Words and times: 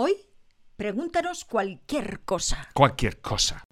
Hoy, 0.00 0.14
pregúntanos 0.76 1.44
cualquier 1.44 2.20
cosa. 2.20 2.68
Cualquier 2.72 3.20
cosa. 3.20 3.64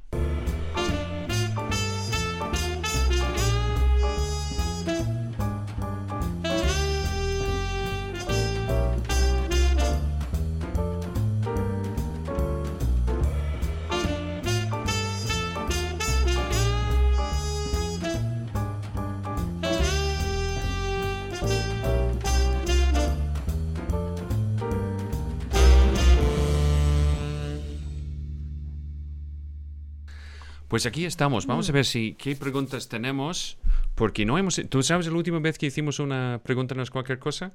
Pues 30.77 30.85
aquí 30.85 31.07
estamos. 31.07 31.47
Vamos 31.47 31.71
a 31.71 31.73
ver 31.73 31.87
si 31.87 32.13
qué 32.17 32.37
preguntas 32.37 32.87
tenemos, 32.87 33.57
porque 33.95 34.27
no 34.27 34.37
hemos. 34.37 34.61
¿Tú 34.69 34.83
sabes 34.83 35.07
la 35.07 35.15
última 35.15 35.39
vez 35.39 35.57
que 35.57 35.65
hicimos 35.65 36.01
una 36.01 36.39
pregúntanos 36.45 36.91
cualquier 36.91 37.19
cosa? 37.19 37.53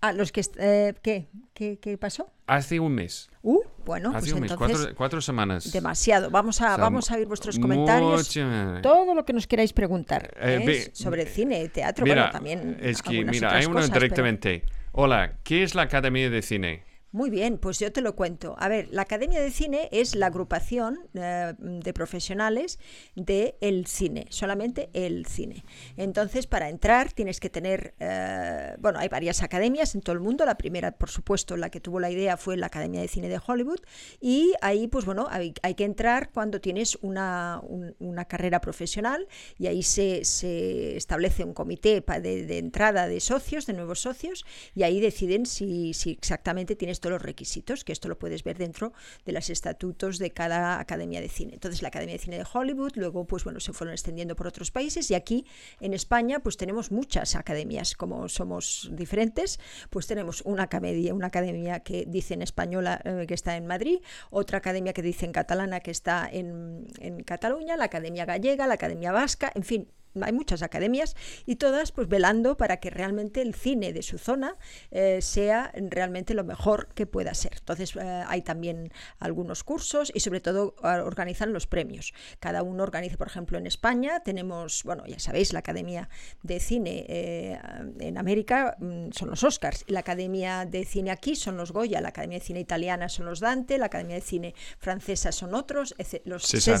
Ah, 0.00 0.12
los 0.12 0.30
que... 0.30 0.42
eh, 0.60 0.94
¿qué? 1.02 1.26
¿qué? 1.52 1.80
¿Qué 1.82 1.98
pasó? 1.98 2.30
Hace 2.46 2.78
un 2.78 2.94
mes. 2.94 3.28
Uh, 3.42 3.58
bueno, 3.84 4.10
Hace 4.10 4.20
pues 4.20 4.32
un 4.34 4.40
mes, 4.42 4.52
entonces... 4.52 4.76
cuatro, 4.78 4.94
cuatro 4.96 5.20
semanas. 5.20 5.72
Demasiado. 5.72 6.30
Vamos 6.30 6.60
a, 6.60 6.66
O 6.66 6.68
sea, 6.68 6.76
vamos 6.76 7.10
a 7.10 7.16
oír 7.16 7.26
vuestros 7.26 7.58
comentarios. 7.58 8.28
mucha- 8.28 8.80
Todo 8.82 9.16
lo 9.16 9.24
que 9.24 9.32
nos 9.32 9.48
queráis 9.48 9.72
preguntar 9.72 10.32
Eh, 10.40 10.62
¿eh? 10.64 10.90
sobre 10.94 11.26
cine, 11.26 11.68
teatro, 11.70 12.04
Mira, 12.04 12.14
bueno, 12.26 12.30
también. 12.30 12.78
es 12.80 13.02
que, 13.02 13.24
mira, 13.24 13.52
hay 13.56 13.64
uno 13.64 13.74
cosas, 13.74 13.90
pero- 13.90 14.00
directamente. 14.02 14.62
Hola, 14.92 15.38
¿qué 15.42 15.64
es 15.64 15.74
la 15.74 15.82
Academia 15.82 16.30
de 16.30 16.40
Cine? 16.42 16.84
Muy 17.10 17.30
bien, 17.30 17.56
pues 17.56 17.78
yo 17.78 17.90
te 17.90 18.02
lo 18.02 18.14
cuento. 18.14 18.54
A 18.58 18.68
ver, 18.68 18.88
la 18.90 19.00
Academia 19.02 19.40
de 19.40 19.50
Cine 19.50 19.88
es 19.92 20.14
la 20.14 20.26
agrupación 20.26 20.98
eh, 21.14 21.54
de 21.58 21.92
profesionales 21.94 22.78
del 23.16 23.54
el 23.62 23.86
cine, 23.86 24.26
solamente 24.28 24.90
el 24.92 25.24
cine. 25.24 25.64
Entonces, 25.96 26.46
para 26.46 26.68
entrar 26.68 27.12
tienes 27.14 27.40
que 27.40 27.48
tener, 27.48 27.94
eh, 27.98 28.74
bueno, 28.78 28.98
hay 28.98 29.08
varias 29.08 29.42
academias 29.42 29.94
en 29.94 30.02
todo 30.02 30.12
el 30.12 30.20
mundo. 30.20 30.44
La 30.44 30.58
primera, 30.58 30.92
por 30.92 31.08
supuesto, 31.08 31.56
la 31.56 31.70
que 31.70 31.80
tuvo 31.80 31.98
la 31.98 32.10
idea 32.10 32.36
fue 32.36 32.58
la 32.58 32.66
Academia 32.66 33.00
de 33.00 33.08
Cine 33.08 33.30
de 33.30 33.40
Hollywood. 33.44 33.80
Y 34.20 34.52
ahí, 34.60 34.86
pues 34.88 35.04
bueno, 35.06 35.28
hay, 35.30 35.52
que 35.52 35.84
entrar 35.84 36.30
cuando 36.30 36.60
tienes 36.60 36.98
una, 37.00 37.60
un- 37.62 37.94
una 38.00 38.24
carrera 38.26 38.60
profesional 38.60 39.26
y 39.56 39.66
ahí 39.68 39.82
se, 39.82 40.24
se 40.24 40.96
establece 40.96 41.44
un 41.44 41.54
comité 41.54 42.02
de, 42.20 42.44
de 42.46 42.58
entrada 42.58 43.06
de 43.06 43.20
socios, 43.20 43.64
de 43.66 43.72
nuevos 43.72 44.00
socios, 44.00 44.44
y 44.74 44.82
ahí 44.82 45.00
deciden 45.00 45.46
si, 45.46 45.94
si 45.94 46.10
exactamente 46.10 46.76
tienes 46.76 46.97
todos 47.00 47.14
los 47.14 47.22
requisitos, 47.22 47.84
que 47.84 47.92
esto 47.92 48.08
lo 48.08 48.18
puedes 48.18 48.44
ver 48.44 48.58
dentro 48.58 48.92
de 49.24 49.32
los 49.32 49.50
estatutos 49.50 50.18
de 50.18 50.30
cada 50.30 50.80
academia 50.80 51.20
de 51.20 51.28
cine. 51.28 51.54
Entonces, 51.54 51.82
la 51.82 51.88
Academia 51.88 52.14
de 52.14 52.18
Cine 52.18 52.38
de 52.38 52.46
Hollywood, 52.52 52.92
luego, 52.96 53.24
pues 53.26 53.44
bueno, 53.44 53.60
se 53.60 53.72
fueron 53.72 53.92
extendiendo 53.92 54.36
por 54.36 54.46
otros 54.46 54.70
países 54.70 55.10
y 55.10 55.14
aquí 55.14 55.46
en 55.80 55.94
España, 55.94 56.40
pues 56.40 56.56
tenemos 56.56 56.90
muchas 56.90 57.34
academias, 57.36 57.94
como 57.94 58.28
somos 58.28 58.90
diferentes, 58.92 59.58
pues 59.90 60.06
tenemos 60.06 60.42
una 60.42 60.64
academia, 60.64 61.14
una 61.14 61.28
academia 61.28 61.80
que 61.80 62.04
dice 62.06 62.34
en 62.34 62.42
española 62.42 63.00
eh, 63.04 63.24
que 63.26 63.34
está 63.34 63.56
en 63.56 63.66
Madrid, 63.66 63.98
otra 64.30 64.58
academia 64.58 64.92
que 64.92 65.02
dice 65.02 65.26
en 65.26 65.32
catalana 65.32 65.80
que 65.80 65.90
está 65.90 66.28
en, 66.30 66.86
en 66.98 67.22
Cataluña, 67.22 67.76
la 67.76 67.84
Academia 67.84 68.24
Gallega, 68.24 68.66
la 68.66 68.74
Academia 68.74 69.12
Vasca, 69.12 69.50
en 69.54 69.62
fin, 69.62 69.88
hay 70.20 70.32
muchas 70.32 70.62
academias 70.62 71.16
y 71.46 71.56
todas 71.56 71.92
pues 71.92 72.08
velando 72.08 72.56
para 72.56 72.78
que 72.78 72.90
realmente 72.90 73.42
el 73.42 73.54
cine 73.54 73.92
de 73.92 74.02
su 74.02 74.18
zona 74.18 74.56
eh, 74.90 75.20
sea 75.22 75.72
realmente 75.74 76.34
lo 76.34 76.44
mejor 76.44 76.88
que 76.94 77.06
pueda 77.06 77.34
ser. 77.34 77.52
Entonces 77.58 77.94
eh, 77.96 78.24
hay 78.26 78.42
también 78.42 78.92
algunos 79.18 79.64
cursos 79.64 80.10
y 80.14 80.20
sobre 80.20 80.40
todo 80.40 80.74
organizan 80.82 81.52
los 81.52 81.66
premios. 81.66 82.12
Cada 82.40 82.62
uno 82.62 82.82
organiza, 82.82 83.16
por 83.16 83.28
ejemplo, 83.28 83.58
en 83.58 83.66
España 83.66 84.20
tenemos, 84.20 84.82
bueno, 84.84 85.04
ya 85.06 85.18
sabéis, 85.18 85.52
la 85.52 85.60
Academia 85.60 86.08
de 86.42 86.60
Cine 86.60 87.06
eh, 87.08 87.58
en 88.00 88.18
América 88.18 88.76
mm, 88.78 89.10
son 89.12 89.30
los 89.30 89.44
Oscars, 89.44 89.84
la 89.86 90.00
Academia 90.00 90.64
de 90.64 90.84
Cine 90.84 91.10
aquí 91.10 91.36
son 91.36 91.56
los 91.56 91.72
Goya, 91.72 92.00
la 92.00 92.08
Academia 92.08 92.38
de 92.38 92.44
Cine 92.44 92.60
italiana 92.60 93.08
son 93.08 93.26
los 93.26 93.40
Dante, 93.40 93.78
la 93.78 93.86
Academia 93.86 94.16
de 94.16 94.22
Cine 94.22 94.54
francesa 94.78 95.32
son 95.32 95.54
otros, 95.54 95.94
los. 96.24 96.44
César, 96.44 96.78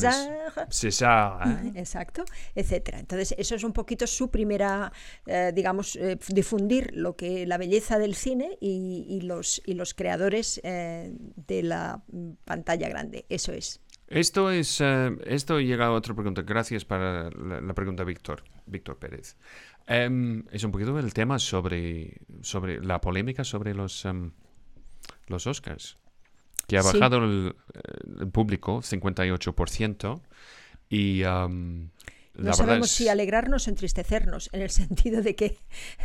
César. 0.70 1.60
Exacto, 1.74 2.24
etcétera. 2.54 2.98
Entonces, 2.98 3.17
eso 3.18 3.54
es 3.54 3.64
un 3.64 3.72
poquito 3.72 4.06
su 4.06 4.30
primera, 4.30 4.92
eh, 5.26 5.52
digamos, 5.54 5.96
eh, 5.96 6.18
difundir 6.28 6.90
lo 6.94 7.16
que 7.16 7.46
la 7.46 7.58
belleza 7.58 7.98
del 7.98 8.14
cine 8.14 8.56
y, 8.60 9.06
y 9.08 9.20
los 9.22 9.60
y 9.66 9.74
los 9.74 9.94
creadores 9.94 10.60
eh, 10.64 11.12
de 11.46 11.62
la 11.62 12.02
mm, 12.10 12.30
pantalla 12.44 12.88
grande. 12.88 13.26
Eso 13.28 13.52
es. 13.52 13.80
Esto 14.08 14.50
es. 14.50 14.80
esto 15.26 15.60
llega 15.60 15.86
a 15.86 15.92
otra 15.92 16.14
pregunta. 16.14 16.40
Gracias 16.42 16.84
para 16.86 17.30
la, 17.30 17.60
la 17.60 17.74
pregunta, 17.74 18.04
Víctor. 18.04 18.42
Víctor 18.66 18.98
Pérez. 18.98 19.36
Em, 19.86 20.44
es 20.50 20.64
un 20.64 20.70
poquito 20.72 20.98
el 20.98 21.12
tema 21.12 21.38
sobre, 21.38 22.18
sobre 22.42 22.82
la 22.82 23.00
polémica 23.00 23.44
sobre 23.44 23.74
los, 23.74 24.04
em, 24.06 24.30
los 25.26 25.46
Oscars. 25.46 25.98
Que 26.66 26.78
ha 26.78 26.82
Sí. 26.82 26.92
bajado 26.98 27.18
el, 27.24 27.54
el 28.20 28.28
público 28.30 28.80
58%. 28.82 30.20
Y. 30.90 31.22
em, 31.22 31.90
No 32.38 32.52
sabemos 32.54 32.90
es- 32.90 32.96
si 32.96 33.08
alegrarnos 33.08 33.66
o 33.66 33.70
entristecernos, 33.70 34.48
en 34.52 34.62
el 34.62 34.70
sentido 34.80 35.22
de 35.22 35.34
que, 35.34 35.58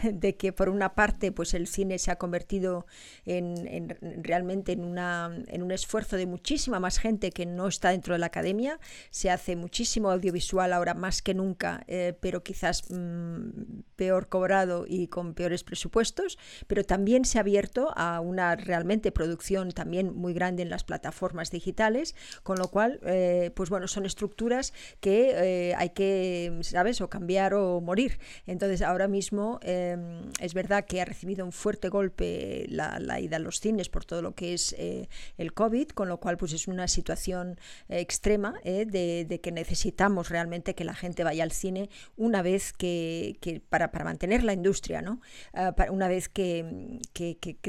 de 0.03 0.35
que 0.35 0.51
por 0.53 0.69
una 0.69 0.95
parte 0.95 1.31
pues 1.31 1.53
el 1.53 1.67
cine 1.67 1.97
se 1.99 2.11
ha 2.11 2.17
convertido 2.17 2.85
en, 3.25 3.67
en- 3.67 4.23
realmente 4.23 4.71
en, 4.73 4.83
una, 4.83 5.31
en 5.47 5.63
un 5.63 5.71
esfuerzo 5.71 6.17
de 6.17 6.25
muchísima 6.25 6.79
más 6.79 6.97
gente 6.99 7.31
que 7.31 7.45
no 7.45 7.67
está 7.67 7.89
dentro 7.89 8.13
de 8.13 8.19
la 8.19 8.25
academia. 8.27 8.79
Se 9.11 9.29
hace 9.29 9.55
muchísimo 9.55 10.11
audiovisual 10.11 10.73
ahora 10.73 10.93
más 10.93 11.21
que 11.21 11.33
nunca, 11.33 11.83
eh, 11.87 12.13
pero 12.19 12.43
quizás 12.43 12.83
mm, 12.89 13.49
peor 13.95 14.27
cobrado 14.27 14.85
y 14.87 15.07
con 15.07 15.33
peores 15.33 15.63
presupuestos. 15.63 16.37
Pero 16.67 16.83
también 16.83 17.25
se 17.25 17.37
ha 17.37 17.41
abierto 17.41 17.93
a 17.95 18.19
una 18.19 18.55
realmente 18.55 19.11
producción 19.11 19.71
también 19.71 20.13
muy 20.15 20.33
grande 20.33 20.63
en 20.63 20.69
las 20.69 20.83
plataformas 20.83 21.51
digitales, 21.51 22.15
con 22.43 22.57
lo 22.57 22.69
cual, 22.69 22.99
eh, 23.05 23.51
pues 23.55 23.69
bueno, 23.69 23.87
son 23.87 24.05
estructuras 24.05 24.73
que 24.99 25.31
eh, 25.69 25.75
hay 25.75 25.89
que, 25.91 26.22
¿sabes?, 26.61 27.01
o 27.01 27.09
cambiar 27.09 27.53
o 27.53 27.81
morir. 27.81 28.19
Entonces, 28.45 28.81
ahora 28.81 29.07
mismo 29.07 29.59
eh, 29.63 29.97
es 30.39 30.53
verdad 30.53 30.85
que 30.85 31.01
ha 31.01 31.05
recibido 31.05 31.45
un 31.45 31.51
fuerte 31.51 31.89
golpe 31.89 32.65
la, 32.69 33.19
ida 33.19 33.37
a 33.37 33.39
los 33.39 33.59
cines 33.59 33.89
por 33.89 34.05
todo 34.05 34.21
lo 34.21 34.33
que 34.33 34.53
es 34.53 34.75
eh, 34.77 35.07
el 35.37 35.53
COVID, 35.53 35.89
con 35.89 36.09
lo 36.09 36.19
cual, 36.19 36.37
pues 36.37 36.53
es 36.53 36.67
una 36.67 36.87
situación 36.87 37.59
eh, 37.89 37.99
extrema 37.99 38.55
eh, 38.63 38.85
de, 38.85 39.39
que 39.41 39.51
necesitamos 39.51 40.29
realmente 40.29 40.75
que 40.75 40.83
la 40.83 40.93
gente 40.93 41.23
vaya 41.23 41.43
al 41.43 41.51
cine 41.51 41.89
una 42.17 42.41
vez 42.41 42.73
que, 42.73 43.61
para, 43.69 43.89
mantener 44.03 44.43
la 44.43 44.53
industria, 44.53 45.01
¿no? 45.01 45.21
Ah, 45.53 45.73
una 45.89 46.07
vez 46.07 46.29
que, 46.29 46.99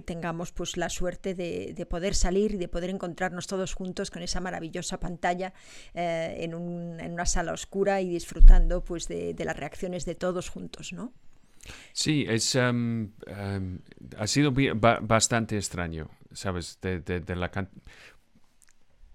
tengamos 0.04 0.53
pues 0.53 0.76
la 0.76 0.88
suerte 0.88 1.34
de, 1.34 1.72
de 1.75 1.86
poder 1.86 2.15
salir 2.15 2.54
y 2.54 2.56
de 2.59 2.69
poder 2.69 2.91
encontrarnos 2.91 3.47
todos 3.47 3.75
juntos 3.75 4.10
con 4.10 4.22
esa 4.22 4.41
maravillosa 4.41 4.98
pantalla 5.00 5.53
en, 5.94 6.53
en 7.00 7.12
una 7.12 7.26
sala 7.26 7.53
oscura 7.53 8.00
y 8.00 8.16
disfrutando 8.44 8.84
pues 8.84 9.09
de, 9.09 9.34
de 9.34 9.44
las 9.44 9.56
reacciones 9.56 10.05
de 10.05 10.15
todos 10.15 10.49
juntos, 10.49 10.93
¿no? 10.93 11.12
Sí, 11.93 12.27
es, 12.28 12.55
em, 12.56 13.12
em, 13.27 13.78
ha 14.19 14.27
sido 14.27 14.53
bastante 15.03 15.56
extraño, 15.56 16.10
¿sabes? 16.32 16.78
De, 16.83 17.00
de- 17.00 17.21
de 17.21 17.37
la 17.37 17.50
can- 17.50 17.71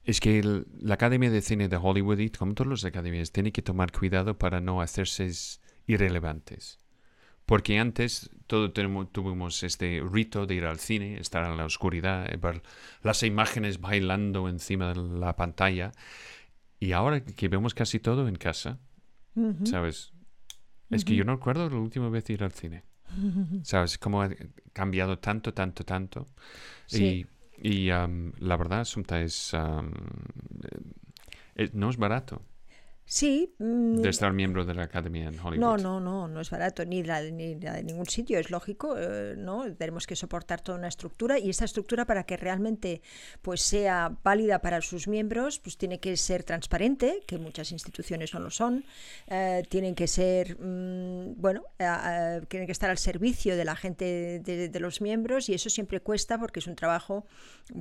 Es 0.03 0.19
que 0.19 0.39
el- 0.39 0.65
la 0.81 0.95
Academia 0.95 1.29
de 1.29 1.41
Cine 1.41 1.67
de 1.67 1.77
Hollywood, 1.77 2.17
y 2.19 2.29
como 2.31 2.53
todas 2.55 2.69
las 2.71 2.85
academias, 2.85 3.31
tiene 3.31 3.51
que 3.51 3.61
tomar 3.61 3.91
cuidado 3.91 4.37
para 4.39 4.59
no 4.59 4.81
hacerse 4.81 5.29
irrelevantes. 5.85 6.79
Porque 7.45 7.77
antes 7.79 8.31
todo 8.47 8.71
tenemos- 8.71 9.11
tuvimos 9.11 9.61
este 9.63 10.01
rito 10.11 10.47
de 10.47 10.55
ir 10.55 10.65
al 10.65 10.79
cine, 10.79 11.19
estar 11.19 11.45
en 11.45 11.57
la 11.57 11.65
oscuridad, 11.65 12.31
eh, 12.33 12.37
ver 12.37 12.63
las 13.03 13.21
imágenes 13.23 13.79
bailando 13.81 14.49
encima 14.49 14.93
de 14.93 14.95
la 15.19 15.35
pantalla. 15.35 15.91
Y 16.79 16.93
ahora 16.93 17.23
que 17.23 17.47
vemos 17.49 17.73
casi 17.75 17.99
todo 17.99 18.27
en 18.27 18.35
casa, 18.37 18.79
¿sabes? 19.63 20.13
Es 20.89 21.05
que 21.05 21.15
yo 21.15 21.23
no 21.23 21.35
recuerdo 21.35 21.69
la 21.69 21.77
última 21.77 22.09
vez 22.09 22.29
ir 22.29 22.43
al 22.43 22.51
cine. 22.51 22.83
¿Sabes? 23.63 23.97
Cómo 23.97 24.21
ha 24.21 24.29
cambiado 24.73 25.19
tanto, 25.19 25.53
tanto, 25.53 25.83
tanto. 25.83 26.27
Sí. 26.85 27.27
Y, 27.61 27.87
y, 27.87 27.87
la 27.89 28.57
verdad, 28.57 28.85
Sumta, 28.85 29.21
es, 29.21 29.53
am, 29.53 29.91
eh, 30.63 30.79
eh, 31.55 31.69
no 31.73 31.89
es 31.89 31.97
barato. 31.97 32.41
Sí. 33.09 33.55
Mm, 33.57 34.01
de 34.01 34.09
estar 34.09 34.31
miembro 34.33 34.65
de 34.65 34.75
la 34.75 34.83
academia 34.83 35.29
en 35.29 35.39
Hollywood. 35.39 35.57
No, 35.57 35.77
no, 35.77 35.99
no, 35.99 36.27
no 36.27 36.41
es 36.41 36.51
barato, 36.51 36.85
ni 36.85 37.01
la, 37.01 37.23
ni 37.23 37.55
de 37.55 37.81
ningún 37.81 38.05
sitio, 38.05 38.37
es 38.37 38.51
lógico, 38.51 38.95
eh, 38.99 39.33
¿no? 39.35 39.63
Tenemos 39.73 40.05
que 40.05 40.15
soportar 40.15 40.61
toda 40.61 40.77
una 40.77 40.89
estructura 40.89 41.39
y 41.39 41.49
esa 41.49 41.65
estructura 41.65 42.05
para 42.05 42.23
que 42.27 42.37
realmente 42.37 43.01
pues 43.41 43.63
sea 43.63 44.15
válida 44.23 44.61
para 44.61 44.79
sus 44.81 45.07
miembros, 45.07 45.57
pues 45.57 45.75
tiene 45.75 45.99
que 45.99 46.15
ser 46.17 46.43
transparente, 46.43 47.21
que 47.25 47.39
muchas 47.39 47.71
instituciones 47.71 48.31
no 48.35 48.41
lo 48.41 48.51
son, 48.51 48.85
eh, 49.25 49.63
tienen 49.69 49.95
que 49.95 50.05
ser, 50.05 50.55
mm, 50.59 51.41
bueno, 51.41 51.63
eh, 51.79 52.41
tienen 52.47 52.67
que 52.67 52.73
estar 52.73 52.91
al 52.91 52.99
servicio 52.99 53.57
de 53.57 53.65
la 53.65 53.75
gente 53.75 54.39
de, 54.39 54.69
de, 54.69 54.79
los 54.79 55.01
miembros 55.01 55.49
y 55.49 55.55
eso 55.55 55.71
siempre 55.71 55.99
cuesta 55.99 56.37
porque 56.37 56.59
es 56.59 56.67
un 56.67 56.75
trabajo, 56.75 57.25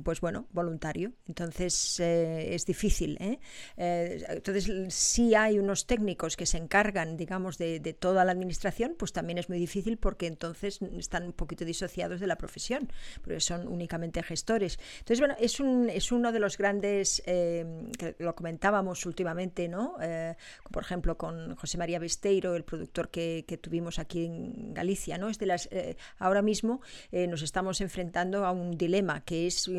pues 0.03 0.21
bueno, 0.21 0.47
voluntario. 0.53 1.13
Entonces 1.27 1.99
es 1.99 2.65
difícil, 2.65 3.15
¿eh? 3.21 3.39
entonces, 3.77 5.18
si 5.19 5.35
hay 5.35 5.59
unos 5.59 5.85
técnicos 5.85 6.37
que 6.37 6.45
se 6.45 6.57
encargan, 6.57 7.17
digamos, 7.17 7.57
de, 7.57 7.81
toda 7.99 8.23
la 8.23 8.31
administración, 8.31 8.95
pues 8.97 9.11
también 9.11 9.37
es 9.37 9.49
muy 9.49 9.59
difícil 9.59 9.97
porque 9.97 10.27
entonces 10.27 10.79
están 10.97 11.25
un 11.25 11.33
poquito 11.33 11.65
disociados 11.65 12.21
de 12.21 12.27
la 12.27 12.37
profesión, 12.37 12.89
porque 13.21 13.41
son 13.41 13.67
únicamente 13.67 14.23
gestores. 14.23 14.79
Entonces, 14.99 15.19
bueno, 15.19 15.35
es, 15.37 15.59
un, 15.59 15.89
es 15.89 16.13
uno 16.13 16.31
de 16.31 16.39
los 16.39 16.57
grandes, 16.57 17.21
eh, 17.25 17.65
que 17.97 18.15
lo 18.19 18.33
comentábamos 18.33 19.05
últimamente, 19.05 19.67
¿no? 19.67 19.97
Eh, 20.01 20.37
por 20.71 20.83
ejemplo, 20.83 21.17
con 21.17 21.53
José 21.57 21.77
María 21.77 21.99
Besteiro, 21.99 22.55
el 22.55 22.63
productor 22.63 23.09
que, 23.09 23.43
tuvimos 23.61 23.99
aquí 23.99 24.23
en 24.23 24.73
Galicia, 24.73 25.17
¿no? 25.17 25.27
Es 25.27 25.37
de 25.37 25.47
las, 25.47 25.67
eh, 25.71 25.97
ahora 26.17 26.41
mismo 26.41 26.79
nos 27.11 27.41
estamos 27.41 27.81
enfrentando 27.81 28.45
a 28.45 28.51
un 28.51 28.77
dilema 28.77 29.25
que 29.25 29.47
es 29.47 29.69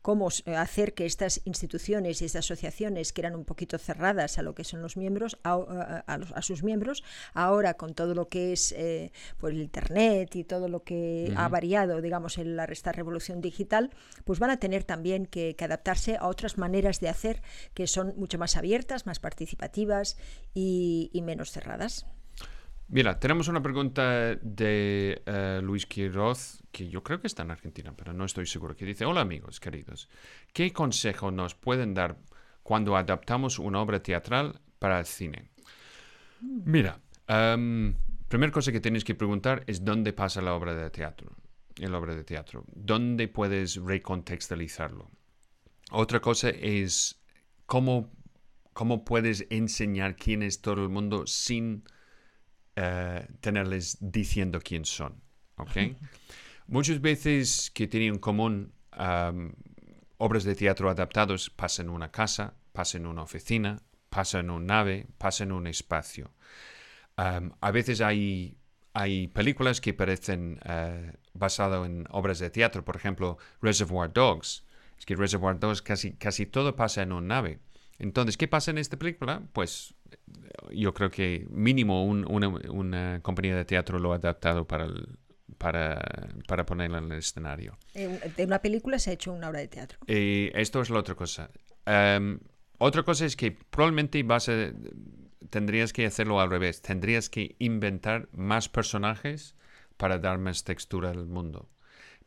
cómo 0.00 0.28
hacer 0.56 0.94
que 0.94 1.06
estas 1.06 1.40
instituciones 1.44 2.20
y 2.20 2.24
estas 2.24 2.46
asociaciones 2.46 3.12
que 3.12 3.20
eran 3.20 3.36
un 3.36 3.44
poquito 3.44 3.78
cerradas 3.78 4.38
a 4.38 4.42
lo 4.42 4.56
que 4.56 4.64
son 4.72 4.82
los 4.82 4.96
miembros, 4.96 5.38
a, 5.44 6.42
sus 6.42 6.62
miembros, 6.62 7.04
ahora 7.34 7.74
con 7.74 7.94
todo 7.94 8.14
lo 8.14 8.28
que 8.28 8.52
es 8.52 8.72
eh, 8.72 9.12
pues 9.38 9.54
el 9.54 9.60
Internet 9.60 10.34
y 10.34 10.44
todo 10.44 10.68
lo 10.68 10.82
que 10.82 11.32
ha 11.36 11.48
variado, 11.48 12.00
digamos, 12.00 12.38
en 12.38 12.56
la, 12.56 12.64
esta 12.64 12.90
revolución 12.92 13.40
digital, 13.40 13.90
pues 14.24 14.38
van 14.38 14.50
a 14.50 14.56
tener 14.56 14.84
también 14.84 15.26
que, 15.26 15.54
adaptarse 15.62 16.16
a 16.16 16.26
otras 16.26 16.58
maneras 16.58 16.98
de 16.98 17.08
hacer 17.08 17.40
que 17.72 17.86
son 17.86 18.14
mucho 18.16 18.36
más 18.36 18.56
abiertas, 18.56 19.06
más 19.06 19.20
participativas 19.20 20.16
y, 20.54 21.10
menos 21.22 21.52
cerradas. 21.52 22.04
Mira, 22.88 23.20
tenemos 23.20 23.46
una 23.46 23.62
pregunta 23.62 24.34
de 24.34 25.22
eh, 25.24 25.60
Luis 25.62 25.86
Quiroz, 25.86 26.62
que 26.72 26.88
yo 26.88 27.04
creo 27.04 27.20
que 27.20 27.28
está 27.28 27.42
en 27.42 27.52
Argentina, 27.52 27.94
pero 27.96 28.12
no 28.12 28.24
estoy 28.24 28.46
seguro, 28.46 28.74
que 28.74 28.84
dice, 28.84 29.04
hola 29.04 29.20
amigos 29.20 29.60
queridos, 29.60 30.08
¿qué 30.52 30.72
consejo 30.72 31.30
nos 31.30 31.54
pueden 31.54 31.94
dar 31.94 32.16
cuando 32.62 32.96
adaptamos 32.96 33.58
una 33.58 33.80
obra 33.80 34.02
teatral 34.02 34.60
para 34.78 34.98
el 34.98 35.06
cine? 35.06 35.48
Mira, 36.40 37.00
la 37.28 37.54
em, 37.54 37.94
primera 38.28 38.52
cosa 38.52 38.72
que 38.72 38.80
tienes 38.80 39.04
que 39.04 39.14
preguntar 39.14 39.64
es 39.66 39.84
dónde 39.84 40.12
pasa 40.12 40.42
la 40.42 40.54
obra 40.54 40.74
de 40.74 40.90
teatro. 40.90 41.30
La 41.76 41.98
obra 41.98 42.14
de 42.14 42.24
teatro. 42.24 42.64
¿Dónde 42.74 43.28
puedes 43.28 43.76
recontextualizarlo? 43.76 45.10
Otra 45.90 46.20
cosa 46.20 46.50
es 46.50 47.22
cómo, 47.66 48.10
cómo 48.72 49.04
puedes 49.04 49.46
enseñar 49.50 50.16
quién 50.16 50.42
es 50.42 50.60
todo 50.60 50.82
el 50.82 50.88
mundo 50.88 51.26
sin 51.26 51.84
eh, 52.76 53.26
tenerles 53.40 53.98
diciendo 54.00 54.60
quién 54.62 54.84
son. 54.84 55.22
¿ok? 55.56 55.76
Muchas 56.66 57.00
veces 57.00 57.70
que 57.70 57.86
tienen 57.86 58.14
en 58.14 58.18
común 58.18 58.72
em, 58.96 59.52
obras 60.22 60.44
de 60.44 60.54
teatro 60.54 60.88
adaptados 60.88 61.50
pasan 61.50 61.86
en 61.86 61.92
una 61.92 62.12
casa, 62.12 62.54
pasan 62.72 63.02
en 63.02 63.06
una 63.08 63.22
oficina, 63.22 63.82
pasa 64.08 64.38
en 64.38 64.50
una 64.50 64.76
nave, 64.76 65.06
pasa 65.18 65.42
en 65.42 65.50
un 65.50 65.66
espacio. 65.66 66.30
a 67.16 67.70
veces 67.72 68.00
hay, 68.00 68.56
hay 68.92 69.26
películas 69.26 69.80
que 69.80 69.94
parecen 69.94 70.60
uh, 70.64 71.10
basadas 71.34 71.84
en 71.86 72.06
obras 72.10 72.38
de 72.38 72.50
teatro, 72.50 72.84
por 72.84 72.94
ejemplo, 72.94 73.36
Reservoir 73.60 74.12
Dogs. 74.12 74.64
Es 74.96 75.06
que 75.06 75.16
Reservoir 75.16 75.58
Dogs 75.58 75.82
casi, 75.82 76.12
casi 76.12 76.46
todo 76.46 76.76
pasa 76.76 77.02
en 77.02 77.12
una 77.12 77.34
nave. 77.34 77.58
Entonces, 77.98 78.36
¿qué 78.36 78.46
pasa 78.46 78.70
en 78.70 78.78
esta 78.78 78.96
película? 78.96 79.42
Pues 79.52 79.94
yo 80.70 80.94
creo 80.94 81.10
que 81.10 81.48
mínimo 81.50 82.04
una, 82.04 83.20
compañía 83.22 83.56
de 83.56 83.64
teatro 83.64 83.98
lo 83.98 84.12
ha 84.12 84.16
adaptado 84.16 84.68
para, 84.68 84.86
para, 85.58 86.00
para 86.46 86.66
ponerla 86.66 86.98
en 86.98 87.12
el 87.12 87.18
escenario. 87.18 87.76
De 87.94 88.44
una 88.44 88.60
película 88.60 88.98
se 88.98 89.10
ha 89.10 89.12
hecho 89.14 89.32
una 89.32 89.48
obra 89.48 89.60
de 89.60 89.68
teatro. 89.68 89.98
Y 90.06 90.50
esto 90.54 90.80
es 90.80 90.90
la 90.90 91.00
otra 91.00 91.14
cosa. 91.14 91.50
Otra 92.78 93.02
cosa 93.04 93.26
es 93.26 93.36
que 93.36 93.52
probablemente 93.52 94.22
vas 94.22 94.48
a, 94.48 94.72
tendrías 95.50 95.92
que 95.92 96.06
hacerlo 96.06 96.40
al 96.40 96.50
revés. 96.50 96.82
Tendrías 96.82 97.28
que 97.28 97.54
inventar 97.58 98.28
más 98.32 98.68
personajes 98.68 99.54
para 99.96 100.18
dar 100.18 100.38
más 100.38 100.64
textura 100.64 101.10
al 101.10 101.26
mundo. 101.26 101.68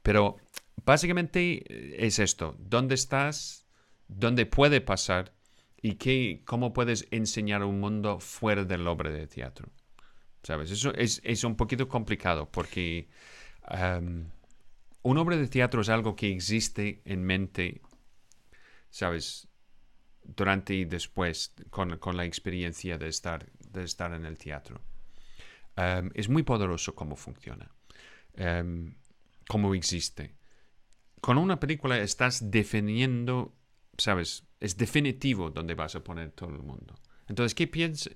Pero 0.01 0.37
básicamente 0.85 2.05
es 2.05 2.19
esto. 2.19 2.55
¿Dónde 2.59 2.95
estás? 2.95 3.65
¿Dónde 4.07 4.45
puede 4.45 4.79
pasar? 4.81 5.33
¿Y 5.81 5.95
qué, 5.95 6.41
cómo 6.45 6.73
puedes 6.73 7.07
enseñar 7.11 7.63
un 7.63 7.79
mundo 7.79 8.19
fuera 8.19 8.63
del 8.63 8.87
obra 8.87 9.09
de 9.11 9.27
teatro? 9.27 9.69
¿Sabes? 10.45 10.69
Eso 10.69 10.93
es, 10.93 11.43
un 11.43 11.55
poquito 11.55 11.89
complicado 11.89 12.47
porque 12.51 13.07
um, 13.71 14.25
un 15.01 15.17
obra 15.17 15.37
de 15.37 15.47
teatro 15.47 15.81
es 15.81 15.89
algo 15.89 16.15
que 16.15 16.31
existe 16.31 17.01
en 17.03 17.23
mente, 17.23 17.81
¿sabes? 18.91 19.47
durante 20.23 20.75
y 20.75 20.85
después 20.85 21.51
con, 21.71 21.99
la 22.15 22.25
experiencia 22.25 22.99
de 22.99 23.07
estar, 23.07 23.47
en 24.13 24.25
el 24.25 24.37
teatro. 24.37 24.81
Em, 25.75 26.11
es 26.13 26.29
muy 26.29 26.43
poderoso 26.43 26.93
cómo 26.93 27.15
funciona, 27.15 27.71
um, 28.37 28.93
cómo 29.47 29.73
existe. 29.73 30.35
Con 31.21 31.39
una 31.39 31.59
película 31.59 31.97
estás 31.97 32.51
definiendo, 32.51 33.55
¿sabes? 33.97 34.45
Es 34.59 34.77
definitivo 34.77 35.49
donde 35.49 35.73
vas 35.73 35.95
a 35.95 36.03
poner 36.03 36.31
todo 36.31 36.51
el 36.51 36.61
mundo. 36.61 36.95
Entonces, 37.27 37.55
¿qué, 37.55 37.69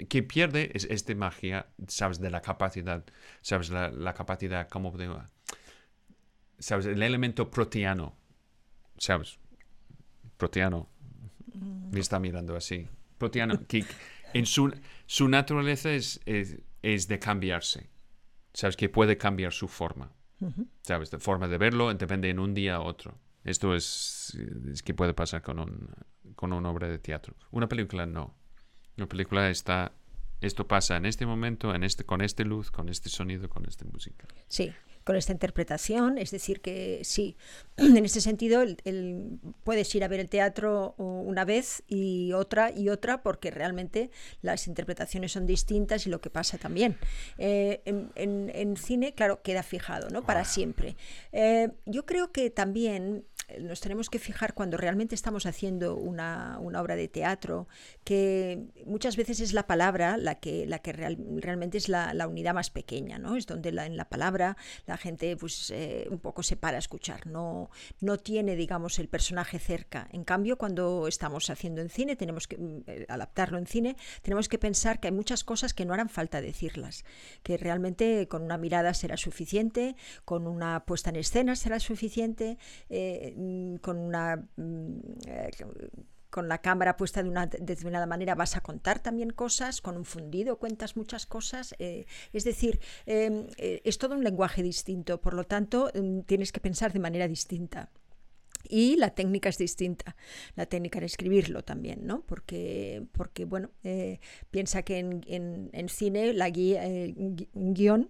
qué 0.07 0.23
pierde 0.23 0.71
es 0.73 0.85
esta 0.85 1.15
magia, 1.15 1.67
¿sabes? 1.87 2.19
De 2.19 2.29
la 2.29 2.41
capacidad, 2.41 3.03
¿sabes? 3.41 3.69
La, 3.69 4.13
capacidad, 4.13 4.67
como 4.69 4.93
¿sabes? 6.59 6.85
El 6.85 7.01
elemento 7.01 7.49
proteano, 7.49 8.15
¿sabes? 8.97 9.39
Proteano, 10.37 10.89
me 11.91 11.99
está 11.99 12.19
mirando 12.19 12.55
así. 12.55 12.87
Proteano, 13.17 13.65
que 13.67 13.83
en 14.33 14.45
su, 14.45 14.73
su 15.07 15.27
naturaleza 15.27 15.91
es, 15.91 16.21
es, 16.25 17.07
de 17.07 17.19
cambiarse. 17.19 17.89
Sabes 18.53 18.77
que 18.77 18.89
puede 18.89 19.17
cambiar 19.17 19.53
su 19.53 19.67
forma. 19.67 20.13
Sabes, 20.83 21.11
de 21.11 21.19
forma 21.19 21.47
de 21.47 21.57
verlo 21.57 21.93
depende 21.93 22.29
en 22.29 22.39
un 22.39 22.53
día 22.53 22.75
a 22.75 22.81
otro. 22.81 23.17
Esto 23.43 23.75
es, 23.75 24.37
es 24.71 24.83
que 24.83 24.93
puede 24.93 25.13
pasar 25.13 25.41
con, 25.41 25.59
un, 25.59 25.89
con 26.35 26.53
una 26.53 26.69
obra 26.69 26.87
de 26.87 26.99
teatro. 26.99 27.35
Una 27.51 27.67
película 27.67 28.05
no. 28.05 28.38
Una 28.99 29.07
película 29.07 29.49
está 29.49 29.93
esto 30.41 30.67
pasa 30.67 30.97
en 30.97 31.05
este 31.05 31.25
momento, 31.25 31.73
en 31.73 31.83
este, 31.83 32.05
con 32.05 32.21
este 32.21 32.43
luz, 32.43 32.69
con 32.69 32.89
este 32.89 33.09
sonido, 33.09 33.49
con 33.49 33.65
esta 33.65 33.85
música. 33.85 34.25
Sí, 34.47 34.71
con 35.03 35.15
esta 35.15 35.31
interpretación. 35.31 36.17
Es 36.17 36.31
decir, 36.31 36.59
que 36.61 37.01
sí, 37.03 37.35
en 37.77 38.05
este 38.05 38.21
sentido 38.21 38.61
el, 38.61 39.39
puedes 39.63 39.93
ir 39.95 40.03
a 40.03 40.07
ver 40.07 40.19
el 40.19 40.29
teatro 40.29 40.95
una 40.97 41.45
vez 41.45 41.83
y 41.87 42.33
otra 42.33 42.71
y 42.71 42.89
otra 42.89 43.21
porque 43.21 43.51
realmente 43.51 44.11
las 44.41 44.67
interpretaciones 44.67 45.31
son 45.31 45.45
distintas 45.45 46.07
y 46.07 46.09
lo 46.09 46.19
que 46.19 46.29
pasa 46.29 46.57
también. 46.57 46.97
Eh, 47.37 47.81
en, 47.85 48.77
cine, 48.77 49.13
claro, 49.13 49.41
queda 49.41 49.63
fijado, 49.63 50.09
¿no? 50.09 50.25
Para 50.25 50.45
siempre. 50.45 50.95
Eh, 51.31 51.69
yo 51.85 52.05
creo 52.05 52.31
que 52.31 52.49
también 52.49 53.25
nos 53.59 53.81
tenemos 53.81 54.09
que 54.09 54.19
fijar 54.19 54.53
cuando 54.53 54.77
realmente 54.77 55.15
estamos 55.15 55.45
haciendo 55.45 55.95
una, 55.95 56.59
obra 56.59 56.95
de 56.95 57.07
teatro, 57.07 57.67
que 58.03 58.67
muchas 58.85 59.15
veces 59.15 59.39
es 59.39 59.53
la 59.53 59.67
palabra 59.67 60.17
la 60.17 60.35
que, 60.35 60.65
la 60.65 60.79
que 60.79 60.93
realmente 60.93 61.77
es 61.77 61.89
la, 61.89 62.27
unidad 62.27 62.53
más 62.53 62.69
pequeña, 62.69 63.17
¿no? 63.17 63.35
Es 63.35 63.47
donde 63.47 63.69
en 63.69 63.97
la 63.97 64.09
palabra 64.09 64.55
la 64.85 64.97
gente 64.97 65.35
pues 65.35 65.71
eh, 65.71 66.07
un 66.11 66.19
poco 66.19 66.43
se 66.43 66.55
para 66.55 66.77
a 66.77 66.79
escuchar, 66.79 67.27
no, 67.27 67.69
no 68.01 68.17
tiene, 68.17 68.55
digamos, 68.55 68.99
el 68.99 69.07
personaje 69.07 69.59
cerca. 69.59 70.07
En 70.11 70.23
cambio, 70.23 70.57
cuando 70.57 71.07
estamos 71.07 71.49
haciendo 71.49 71.81
en 71.81 71.89
cine, 71.89 72.15
tenemos 72.15 72.47
que 72.47 72.57
mm, 72.57 72.83
adaptarlo 73.07 73.57
en 73.57 73.65
cine, 73.65 73.95
tenemos 74.21 74.47
que 74.47 74.59
pensar 74.59 74.99
que 74.99 75.07
hay 75.07 75.13
muchas 75.13 75.43
cosas 75.43 75.73
que 75.73 75.85
no 75.85 75.93
harán 75.93 76.09
falta 76.09 76.41
decirlas, 76.41 77.03
que 77.43 77.57
realmente 77.57 78.27
con 78.27 78.43
una 78.43 78.57
mirada 78.57 78.93
será 78.93 79.17
suficiente, 79.17 79.95
con 80.25 80.47
una 80.47 80.85
puesta 80.85 81.09
en 81.09 81.17
escena 81.17 81.55
será 81.55 81.79
suficiente, 81.79 82.57
eh, 82.89 83.33
con 83.81 83.97
una 83.97 84.37
mm, 84.57 84.99
eh, 85.27 85.49
con 86.29 86.47
la 86.47 86.59
cámara 86.59 86.95
puesta 86.95 87.23
de 87.23 87.29
una 87.29 87.47
determinada 87.47 88.05
manera 88.05 88.35
vas 88.35 88.55
a 88.55 88.61
contar 88.61 88.99
también 88.99 89.31
cosas, 89.31 89.81
con 89.81 89.97
un 89.97 90.05
fundido 90.05 90.57
cuentas 90.57 90.95
muchas 90.95 91.25
cosas. 91.25 91.75
Eh, 91.79 92.05
es 92.33 92.43
decir, 92.43 92.79
em, 93.05 93.47
eh, 93.57 93.81
es 93.83 93.97
todo 93.97 94.15
un 94.15 94.23
lenguaje 94.23 94.61
distinto, 94.63 95.21
por 95.21 95.33
lo 95.33 95.45
tanto 95.45 95.91
mm, 95.93 96.21
tienes 96.21 96.51
que 96.51 96.59
pensar 96.59 96.93
de 96.93 96.99
manera 96.99 97.27
distinta. 97.27 97.89
Y 98.67 98.97
la 98.97 99.11
técnica 99.11 99.49
es 99.49 99.57
distinta, 99.57 100.15
la 100.55 100.65
técnica 100.65 100.99
de 100.99 101.05
escribirlo 101.05 101.63
también, 101.63 102.05
¿no? 102.05 102.21
Porque, 102.25 103.03
porque 103.13 103.45
bueno, 103.45 103.71
eh, 103.83 104.19
piensa 104.51 104.83
que 104.83 104.97
en, 104.99 105.69
en, 105.71 105.89
cine 105.89 106.33
la 106.33 106.49
guía, 106.49 106.85
eh, 106.85 107.13
guion 107.53 108.09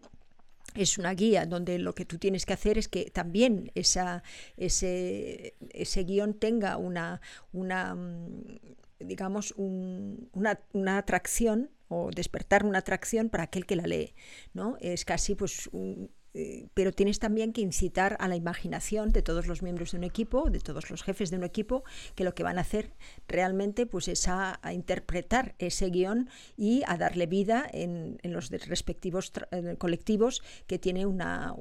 es 0.75 0.98
una 0.98 1.13
guía 1.13 1.46
donde 1.46 1.80
lo 1.80 1.96
que 1.96 2.06
tú 2.06 2.18
tienes 2.18 2.46
que 2.46 2.54
hacer 2.54 2.78
es 2.78 2.88
que 2.88 3.10
también 3.10 3.72
esa, 3.75 4.24
ese, 4.58 5.56
ese 5.72 6.04
guion 6.04 6.34
tenga 6.34 6.78
una, 6.78 7.22
una 7.51 7.96
mm, 7.96 8.60
digamos, 9.00 9.54
una, 9.58 10.60
una, 10.74 10.98
atracción 10.98 11.72
o 11.88 12.12
despertar 12.12 12.66
una 12.66 12.80
atracción 12.80 13.30
para 13.30 13.46
aquel 13.46 13.66
que 13.66 13.75
la 13.75 13.88
lee, 13.88 14.13
¿no? 14.54 14.78
Es 14.80 15.06
casi 15.06 15.36
pues 15.36 15.68
un, 15.72 16.12
pero 16.74 16.91
tienes 16.91 17.19
también 17.19 17.53
que 17.53 17.62
incitar 17.62 18.15
a 18.19 18.27
la 18.27 18.36
imaginación 18.36 19.09
de 19.09 19.21
todos 19.21 19.48
los 19.48 19.62
miembros 19.62 19.91
de 19.91 19.98
un 19.98 20.03
equipo, 20.03 20.50
de 20.50 20.59
todos 20.59 20.89
los 20.89 21.03
jefes 21.03 21.31
de 21.31 21.38
un 21.38 21.43
equipo, 21.43 21.83
que 22.15 22.24
lo 22.24 22.36
que 22.36 22.43
van 22.43 22.57
a 22.57 22.62
hacer 22.62 22.93
realmente 23.27 23.86
pues, 23.86 24.07
es 24.07 24.27
a, 24.27 24.59
interpretar 24.71 25.55
ese 25.57 25.89
guion 25.89 26.29
y 26.55 26.83
a 26.86 26.98
darle 26.98 27.25
vida 27.25 27.67
en, 27.71 28.19
los 28.24 28.50
respectivos 28.50 29.31
colectivos 29.77 30.43
que 30.67 30.77
tiene, 30.77 31.05
una, 31.05 31.55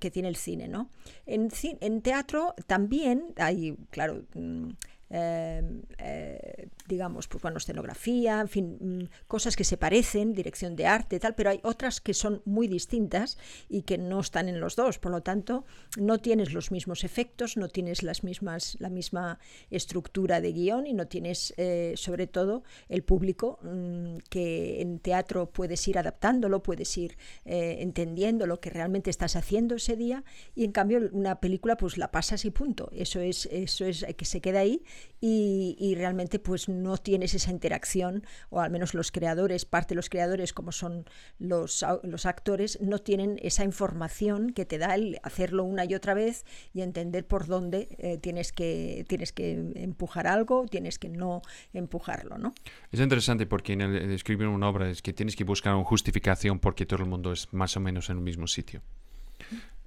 que 0.00 0.10
tiene 0.10 0.28
el 0.28 0.36
cine. 0.36 0.68
¿no? 0.68 0.88
En, 1.26 1.48
en 1.80 2.02
teatro 2.02 2.54
también 2.66 3.34
hay, 3.36 3.76
claro, 3.90 4.24
mm, 4.34 4.70
eh, 5.10 6.68
digamos, 6.88 7.28
pues 7.28 7.42
bueno, 7.42 7.58
escenografía, 7.58 8.40
en 8.40 8.48
fin, 8.48 8.78
mm, 8.80 9.26
cosas 9.26 9.56
que 9.56 9.64
se 9.64 9.76
parecen, 9.76 10.34
dirección 10.34 10.76
de 10.76 10.86
arte, 10.86 11.20
tal, 11.20 11.34
pero 11.34 11.50
hay 11.50 11.60
otras 11.62 12.00
que 12.00 12.14
son 12.14 12.42
muy 12.44 12.68
distintas 12.68 13.38
y 13.68 13.82
que 13.82 13.98
no 13.98 14.20
están 14.20 14.48
en 14.48 14.60
los 14.60 14.76
dos. 14.76 14.98
Por 14.98 15.12
lo 15.12 15.22
tanto, 15.22 15.64
no 15.98 16.18
tienes 16.18 16.52
los 16.52 16.70
mismos 16.70 17.04
efectos, 17.04 17.56
no 17.56 17.68
tienes 17.68 18.02
las 18.02 18.24
mismas, 18.24 18.76
la 18.80 18.90
misma 18.90 19.38
estructura 19.70 20.40
de 20.40 20.52
guion 20.52 20.86
y 20.86 20.92
no 20.94 21.06
tienes, 21.06 21.54
eh, 21.56 21.94
sobre 21.96 22.26
todo, 22.26 22.62
el 22.88 23.02
público 23.02 23.58
mm, 23.62 24.16
que 24.30 24.80
en 24.80 24.98
teatro 24.98 25.50
puedes 25.50 25.86
ir 25.88 25.98
adaptándolo, 25.98 26.62
puedes 26.62 26.96
ir 26.98 27.16
eh, 27.44 27.78
entendiendo 27.80 28.46
lo 28.46 28.60
que 28.60 28.70
realmente 28.70 29.10
estás 29.10 29.36
haciendo 29.36 29.76
ese 29.76 29.96
día 29.96 30.24
y 30.54 30.64
en 30.64 30.72
cambio 30.72 31.00
una 31.12 31.40
película 31.40 31.76
pues 31.76 31.98
la 31.98 32.10
pasas 32.10 32.44
y 32.44 32.50
punto. 32.50 32.90
Eso 32.92 33.20
es, 33.20 33.46
eso 33.46 33.84
es 33.84 34.04
que 34.16 34.24
se 34.24 34.40
queda 34.40 34.60
ahí 34.60 34.82
y, 35.26 35.94
realmente 35.96 36.38
pues 36.38 36.68
no 36.68 36.98
tienes 36.98 37.32
esa 37.32 37.50
interacción, 37.50 38.24
o 38.50 38.60
al 38.60 38.70
menos 38.70 38.92
los 38.92 39.10
creadores, 39.10 39.64
parte 39.64 39.94
de 39.94 39.96
los 39.96 40.10
creadores 40.10 40.52
como 40.52 40.70
son 40.70 41.06
los, 41.38 41.82
los 42.02 42.26
actores, 42.26 42.78
no 42.82 42.98
tienen 42.98 43.38
esa 43.42 43.64
información 43.64 44.50
que 44.50 44.66
te 44.66 44.76
da 44.76 44.94
el 44.94 45.18
hacerlo 45.22 45.64
una 45.64 45.86
y 45.86 45.94
otra 45.94 46.12
vez 46.12 46.44
y 46.74 46.82
entender 46.82 47.26
por 47.26 47.46
dónde 47.46 47.88
eh, 47.98 48.18
tienes, 48.18 48.52
que, 48.52 49.06
tienes 49.08 49.32
que 49.32 49.52
empujar 49.76 50.26
algo, 50.26 50.66
tienes 50.66 50.98
que 50.98 51.08
no 51.08 51.40
empujarlo. 51.72 52.36
¿no? 52.36 52.52
Es 52.92 53.00
interesante 53.00 53.46
porque 53.46 53.72
en, 53.72 53.80
el, 53.80 54.10
escribir 54.10 54.48
una 54.48 54.68
obra 54.68 54.90
es 54.90 55.00
que 55.00 55.14
tienes 55.14 55.36
que 55.36 55.44
buscar 55.44 55.74
una 55.74 55.84
justificación 55.84 56.58
porque 56.58 56.84
todo 56.84 57.02
el 57.02 57.08
mundo 57.08 57.32
es 57.32 57.50
más 57.52 57.76
o 57.78 57.80
menos 57.80 58.10
en 58.10 58.18
el 58.18 58.22
mismo 58.22 58.46
sitio. 58.46 58.82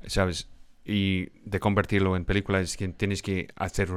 ¿Sabes? 0.08 0.48
Y 0.88 1.30
de 1.44 1.60
convertirlo 1.60 2.16
en 2.16 2.24
película 2.24 2.62
es 2.62 2.78
que 2.78 2.88
tienes 2.88 3.22
que 3.22 3.50
hacer 3.56 3.90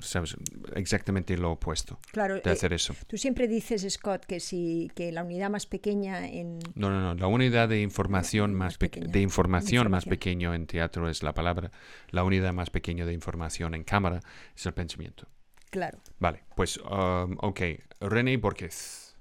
¿sabes? 0.00 0.36
exactamente 0.76 1.36
lo 1.36 1.52
opuesto 1.52 1.98
claro, 2.12 2.40
de 2.40 2.50
hacer 2.50 2.72
eh, 2.72 2.76
eso. 2.76 2.94
Tú 3.08 3.18
siempre 3.18 3.48
dices, 3.48 3.84
Scott, 3.90 4.24
que 4.24 4.38
si 4.38 4.90
que 4.94 5.10
la 5.10 5.24
unidad 5.24 5.50
más 5.50 5.66
pequeña 5.66 6.28
en... 6.28 6.60
No, 6.76 6.90
no, 6.90 7.00
no, 7.00 7.14
la 7.14 7.26
unidad 7.26 7.68
de 7.68 7.80
información 7.80 8.54
más, 8.54 8.78
pequeña, 8.78 9.08
de 9.08 9.20
información, 9.20 9.90
más 9.90 10.04
pequeño 10.04 10.54
en 10.54 10.66
teatro 10.66 11.10
es 11.10 11.24
la 11.24 11.34
palabra, 11.34 11.72
la 12.10 12.22
unidad 12.22 12.52
más 12.52 12.70
pequeña 12.70 13.04
de 13.04 13.12
información 13.12 13.74
en 13.74 13.82
cámara 13.82 14.20
es 14.56 14.64
el 14.64 14.74
pensamiento. 14.74 15.26
Claro. 15.70 15.98
Vale, 16.20 16.44
pues, 16.54 16.78
um, 16.78 17.36
ok, 17.40 17.60
René 18.00 18.36
Borges. 18.36 19.16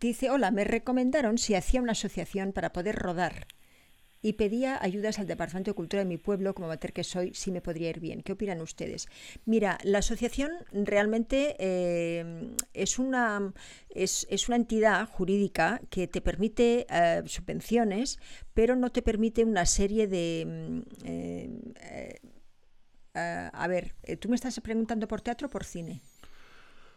Dice, 0.00 0.30
hola, 0.30 0.50
me 0.50 0.64
recomendaron 0.64 1.36
si 1.36 1.54
hacía 1.54 1.82
una 1.82 1.92
asociación 1.92 2.52
para 2.52 2.72
poder 2.72 2.96
rodar 2.96 3.46
y 4.22 4.34
pedía 4.34 4.78
ayudas 4.80 5.18
al 5.18 5.26
Departamento 5.26 5.72
de 5.72 5.74
Cultura 5.74 6.02
de 6.02 6.08
mi 6.08 6.16
pueblo, 6.16 6.54
como 6.54 6.68
mater 6.68 6.92
que 6.92 7.04
soy, 7.04 7.34
si 7.34 7.50
me 7.50 7.60
podría 7.60 7.90
ir 7.90 8.00
bien. 8.00 8.22
¿Qué 8.22 8.32
opinan 8.32 8.60
ustedes? 8.60 9.08
Mira, 9.44 9.78
la 9.82 9.98
asociación 9.98 10.52
realmente 10.72 11.56
eh, 11.58 12.54
es, 12.72 12.98
una, 12.98 13.52
es, 13.90 14.48
una 14.48 14.56
entidad 14.56 15.08
jurídica 15.08 15.80
que 15.90 16.06
te 16.06 16.20
permite 16.20 16.86
eh, 16.88 17.22
subvenciones, 17.26 18.18
pero 18.54 18.76
no 18.76 18.90
te 18.92 19.02
permite 19.02 19.44
una 19.44 19.66
serie 19.66 20.06
de... 20.06 20.44
Mm, 20.46 20.80
eh, 21.04 22.20
a 23.14 23.68
ver, 23.68 23.94
tú 24.20 24.30
me 24.30 24.36
estás 24.36 24.58
preguntando 24.60 25.06
por 25.06 25.20
teatro 25.20 25.48
o 25.48 25.50
por 25.50 25.64
cine 25.64 26.00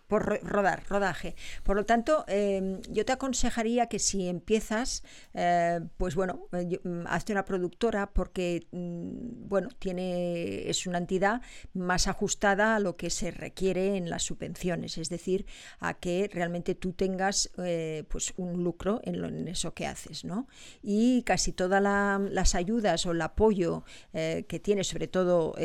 por 0.08 0.40
rodar, 0.44 0.84
rodaje. 0.88 1.36
Por 1.64 1.76
lo 1.76 1.86
tanto, 1.86 2.26
em, 2.28 2.82
yo 2.90 3.06
te 3.06 3.14
aconsejaría 3.14 3.88
que 3.88 4.00
si 4.00 4.28
empiezas, 4.28 5.04
eh, 5.34 5.80
pues 5.98 6.16
bueno, 6.16 6.48
eh, 6.54 6.80
mm, 6.84 7.08
hazte 7.08 7.34
una 7.34 7.46
productora 7.46 8.12
porque, 8.12 8.68
mm, 8.72 9.48
bueno, 9.48 9.70
tiene, 9.80 10.70
es 10.70 10.86
una 10.86 11.00
entidad 11.00 11.42
más 11.74 12.08
ajustada 12.08 12.76
a 12.76 12.80
lo 12.80 12.98
que 12.98 13.10
se 13.10 13.32
requiere 13.32 13.98
en 13.98 14.10
las 14.10 14.24
subvenciones, 14.24 14.98
es 14.98 15.10
decir, 15.10 15.46
a 15.80 15.96
que 15.96 16.30
realmente 16.32 16.76
tú 16.76 16.94
tengas 16.94 17.52
eh, 17.58 18.04
pues 18.10 18.34
un 18.38 18.64
lucro 18.64 19.02
en, 19.04 19.22
lo, 19.22 19.28
en, 19.28 19.48
eso 19.48 19.74
que 19.74 19.88
haces, 19.88 20.24
¿no? 20.24 20.48
Y 20.84 21.24
casi 21.24 21.52
todas 21.52 21.82
las 21.82 22.56
ayudas 22.56 23.06
o 23.06 23.12
el 23.12 23.22
apoyo 23.22 23.84
que 24.14 24.60
tiene, 24.62 24.84
sobre 24.84 25.08
todo 25.08 25.56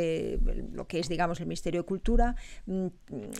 lo 0.72 0.86
que 0.86 0.98
es, 0.98 1.08
digamos, 1.08 1.40
el 1.40 1.46
Ministerio 1.46 1.82
de 1.82 1.86
Cultura, 1.86 2.36
mm, 2.66 2.86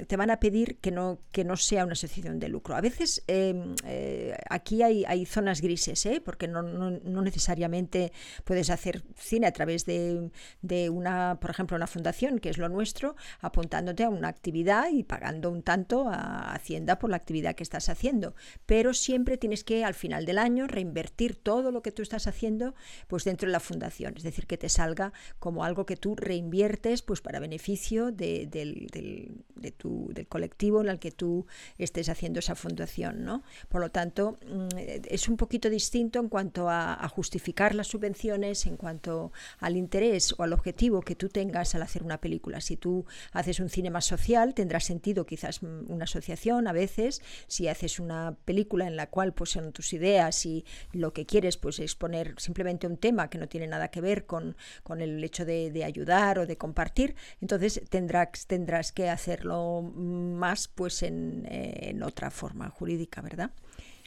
te 0.07 0.17
van 0.17 0.31
a 0.31 0.41
pedir 0.41 0.79
que 0.79 0.90
no, 0.91 1.21
que 1.33 1.45
no 1.45 1.57
sea 1.57 1.85
una 1.85 1.93
asociación 1.93 2.39
de 2.39 2.49
lucro. 2.49 2.75
A 2.75 2.81
veces 2.81 3.23
em, 3.27 3.75
eh, 3.85 4.37
aquí 4.49 4.83
hay, 4.83 5.05
hay, 5.05 5.27
zonas 5.27 5.61
grises, 5.61 6.05
¿eh? 6.07 6.21
porque 6.25 6.49
no, 6.49 6.63
no, 6.63 7.23
necesariamente 7.23 8.13
puedes 8.45 8.71
hacer 8.71 9.03
cine 9.17 9.47
a 9.47 9.53
través 9.53 9.85
de, 9.87 10.31
de, 10.63 10.91
una, 10.91 11.39
por 11.41 11.51
ejemplo, 11.51 11.77
una 11.77 11.87
fundación, 11.87 12.39
que 12.39 12.51
es 12.51 12.59
lo 12.59 12.69
nuestro, 12.69 13.17
apuntándote 13.41 14.05
a 14.05 14.09
una 14.09 14.29
actividad 14.29 14.89
y 14.91 15.05
pagando 15.05 15.51
un 15.51 15.63
tanto 15.63 16.09
a 16.09 16.53
Hacienda 16.55 16.99
por 16.99 17.11
la 17.11 17.17
actividad 17.17 17.55
que 17.55 17.63
estás 17.63 17.89
haciendo. 17.89 18.35
Pero 18.67 18.95
siempre 18.95 19.37
tienes 19.37 19.65
que, 19.65 19.85
al 19.85 19.95
final 19.95 20.25
del 20.25 20.39
año, 20.39 20.67
reinvertir 20.67 21.37
todo 21.37 21.71
lo 21.71 21.83
que 21.83 21.93
tú 21.93 22.03
estás 22.03 22.27
haciendo 22.27 22.75
pues 23.09 23.25
dentro 23.25 23.47
de 23.47 23.53
la 23.53 23.61
fundación. 23.61 24.15
Es 24.17 24.23
decir, 24.23 24.47
que 24.47 24.59
te 24.59 24.69
salga 24.69 25.13
como 25.39 25.65
algo 25.65 25.87
que 25.87 25.97
tú 25.97 26.17
reinviertes 26.17 27.03
pues 27.03 27.21
para 27.21 27.41
beneficio 27.41 28.13
de, 28.13 28.47
del, 28.47 28.89
del, 28.93 29.45
del 29.55 30.27
colectivo 30.29 30.80
al 30.89 30.99
que 30.99 31.11
tú 31.11 31.47
estés 31.79 32.09
haciendo 32.09 32.39
esa 32.39 32.55
fundación. 32.55 33.25
¿no? 33.25 33.43
Por 33.69 33.81
lo 33.81 33.91
tanto, 33.91 34.39
mm, 34.47 34.69
es 35.09 35.29
un 35.29 35.37
poquito 35.37 35.69
distinto 35.69 36.19
en 36.19 36.29
cuanto 36.29 36.69
a, 36.69 37.09
justificar 37.11 37.75
las 37.75 37.89
subvenciones, 37.89 38.67
en 38.67 38.77
cuanto 38.77 39.33
al 39.59 39.77
interés 39.77 40.33
o 40.39 40.45
al 40.45 40.53
objetivo 40.53 41.01
que 41.01 41.17
tú 41.17 41.29
tengas 41.29 41.75
al 41.75 41.83
hacer 41.83 42.05
una 42.05 42.21
película. 42.21 42.61
Si 42.61 42.77
tú 42.77 43.05
haces 43.33 43.59
un 43.59 43.69
cine 43.69 43.91
más 43.91 44.05
social, 44.05 44.55
tendrá 44.55 44.79
sentido 44.79 45.27
quizás 45.27 45.63
mm, 45.63 45.91
una 45.91 46.05
asociación 46.05 46.69
a 46.69 46.73
veces. 46.73 47.21
Si 47.49 47.67
haces 47.69 47.99
una 47.99 48.37
película 48.45 48.87
en 48.87 48.97
la 48.97 49.09
cual 49.09 49.35
pues, 49.35 49.51
son 49.51 49.73
tus 49.73 49.93
ideas 49.93 50.47
y 50.47 50.65
lo 50.93 51.13
que 51.13 51.27
quieres 51.27 51.57
pues, 51.57 51.81
es 51.81 51.95
poner 51.97 52.35
simplemente 52.39 52.87
un 52.87 52.97
tema 52.97 53.29
que 53.29 53.39
no 53.39 53.49
tiene 53.49 53.67
nada 53.67 53.89
que 53.89 54.01
ver 54.01 54.25
con, 54.25 54.57
con 54.83 55.01
el 55.01 55.23
hecho 55.25 55.45
de, 55.45 55.71
de 55.71 55.85
ayudar 55.85 56.39
o 56.39 56.47
de 56.47 56.57
compartir, 56.57 57.15
entonces 57.41 57.83
tendrás, 57.89 58.47
tendrás 58.47 58.93
que 58.93 59.09
hacerlo 59.09 59.83
más 59.83 60.70
pues 60.75 61.03
eh, 61.03 61.09
en, 61.09 62.03
otra 62.03 62.31
forma 62.31 62.69
jurídica, 62.71 63.21
¿verdad? 63.21 63.51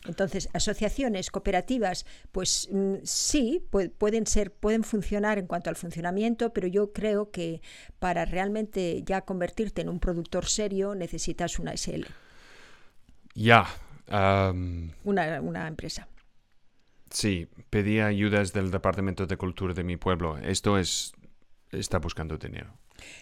Entonces, 0.05 0.49
asociaciones, 0.53 1.31
cooperativas, 1.31 2.05
pues 2.31 2.67
mm, 2.71 2.95
sí, 3.03 3.65
pueden 3.97 4.27
ser, 4.27 4.51
pueden 4.51 4.83
funcionar 4.83 5.39
en 5.39 5.47
cuanto 5.47 5.69
al 5.69 5.77
funcionamiento, 5.77 6.51
pero 6.51 6.67
yo 6.67 6.91
creo 6.91 7.31
que 7.31 7.61
para 7.99 8.25
realmente 8.25 9.03
ya 9.05 9.21
convertirte 9.21 9.81
en 9.81 9.89
un 9.89 9.99
productor 9.99 10.45
serio 10.45 10.93
necesitas 10.93 11.57
una 11.59 11.73
SL. 11.73 12.05
Ya. 13.33 13.65
una, 14.09 15.41
una 15.41 15.67
empresa. 15.67 16.07
Sí, 17.09 17.47
pedí 17.69 17.99
ayudas 17.99 18.53
del 18.53 18.71
Departamento 18.71 19.25
de 19.25 19.37
Cultura 19.37 19.73
de 19.73 19.83
mi 19.83 19.97
pueblo. 19.97 20.37
Esto 20.39 20.77
es 20.77 21.13
está 21.79 21.99
buscando 21.99 22.37
dinero. 22.37 22.73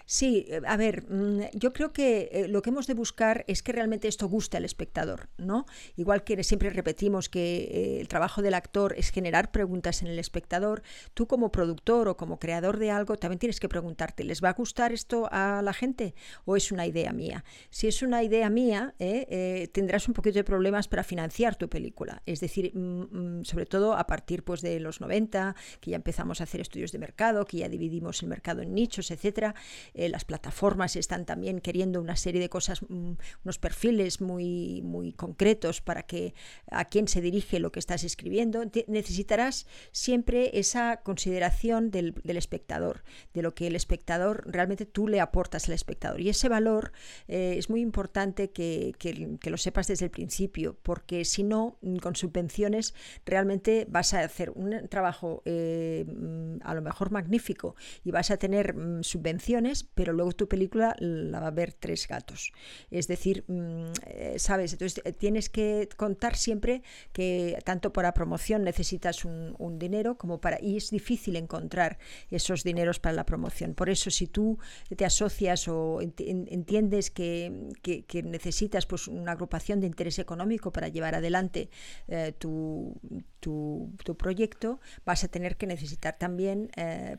Sí, 0.06 0.46
eh, 0.50 0.62
a 0.66 0.78
ver, 0.78 1.04
mm, 1.10 1.42
yo 1.54 1.74
creo 1.74 1.92
que 1.94 2.30
eh, 2.32 2.48
lo 2.48 2.62
que 2.62 2.70
hemos 2.70 2.88
de 2.88 2.94
buscar 2.94 3.46
es 3.48 3.64
que 3.64 3.72
realmente 3.72 4.08
esto 4.08 4.28
guste 4.28 4.58
al 4.58 4.66
espectador, 4.66 5.30
¿no? 5.38 5.66
Igual 5.96 6.24
que 6.24 6.44
siempre 6.44 6.70
repetimos 6.70 7.30
que 7.30 7.64
eh, 7.64 8.02
el 8.02 8.08
trabajo 8.08 8.42
del 8.42 8.54
actor 8.54 8.94
es 8.98 9.12
generar 9.12 9.52
preguntas 9.52 10.02
en 10.02 10.10
el 10.10 10.20
espectador, 10.20 10.84
tú 11.14 11.28
como 11.28 11.52
productor 11.52 12.08
o 12.10 12.18
como 12.18 12.40
creador 12.40 12.78
de 12.78 12.92
algo 12.92 13.18
también 13.18 13.40
tienes 13.40 13.60
que 13.60 13.70
preguntarte, 13.70 14.24
¿les 14.24 14.44
va 14.44 14.50
a 14.50 14.54
gustar 14.54 14.92
esto 14.92 15.28
a 15.32 15.62
la 15.62 15.74
gente 15.74 16.14
o 16.46 16.56
es 16.56 16.72
una 16.72 16.86
idea 16.86 17.14
mía? 17.14 17.44
Si 17.70 17.88
es 17.88 18.02
una 18.02 18.24
idea 18.24 18.50
mía, 18.50 18.94
tendrás 19.72 20.08
un 20.08 20.14
poquito 20.14 20.40
de 20.40 20.44
problemas 20.44 20.88
para 20.88 21.04
financiar 21.04 21.56
tu 21.56 21.70
película, 21.70 22.22
es 22.26 22.40
decir, 22.40 22.72
mm, 22.76 23.40
mm, 23.40 23.46
sobre 23.46 23.66
todo 23.66 23.94
a 23.94 24.08
partir 24.08 24.44
pues, 24.44 24.62
de 24.62 24.80
los 24.80 25.02
90, 25.02 25.56
que 25.80 25.92
ya 25.92 25.96
empezamos 25.96 26.42
a 26.42 26.44
hacer 26.44 26.62
estudios 26.62 26.92
de 26.92 27.00
mercado, 27.00 27.46
que 27.46 27.58
ya 27.58 27.70
dividimos 27.70 28.22
el 28.24 28.30
mercado 28.30 28.62
en 28.62 28.74
nichos, 28.74 29.12
etcétera 29.12 29.56
eh, 29.94 30.10
las 30.10 30.26
plataformas 30.26 30.96
están 30.96 31.26
también 31.26 31.60
queriendo 31.60 32.02
una 32.02 32.16
serie 32.16 32.42
de 32.42 32.50
cosas, 32.50 32.82
mm, 32.82 33.14
unos 33.44 33.60
perfiles 33.60 34.22
muy, 34.22 34.82
muy 34.84 35.14
concretos 35.14 35.82
para 35.82 36.04
que 36.04 36.34
a 36.70 36.86
quién 36.86 37.08
se 37.08 37.22
dirige 37.22 37.60
lo 37.60 37.72
que 37.72 37.80
estás 37.80 38.04
escribiendo. 38.04 38.64
necesitarás 38.88 39.68
siempre 39.92 40.60
esa 40.60 41.02
consideración 41.04 41.92
del, 41.92 42.16
espectador, 42.24 43.04
de 43.34 43.42
lo 43.42 43.54
que 43.54 43.68
el 43.68 43.76
espectador 43.76 44.44
realmente 44.48 44.86
tú 44.86 45.08
le 45.08 45.20
aportas 45.20 45.68
al 45.68 45.74
espectador. 45.74 46.22
Y 46.22 46.30
ese 46.30 46.50
valor 46.50 46.92
eh, 47.28 47.56
es 47.58 47.70
muy 47.70 47.82
importante 47.82 48.52
que, 48.52 48.96
lo 49.44 49.58
sepas 49.58 49.88
desde 49.88 50.06
el 50.06 50.12
principio, 50.12 50.78
porque 50.82 51.26
si 51.26 51.44
no, 51.44 51.78
mm, 51.82 51.98
con 51.98 52.16
subvenciones 52.16 52.94
realmente 53.26 53.86
vas 53.90 54.14
a 54.14 54.22
hacer 54.22 54.52
un 54.52 54.88
trabajo 54.88 55.42
eh, 55.46 56.06
mm, 56.08 56.58
a 56.64 56.74
lo 56.74 56.82
mejor 56.82 57.12
magnífico 57.12 57.76
y 58.04 58.12
vas 58.12 58.32
a 58.32 58.38
tener 58.38 58.76
subvenciones 59.02 59.51
pero 59.94 60.14
luego 60.14 60.32
tu 60.32 60.48
película 60.48 60.96
la 61.00 61.40
va 61.40 61.48
a 61.48 61.52
ver 61.52 61.74
tres 61.74 62.08
gatos. 62.08 62.52
Es 62.90 63.08
decir, 63.08 63.44
mm, 63.48 63.92
eh, 64.06 64.36
¿sabes? 64.38 64.74
Entonces 64.74 65.02
eh, 65.06 65.14
tienes 65.14 65.50
que 65.50 65.90
contar 65.98 66.36
siempre 66.36 66.84
que 67.14 67.58
tanto 67.66 67.94
para 67.94 68.14
promoción 68.14 68.64
necesitas 68.64 69.26
un, 69.26 69.52
dinero 69.80 70.18
como 70.18 70.40
para... 70.40 70.62
Y 70.62 70.78
es 70.78 70.92
difícil 70.92 71.36
encontrar 71.36 71.98
esos 72.30 72.64
dineros 72.64 73.00
para 73.00 73.14
la 73.14 73.26
promoción. 73.26 73.74
Por 73.74 73.90
eso 73.90 74.12
si 74.12 74.28
tú 74.28 74.60
te 74.96 75.06
asocias 75.06 75.68
o 75.68 76.02
entiendes 76.02 77.10
que, 77.10 77.72
necesitas 78.24 78.86
pues, 78.86 79.08
una 79.08 79.32
agrupación 79.32 79.80
de 79.80 79.88
interés 79.88 80.20
económico 80.20 80.72
para 80.72 80.90
llevar 80.90 81.16
adelante 81.16 81.70
eh, 82.08 82.34
tu, 82.38 83.00
tu, 83.40 84.18
proyecto, 84.18 84.80
vas 85.06 85.24
a 85.24 85.30
tener 85.30 85.56
que 85.56 85.66
necesitar 85.66 86.18
también 86.18 86.70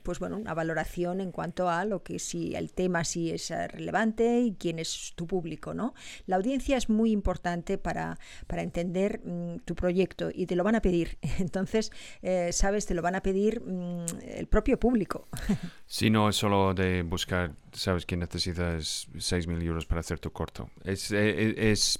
pues, 0.03 0.19
bueno, 0.19 0.37
una 0.37 0.55
valoración 0.55 1.21
en 1.21 1.33
cuanto 1.33 1.69
a 1.69 1.85
lo 1.85 2.03
que 2.03 2.19
si 2.23 2.55
el 2.55 2.73
tema 2.73 3.05
sí 3.05 3.31
es 3.31 3.50
eh, 3.50 3.69
relevante 3.69 4.41
y 4.41 4.55
quién 4.55 4.79
es 4.79 5.12
tu 5.17 5.26
público, 5.26 5.75
¿no? 5.75 5.95
La 6.26 6.37
audiencia 6.37 6.76
es 6.76 6.88
muy 6.88 7.11
importante 7.12 7.79
para, 7.79 8.19
para 8.47 8.62
entender 8.62 9.21
mm, 9.25 9.59
tu 9.64 9.75
proyecto 9.75 10.31
y 10.33 10.47
te 10.47 10.57
lo 10.57 10.64
van 10.64 10.75
a 10.75 10.83
pedir. 10.83 11.19
Entonces, 11.38 11.93
eh, 12.23 12.50
sabes, 12.52 12.87
te 12.87 12.95
lo 12.95 13.02
van 13.02 13.14
a 13.14 13.23
pedir 13.23 13.61
mm, 13.61 14.07
el 14.37 14.47
propio 14.47 14.79
público. 14.79 15.29
Si 15.87 16.09
no 16.09 16.31
es 16.31 16.37
solo 16.37 16.73
de 16.73 17.02
buscar, 17.02 17.52
sabes 17.73 18.07
que 18.07 18.17
necesitas 18.17 19.09
6.000 19.14 19.62
euros 19.62 19.85
para 19.85 20.00
hacer 20.00 20.19
tu 20.19 20.33
corto. 20.33 20.71
Es, 20.85 21.12
eh, 21.12 21.55
es, 21.71 21.99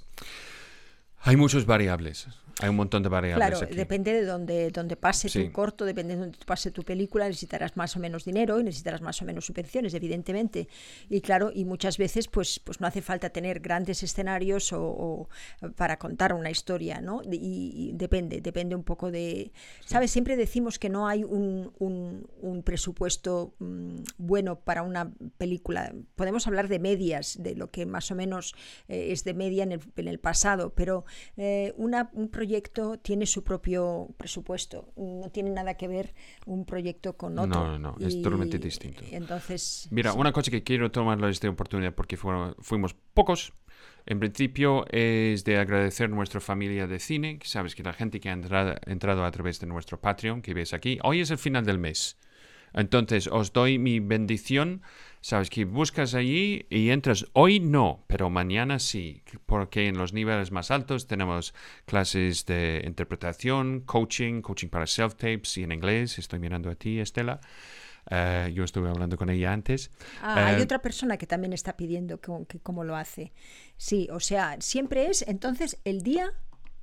hay 1.19 1.35
muchas 1.35 1.65
variables. 1.67 2.27
Hay 2.59 2.69
un 2.69 2.75
montón 2.75 3.01
de 3.01 3.09
variables. 3.09 3.59
Claro, 3.59 3.75
depende 3.75 4.13
de 4.13 4.25
dónde, 4.25 4.69
dónde 4.69 4.95
pase 4.95 5.29
tu 5.29 5.51
corto, 5.51 5.85
depende 5.85 6.15
de 6.15 6.21
dónde 6.21 6.37
pase 6.45 6.69
tu 6.71 6.83
película, 6.83 7.25
necesitarás 7.25 7.75
más 7.75 7.95
o 7.95 7.99
menos 7.99 8.25
dinero 8.25 8.59
y 8.59 8.63
necesitarás 8.63 9.01
más 9.01 9.21
o 9.21 9.25
menos 9.25 9.45
subvenciones, 9.45 9.93
evidentemente. 9.93 10.67
Y 11.09 11.21
claro, 11.21 11.51
y 11.53 11.65
muchas 11.65 11.97
veces 11.97 12.27
pues, 12.27 12.59
pues 12.59 12.79
no 12.79 12.85
hace 12.85 13.01
falta 13.01 13.29
tener 13.31 13.59
grandes 13.59 14.03
escenarios 14.03 14.71
o, 14.71 15.29
para 15.75 15.97
contar 15.97 16.33
una 16.33 16.51
historia, 16.51 17.01
¿no? 17.01 17.21
Y, 17.31 17.91
depende, 17.95 18.39
depende 18.39 18.75
un 18.75 18.83
poco 18.83 19.09
de... 19.09 19.51
¿Sabes? 19.85 20.11
Siempre 20.11 20.35
decimos 20.35 20.77
que 20.77 20.89
no 20.89 21.07
hay 21.07 21.23
un, 21.23 21.71
un, 21.79 22.63
presupuesto 22.63 23.55
mm, 23.59 24.03
bueno 24.17 24.59
para 24.59 24.83
una 24.83 25.11
película. 25.37 25.93
Podemos 26.15 26.47
hablar 26.47 26.67
de 26.67 26.79
medias, 26.79 27.41
de 27.41 27.55
lo 27.55 27.71
que 27.71 27.85
más 27.85 28.11
o 28.11 28.15
menos 28.15 28.53
eh, 28.87 29.07
es 29.11 29.23
de 29.23 29.33
media 29.33 29.63
en 29.63 29.73
el, 29.73 29.81
en 29.97 30.07
el 30.07 30.19
pasado, 30.19 30.73
pero 30.73 31.05
eh, 31.35 31.73
una, 31.77 32.09
un 32.13 32.29
proyecto 32.29 32.42
proyecto 32.43 32.97
tiene 32.97 33.25
su 33.25 33.41
propio 33.41 34.09
presupuesto. 34.17 34.91
No 34.97 35.29
tiene 35.29 35.49
nada 35.49 35.75
que 35.75 35.87
ver 35.87 36.13
un 36.45 36.65
proyecto 36.65 37.15
con 37.15 37.39
otro. 37.39 37.47
No, 37.47 37.79
no, 37.79 37.95
no. 37.97 38.05
es 38.05 38.21
totalmente 38.21 38.59
distinto. 38.59 39.01
Entonces. 39.09 39.87
Mira, 39.91 40.11
una 40.11 40.33
cosa 40.33 40.51
que 40.51 40.61
quiero 40.61 40.91
tomar 40.91 41.23
esta 41.23 41.49
oportunidad 41.49 41.93
porque 41.95 42.17
fuimos 42.17 42.95
pocos. 43.13 43.53
En 44.05 44.19
principio 44.19 44.85
es 44.91 45.45
de 45.45 45.57
agradecer 45.57 46.07
a 46.07 46.09
nuestra 46.09 46.41
familia 46.41 46.85
de 46.85 46.99
cine, 46.99 47.39
que 47.39 47.47
sabes 47.47 47.75
que 47.75 47.83
la 47.83 47.93
gente 47.93 48.19
que 48.19 48.29
ha 48.29 48.33
entrado, 48.33 48.75
entrado 48.85 49.23
a 49.23 49.31
través 49.31 49.61
de 49.61 49.67
nuestro 49.67 50.01
Patreon, 50.01 50.41
que 50.41 50.53
ves 50.53 50.73
aquí, 50.73 50.99
hoy 51.03 51.21
es 51.21 51.31
el 51.31 51.37
final 51.37 51.63
del 51.63 51.79
mes. 51.79 52.17
Entonces 52.73 53.27
os 53.27 53.53
doy 53.53 53.79
mi 53.79 54.01
bendición 54.01 54.81
Sabes 55.23 55.49
que 55.49 55.63
buscas 55.63 56.15
allí 56.15 56.65
y 56.69 56.89
entras. 56.89 57.25
Hoy 57.31 57.61
no, 57.61 58.03
pero 58.07 58.29
mañana 58.29 58.77
sí, 58.77 59.23
porque 59.45 59.87
en 59.87 59.97
los 59.97 60.11
niveles 60.11 60.51
más 60.51 60.69
altos 60.69 61.07
tenemos 61.07 61.53
clases 61.85 62.45
de 62.45 62.83
interpretación, 62.85 63.79
coaching, 63.85 64.41
coaching 64.41 64.67
para 64.67 64.85
self-tapes 64.85 65.57
y 65.59 65.63
en 65.63 65.71
inglés. 65.71 66.19
Estoy 66.19 66.39
mirando 66.39 66.69
a 66.69 66.75
ti, 66.75 66.99
Estela. 66.99 67.39
Eh, 68.09 68.51
yo 68.53 68.65
estuve 68.65 68.89
hablando 68.89 69.15
con 69.15 69.29
ella 69.29 69.53
antes. 69.53 69.91
Ah, 70.21 70.47
hay 70.47 70.59
eh, 70.59 70.63
otra 70.63 70.81
persona 70.81 71.15
que 71.15 71.25
también 71.25 71.53
está 71.53 71.77
pidiendo 71.77 72.19
que, 72.19 72.59
cómo 72.59 72.83
lo 72.83 72.97
hace. 72.97 73.31
Sí, 73.77 74.09
o 74.11 74.19
sea, 74.19 74.57
siempre 74.59 75.05
es 75.05 75.21
entonces 75.25 75.79
el 75.85 76.01
día. 76.01 76.33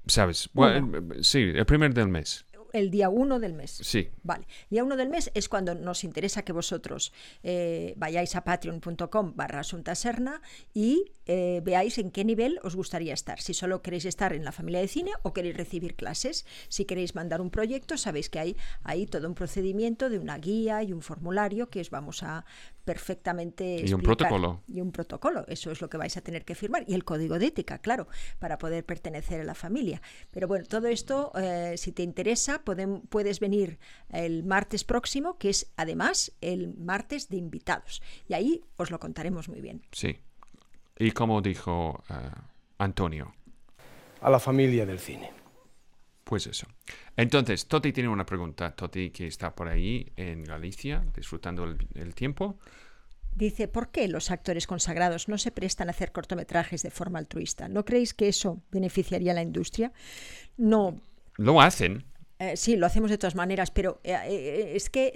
¿Sabes? 0.07 0.49
Bueno, 0.55 0.91
sí, 1.21 1.41
el 1.55 1.67
primer 1.67 1.93
del 1.93 2.09
mes 2.09 2.47
el 2.73 2.91
día 2.91 3.09
1 3.09 3.39
del 3.41 3.55
mes. 3.55 3.71
Sí. 3.83 4.11
Vale. 4.23 4.47
El 4.65 4.71
día 4.71 4.85
1 4.85 4.97
del 4.97 5.09
mes 5.09 5.31
es 5.35 5.49
cuando 5.49 5.75
nos 5.75 6.05
interesa 6.05 6.43
que 6.43 6.53
vosotros 6.53 7.13
eh, 7.43 7.95
vayáis 7.97 8.37
a 8.37 8.45
patreon.com 8.45 9.35
barra 9.37 9.61
asuntaserna 9.61 10.43
y 10.75 11.13
eh, 11.27 11.61
veáis 11.65 11.99
en 11.99 12.11
qué 12.11 12.25
nivel 12.25 12.59
os 12.63 12.77
gustaría 12.77 13.15
estar. 13.15 13.41
Si 13.41 13.55
solo 13.55 13.83
queréis 13.83 14.05
estar 14.05 14.33
en 14.33 14.45
la 14.45 14.53
familia 14.53 14.81
de 14.81 14.89
cine 14.89 15.13
o 15.23 15.33
queréis 15.33 15.57
recibir 15.57 15.97
clases. 15.97 16.47
Si 16.69 16.85
queréis 16.85 17.15
mandar 17.15 17.41
un 17.41 17.51
proyecto, 17.51 17.97
sabéis 17.97 18.31
que 18.31 18.39
hay 18.39 18.57
ahí 18.83 19.07
todo 19.07 19.29
un 19.29 19.35
procedimiento 19.35 20.11
de 20.11 20.19
una 20.19 20.39
guía 20.39 20.83
y 20.83 20.93
un 20.93 21.03
formulario 21.03 21.71
que 21.71 21.81
os 21.81 21.91
vamos 21.91 22.23
a 22.23 22.45
perfectamente 22.85 23.85
Y 23.87 23.93
un 23.93 24.03
protocolo. 24.03 24.61
Y 24.67 24.81
un 24.81 24.93
protocolo, 24.93 25.45
eso 25.49 25.71
es 25.71 25.81
lo 25.81 25.89
que 25.89 25.97
vais 25.97 26.17
a 26.17 26.21
tener 26.21 26.45
que 26.45 26.55
firmar. 26.55 26.85
Y 26.87 26.95
el 26.95 27.05
código 27.05 27.39
de 27.39 27.47
ética, 27.47 27.79
claro, 27.79 28.09
para 28.39 28.59
poder 28.59 28.85
pertenecer 28.85 29.41
a 29.41 29.45
la 29.45 29.55
familia. 29.55 30.01
Pero 30.31 30.49
bueno, 30.49 30.65
todo 30.67 30.89
esto, 30.89 31.33
eh, 31.37 31.75
si 31.77 31.93
te 31.93 32.03
interesa, 32.03 32.63
puedes 33.09 33.41
venir 33.41 33.79
el 34.11 34.45
martes 34.45 34.85
próximo, 34.85 35.39
que 35.39 35.51
es 35.51 35.71
además 35.77 36.33
el 36.41 36.75
martes 36.77 37.29
de 37.29 37.37
invitados. 37.37 38.03
Y 38.29 38.35
ahí 38.35 38.65
os 38.77 38.91
lo 38.91 38.99
contaremos 38.99 39.49
muy 39.49 39.61
bien. 39.61 39.83
Sí. 39.93 40.19
Y 40.99 41.13
como 41.13 41.41
dijo 41.41 42.03
eh, 42.11 42.15
Antonio. 42.79 43.35
A 44.21 44.31
la 44.31 44.39
familia 44.39 44.85
del 44.85 44.99
cine. 44.99 45.40
Pues 46.31 46.47
eso. 46.47 46.69
Entonces, 47.17 47.67
Toti 47.67 47.93
tiene 47.93 48.09
una 48.09 48.25
pregunta. 48.25 48.71
Toti, 48.71 49.11
que 49.11 49.27
está 49.27 49.53
por 49.53 49.67
ahí 49.67 50.13
en 50.15 50.45
Galicia, 50.45 51.05
disfrutando 51.13 51.65
el, 51.65 52.15
tiempo. 52.15 52.57
Dice, 53.35 53.67
¿por 53.67 53.91
qué 53.91 54.07
los 54.07 54.31
actores 54.31 54.69
consagrados 54.69 55.29
no 55.29 55.39
se 55.39 55.51
prestan 55.51 55.89
a 55.89 55.91
hacer 55.91 56.13
cortometrajes 56.13 56.85
de 56.85 56.93
forma 56.93 57.19
altruista? 57.19 57.67
¿No 57.69 57.85
creéis 57.85 58.15
que 58.15 58.29
eso 58.29 58.63
beneficiaría 58.71 59.33
a 59.33 59.35
la 59.35 59.43
industria? 59.43 59.93
No. 60.57 61.01
Lo 61.37 61.61
hacen. 61.61 62.05
Eh, 62.41 62.57
sí, 62.57 62.75
lo 62.77 62.87
hacemos 62.87 63.11
de 63.11 63.19
todas 63.19 63.35
maneras, 63.35 63.71
pero 63.71 64.01
eh, 64.03 64.15
eh, 64.15 64.73
es 64.75 64.89
que 64.89 65.13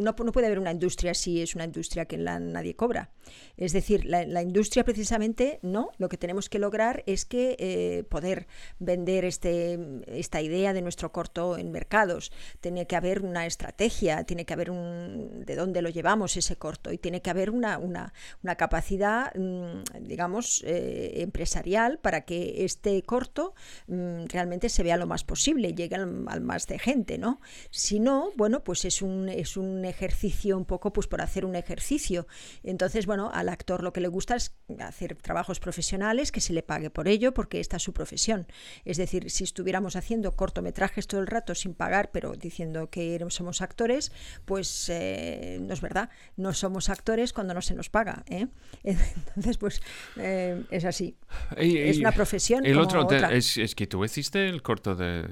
no 0.00 0.16
puede 0.16 0.46
haber 0.46 0.58
una 0.58 0.72
industria 0.72 1.12
si 1.12 1.42
es 1.42 1.54
una 1.54 1.64
industria 1.64 2.06
que 2.06 2.16
la, 2.16 2.40
nadie 2.40 2.74
cobra. 2.74 3.10
Es 3.58 3.74
decir, 3.74 4.06
la, 4.06 4.42
industria 4.42 4.82
precisamente 4.82 5.58
no. 5.60 5.90
Lo 5.98 6.08
que 6.08 6.16
tenemos 6.16 6.48
que 6.48 6.58
lograr 6.58 7.02
es 7.06 7.26
que 7.26 8.06
poder 8.08 8.46
vender 8.78 9.24
este, 9.26 9.78
esta 10.06 10.40
idea 10.40 10.72
de 10.72 10.80
nuestro 10.80 11.12
corto 11.12 11.58
en 11.58 11.70
mercados. 11.70 12.32
Tiene 12.60 12.86
que 12.86 12.96
haber 12.96 13.22
una 13.22 13.44
estrategia, 13.46 14.24
tiene 14.24 14.46
que 14.46 14.54
haber 14.54 14.70
un 14.70 15.44
de 15.44 15.56
dónde 15.56 15.82
lo 15.82 15.90
llevamos 15.90 16.36
ese 16.36 16.56
corto 16.56 16.92
y 16.92 16.98
tiene 16.98 17.20
que 17.20 17.30
haber 17.30 17.50
una, 17.50 17.78
una, 17.78 18.14
una 18.42 18.56
capacidad, 18.56 19.34
mm, 19.34 20.06
digamos, 20.06 20.62
empresarial 20.64 21.98
para 21.98 22.22
que 22.22 22.64
este 22.64 23.02
corto 23.02 23.54
mm, 23.86 24.26
realmente 24.28 24.68
se 24.68 24.82
vea 24.82 24.96
lo 24.96 25.06
más 25.06 25.24
posible, 25.24 25.74
llegue 25.74 25.96
al, 25.96 26.24
al 26.28 26.53
más 26.54 26.68
de 26.68 26.78
gente, 26.78 27.18
¿no? 27.18 27.40
Si 27.70 27.98
no, 27.98 28.30
bueno, 28.36 28.62
pues 28.62 28.84
es 28.84 29.02
un, 29.02 29.28
es 29.28 29.56
un 29.56 29.84
ejercicio 29.84 30.56
un 30.56 30.64
poco 30.64 30.92
pues 30.92 31.08
por 31.08 31.20
hacer 31.20 31.44
un 31.44 31.56
ejercicio. 31.56 32.28
Entonces, 32.62 33.06
bueno, 33.06 33.30
al 33.34 33.48
actor 33.48 33.82
lo 33.82 33.92
que 33.92 34.00
le 34.00 34.06
gusta 34.06 34.36
es 34.36 34.54
hacer 34.78 35.16
trabajos 35.16 35.58
profesionales, 35.58 36.30
que 36.30 36.40
se 36.40 36.52
le 36.52 36.62
pague 36.62 36.90
por 36.90 37.08
ello, 37.08 37.34
porque 37.34 37.58
esta 37.58 37.78
es 37.78 37.82
su 37.82 37.92
profesión. 37.92 38.46
Es 38.84 38.98
decir, 38.98 39.30
si 39.30 39.42
estuviéramos 39.42 39.96
haciendo 39.96 40.36
cortometrajes 40.36 41.08
todo 41.08 41.20
el 41.20 41.26
rato 41.26 41.56
sin 41.56 41.74
pagar, 41.74 42.10
pero 42.12 42.34
diciendo 42.34 42.88
que 42.88 43.18
somos 43.30 43.60
actores, 43.60 44.12
pues 44.44 44.88
eh, 44.90 45.58
no 45.60 45.74
es 45.74 45.80
verdad, 45.80 46.08
no 46.36 46.52
somos 46.52 46.88
actores 46.88 47.32
cuando 47.32 47.52
no 47.52 47.62
se 47.62 47.74
nos 47.74 47.90
paga. 47.90 48.24
¿eh? 48.28 48.46
Entonces, 48.84 49.58
pues 49.58 49.82
eh, 50.16 50.62
es 50.70 50.84
así. 50.84 51.16
es 51.56 51.98
una 51.98 52.12
profesión. 52.12 52.64
El 52.64 52.74
como 52.74 52.84
otro 52.84 53.02
otra. 53.02 53.32
es, 53.32 53.56
es 53.56 53.74
que 53.74 53.88
tú 53.88 54.04
hiciste 54.04 54.48
el 54.48 54.62
corto 54.62 54.94
de, 54.94 55.26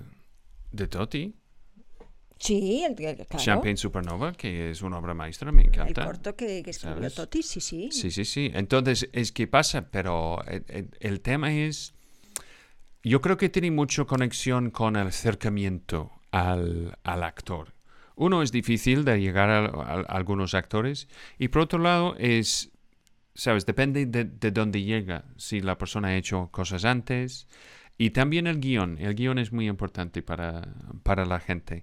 de 0.73 0.89
Totti, 0.89 1.35
Sí, 2.39 2.83
el, 2.83 2.97
claro. 2.97 3.25
Champagne 3.37 3.77
Supernova, 3.77 4.33
que 4.33 4.71
es 4.73 4.83
una 4.83 4.99
obra 4.99 5.15
maestra, 5.15 5.53
me 5.53 5.63
El 5.63 5.69
encanta. 5.69 6.05
corto 6.05 6.35
que, 6.35 6.65
que 6.65 6.71
escribió 6.71 6.97
¿sabes? 6.97 7.15
Totti, 7.15 7.41
sí, 7.41 7.61
sí. 7.61 7.89
Sí, 7.93 8.11
sí, 8.11 8.25
sí. 8.25 8.51
Entonces, 8.53 9.09
es 9.13 9.31
que 9.31 9.47
pasa, 9.47 9.91
pero 9.93 10.43
el, 10.49 10.65
el- 10.67 10.91
el 10.99 11.21
tema 11.21 11.53
es, 11.55 11.95
yo 13.05 13.21
creo 13.21 13.37
que 13.37 13.49
tiene 13.49 13.71
mucho 13.71 14.07
conexión 14.09 14.71
con 14.71 14.97
el 14.97 15.07
acercamiento 15.07 16.11
al, 16.33 16.99
al 17.05 17.23
actor. 17.23 17.75
Uno, 18.17 18.43
es 18.43 18.51
difícil 18.51 19.05
de 19.05 19.21
llegar 19.21 19.49
a, 19.51 19.67
a- 19.67 20.01
a 20.01 20.17
algunos 20.17 20.55
actores 20.55 21.07
y 21.39 21.47
por 21.47 21.63
otro 21.63 21.79
lado 21.79 22.17
es, 22.19 22.73
sabes, 23.35 23.67
depende 23.67 24.07
de, 24.07 24.25
de 24.25 24.51
dónde 24.51 24.83
llega, 24.83 25.25
si 25.37 25.61
la 25.61 25.79
persona 25.79 26.09
ha 26.09 26.17
hecho 26.17 26.49
cosas 26.51 26.85
antes 26.85 27.47
y 27.99 28.11
también 28.11 28.47
el 28.47 28.61
guion. 28.61 28.99
El 28.99 29.15
guion 29.15 29.39
es 29.39 29.53
muy 29.53 29.69
importante 29.69 30.23
para, 30.23 30.63
para 31.03 31.25
la 31.25 31.41
gente 31.41 31.83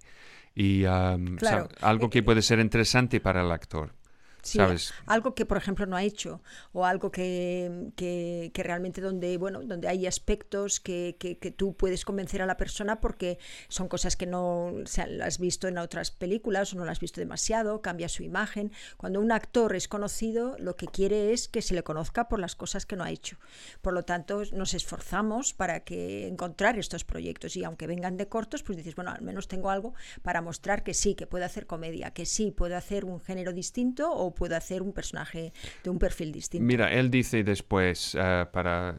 y 0.56 0.84
um, 0.86 1.38
Claro. 1.38 1.70
algo 1.82 2.10
que 2.10 2.24
puede 2.24 2.42
ser 2.42 2.60
interesante 2.60 3.20
para 3.20 3.42
el 3.42 3.52
actor. 3.52 3.94
Sí, 4.42 4.58
¿sabes? 4.58 4.94
algo 5.06 5.36
que 5.36 5.46
por 5.46 5.58
ejemplo 5.58 5.86
no 5.86 5.96
ha 5.98 6.04
hecho 6.04 6.42
o 6.74 6.86
algo 6.86 7.12
que, 7.12 7.92
que- 7.96 8.52
que 8.54 8.64
realmente 8.64 9.02
donde 9.02 9.38
bueno 9.38 9.62
donde 9.64 9.88
hay 9.88 10.08
aspectos 10.08 10.80
que, 10.80 11.18
que- 11.20 11.38
que 11.38 11.52
tú 11.52 11.74
puedes 11.76 12.06
convencer 12.06 12.42
a 12.42 12.46
la 12.46 12.56
persona 12.58 13.02
porque 13.02 13.38
son 13.68 13.88
cosas 13.88 14.16
que 14.16 14.26
no 14.26 14.74
se 14.86 15.02
han- 15.02 15.18
las 15.18 15.28
has 15.30 15.40
visto 15.40 15.68
en 15.68 15.78
otras 15.78 16.12
películas 16.12 16.74
o 16.74 16.78
no 16.78 16.86
las 16.86 16.94
has 16.94 17.00
visto 17.00 17.20
demasiado 17.22 17.82
cambia 17.82 18.08
su 18.10 18.24
imagen 18.24 18.72
cuando 18.98 19.20
un 19.20 19.32
actor 19.32 19.76
es 19.76 19.88
conocido 19.88 20.56
lo 20.60 20.76
que 20.76 20.88
quiere 20.88 21.34
es 21.34 21.48
que 21.48 21.62
se 21.62 21.74
le 21.76 21.84
conozca 21.84 22.28
por 22.30 22.40
las 22.40 22.56
cosas 22.56 22.86
que 22.86 22.96
no 22.96 23.04
ha 23.04 23.12
hecho 23.12 23.38
por 23.82 23.94
lo 23.94 24.04
tanto 24.04 24.42
nos 24.54 24.74
esforzamos 24.74 25.54
para 25.54 25.82
que 25.82 26.28
encontrar 26.28 26.80
estos 26.80 27.04
proyectos 27.04 27.56
y 27.58 27.64
aunque 27.64 27.88
vengan 27.88 28.18
de 28.18 28.28
cortos 28.28 28.64
pues 28.64 28.78
dices 28.78 28.96
bueno 28.96 29.12
al 29.12 29.22
menos 29.22 29.48
tengo 29.48 29.70
algo 29.70 29.94
para 30.22 30.42
mostrar 30.42 30.84
que 30.84 30.94
sí 30.94 31.14
que 31.16 31.28
puedo 31.28 31.46
hacer 31.46 31.68
comedia 31.68 32.12
que 32.12 32.26
sí 32.26 32.52
puedo 32.52 32.76
hacer 32.78 33.06
un 33.06 33.20
género 33.20 33.54
distinto 33.54 34.12
o 34.12 34.29
puedo 34.32 34.56
hacer 34.56 34.82
un 34.82 34.94
personaje 34.94 35.54
de 35.84 35.90
un 35.90 36.00
perfil 36.00 36.32
distinto 36.32 36.66
Mira, 36.66 36.92
él 36.92 37.10
dice 37.10 37.44
después 37.44 38.16
eh, 38.20 38.46
para... 38.52 38.96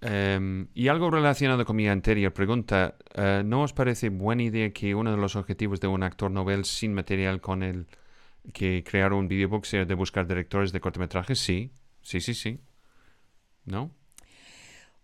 em, 0.00 0.68
y 0.74 0.88
algo 0.88 1.10
relacionado 1.10 1.64
con 1.64 1.76
mi 1.76 1.88
anterior 1.88 2.32
pregunta, 2.32 2.96
eh, 3.14 3.42
¿no 3.44 3.62
os 3.62 3.72
parece 3.72 4.08
buena 4.08 4.42
idea 4.42 4.72
que 4.72 4.94
uno 4.94 5.10
de 5.10 5.16
los 5.16 5.36
objetivos 5.36 5.80
de 5.80 5.86
un 5.86 6.02
actor 6.02 6.30
novel 6.30 6.64
sin 6.64 6.94
material 6.94 7.40
con 7.40 7.62
el 7.62 7.86
que 8.52 8.84
crear 8.84 9.12
un 9.12 9.28
videobook 9.28 9.64
sea 9.64 9.84
de 9.84 9.94
buscar 9.94 10.26
directores 10.26 10.72
de 10.72 10.80
cortometrajes? 10.80 11.38
Sí, 11.38 11.70
sí, 12.02 12.20
sí, 12.20 12.34
sí. 12.34 12.60
¿No? 13.64 13.90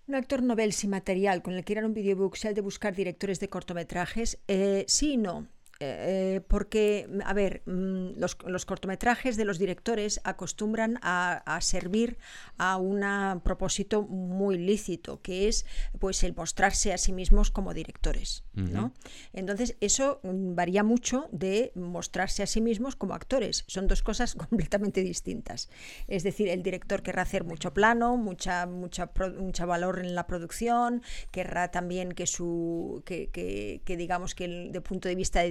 Un 0.07 0.15
actor 0.17 0.43
novel 0.43 0.73
sin 0.73 0.91
material 0.91 1.43
con 1.43 1.55
el 1.55 1.65
que 1.65 1.79
a 1.79 1.87
un 1.87 1.95
videobook 1.95 2.37
sea 2.37 2.51
el 2.51 2.55
de 2.55 2.61
buscar 2.61 2.95
directores 2.95 3.41
de 3.41 3.49
cortometrajes, 3.49 4.39
eh, 4.49 4.85
sí 4.87 5.15
y 5.15 5.17
no. 5.17 5.47
Eh, 5.87 6.41
porque, 6.49 7.09
a 7.25 7.33
ver, 7.35 7.63
mm, 7.67 8.19
los, 8.19 8.37
los 8.47 8.65
cortometrajes 8.67 9.37
de 9.37 9.45
los 9.45 9.59
directores 9.59 10.21
acostumbran 10.25 10.99
a, 11.03 11.43
a 11.47 11.61
servir 11.61 12.17
a 12.59 12.77
un 12.79 13.05
propósito 13.43 14.03
muy 14.03 14.57
lícito, 14.59 15.21
que 15.21 15.49
es 15.49 15.67
pues 15.99 16.23
el 16.25 16.35
mostrarse 16.35 16.93
a 16.93 16.99
sí 16.99 17.13
mismos 17.13 17.51
como 17.51 17.75
directores. 17.75 18.45
¿no? 18.55 18.93
Entonces, 19.33 19.77
eso 19.81 20.21
varía 20.23 20.83
mucho 20.85 21.29
de 21.33 21.73
mostrarse 21.75 22.43
a 22.43 22.47
sí 22.47 22.61
mismos 22.61 22.97
como 22.97 23.15
actores. 23.15 23.65
Son 23.67 23.87
dos 23.89 24.03
cosas 24.03 24.35
completamente 24.49 25.03
distintas. 25.03 25.69
Es 26.09 26.23
decir, 26.23 26.49
el 26.49 26.63
director 26.63 27.03
querrá 27.03 27.23
hacer 27.23 27.45
mucho 27.45 27.75
plano, 27.75 28.17
mucha, 28.17 28.67
mucha, 28.67 29.11
mucha 29.39 29.67
valor 29.67 29.99
en 29.99 30.15
la 30.15 30.27
producción, 30.27 31.03
querrá 31.31 31.71
también 31.71 32.13
que 32.13 32.27
su 32.27 33.03
que, 33.05 33.29
que- 33.31 33.83
que 33.85 33.97
digamos 33.97 34.35
que 34.35 34.45
el, 34.45 34.73
de 34.73 34.81
punto 34.81 35.09
de 35.09 35.15
vista 35.15 35.41
de 35.41 35.51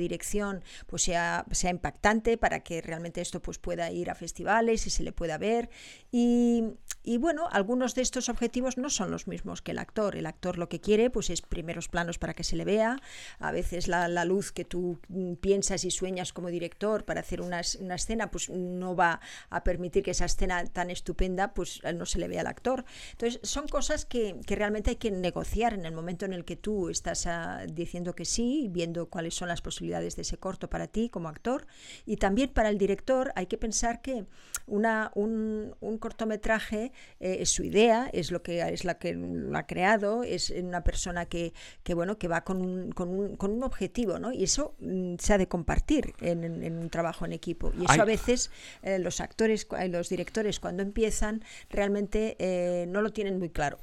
pues 0.87 1.03
sea, 1.03 1.45
sea 1.51 1.69
impactante 1.69 2.37
para 2.37 2.61
que 2.61 2.81
realmente 2.81 3.21
esto 3.21 3.41
pues 3.41 3.57
pueda 3.57 3.91
ir 3.91 4.09
a 4.09 4.15
festivales 4.15 4.87
y 4.87 4.89
se 4.89 5.03
le 5.03 5.11
pueda 5.11 5.37
ver. 5.37 5.69
Y, 6.11 6.75
y 7.03 7.17
bueno, 7.17 7.49
algunos 7.51 7.95
de 7.95 8.01
estos 8.01 8.29
objetivos 8.29 8.77
no 8.77 8.89
son 8.89 9.11
los 9.11 9.27
mismos 9.27 9.61
que 9.61 9.71
el 9.71 9.79
actor. 9.79 10.15
El 10.15 10.25
actor 10.25 10.57
lo 10.57 10.69
que 10.69 10.79
quiere 10.79 11.09
pues 11.09 11.29
es 11.29 11.41
primeros 11.41 11.89
planos 11.89 12.17
para 12.17 12.33
que 12.33 12.45
se 12.45 12.55
le 12.55 12.63
vea. 12.63 12.97
A 13.39 13.51
veces 13.51 13.89
la, 13.89 14.07
la 14.07 14.23
luz 14.23 14.53
que 14.53 14.63
tú 14.63 14.99
mm, 15.09 15.33
piensas 15.35 15.83
y 15.83 15.91
sueñas 15.91 16.31
como 16.31 16.47
director 16.47 17.03
para 17.03 17.19
hacer 17.19 17.41
una, 17.41 17.59
una 17.81 17.95
escena 17.95 18.31
pues 18.31 18.49
no 18.49 18.95
va 18.95 19.19
a 19.49 19.63
permitir 19.65 20.01
que 20.03 20.11
esa 20.11 20.25
escena 20.25 20.65
tan 20.67 20.89
estupenda 20.89 21.53
pues 21.53 21.81
no 21.93 22.05
se 22.05 22.19
le 22.19 22.29
vea 22.29 22.39
al 22.39 22.47
actor. 22.47 22.85
Entonces 23.11 23.41
son 23.43 23.67
cosas 23.67 24.05
que, 24.05 24.39
que 24.45 24.55
realmente 24.55 24.91
hay 24.91 24.95
que 24.95 25.11
negociar 25.11 25.73
en 25.73 25.85
el 25.85 25.93
momento 25.93 26.23
en 26.23 26.31
el 26.31 26.45
que 26.45 26.55
tú 26.55 26.89
estás 26.89 27.27
ah, 27.27 27.65
diciendo 27.67 28.15
que 28.15 28.23
sí, 28.23 28.69
viendo 28.71 29.09
cuáles 29.09 29.35
son 29.35 29.49
las 29.49 29.61
posibilidades 29.61 30.15
de 30.15 30.21
ese 30.21 30.37
corto 30.37 30.69
para 30.69 30.87
ti 30.87 31.09
como 31.09 31.27
actor. 31.27 31.67
Y 32.05 32.15
también 32.15 32.49
para 32.53 32.69
el 32.69 32.77
director 32.77 33.33
hay 33.35 33.47
que 33.47 33.57
pensar 33.57 34.01
que 34.01 34.25
una, 34.67 35.11
un, 35.15 35.75
un 35.81 35.97
cortometraje 35.97 36.92
eh, 37.19 37.37
es 37.41 37.49
su 37.49 37.63
idea, 37.63 38.09
es 38.13 38.31
lo 38.31 38.41
que 38.43 38.61
es 38.61 38.85
la 38.85 38.97
que 38.97 39.13
lo 39.13 39.57
ha 39.57 39.63
creado, 39.67 40.23
es 40.23 40.49
una 40.49 40.83
persona 40.83 41.25
que, 41.25 41.53
que 41.83 41.93
bueno, 41.93 42.17
que 42.17 42.27
va 42.27 42.43
con 42.43 42.61
un, 42.61 42.91
con 42.91 43.09
un, 43.09 43.35
con 43.35 43.51
un 43.51 43.63
objetivo, 43.63 44.19
¿no? 44.19 44.31
Y 44.31 44.43
eso 44.43 44.75
mm, 44.79 45.15
se 45.19 45.33
ha 45.33 45.37
de 45.37 45.47
compartir 45.47 46.13
en, 46.21 46.43
en- 46.43 46.63
en 46.63 46.77
un 46.77 46.89
trabajo 46.89 47.25
en 47.25 47.33
equipo. 47.33 47.71
Y 47.77 47.85
eso 47.85 48.01
a 48.01 48.05
veces 48.05 48.51
eh, 48.81 48.99
los 48.99 49.19
actores, 49.21 49.67
eh, 49.79 49.87
los 49.89 50.09
directores 50.09 50.59
cuando 50.59 50.83
empiezan 50.83 51.43
realmente 51.69 52.35
eh, 52.39 52.85
no 52.87 53.01
lo 53.01 53.11
tienen 53.11 53.39
muy 53.39 53.49
claro. 53.49 53.77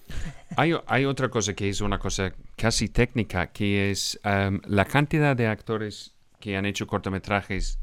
Hay, 0.56 0.72
hay 0.86 1.04
otra 1.04 1.28
cosa 1.28 1.54
que 1.54 1.68
es 1.68 1.80
una 1.80 1.98
cosa 1.98 2.32
casi 2.56 2.88
técnica, 2.88 3.52
que 3.52 3.90
es 3.90 4.18
em, 4.24 4.60
la 4.66 4.84
cantidad 4.84 5.36
de 5.36 5.46
actores 5.46 6.14
que 6.40 6.56
han 6.56 6.66
hecho 6.66 6.86
cortometrajes 6.86 7.78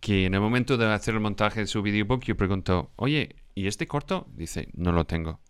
que 0.00 0.26
en 0.26 0.34
el 0.34 0.40
momento 0.40 0.76
de 0.76 0.86
hacer 0.86 1.14
el 1.14 1.20
montaje 1.20 1.60
de 1.60 1.66
su 1.66 1.82
videobook 1.82 2.22
yo 2.24 2.36
pregunto, 2.36 2.90
oye, 2.96 3.34
¿y 3.56 3.66
este 3.66 3.88
corto? 3.88 4.28
Dice, 4.34 4.68
no 4.74 4.92
lo 4.92 5.06
tengo. 5.06 5.40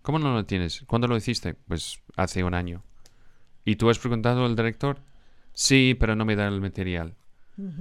¿Cómo 0.00 0.18
no 0.18 0.32
lo 0.32 0.46
tienes? 0.46 0.84
¿Cuándo 0.86 1.08
lo 1.08 1.16
hiciste? 1.16 1.54
Pues 1.54 2.00
hace 2.16 2.44
un 2.44 2.54
año. 2.54 2.84
¿Y 3.64 3.76
tú 3.76 3.90
has 3.90 3.98
preguntado 3.98 4.46
al 4.46 4.56
director? 4.56 5.02
Sí, 5.52 5.96
pero 5.98 6.14
no 6.16 6.24
me 6.24 6.36
da 6.36 6.48
el 6.48 6.60
material. 6.62 7.16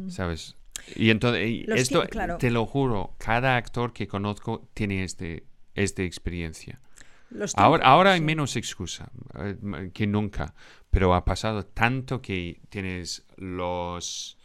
¿Sabes? 0.09 0.57
Y 0.95 1.11
entonces, 1.11 1.47
y 1.47 1.65
esto, 1.71 1.99
tiene, 1.99 2.09
claro. 2.09 2.37
te 2.37 2.49
lo 2.49 2.65
juro, 2.65 3.15
cada 3.19 3.55
actor 3.55 3.93
que 3.93 4.07
conozco 4.07 4.67
tiene 4.73 5.03
este, 5.03 5.45
esta 5.75 6.03
experiencia. 6.03 6.81
Los 7.29 7.55
Ahora, 7.55 7.85
ahora 7.85 8.13
hay 8.13 8.21
menos 8.21 8.55
excusa 8.55 9.11
eh, 9.37 9.91
que 9.93 10.07
nunca, 10.07 10.55
pero 10.89 11.13
ha 11.13 11.25
pasado 11.25 11.65
tanto 11.65 12.21
que 12.21 12.61
tienes 12.69 13.25
los 13.35 14.37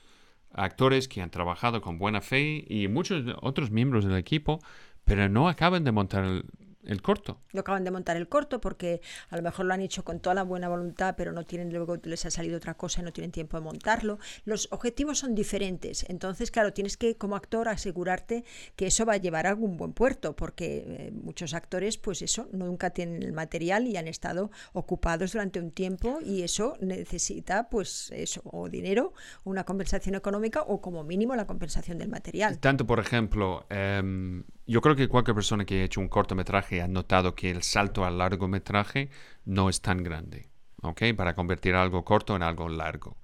actores 0.52 1.08
que 1.08 1.22
han 1.22 1.30
trabajado 1.30 1.80
con 1.80 1.98
buena 1.98 2.20
fe 2.20 2.64
y 2.68 2.88
muchos 2.88 3.24
otros 3.40 3.70
miembros 3.70 4.04
del 4.04 4.16
equipo, 4.16 4.60
pero 5.04 5.28
no 5.28 5.48
acaban 5.48 5.84
de 5.84 5.92
montar 5.92 6.24
el, 6.24 6.44
el 6.84 7.02
corto. 7.02 7.38
Lo 7.52 7.60
acaban 7.60 7.84
de 7.84 7.90
montar 7.90 8.16
el 8.16 8.28
corto 8.28 8.60
porque 8.60 9.00
a 9.30 9.36
lo 9.36 9.42
mejor 9.42 9.66
lo 9.66 9.74
han 9.74 9.80
hecho 9.80 10.04
con 10.04 10.20
toda 10.20 10.34
la 10.34 10.42
buena 10.42 10.68
voluntad, 10.68 11.14
pero 11.16 11.32
no 11.32 11.44
tienen 11.44 11.72
luego 11.72 11.96
les 12.02 12.26
ha 12.26 12.30
salido 12.30 12.56
otra 12.56 12.74
cosa 12.74 13.00
y 13.00 13.04
no 13.04 13.12
tienen 13.12 13.30
tiempo 13.30 13.56
de 13.56 13.64
montarlo. 13.64 14.18
Los 14.44 14.68
objetivos 14.72 15.18
son 15.18 15.34
diferentes, 15.34 16.04
entonces 16.08 16.50
claro 16.50 16.72
tienes 16.72 16.96
que 16.96 17.16
como 17.16 17.36
actor 17.36 17.68
asegurarte 17.68 18.44
que 18.76 18.86
eso 18.86 19.06
va 19.06 19.14
a 19.14 19.18
llevar 19.18 19.46
a 19.46 19.50
algún 19.50 19.76
buen 19.76 19.92
puerto, 19.92 20.34
porque 20.34 20.84
eh, 20.86 21.12
muchos 21.12 21.54
actores 21.54 21.98
pues 21.98 22.22
eso 22.22 22.48
nunca 22.52 22.90
tienen 22.90 23.22
el 23.22 23.32
material 23.32 23.86
y 23.86 23.96
han 23.96 24.08
estado 24.08 24.50
ocupados 24.72 25.32
durante 25.32 25.60
un 25.60 25.70
tiempo 25.70 26.18
y 26.24 26.42
eso 26.42 26.76
necesita 26.80 27.68
pues 27.68 28.10
eso 28.12 28.42
o 28.44 28.68
dinero, 28.68 29.12
una 29.44 29.64
compensación 29.64 30.14
económica 30.14 30.62
o 30.62 30.80
como 30.80 31.04
mínimo 31.04 31.36
la 31.36 31.46
compensación 31.46 31.98
del 31.98 32.08
material. 32.08 32.58
Tanto, 32.58 32.86
por 32.86 32.98
ejemplo, 32.98 33.66
em, 33.70 34.44
yo 34.66 34.80
creo 34.80 34.96
que 34.96 35.08
cualquier 35.08 35.34
persona 35.34 35.64
que 35.64 35.80
ha 35.80 35.84
hecho 35.84 36.00
un 36.00 36.08
cortometraje 36.08 36.82
ha 36.82 36.88
notado 36.88 37.34
que 37.34 37.50
el 37.50 37.62
salto 37.62 38.04
al 38.04 38.18
largometraje 38.18 39.10
no 39.44 39.68
es 39.68 39.80
tan 39.80 40.02
grande, 40.02 40.48
¿ok? 40.82 41.02
Para 41.16 41.34
convertir 41.34 41.74
algo 41.74 42.04
corto 42.04 42.36
en 42.36 42.42
algo 42.42 42.68
largo. 42.68 43.16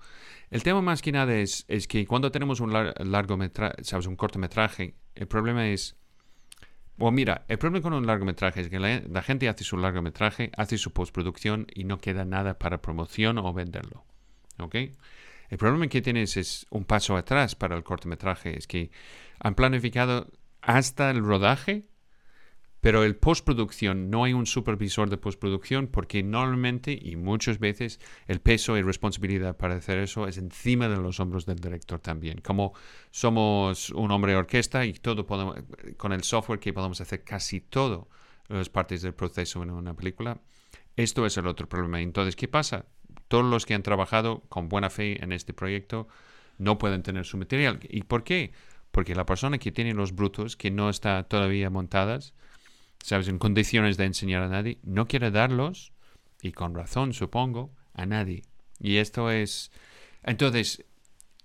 El 0.50 0.62
tema 0.62 0.80
más 0.80 1.02
que 1.02 1.12
nada 1.12 1.34
es, 1.34 1.64
es 1.68 1.86
que 1.86 2.06
cuando 2.06 2.30
tenemos 2.30 2.60
un 2.60 2.72
lar- 2.72 2.94
largometraje, 3.04 3.84
sabes, 3.84 4.06
un 4.06 4.16
cortometraje, 4.16 4.94
el 5.14 5.28
problema 5.28 5.68
es... 5.68 5.96
Bueno, 6.96 7.12
mira, 7.12 7.44
el 7.46 7.58
problema 7.58 7.82
con 7.82 7.92
un 7.92 8.06
largometraje 8.06 8.62
es 8.62 8.68
que 8.68 8.80
la, 8.80 9.22
gente 9.22 9.48
hace 9.48 9.62
su 9.62 9.76
largometraje, 9.76 10.50
hace 10.56 10.78
su 10.78 10.92
postproducción 10.92 11.66
y 11.72 11.84
no 11.84 11.98
queda 11.98 12.24
nada 12.24 12.58
para 12.58 12.82
promoción 12.82 13.38
o 13.38 13.52
venderlo. 13.52 14.04
¿Ok? 14.58 14.74
El 15.50 15.58
problema 15.58 15.86
que 15.86 16.02
tienes 16.02 16.36
es 16.36 16.66
un 16.70 16.84
paso 16.84 17.16
atrás 17.16 17.54
para 17.54 17.76
el 17.76 17.84
cortometraje, 17.84 18.58
es 18.58 18.66
que 18.66 18.90
han 19.38 19.54
planificado 19.54 20.26
hasta 20.68 21.10
el 21.10 21.24
rodaje, 21.24 21.86
pero 22.82 23.02
el 23.02 23.16
postproducción 23.16 24.10
no 24.10 24.24
hay 24.24 24.34
un 24.34 24.44
supervisor 24.44 25.08
de 25.08 25.16
postproducción 25.16 25.86
porque 25.86 26.22
normalmente 26.22 26.92
y 26.92 27.16
muchas 27.16 27.58
veces 27.58 27.98
el 28.26 28.42
peso 28.42 28.76
y 28.76 28.82
responsabilidad 28.82 29.56
para 29.56 29.76
hacer 29.76 29.98
eso 29.98 30.28
es 30.28 30.36
encima 30.36 30.90
de 30.90 30.98
los 30.98 31.20
hombros 31.20 31.46
del 31.46 31.58
director 31.58 32.00
también. 32.00 32.42
Como 32.42 32.74
somos 33.10 33.88
un 33.90 34.10
hombre 34.10 34.32
de 34.32 34.38
orquesta 34.38 34.84
y 34.84 34.92
todo 34.92 35.26
podemos, 35.26 35.56
con 35.96 36.12
el 36.12 36.22
software 36.22 36.60
que 36.60 36.74
podemos 36.74 37.00
hacer 37.00 37.24
casi 37.24 37.62
todo 37.62 38.10
las 38.48 38.68
partes 38.68 39.00
del 39.00 39.14
proceso 39.14 39.62
en 39.62 39.70
una 39.70 39.94
película, 39.94 40.38
esto 40.96 41.24
es 41.24 41.38
el 41.38 41.46
otro 41.46 41.66
problema. 41.66 42.02
Entonces, 42.02 42.36
¿qué 42.36 42.46
pasa? 42.46 42.84
Todos 43.28 43.46
los 43.46 43.64
que 43.64 43.72
han 43.72 43.82
trabajado 43.82 44.42
con 44.50 44.68
buena 44.68 44.90
fe 44.90 45.24
en 45.24 45.32
este 45.32 45.54
proyecto 45.54 46.08
no 46.58 46.76
pueden 46.76 47.02
tener 47.02 47.24
su 47.24 47.38
material. 47.38 47.80
¿Y 47.88 48.02
por 48.02 48.22
qué? 48.22 48.52
Porque 48.98 49.14
la 49.14 49.26
persona 49.26 49.58
que 49.58 49.70
tiene 49.70 49.94
los 49.94 50.12
brutos, 50.12 50.56
que 50.56 50.72
no 50.72 50.90
está 50.90 51.22
todavía 51.22 51.70
montadas, 51.70 52.34
¿sabes? 53.00 53.28
En 53.28 53.38
condiciones 53.38 53.96
de 53.96 54.06
enseñar 54.06 54.42
a 54.42 54.48
nadie, 54.48 54.80
no 54.82 55.06
quiere 55.06 55.30
darlos, 55.30 55.92
y 56.42 56.50
con 56.50 56.74
razón 56.74 57.12
supongo, 57.12 57.70
a 57.94 58.06
nadie. 58.06 58.42
Y 58.80 58.96
esto 58.96 59.30
es... 59.30 59.70
Entonces, 60.24 60.84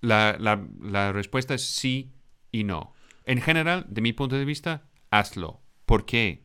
la, 0.02 0.36
la, 0.39 0.68
la 0.82 1.12
respuesta 1.12 1.54
es 1.54 1.62
sí 1.62 2.10
y 2.52 2.63
no. 2.63 2.96
En 3.24 3.39
general, 3.39 3.86
de 3.88 4.02
mi 4.02 4.13
punto 4.13 4.36
de 4.36 4.46
vista, 4.46 4.88
hazlo. 5.12 5.62
¿Por 5.86 6.08
qué? 6.08 6.42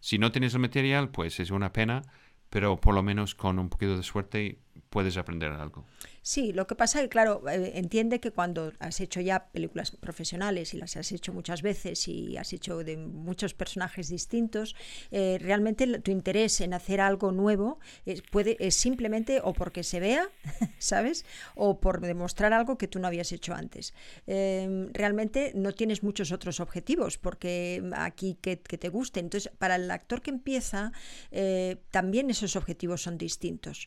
Si 0.00 0.16
no 0.16 0.32
tienes 0.32 0.54
el 0.54 0.60
material, 0.60 1.10
pues 1.10 1.38
es 1.38 1.50
una 1.50 1.74
pena, 1.74 2.00
pero 2.48 2.80
por 2.80 2.94
lo 2.94 3.02
menos 3.02 3.34
con 3.34 3.58
un 3.58 3.68
poquito 3.68 3.94
de 3.94 4.02
suerte 4.02 4.58
puedes 4.96 5.18
aprender 5.18 5.52
algo. 5.52 5.84
Sí, 6.22 6.54
lo 6.54 6.66
que 6.66 6.74
pasa 6.74 7.00
es 7.00 7.04
que, 7.04 7.08
claro, 7.10 7.46
eh, 7.50 7.72
entiende 7.74 8.18
que 8.18 8.30
cuando 8.30 8.72
has 8.78 8.98
hecho 9.00 9.20
ya 9.20 9.48
películas 9.52 9.90
profesionales 9.90 10.72
y 10.72 10.78
las 10.78 10.96
has 10.96 11.12
hecho 11.12 11.34
muchas 11.34 11.60
veces 11.60 12.08
y 12.08 12.38
has 12.38 12.54
hecho 12.54 12.82
de 12.82 12.96
muchos 12.96 13.52
personajes 13.52 14.08
distintos, 14.08 14.74
eh, 15.10 15.36
realmente 15.38 16.00
tu 16.00 16.10
interés 16.10 16.62
en 16.62 16.72
hacer 16.72 17.02
algo 17.02 17.30
nuevo 17.30 17.78
es, 18.06 18.22
puede, 18.22 18.56
es 18.58 18.74
simplemente 18.74 19.42
o 19.44 19.52
porque 19.52 19.84
se 19.84 20.00
vea, 20.00 20.30
¿sabes? 20.78 21.26
O 21.54 21.78
por 21.78 22.00
demostrar 22.00 22.54
algo 22.54 22.78
que 22.78 22.88
tú 22.88 22.98
no 22.98 23.06
habías 23.06 23.32
hecho 23.32 23.52
antes. 23.54 23.92
Em, 24.26 24.88
realmente 24.94 25.52
no 25.54 25.72
tienes 25.72 26.02
muchos 26.02 26.32
otros 26.32 26.58
objetivos 26.58 27.18
porque 27.18 27.82
aquí 27.94 28.38
que, 28.40 28.56
te 28.56 28.88
guste. 28.88 29.20
Entonces, 29.20 29.52
para 29.58 29.76
el 29.76 29.90
actor 29.90 30.22
que 30.22 30.30
empieza, 30.30 30.92
eh, 31.30 31.76
también 31.90 32.30
esos 32.30 32.56
objetivos 32.56 33.02
son 33.02 33.18
distintos. 33.18 33.86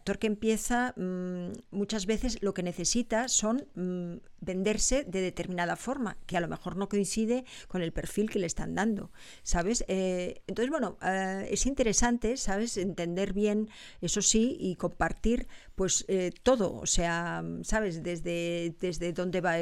Actor 0.00 0.18
que 0.18 0.26
empieza... 0.26 0.94
Mm, 0.96 1.52
muchas 1.70 2.06
veces 2.06 2.42
lo 2.42 2.54
que 2.54 2.62
necesita 2.62 3.28
son 3.28 3.66
mm, 3.74 4.18
venderse 4.40 5.04
de 5.04 5.20
determinada 5.20 5.76
forma, 5.76 6.16
que 6.26 6.36
a 6.36 6.40
lo 6.40 6.48
mejor 6.48 6.76
no 6.76 6.88
coincide 6.88 7.44
con 7.68 7.82
el 7.82 7.92
perfil 7.92 8.30
que 8.30 8.38
le 8.38 8.46
están 8.46 8.74
dando, 8.74 9.10
¿sabes? 9.42 9.84
Eh, 9.88 10.42
entonces, 10.46 10.70
bueno, 10.70 10.96
eh, 11.02 11.48
es 11.50 11.66
interesante, 11.66 12.36
¿sabes? 12.36 12.76
Entender 12.76 13.32
bien, 13.32 13.68
eso 14.00 14.22
sí, 14.22 14.56
y 14.60 14.76
compartir 14.76 15.46
pues 15.80 16.04
eh, 16.08 16.30
todo, 16.42 16.74
o 16.74 16.84
sea, 16.84 17.42
¿sabes? 17.62 18.02
Desde, 18.02 18.74
desde 18.78 19.14
dónde 19.14 19.40
va, 19.40 19.54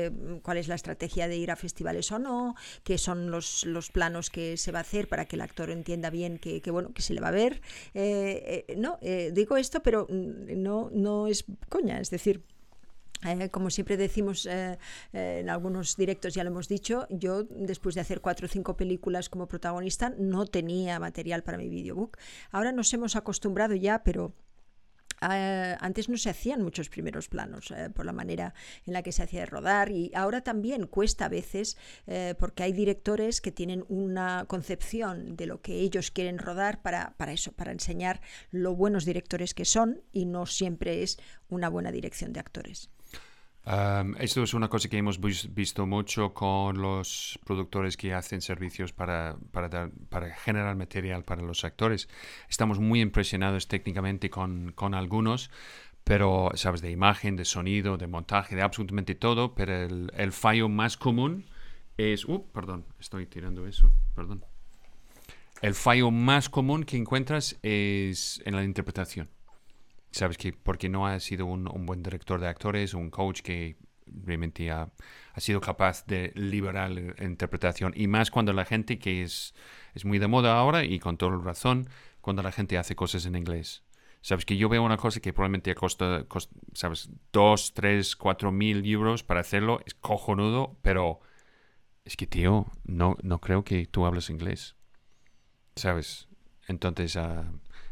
cuál 0.43 0.57
es 0.57 0.67
la 0.67 0.75
estrategia 0.75 1.29
de 1.29 1.37
ir 1.37 1.53
a 1.53 1.55
festivales 1.55 2.11
o 2.11 2.19
no, 2.19 2.57
qué 2.83 2.99
son 2.99 3.31
los, 3.31 3.65
los 3.65 3.93
planos 3.93 4.29
que 4.29 4.57
se 4.57 4.73
va 4.73 4.81
a 4.81 4.83
hacer 4.83 5.07
para 5.07 5.27
que 5.27 5.37
el 5.37 5.43
actor 5.43 5.71
entienda 5.71 6.11
bien 6.11 6.39
que, 6.39 6.61
bueno, 6.73 6.93
que 6.93 7.03
se 7.03 7.15
le 7.15 7.21
va 7.21 7.29
a 7.29 7.31
ver. 7.31 7.63
no, 8.77 8.99
digo 9.33 9.57
esto, 9.57 9.81
pero 9.81 10.09
mm, 10.11 10.61
no, 10.61 10.91
no 10.93 11.29
es 11.29 11.45
coña, 11.69 12.01
es 12.01 12.11
decir, 12.11 12.43
eh, 13.25 13.49
como 13.51 13.71
siempre 13.71 13.97
decimos 13.97 14.45
eh, 14.47 14.77
eh, 15.13 15.39
en 15.43 15.51
algunos 15.51 15.97
directos, 15.97 16.35
ya 16.35 16.43
lo 16.43 16.51
hemos 16.51 16.67
dicho, 16.67 17.07
yo 17.11 17.45
después 17.45 17.95
de 17.95 18.01
hacer 18.01 18.21
cuatro 18.21 18.47
o 18.47 18.49
cinco 18.49 18.77
películas 18.77 19.29
como 19.29 19.47
protagonista 19.47 20.13
no 20.19 20.47
tenía 20.47 20.99
material 20.99 21.45
para 21.45 21.59
mi 21.59 21.69
videobook. 21.69 22.19
Ahora 22.51 22.73
nos 22.73 22.93
hemos 22.93 23.15
acostumbrado 23.15 23.77
ya, 23.77 24.03
pero 24.03 24.35
Uh, 25.21 25.75
antes 25.81 26.09
no 26.09 26.17
se 26.17 26.31
hacían 26.31 26.63
muchos 26.63 26.89
primeros 26.89 27.29
planos 27.29 27.73
uh, 27.73 27.91
por 27.93 28.07
la 28.07 28.13
manera 28.13 28.55
en 28.87 28.93
la 28.93 29.03
que 29.03 29.11
se 29.11 29.25
hacía 29.25 29.41
de 29.41 29.47
rodar 29.47 29.91
y 29.91 30.13
ahora 30.15 30.43
también 30.43 30.87
cuesta 30.87 31.25
a 31.25 31.29
veces 31.29 31.77
uh, 32.07 32.35
porque 32.39 32.63
hay 32.63 32.73
directores 32.73 33.41
que 33.41 33.51
tienen 33.51 33.85
una 33.89 34.45
concepción 34.47 35.37
de 35.37 35.47
lo 35.47 35.61
que 35.61 35.81
ellos 35.81 36.13
quieren 36.13 36.39
rodar 36.39 36.83
para, 36.83 37.15
para 37.17 37.33
eso, 37.33 37.51
para 37.51 37.73
enseñar 37.73 38.21
lo 38.53 38.77
buenos 38.77 39.05
directores 39.05 39.55
que 39.55 39.65
son 39.65 40.03
y 40.13 40.25
no 40.25 40.47
siempre 40.47 41.03
es 41.03 41.19
una 41.49 41.69
buena 41.69 41.91
dirección 41.91 42.33
de 42.33 42.41
actores 42.41 42.91
esto 44.19 44.43
es 44.43 44.55
una 44.55 44.69
cosa 44.69 44.89
que 44.89 44.97
hemos 44.97 45.21
visto 45.21 45.87
mucho 45.87 46.33
con 46.33 46.81
los 46.81 47.39
productores 47.45 47.97
que 47.97 48.15
hacen 48.15 48.41
servicios 48.41 48.93
para, 48.93 49.37
para, 49.53 49.91
para, 50.09 50.35
generar 50.37 50.75
material 50.77 51.23
para 51.25 51.43
los 51.43 51.65
actores. 51.65 52.09
Estamos 52.49 52.79
muy 52.79 53.01
impresionados 53.01 53.69
técnicamente 53.69 54.31
con, 54.31 54.73
con, 54.73 54.95
algunos, 54.95 55.51
pero, 56.03 56.51
sabes, 56.55 56.81
de 56.81 56.91
imagen, 56.91 57.37
de 57.37 57.45
sonido, 57.45 57.99
de 57.99 58.07
montaje, 58.07 58.57
de 58.57 58.63
absolutamente 58.63 59.15
todo, 59.15 59.55
pero 59.55 59.75
el, 59.75 60.11
el 60.17 60.33
fallo 60.33 60.69
más 60.71 60.97
común 60.97 61.45
es... 61.99 62.25
Uh, 62.25 62.47
perdón, 62.53 62.87
estoy 62.99 63.27
tirando 63.27 63.67
eso, 63.67 63.93
perdón. 64.15 64.45
El 65.61 65.75
fallo 65.75 66.11
más 66.11 66.49
común 66.49 66.85
que 66.85 66.97
encuentras 66.97 67.59
es 67.63 68.41
en 68.47 68.55
la 68.55 68.63
interpretación. 68.63 69.29
Sabes 70.11 70.39
que 70.39 70.53
porque 70.53 70.89
no 70.89 71.07
ha 71.07 71.21
sido 71.21 71.47
un, 71.47 71.65
buen 71.87 72.03
director 72.03 72.41
de 72.41 72.49
actores, 72.49 72.95
un 72.95 73.11
coach 73.11 73.41
que 73.41 73.77
realmente 74.07 74.71
ha, 74.71 74.91
sido 75.37 75.61
capaz 75.61 76.07
de 76.07 76.33
liberar 76.35 76.91
la 76.91 77.25
interpretación. 77.25 77.93
Y 77.95 78.07
más 78.07 78.31
cuando 78.31 78.53
la 78.53 78.65
gente, 78.65 78.99
que 78.99 79.23
es, 79.23 79.55
es 79.95 80.05
muy 80.05 80.19
de 80.19 80.27
moda 80.27 80.59
ahora 80.59 80.85
y 80.85 80.99
con 80.99 81.17
toda 81.17 81.37
razón, 81.39 81.89
cuando 82.21 82.43
la 82.43 82.53
gente 82.53 82.79
hace 82.79 82.97
cosas 82.97 83.27
en 83.27 83.37
inglés. 83.37 83.85
Sabes 84.21 84.45
que 84.45 84.57
yo 84.57 84.69
veo 84.69 84.83
una 84.83 84.97
cosa 84.97 85.21
que 85.21 85.33
probablemente 85.33 85.75
costa, 85.75 86.27
sabes, 86.75 87.11
dos, 87.33 87.73
tres, 87.73 88.17
cuatro 88.17 88.51
mil 88.51 88.85
euros 88.85 89.23
para 89.23 89.41
hacerlo, 89.41 89.81
es 89.87 89.95
cojonudo, 89.95 90.77
pero 90.83 91.21
es 92.05 92.17
que, 92.17 92.27
tío, 92.27 92.67
no, 92.85 93.17
no 93.23 93.41
creo 93.41 93.65
que 93.65 93.87
tú 93.87 94.07
hables 94.07 94.31
inglés. 94.31 94.75
¿Sabes? 95.77 96.29
Entonces, 96.69 97.17
uh, 97.17 97.45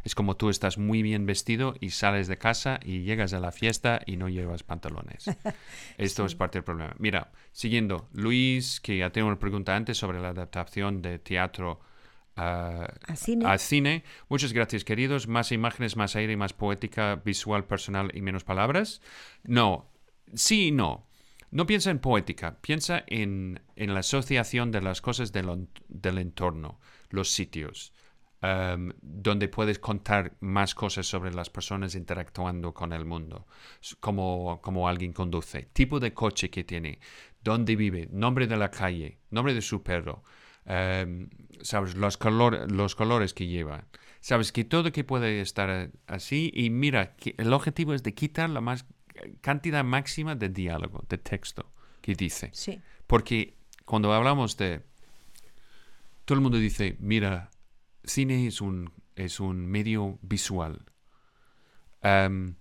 es 0.04 0.14
como 0.14 0.36
tú 0.36 0.50
estás 0.50 0.78
muy 0.78 1.02
bien 1.02 1.26
vestido 1.26 1.74
y 1.80 1.90
sales 1.90 2.28
de 2.28 2.38
casa 2.38 2.78
y 2.84 3.02
llegas 3.02 3.32
a 3.32 3.40
la 3.40 3.50
fiesta 3.50 4.00
y 4.06 4.16
no 4.16 4.28
llevas 4.28 4.62
pantalones. 4.62 5.24
Esto 5.98 6.24
es 6.24 6.36
parte 6.36 6.58
del 6.58 6.64
problema. 6.64 6.94
Mira, 6.98 7.32
siguiendo, 7.50 8.08
Luis, 8.12 8.80
que 8.80 8.98
ya 8.98 9.10
tengo 9.10 9.26
una 9.26 9.40
pregunta 9.40 9.74
antes 9.74 9.98
sobre 9.98 10.20
la 10.20 10.28
adaptación 10.28 11.02
de 11.02 11.18
teatro 11.18 11.80
a, 12.36 12.92
cine. 13.16 13.46
a, 13.46 13.58
cine. 13.58 14.04
Muchas 14.28 14.52
gracias, 14.52 14.84
queridos. 14.84 15.26
Más 15.26 15.50
imágenes, 15.50 15.96
más 15.96 16.14
aire, 16.14 16.36
más 16.36 16.52
poética, 16.52 17.16
visual, 17.16 17.64
personal 17.64 18.12
y 18.14 18.20
menos 18.20 18.44
palabras. 18.44 19.00
No, 19.42 19.90
sí 20.34 20.68
y 20.68 20.70
no. 20.70 21.08
No 21.50 21.66
piensa 21.66 21.90
en 21.90 21.98
poética, 21.98 22.60
piensa 22.60 23.02
en, 23.06 23.60
en 23.74 23.94
la 23.94 24.00
asociación 24.00 24.70
de 24.70 24.82
las 24.82 25.00
cosas 25.00 25.32
del, 25.32 25.68
del 25.88 26.18
entorno, 26.18 26.78
los 27.08 27.30
sitios. 27.30 27.92
Em, 28.42 28.92
donde 29.00 29.48
puedes 29.48 29.78
contar 29.78 30.36
más 30.40 30.74
cosas 30.74 31.06
sobre 31.06 31.32
las 31.32 31.48
personas 31.48 31.94
interactuando 31.94 32.74
con 32.74 32.92
el 32.92 33.06
mundo, 33.06 33.46
como, 33.98 34.60
como 34.60 34.88
alguien 34.88 35.14
conduce, 35.14 35.62
tipo 35.72 35.98
de 35.98 36.12
coche 36.12 36.50
que 36.50 36.62
tiene, 36.62 37.00
dónde 37.42 37.76
vive, 37.76 38.08
nombre 38.12 38.46
de 38.46 38.58
la 38.58 38.70
calle, 38.70 39.20
nombre 39.30 39.54
de 39.54 39.62
su 39.62 39.82
perro, 39.82 40.22
em, 40.66 41.30
sabes, 41.62 41.94
los, 41.94 42.18
color, 42.18 42.70
los 42.70 42.94
colores 42.94 43.32
que 43.32 43.46
lleva. 43.46 43.86
Sabes 44.20 44.52
que 44.52 44.64
todo 44.64 44.92
que 44.92 45.02
puede 45.02 45.40
estar 45.40 45.90
así 46.06 46.52
y 46.54 46.68
mira, 46.68 47.16
el 47.38 47.52
objetivo 47.54 47.94
es 47.94 48.02
de 48.02 48.12
quitar 48.12 48.50
la 48.50 48.60
más 48.60 48.84
cantidad 49.40 49.82
máxima 49.82 50.34
de 50.34 50.50
diálogo, 50.50 51.04
de 51.08 51.16
texto 51.16 51.72
que 52.02 52.14
dice. 52.14 52.50
Sí. 52.52 52.80
Porque 53.06 53.56
cuando 53.86 54.12
hablamos 54.12 54.58
de... 54.58 54.82
Todo 56.26 56.36
el 56.36 56.42
mundo 56.42 56.58
dice, 56.58 56.96
mira, 56.98 57.50
cine 58.06 58.46
es 58.46 58.60
un, 58.60 58.92
es 59.14 59.40
un 59.40 59.66
medio 59.66 60.18
visual. 60.22 60.84
Um, 62.02 62.54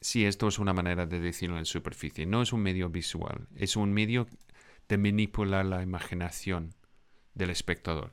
sí, 0.00 0.24
esto 0.24 0.48
es 0.48 0.58
una 0.58 0.72
manera 0.72 1.06
de 1.06 1.20
decirlo 1.20 1.58
en 1.58 1.66
superficie. 1.66 2.26
No 2.26 2.42
es 2.42 2.52
un 2.52 2.62
medio 2.62 2.88
visual, 2.88 3.48
es 3.56 3.76
un 3.76 3.92
medio 3.92 4.26
de 4.88 4.98
manipular 4.98 5.66
la 5.66 5.82
imaginación 5.82 6.74
del 7.34 7.50
espectador. 7.50 8.12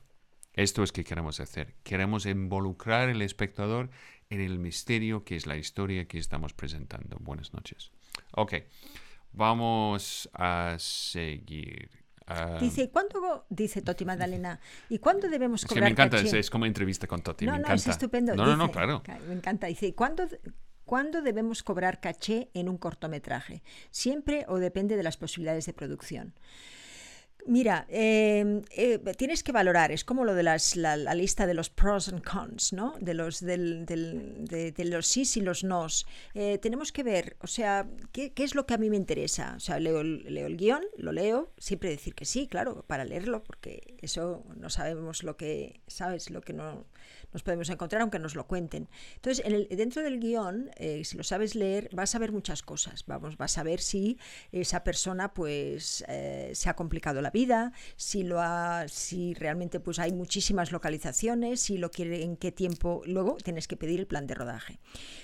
Esto 0.53 0.83
es 0.83 0.91
que 0.91 1.03
queremos 1.03 1.39
hacer. 1.39 1.75
Queremos 1.83 2.25
involucrar 2.25 3.09
al 3.09 3.21
espectador 3.21 3.89
en 4.29 4.41
el 4.41 4.59
misterio 4.59 5.23
que 5.23 5.35
es 5.35 5.45
la 5.45 5.57
historia 5.57 6.07
que 6.07 6.17
estamos 6.17 6.53
presentando. 6.53 7.17
Buenas 7.19 7.53
noches. 7.53 7.91
Ok, 8.31 8.55
vamos 9.31 10.29
a 10.33 10.75
seguir. 10.79 12.00
Ah. 12.31 12.57
dice, 12.59 12.83
¿y 12.83 12.87
cuándo, 12.87 13.45
dice 13.49 13.81
Toti 13.81 14.05
Magdalena, 14.05 14.59
¿y 14.89 14.99
cuándo 14.99 15.29
debemos 15.29 15.65
cobrar 15.65 15.89
es 15.89 15.95
que 15.95 16.01
me 16.01 16.05
encanta, 16.07 16.37
es, 16.39 16.49
como 16.49 16.65
entrevista 16.65 17.07
con 17.07 17.21
Toti, 17.21 17.45
no, 17.45 17.53
me 17.53 17.57
no, 17.59 17.65
encanta. 17.65 17.81
es 17.81 17.87
estupendo. 17.87 18.35
No, 18.35 18.45
no, 18.45 18.55
no, 18.55 18.71
claro. 18.71 19.03
Me 19.27 19.33
encanta, 19.33 19.67
dice, 19.67 19.87
¿y 19.87 19.93
cuándo, 19.93 20.27
¿cuándo 20.85 21.21
debemos 21.21 21.63
cobrar 21.63 21.99
caché 21.99 22.49
en 22.53 22.69
un 22.69 22.77
cortometraje? 22.77 23.63
¿Siempre 23.89 24.45
o 24.47 24.59
depende 24.59 24.95
de 24.95 25.03
las 25.03 25.17
posibilidades 25.17 25.65
de 25.65 25.73
producción? 25.73 26.33
Mira, 27.47 27.85
em, 27.89 28.61
eh, 28.71 28.99
tienes 29.17 29.43
que 29.43 29.51
valorar, 29.51 29.91
es 29.91 30.03
como 30.03 30.25
lo 30.25 30.35
de 30.35 30.43
las, 30.43 30.75
la, 30.75 30.95
lista 31.15 31.47
de 31.47 31.53
los 31.53 31.69
pros 31.69 32.07
and 32.09 32.23
cons, 32.23 32.71
¿no? 32.71 32.95
De 32.99 33.13
los, 33.13 33.39
del, 33.39 33.85
de, 33.85 34.85
los 34.85 35.07
sís 35.07 35.37
y 35.37 35.41
los 35.41 35.63
nos. 35.63 36.05
Eh, 36.35 36.59
tenemos 36.59 36.91
que 36.91 37.03
ver, 37.03 37.37
o 37.39 37.47
sea, 37.47 37.87
¿qué, 38.11 38.31
¿qué, 38.33 38.43
es 38.43 38.53
lo 38.53 38.65
que 38.65 38.75
a 38.75 38.77
mí 38.77 38.89
me 38.89 38.97
interesa? 38.97 39.55
O 39.57 39.59
sea, 39.59 39.79
leo, 39.79 40.03
leo 40.03 40.45
el 40.45 40.55
guion, 40.55 40.83
lo 40.97 41.11
leo, 41.11 41.51
siempre 41.57 41.89
decir 41.89 42.13
que 42.13 42.25
sí, 42.25 42.47
claro, 42.47 42.83
para 42.87 43.05
leerlo, 43.05 43.43
porque 43.43 43.95
eso 44.01 44.43
no 44.55 44.69
sabemos 44.69 45.23
lo 45.23 45.35
que, 45.35 45.81
¿sabes? 45.87 46.29
Lo 46.29 46.41
que 46.41 46.53
no 46.53 46.85
nos 47.33 47.43
podemos 47.43 47.69
encontrar, 47.69 48.01
aunque 48.01 48.19
nos 48.19 48.35
lo 48.35 48.45
cuenten. 48.45 48.87
Entonces, 49.15 49.43
en 49.45 49.53
el, 49.53 49.67
dentro 49.69 50.03
del 50.03 50.19
guion, 50.19 50.69
eh, 50.75 51.03
si 51.05 51.17
lo 51.17 51.23
sabes 51.23 51.55
leer, 51.55 51.89
vas 51.93 52.13
a 52.13 52.19
ver 52.19 52.31
muchas 52.31 52.61
cosas. 52.61 53.05
Vamos, 53.07 53.37
vas 53.37 53.57
a 53.57 53.63
ver 53.63 53.79
si 53.79 54.19
esa 54.51 54.83
persona, 54.83 55.33
pues, 55.33 56.03
se 56.53 56.69
ha 56.69 56.75
complicado 56.75 57.21
la 57.21 57.30
vida, 57.31 57.73
si 57.95 58.23
lo 58.23 58.41
ha, 58.41 58.87
si 58.87 59.33
realmente, 59.33 59.79
pues, 59.79 59.99
hay 59.99 60.11
muchísimas 60.11 60.71
localizaciones, 60.71 61.61
si 61.61 61.77
lo 61.77 61.91
quiere, 61.91 62.23
en 62.23 62.37
qué 62.37 62.51
tiempo. 62.51 63.01
Luego 63.05 63.37
tienes 63.43 63.67
que 63.67 63.77
pedir 63.77 63.99
el 63.99 64.07
plan 64.07 64.27
de 64.27 64.35
rodaje. 64.35 64.79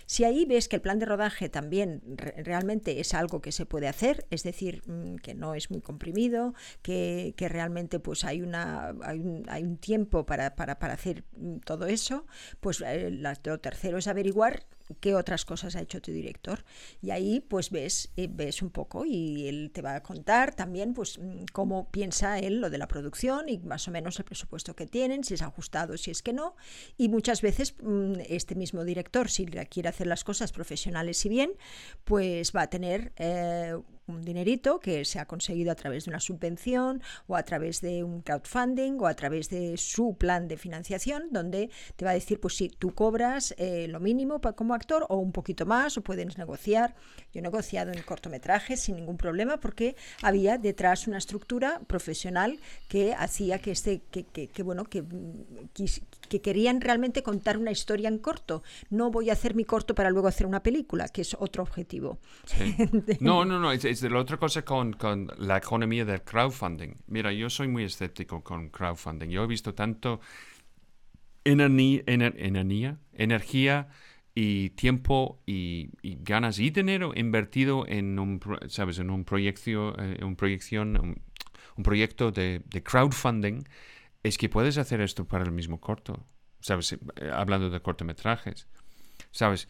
Si 0.05 0.23
ahí 0.23 0.45
ves 0.45 0.67
que 0.67 0.77
el 0.77 0.81
plan 0.81 0.99
de 0.99 1.05
rodaje 1.05 1.49
también 1.49 2.01
realmente 2.17 2.99
es 2.99 3.13
algo 3.13 3.41
que 3.41 3.51
se 3.51 3.65
puede 3.65 3.87
hacer, 3.87 4.25
es 4.29 4.43
decir, 4.43 4.81
mm, 4.87 5.15
que 5.17 5.33
no 5.33 5.55
es 5.55 5.71
muy 5.71 5.81
comprimido, 5.81 6.53
que, 6.81 7.33
que 7.37 7.49
realmente, 7.49 7.99
pues, 7.99 8.23
hay 8.23 8.41
una, 8.41 8.93
hay 9.03 9.19
un, 9.19 9.43
hay 9.49 9.63
un 9.63 9.77
tiempo 9.77 10.25
para, 10.25 10.55
para, 10.55 10.79
para 10.79 10.93
hacer 10.93 11.23
mm, 11.35 11.57
todo 11.59 11.85
eso 11.85 12.25
pues 12.59 12.81
eh, 12.81 13.11
lo 13.11 13.59
tercero 13.59 13.97
es 13.97 14.07
averiguar 14.07 14.65
qué 14.99 15.15
otras 15.15 15.45
cosas 15.45 15.75
ha 15.75 15.81
hecho 15.81 16.01
tu 16.01 16.11
director. 16.11 16.63
Y 17.01 17.11
ahí 17.11 17.39
pues 17.39 17.69
ves, 17.69 18.11
eh, 18.15 18.27
ves 18.29 18.61
un 18.61 18.69
poco 18.69 19.05
y 19.05 19.47
él 19.47 19.71
te 19.73 19.81
va 19.81 19.95
a 19.95 20.03
contar 20.03 20.55
también 20.55 20.93
pues 20.93 21.17
mm, 21.19 21.45
cómo 21.53 21.89
piensa 21.91 22.39
él 22.39 22.61
lo 22.61 22.69
de 22.69 22.77
la 22.77 22.87
producción 22.87 23.49
y 23.49 23.59
más 23.59 23.87
o 23.87 23.91
menos 23.91 24.19
el 24.19 24.25
presupuesto 24.25 24.75
que 24.75 24.87
tienen, 24.87 25.23
si 25.23 25.33
es 25.33 25.41
ajustado, 25.41 25.97
si 25.97 26.11
es 26.11 26.21
que 26.21 26.33
no. 26.33 26.55
Y 26.97 27.09
muchas 27.09 27.41
veces 27.41 27.75
mm, 27.81 28.13
este 28.27 28.55
mismo 28.55 28.83
director, 28.83 29.29
si 29.29 29.45
quiere 29.45 29.89
hacer 29.89 30.07
las 30.07 30.23
cosas 30.23 30.51
profesionales 30.51 31.25
y 31.25 31.29
bien, 31.29 31.51
pues 32.03 32.51
va 32.55 32.63
a 32.63 32.69
tener... 32.69 33.13
Eh, 33.17 33.77
un 34.07 34.23
dinerito 34.23 34.79
que 34.79 35.05
se 35.05 35.19
ha 35.19 35.25
conseguido 35.25 35.71
a 35.71 35.75
través 35.75 36.05
de 36.05 36.11
una 36.11 36.19
subvención 36.19 37.01
o 37.27 37.35
a 37.35 37.43
través 37.43 37.81
de 37.81 38.03
un 38.03 38.21
crowdfunding 38.21 38.97
o 38.99 39.07
a 39.07 39.13
través 39.13 39.49
de 39.49 39.77
su 39.77 40.15
plan 40.17 40.47
de 40.47 40.57
financiación, 40.57 41.27
donde 41.31 41.69
te 41.95 42.05
va 42.05 42.11
a 42.11 42.13
decir, 42.13 42.39
pues 42.39 42.55
si 42.55 42.69
tú 42.69 42.93
cobras 42.93 43.53
eh, 43.57 43.87
lo 43.87 43.99
mínimo 43.99 44.39
como 44.55 44.73
actor 44.73 45.05
o 45.09 45.17
un 45.17 45.31
poquito 45.31 45.65
más 45.65 45.97
o 45.97 46.01
puedes 46.01 46.37
negociar. 46.37 46.95
Yo 47.33 47.39
he 47.39 47.41
negociado 47.41 47.91
en 47.91 48.01
cortometrajes 48.01 48.81
sin 48.81 48.95
ningún 48.95 49.17
problema 49.17 49.57
porque 49.57 49.95
había 50.21 50.57
detrás 50.57 51.07
una 51.07 51.17
estructura 51.17 51.81
profesional 51.87 52.59
que 52.87 53.13
hacía 53.13 53.59
que 53.59 53.71
este, 53.71 54.01
que, 54.11 54.23
que, 54.25 54.63
bueno, 54.63 54.85
que, 54.85 55.03
que 56.29 56.41
querían 56.41 56.81
realmente 56.81 57.23
contar 57.23 57.57
una 57.57 57.71
historia 57.71 58.09
en 58.09 58.19
corto. 58.19 58.63
No 58.89 59.11
voy 59.11 59.29
a 59.29 59.33
hacer 59.33 59.55
mi 59.55 59.65
corto 59.65 59.95
para 59.95 60.09
luego 60.09 60.27
hacer 60.27 60.47
una 60.47 60.63
película, 60.63 61.07
que 61.09 61.21
es 61.21 61.35
otro 61.39 61.63
objetivo. 61.63 62.19
no, 63.19 63.45
no, 63.45 63.59
no, 63.59 63.71
es, 63.71 63.85
la 64.03 64.19
otra 64.19 64.37
cosa 64.37 64.63
con, 64.63 64.93
con, 64.93 65.31
la 65.37 65.57
economía 65.57 66.05
del 66.05 66.21
crowdfunding. 66.21 66.95
Mira, 67.07 67.31
yo 67.31 67.49
soy 67.49 67.67
muy 67.67 67.83
escéptico 67.83 68.43
con 68.43 68.69
crowdfunding. 68.69 69.29
Yo 69.29 69.43
he 69.43 69.47
visto 69.47 69.73
tanto 69.73 70.19
energía, 71.43 72.97
energía 73.13 73.87
y 74.35 74.69
tiempo 74.71 75.41
y, 75.45 75.89
ganas 76.03 76.59
y 76.59 76.69
dinero 76.69 77.13
invertido 77.15 77.85
en 77.87 78.19
un, 78.19 78.39
¿sabes? 78.67 78.99
En 78.99 79.09
un, 79.09 79.23
proyecto, 79.23 79.95
eh, 79.97 80.23
un, 80.23 80.35
proyección, 80.35 81.21
un, 81.77 81.83
proyecto 81.83 82.31
de, 82.31 82.61
de 82.65 82.83
crowdfunding 82.83 83.63
es 84.23 84.37
que 84.37 84.49
puedes 84.49 84.77
hacer 84.77 85.01
esto 85.01 85.25
para 85.25 85.43
el 85.43 85.51
mismo 85.51 85.79
corto, 85.79 86.25
¿sabes? 86.59 86.93
Eh, 86.93 86.99
hablando 87.33 87.69
de 87.69 87.79
cortometrajes, 87.79 88.67
¿sabes? 89.31 89.67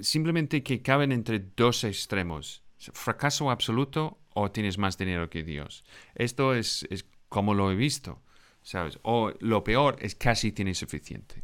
Simplemente 0.00 0.62
que 0.62 0.82
caben 0.82 1.12
entre 1.12 1.40
dos 1.56 1.84
extremos, 1.84 2.61
fracaso 2.92 3.50
absoluto 3.50 4.18
o 4.34 4.50
tienes 4.50 4.78
más 4.78 4.98
dinero 4.98 5.30
que 5.30 5.42
Dios. 5.42 5.84
Esto 6.14 6.54
es, 6.54 6.86
como 7.28 7.54
lo 7.54 7.70
he 7.70 7.74
visto, 7.74 8.22
¿sabes? 8.62 8.98
O 9.02 9.32
lo 9.40 9.64
peor 9.64 9.96
es 10.00 10.14
casi 10.14 10.52
tienes 10.52 10.78
suficiente. 10.78 11.42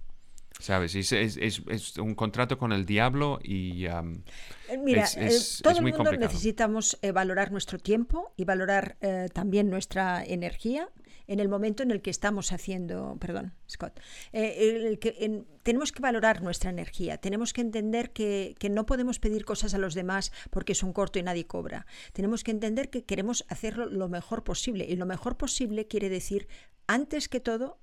¿Sabes? 0.61 0.97
Es, 0.97 1.13
es, 1.13 1.99
un 1.99 2.17
contrato 2.17 2.59
con 2.59 2.73
el 2.73 2.85
diablo 2.85 3.39
y... 3.45 3.87
Um, 3.87 4.25
eh, 4.69 4.77
mira, 4.77 5.07
eh, 5.17 5.31
todo 5.63 5.79
el 5.79 5.95
mundo 5.95 6.11
necesitamos 6.13 6.99
valorar 7.15 7.53
nuestro 7.53 7.79
tiempo 7.79 8.33
y 8.37 8.45
valorar 8.45 8.97
también 9.33 9.71
nuestra 9.71 10.25
energía 10.25 10.89
en 11.29 11.41
el 11.41 11.49
momento 11.49 11.83
en 11.83 11.91
el 11.91 12.03
que 12.03 12.11
estamos 12.11 12.53
haciendo, 12.53 13.17
perdón, 13.21 13.53
Scott, 13.71 14.01
eh, 14.33 14.99
que, 15.01 15.45
tenemos 15.63 15.93
que 15.93 16.01
valorar 16.01 16.43
nuestra 16.43 16.71
energía, 16.71 17.19
tenemos 17.19 17.53
que 17.53 17.61
entender 17.61 18.13
que, 18.13 18.57
no 18.71 18.87
podemos 18.87 19.19
pedir 19.19 19.45
cosas 19.45 19.75
a 19.75 19.79
los 19.79 19.95
demás 19.95 20.33
porque 20.51 20.73
es 20.73 20.83
un 20.83 20.93
corto 20.93 21.19
y 21.19 21.23
nadie 21.23 21.47
cobra. 21.47 21.87
Tenemos 22.13 22.45
que 22.45 22.51
entender 22.51 22.91
que 22.91 23.05
queremos 23.05 23.45
hacerlo 23.49 23.87
lo 23.87 24.09
mejor 24.09 24.43
posible 24.43 24.87
y 24.89 24.97
lo 24.97 25.07
mejor 25.07 25.37
posible 25.37 25.87
quiere 25.87 26.09
decir, 26.09 26.49
antes 26.87 27.29
que 27.29 27.41
todo, 27.41 27.79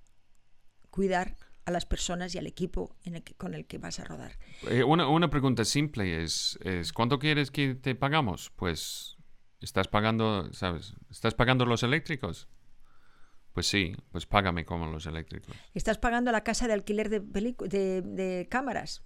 cuidar 0.89 1.37
a 1.65 1.71
las 1.71 1.85
personas 1.85 2.33
y 2.35 2.37
al 2.37 2.47
equipo 2.47 2.95
en 3.03 3.15
el 3.15 3.23
con 3.37 3.53
el 3.53 3.65
que 3.65 3.77
vas 3.77 3.99
a 3.99 4.03
rodar. 4.03 4.37
Eh, 4.69 4.83
una, 4.83 5.07
una, 5.07 5.29
pregunta 5.29 5.65
simple 5.65 6.23
es, 6.23 6.57
es, 6.63 6.93
¿cuánto 6.93 7.19
quieres 7.19 7.51
que 7.51 7.75
te 7.75 7.95
pagamos? 7.95 8.51
Pues 8.55 9.17
estás 9.61 9.87
pagando, 9.87 10.51
¿sabes? 10.53 10.93
¿Estás 11.09 11.33
pagando 11.33 11.65
los 11.65 11.83
eléctricos? 11.83 12.47
Pues 13.55 13.67
sí, 13.67 13.95
pues 14.11 14.25
págame 14.25 14.65
como 14.65 14.85
los 14.87 15.05
eléctricos. 15.05 15.55
¿Estás 15.73 15.97
pagando 15.97 16.29
la 16.33 16.43
casa 16.43 16.67
de 16.67 16.73
alquiler 16.73 17.07
de, 17.09 17.21
de, 17.21 18.01
de 18.01 18.47
cámaras? 18.49 19.01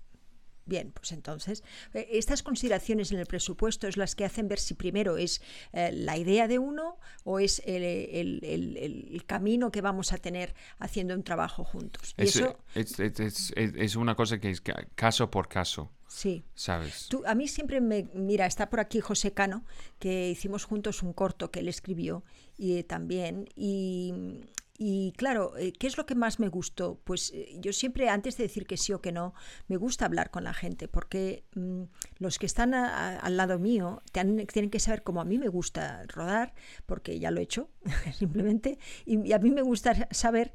Bien, 0.65 0.91
pues 0.91 1.11
entonces, 1.11 1.63
eh, 1.93 2.07
estas 2.13 2.41
consideraciones 2.41 3.11
en 3.11 3.19
el 3.19 3.27
presupuesto 3.27 3.87
es 3.87 3.95
las 3.95 4.15
que 4.15 4.25
hacen 4.25 4.47
ver 4.47 4.57
si 4.57 4.73
primero 4.73 5.17
es 5.17 5.43
eh, 5.71 5.91
la 5.91 6.17
idea 6.17 6.47
de 6.47 6.57
uno 6.57 6.97
o 7.23 7.39
es 7.39 7.61
el, 7.67 7.83
el, 7.83 8.39
el, 8.43 9.23
camino 9.27 9.71
que 9.71 9.81
vamos 9.81 10.13
a 10.13 10.17
tener 10.17 10.55
haciendo 10.79 11.13
un 11.13 11.23
trabajo 11.23 11.63
juntos. 11.63 12.15
es, 12.17 12.35
eso, 12.35 12.57
es, 12.73 13.53
es, 13.55 13.95
una 13.95 14.15
cosa 14.15 14.39
que 14.39 14.49
es 14.49 14.63
caso 14.95 15.29
por 15.29 15.47
caso. 15.47 15.91
Sí. 16.09 16.43
¿Sabes? 16.55 17.07
Tú, 17.07 17.23
a 17.25 17.35
mí 17.35 17.47
siempre 17.47 17.79
me. 17.79 18.09
Mira, 18.13 18.45
está 18.45 18.69
por 18.69 18.79
aquí 18.79 18.99
José 18.99 19.31
Cano, 19.31 19.63
que 19.99 20.29
hicimos 20.29 20.65
juntos 20.65 21.03
un 21.03 21.13
corto 21.13 21.51
que 21.51 21.59
él 21.59 21.69
escribió 21.69 22.23
y 22.57 22.83
también. 22.83 23.47
Y, 23.55 24.41
y 24.81 25.11
claro, 25.17 25.57
eh, 25.57 25.73
¿qué 25.73 25.87
es 25.87 25.97
lo 25.97 26.05
que 26.05 26.15
más 26.15 26.39
me 26.39 26.47
gustó? 26.47 27.01
Pues 27.03 27.33
eh, 27.35 27.57
yo 27.59 27.73
siempre, 27.73 28.07
antes 28.07 28.37
de 28.37 28.45
decir 28.45 28.65
que 28.65 28.77
sí 28.77 28.93
o 28.93 29.01
que 29.01 29.11
no, 29.11 29.33
me 29.67 29.75
gusta 29.75 30.05
hablar 30.05 30.31
con 30.31 30.45
la 30.45 30.53
gente, 30.53 30.87
porque 30.87 31.43
mm, 31.53 31.83
los 32.17 32.39
que 32.39 32.45
están 32.45 32.73
al 32.73 33.35
lado 33.35 33.59
mío 33.59 34.01
tienen, 34.13 34.69
que 34.69 34.79
saber 34.79 35.03
cómo 35.03 35.19
a 35.19 35.25
mí 35.25 35.37
me 35.37 35.49
gusta 35.49 36.05
rodar, 36.07 36.53
porque 36.85 37.19
ya 37.19 37.29
lo 37.29 37.41
he 37.41 37.43
hecho, 37.43 37.69
simplemente, 38.13 38.77
y, 39.05 39.31
a 39.31 39.39
mí 39.39 39.51
me 39.51 39.61
gusta 39.61 40.07
saber, 40.11 40.53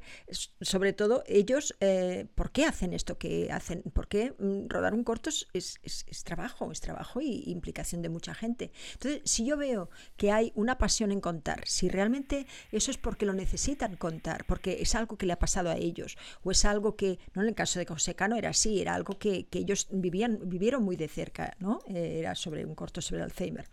sobre 0.61 0.93
todo 0.93 1.23
ellos, 1.27 1.75
eh, 1.79 2.27
por 2.35 2.51
qué 2.51 2.65
hacen 2.65 2.93
esto 2.93 3.17
que 3.17 3.51
hacen, 3.51 3.83
porque 3.93 4.33
mm, 4.37 4.67
rodar 4.69 4.93
un 4.93 5.03
corto 5.03 5.29
es, 5.29 5.47
es, 5.53 6.23
trabajo, 6.23 6.71
es 6.71 6.81
trabajo 6.81 7.21
y 7.21 7.43
implicación 7.47 8.01
de 8.01 8.09
mucha 8.09 8.33
gente. 8.33 8.71
Entonces, 8.93 9.21
si 9.25 9.45
yo 9.45 9.57
veo 9.57 9.89
que 10.17 10.31
hay 10.31 10.51
una 10.55 10.77
pasión 10.77 11.11
en 11.11 11.21
contar, 11.21 11.63
si 11.65 11.89
realmente 11.89 12.45
eso 12.71 12.91
es 12.91 12.97
porque 12.97 13.25
lo 13.25 13.33
necesitan 13.33 13.95
contar, 13.95 14.45
porque 14.45 14.77
es 14.81 14.93
algo 14.95 15.17
que 15.17 15.25
le 15.25 15.33
ha 15.33 15.39
pasado 15.39 15.69
a 15.69 15.77
ellos, 15.77 16.17
o 16.43 16.51
es 16.51 16.63
algo 16.65 16.95
que, 16.95 17.19
no 17.33 17.41
en 17.41 17.49
el 17.49 17.55
caso 17.55 17.79
de 17.79 17.85
José 17.85 18.15
Cano 18.15 18.35
era 18.35 18.49
así, 18.49 18.81
era 18.81 18.93
algo 18.93 19.17
que, 19.17 19.47
ellos 19.51 19.87
vivían, 19.89 20.39
vivieron 20.43 20.83
muy 20.83 20.95
de 20.95 21.07
cerca, 21.07 21.55
¿no? 21.59 21.79
Eh, 21.87 22.17
era 22.19 22.35
sobre 22.35 22.65
un 22.65 22.75
corto 22.75 23.01
sobre 23.01 23.23
Alzheimer. 23.23 23.67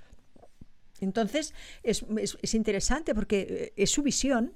Entonces, 1.03 1.55
es, 1.83 2.05
es 2.43 2.55
interesante 2.55 3.15
porque 3.15 3.47
eh, 3.49 3.73
es 3.77 3.91
su 3.91 4.03
visión, 4.03 4.55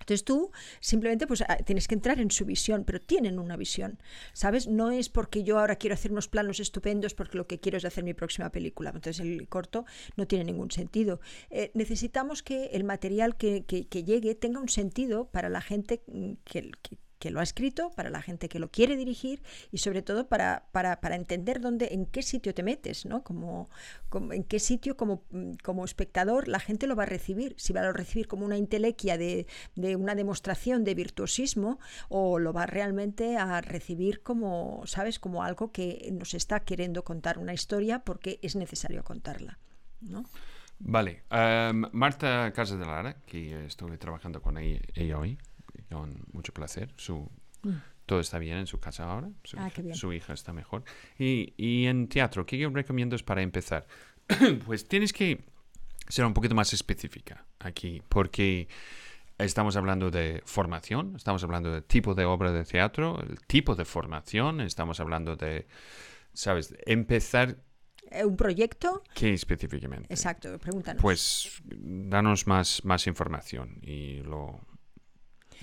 entonces 0.00 0.24
tú 0.24 0.50
simplemente 0.80 1.26
pues 1.26 1.42
ah, 1.42 1.58
tienes 1.58 1.86
que 1.86 1.94
entrar 1.94 2.20
en 2.20 2.30
su 2.30 2.44
visión, 2.44 2.84
pero 2.84 3.00
tienen 3.00 3.38
una 3.38 3.56
visión, 3.56 3.98
¿sabes? 4.32 4.66
No 4.66 4.90
es 4.90 5.08
porque 5.08 5.44
yo 5.44 5.58
ahora 5.58 5.76
quiero 5.76 5.94
hacer 5.94 6.10
unos 6.10 6.26
planos 6.26 6.58
estupendos 6.58 7.14
porque 7.14 7.36
lo 7.36 7.46
que 7.46 7.60
quiero 7.60 7.78
es 7.78 7.84
hacer 7.84 8.02
mi 8.02 8.14
próxima 8.14 8.50
película. 8.50 8.90
Entonces 8.90 9.20
el 9.20 9.48
corto 9.48 9.84
no 10.16 10.26
tiene 10.26 10.44
ningún 10.44 10.70
sentido. 10.70 11.20
Eh, 11.50 11.70
necesitamos 11.74 12.42
que 12.42 12.66
el 12.72 12.84
material 12.84 13.36
que, 13.36 13.64
llegue 13.90 14.34
tenga 14.34 14.60
un 14.60 14.68
sentido 14.68 15.26
para 15.30 15.48
la 15.48 15.60
gente 15.60 16.02
mm, 16.06 16.32
que, 16.44 16.70
que 17.20 17.30
lo 17.30 17.38
ha 17.38 17.42
escrito, 17.44 17.90
para 17.90 18.10
la 18.10 18.22
gente 18.22 18.48
que 18.48 18.58
lo 18.58 18.70
quiere 18.70 18.96
dirigir 18.96 19.42
y 19.70 19.78
sobre 19.78 20.00
todo 20.02 20.26
para, 20.26 20.64
para, 20.72 21.00
para 21.00 21.14
entender 21.14 21.60
dónde, 21.60 21.90
en 21.92 22.06
qué 22.06 22.22
sitio 22.22 22.54
te 22.54 22.62
metes, 22.62 23.04
¿no? 23.04 23.22
Como, 23.22 23.68
como, 24.08 24.32
en 24.32 24.42
qué 24.42 24.58
sitio 24.58 24.96
como, 24.96 25.22
como 25.62 25.84
espectador 25.84 26.48
la 26.48 26.58
gente 26.58 26.86
lo 26.86 26.96
va 26.96 27.04
a 27.04 27.06
recibir. 27.06 27.54
Si 27.58 27.74
va 27.74 27.82
a 27.82 27.92
recibir 27.92 28.26
como 28.26 28.46
una 28.46 28.56
intelequia 28.56 29.18
de, 29.18 29.46
de 29.76 29.96
una 29.96 30.14
demostración 30.14 30.82
de 30.82 30.94
virtuosismo 30.94 31.78
o 32.08 32.38
lo 32.38 32.54
va 32.54 32.64
realmente 32.66 33.36
a 33.36 33.60
recibir 33.60 34.22
como, 34.22 34.82
¿sabes? 34.86 35.18
Como 35.18 35.42
algo 35.42 35.72
que 35.72 36.08
nos 36.12 36.32
está 36.32 36.60
queriendo 36.60 37.04
contar 37.04 37.38
una 37.38 37.52
historia 37.52 37.98
porque 37.98 38.40
es 38.42 38.56
necesario 38.56 39.04
contarla, 39.04 39.58
¿no? 40.00 40.24
Vale. 40.78 41.24
Um, 41.30 41.84
Marta 41.92 42.50
Casa 42.54 42.76
de 42.78 42.86
Lara, 42.86 43.14
que 43.26 43.66
estuve 43.66 43.98
trabajando 43.98 44.40
con 44.40 44.56
ella, 44.56 44.80
ella 44.94 45.18
hoy, 45.18 45.36
con 45.90 46.24
mucho 46.32 46.52
placer. 46.52 46.92
Su, 46.96 47.28
Mm. 47.62 47.74
Todo 48.06 48.20
está 48.20 48.38
bien 48.38 48.56
en 48.56 48.66
su 48.66 48.80
casa 48.80 49.04
ahora. 49.04 49.28
Su, 49.44 49.58
Ah, 49.58 49.70
su 49.92 50.12
hija 50.14 50.32
está 50.32 50.52
mejor. 50.54 50.82
Y, 51.18 51.52
y 51.58 51.84
en 51.86 52.08
teatro, 52.08 52.46
¿qué 52.46 52.68
recomiendas 52.72 53.22
para 53.22 53.42
empezar? 53.42 53.86
pues 54.66 54.88
tienes 54.88 55.12
que 55.12 55.44
ser 56.08 56.24
un 56.24 56.32
poquito 56.34 56.54
más 56.54 56.72
específica 56.72 57.44
aquí, 57.58 58.02
porque 58.08 58.66
estamos 59.38 59.76
hablando 59.76 60.10
de 60.10 60.42
formación, 60.46 61.14
estamos 61.16 61.44
hablando 61.44 61.70
de 61.70 61.82
tipo 61.82 62.14
de 62.14 62.24
obra 62.24 62.50
de 62.50 62.64
teatro, 62.64 63.20
el 63.22 63.38
tipo 63.46 63.74
de 63.76 63.84
formación, 63.84 64.60
estamos 64.62 64.98
hablando 65.00 65.36
de, 65.36 65.66
¿sabes? 66.32 66.74
Empezar, 66.86 67.58
Eh, 68.10 68.24
Un 68.24 68.36
proyecto, 68.36 69.04
¿qué 69.14 69.34
específicamente? 69.34 70.12
exacto, 70.12 70.58
pregúntanos. 70.58 71.00
Pues 71.00 71.62
danos 71.66 72.46
más, 72.46 72.84
más 72.84 73.06
información 73.06 73.78
y 73.82 74.22
lo 74.22 74.58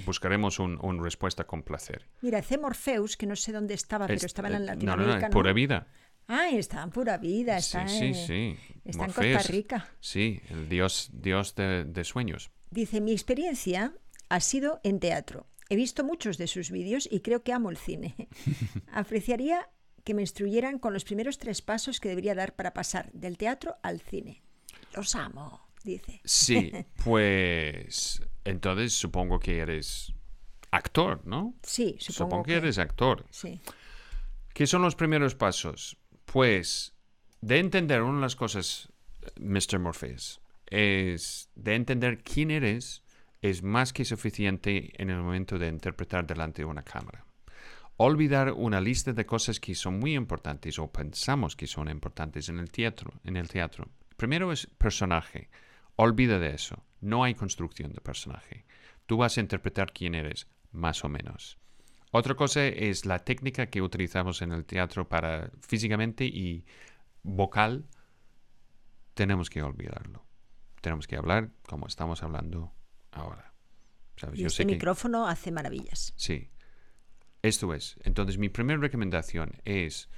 buscaremos 0.06 0.60
un- 0.60 0.80
una 0.82 1.02
respuesta 1.04 1.46
con 1.46 1.64
placer. 1.64 2.08
Mira, 2.22 2.42
C. 2.42 2.58
Morpheus, 2.58 3.18
que 3.18 3.26
no 3.26 3.36
sé 3.36 3.52
dónde 3.52 3.74
estaba, 3.74 4.06
pero 4.08 4.18
Es- 4.18 4.24
estaba 4.24 4.48
en 4.50 4.56
eh, 4.56 4.60
no, 4.60 4.66
no, 4.66 4.72
Latinoamérica, 4.74 5.20
no, 5.20 5.28
¿no? 5.28 5.30
pura 5.30 5.54
vida. 5.54 5.88
Ah, 6.30 6.50
está 6.50 6.84
en 6.84 6.90
pura 6.90 7.18
vida, 7.18 7.60
Sí, 7.62 7.78
está, 7.78 7.88
sí, 7.88 8.06
en, 8.08 8.16
sí. 8.16 8.58
está 8.84 9.06
en. 9.06 9.12
Costa 9.14 9.44
Rica. 9.52 9.90
Sí, 10.02 10.42
el 10.50 10.68
dios, 10.68 11.10
dios 11.14 11.56
de, 11.56 11.86
de 11.86 12.04
sueños. 12.04 12.52
Dice, 12.70 13.00
mi 13.00 13.14
experiencia 13.14 13.94
ha 14.30 14.40
sido 14.42 14.82
en 14.84 15.00
teatro. 15.00 15.48
He 15.70 15.76
visto 15.78 16.04
muchos 16.04 16.38
de 16.38 16.48
sus 16.48 16.70
vídeos 16.72 17.08
y 17.12 17.22
creo 17.22 17.44
que 17.44 17.54
amo 17.54 17.70
el 17.70 17.78
cine. 17.78 18.16
Apreciaría 18.92 19.70
que 20.04 20.14
me 20.14 20.22
instruyeran 20.22 20.80
con 20.80 20.94
los 20.94 21.04
primeros 21.04 21.38
tres 21.38 21.62
pasos 21.62 22.00
que 22.00 22.10
debería 22.10 22.36
dar 22.36 22.56
para 22.56 22.74
pasar 22.74 23.12
del 23.14 23.38
teatro 23.38 23.78
al 23.84 24.00
cine. 24.02 24.44
Los 24.96 25.16
amo, 25.16 25.70
dice. 25.84 26.22
Sí, 26.24 26.72
pues 27.04 28.22
entonces 28.48 28.94
supongo 28.94 29.40
que 29.40 29.60
eres 29.60 30.14
actor, 30.72 31.22
¿no? 31.26 31.54
Sí, 31.64 31.98
supongo, 32.00 32.30
Supongo, 32.30 32.44
que 32.44 32.56
eres 32.56 32.78
actor. 32.78 33.26
Sí. 33.30 33.60
¿Qué 34.54 34.66
son 34.68 34.82
los 34.82 34.96
primeros 34.96 35.36
pasos? 35.36 35.98
Pues 36.26 36.94
de 37.42 37.60
entender 37.60 38.02
una 38.02 38.16
de 38.16 38.22
las 38.22 38.36
cosas, 38.36 38.90
Mr. 39.40 39.80
Morpheus, 39.80 40.42
es 40.66 41.50
de 41.56 41.76
entender 41.76 42.24
quién 42.24 42.52
eres 42.52 43.04
es 43.42 43.64
más 43.64 43.94
que 43.94 44.06
suficiente 44.06 44.92
en 45.02 45.10
el 45.10 45.18
momento 45.18 45.60
de 45.60 45.68
interpretar 45.68 46.26
delante 46.26 46.62
de 46.62 46.66
una 46.66 46.84
cámara. 46.84 47.26
Olvidar 47.98 48.54
una 48.54 48.80
lista 48.80 49.12
de 49.14 49.26
cosas 49.26 49.60
que 49.60 49.76
son 49.76 50.00
muy 50.00 50.16
importantes 50.16 50.78
o 50.80 50.92
pensamos 50.92 51.56
que 51.56 51.68
son 51.68 51.90
importantes 51.90 52.50
en 52.50 52.60
el 52.60 52.70
teatro. 52.70 53.12
En 53.24 53.38
el 53.38 53.48
teatro. 53.48 53.88
Primero 54.16 54.52
es 54.52 54.68
personaje. 54.78 55.50
Olvida 55.98 56.40
de 56.40 56.54
eso. 56.54 56.86
No 57.02 57.24
hay 57.24 57.34
construcción 57.34 57.92
de 57.92 58.02
personaje. 58.02 58.66
Tú 59.08 59.18
vas 59.18 59.38
a 59.38 59.42
interpretar 59.42 59.92
quién 59.92 60.16
eres, 60.16 60.48
más 60.72 61.04
o 61.04 61.10
menos. 61.10 61.58
Otra 62.12 62.36
cosa 62.36 62.66
es 62.66 63.06
la 63.06 63.20
técnica 63.20 63.68
que 63.68 63.82
utilizamos 63.82 64.42
en 64.42 64.52
el 64.52 64.64
teatro 64.66 65.10
para 65.10 65.52
físicamente 65.60 66.26
y 66.26 66.66
vocal. 67.24 67.88
Tenemos 69.16 69.50
que 69.50 69.64
olvidarlo. 69.64 70.24
Tenemos 70.82 71.08
que 71.08 71.18
hablar 71.18 71.50
como 71.68 71.88
estamos 71.88 72.22
hablando 72.22 72.74
ahora. 73.12 73.54
¿Sabes? 74.18 74.40
Y 74.40 74.46
este 74.46 74.66
micrófono 74.66 75.28
hace 75.28 75.52
maravillas. 75.52 76.14
Sí. 76.16 76.52
Esto 77.42 77.74
es. 77.74 77.98
Entonces, 78.04 78.38
mi 78.38 78.50
primera 78.50 78.80
recomendación 78.80 79.54
es 79.66 80.10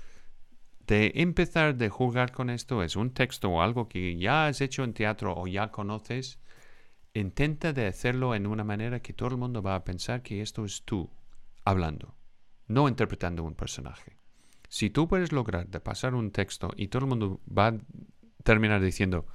de 0.89 1.11
empezar 1.17 1.75
de 1.75 1.89
jugar 1.89 2.31
con 2.31 2.49
esto. 2.49 2.81
Es 2.81 2.95
un 2.95 3.11
texto 3.11 3.49
o 3.51 3.61
algo 3.61 3.87
que 3.87 4.17
ya 4.17 4.47
has 4.47 4.59
hecho 4.59 4.83
en 4.83 4.93
teatro 4.93 5.35
o 5.37 5.45
ya 5.45 5.71
conoces. 5.71 6.39
Intenta 7.13 7.73
de 7.73 7.85
hacerlo 7.85 8.33
en 8.33 8.47
una 8.47 8.63
manera 8.63 8.99
que 8.99 9.13
todo 9.13 9.29
el 9.29 9.37
mundo 9.37 9.61
va 9.61 9.75
a 9.75 9.83
pensar 9.83 10.23
que 10.23 10.41
esto 10.41 10.65
es 10.65 10.83
tú 10.83 11.11
hablando, 11.63 12.15
no 12.67 12.87
interpretando 12.87 13.43
un 13.43 13.53
personaje. 13.53 14.17
Si 14.67 14.89
tú 14.89 15.07
puedes 15.07 15.31
lograr 15.31 15.67
de 15.67 15.79
pasar 15.79 16.15
un 16.15 16.31
texto 16.31 16.71
y 16.75 16.87
todo 16.87 17.03
el 17.03 17.09
mundo 17.09 17.39
va 17.47 17.67
a 17.67 17.77
terminar 18.43 18.81
diciendo, 18.81 19.27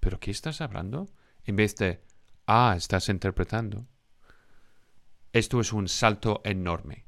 ¿pero 0.00 0.18
qué 0.18 0.30
estás 0.30 0.62
hablando? 0.62 1.10
En 1.44 1.56
vez 1.56 1.76
de, 1.76 2.00
ah, 2.46 2.74
estás 2.76 3.10
interpretando. 3.10 3.86
Esto 5.34 5.60
es 5.60 5.72
un 5.74 5.88
salto 5.88 6.40
enorme 6.44 7.04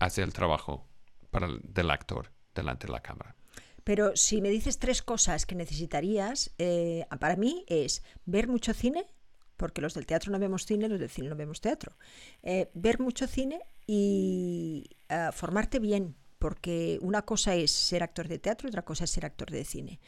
hacia 0.00 0.24
el 0.24 0.34
trabajo 0.34 0.86
para 1.30 1.46
el- 1.46 1.60
del 1.62 1.90
actor 1.90 2.31
delante 2.54 2.86
de 2.86 2.92
la 2.92 3.00
cámara. 3.00 3.36
Pero 3.84 4.16
si 4.16 4.40
me 4.40 4.50
dices 4.50 4.78
tres 4.78 5.02
cosas 5.02 5.46
que 5.46 5.54
necesitarías, 5.54 6.54
eh, 6.58 7.04
para 7.18 7.36
mí 7.36 7.64
es 7.68 8.02
ver 8.24 8.48
mucho 8.48 8.74
cine, 8.74 9.06
porque 9.56 9.80
los 9.80 9.94
del 9.94 10.06
teatro 10.06 10.30
no 10.32 10.38
vemos 10.38 10.66
cine, 10.66 10.88
los 10.88 11.00
del 11.00 11.10
cine 11.10 11.28
no 11.28 11.36
vemos 11.36 11.60
teatro. 11.60 11.96
Eh, 12.42 12.70
ver 12.74 13.00
mucho 13.00 13.26
cine 13.26 13.60
y 13.86 14.88
ah, 15.08 15.32
formarte 15.32 15.78
bien, 15.78 16.16
porque 16.38 16.98
una 17.02 17.22
cosa 17.22 17.54
es 17.54 17.70
ser 17.70 18.02
actor 18.02 18.28
de 18.28 18.38
teatro, 18.38 18.68
otra 18.68 18.84
cosa 18.84 19.04
es 19.04 19.10
ser 19.10 19.24
actor 19.24 19.50
de 19.50 19.64
cine. 19.64 20.00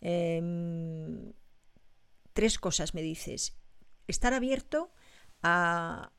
Em, 0.00 1.32
tres 2.32 2.58
cosas 2.58 2.94
me 2.94 3.02
dices. 3.02 3.56
Estar 4.06 4.34
abierto 4.34 4.92
a 5.42 6.12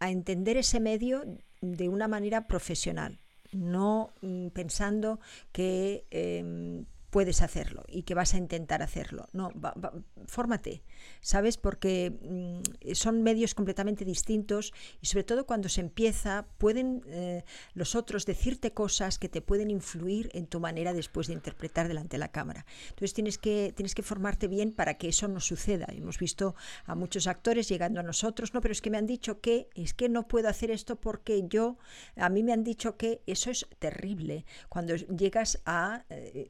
entender 0.00 0.56
ese 0.56 0.80
medio 0.80 1.24
de 1.60 1.88
una 1.88 2.08
manera 2.08 2.46
profesional, 2.46 3.20
no 3.54 4.10
mm, 4.22 4.48
pensando 4.48 5.18
que 5.52 6.04
em, 6.10 6.86
puedes 7.14 7.42
hacerlo 7.42 7.84
y 7.86 8.02
que 8.02 8.14
vas 8.14 8.34
a 8.34 8.38
intentar 8.38 8.82
hacerlo. 8.82 9.28
No, 9.32 9.50
va- 9.64 9.74
va- 9.82 9.92
fórmate, 10.26 10.82
¿sabes? 11.20 11.56
Porque 11.58 12.10
mm, 12.10 12.92
son 12.94 13.22
medios 13.22 13.54
completamente 13.54 14.04
distintos 14.04 14.72
y 15.00 15.06
sobre 15.06 15.22
todo 15.22 15.46
cuando 15.46 15.68
se 15.68 15.80
empieza 15.80 16.46
pueden 16.58 17.02
eh, 17.06 17.44
los 17.74 17.94
otros 17.94 18.26
decirte 18.26 18.72
cosas 18.72 19.20
que 19.20 19.28
te 19.28 19.40
pueden 19.42 19.70
influir 19.70 20.28
en 20.34 20.46
tu 20.48 20.58
manera 20.58 20.92
después 20.92 21.28
de 21.28 21.34
interpretar 21.34 21.86
delante 21.86 22.14
de 22.16 22.18
la 22.26 22.32
cámara. 22.32 22.66
Entonces 22.88 23.14
tienes 23.14 23.38
que, 23.38 23.72
tienes 23.76 23.94
que 23.94 24.02
formarte 24.02 24.48
bien 24.48 24.72
para 24.72 24.94
que 24.98 25.06
eso 25.08 25.28
no 25.28 25.38
suceda. 25.38 25.86
Hemos 25.90 26.18
visto 26.18 26.56
a 26.84 26.96
muchos 26.96 27.28
actores 27.28 27.68
llegando 27.68 28.00
a 28.00 28.02
nosotros, 28.02 28.54
no, 28.54 28.60
pero 28.60 28.72
es 28.72 28.80
que 28.82 28.90
me 28.90 28.98
han 28.98 29.06
dicho 29.06 29.40
que, 29.40 29.68
es 29.76 29.94
que 29.94 30.08
no 30.08 30.26
puedo 30.26 30.48
hacer 30.48 30.72
esto 30.72 30.96
porque 30.96 31.44
yo, 31.46 31.78
a 32.16 32.28
mí 32.28 32.42
me 32.42 32.52
han 32.52 32.64
dicho 32.64 32.96
que 32.96 33.22
eso 33.26 33.52
es 33.52 33.66
terrible 33.78 34.44
cuando 34.68 34.96
llegas 34.96 35.62
a 35.64 36.04
eh, 36.10 36.48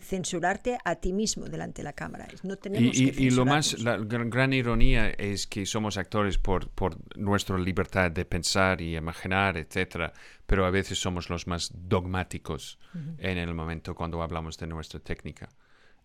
censurarte 0.00 0.78
a 0.84 0.96
ti 0.96 1.12
mismo 1.12 1.46
delante 1.46 1.82
de 1.82 1.84
la 1.84 1.92
cámara. 1.92 2.26
No 2.42 2.56
tenemos 2.56 2.96
Y, 2.96 3.12
que 3.12 3.22
y- 3.22 3.26
y 3.26 3.30
lo 3.30 3.44
más, 3.44 3.78
la 3.80 3.96
gran, 3.98 4.30
gran 4.30 4.52
ironía 4.52 5.10
es 5.10 5.46
que 5.46 5.66
somos 5.66 5.96
actores 5.96 6.38
por, 6.38 6.68
por 6.70 6.96
nuestra 7.18 7.58
libertad 7.58 8.10
de 8.10 8.24
pensar 8.24 8.80
y 8.80 8.96
imaginar, 8.96 9.56
etcétera, 9.56 10.12
pero 10.46 10.64
a 10.64 10.70
veces 10.70 10.98
somos 10.98 11.28
los 11.30 11.46
más 11.46 11.70
dogmáticos 11.74 12.78
en 13.18 13.38
el 13.38 13.54
momento 13.54 13.94
cuando 13.94 14.22
hablamos 14.22 14.56
de 14.58 14.66
nuestra 14.66 15.00
técnica. 15.00 15.48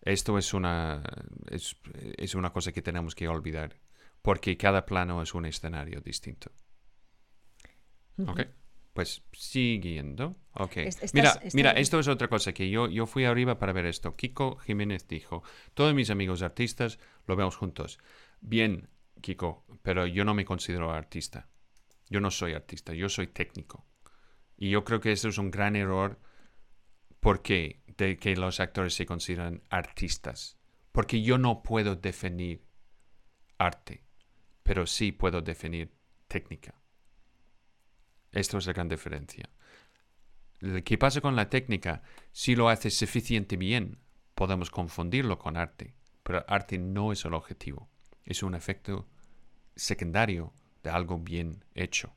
Esto 0.02 0.38
es 0.38 0.54
una, 0.54 1.02
es, 1.50 1.76
es 2.16 2.34
una 2.34 2.50
cosa 2.52 2.72
que 2.72 2.82
tenemos 2.82 3.14
que 3.14 3.28
olvidar, 3.28 3.76
porque 4.22 4.56
cada 4.56 4.84
plano 4.86 5.22
es 5.22 5.34
un 5.34 5.46
escenario 5.46 6.00
distinto. 6.00 6.50
¿Ok? 8.26 8.40
Pues 8.98 9.22
siguiendo. 9.30 10.34
Ok. 10.54 10.78
Es- 10.78 10.96
estás- 10.96 11.14
mira, 11.14 11.28
estás- 11.30 11.54
mira, 11.54 11.70
esto 11.70 12.00
es 12.00 12.08
otra 12.08 12.26
cosa 12.26 12.52
que 12.52 12.68
yo, 12.68 12.88
yo 12.88 13.06
fui 13.06 13.24
arriba 13.26 13.56
para 13.56 13.72
ver 13.72 13.86
esto. 13.86 14.16
Kiko 14.16 14.56
Jiménez 14.56 15.06
dijo, 15.06 15.44
todos 15.74 15.94
mis 15.94 16.10
amigos 16.10 16.42
artistas 16.42 16.98
lo 17.28 17.36
vemos 17.36 17.54
juntos. 17.56 18.00
Bien, 18.40 18.88
Kiko, 19.20 19.64
pero 19.82 20.04
yo 20.08 20.24
no 20.24 20.34
me 20.34 20.44
considero 20.44 20.90
artista. 20.90 21.46
Yo 22.10 22.18
no 22.18 22.32
soy 22.32 22.54
artista, 22.54 22.92
yo 22.92 23.08
soy 23.08 23.28
técnico. 23.28 23.86
Y 24.56 24.70
yo 24.70 24.82
creo 24.82 24.98
que 24.98 25.12
eso 25.12 25.28
es 25.28 25.38
un 25.38 25.52
gran 25.52 25.76
error 25.76 26.18
porque 27.20 27.84
de 27.96 28.16
que 28.18 28.34
los 28.34 28.58
actores 28.58 28.94
se 28.94 29.06
consideran 29.06 29.62
artistas. 29.70 30.58
Porque 30.90 31.22
yo 31.22 31.38
no 31.38 31.62
puedo 31.62 31.94
definir 31.94 32.64
arte, 33.58 34.02
pero 34.64 34.86
sí 34.88 35.12
puedo 35.12 35.40
definir 35.40 35.92
técnica. 36.26 36.74
Esto 38.32 38.58
es 38.58 38.66
la 38.66 38.72
gran 38.72 38.88
diferencia. 38.88 39.48
Que 40.84 40.98
pasa 40.98 41.20
con 41.20 41.36
la 41.36 41.48
técnica, 41.48 42.02
si 42.32 42.56
lo 42.56 42.68
haces 42.68 42.96
suficiente 42.98 43.56
bien, 43.56 43.98
podemos 44.34 44.70
confundirlo 44.70 45.38
con 45.38 45.56
arte, 45.56 45.94
pero 46.24 46.44
arte 46.48 46.78
no 46.78 47.12
es 47.12 47.24
el 47.24 47.34
objetivo, 47.34 47.88
es 48.24 48.42
un 48.42 48.54
efecto 48.54 49.06
secundario 49.76 50.52
de 50.82 50.90
algo 50.90 51.18
bien 51.18 51.64
hecho. 51.74 52.12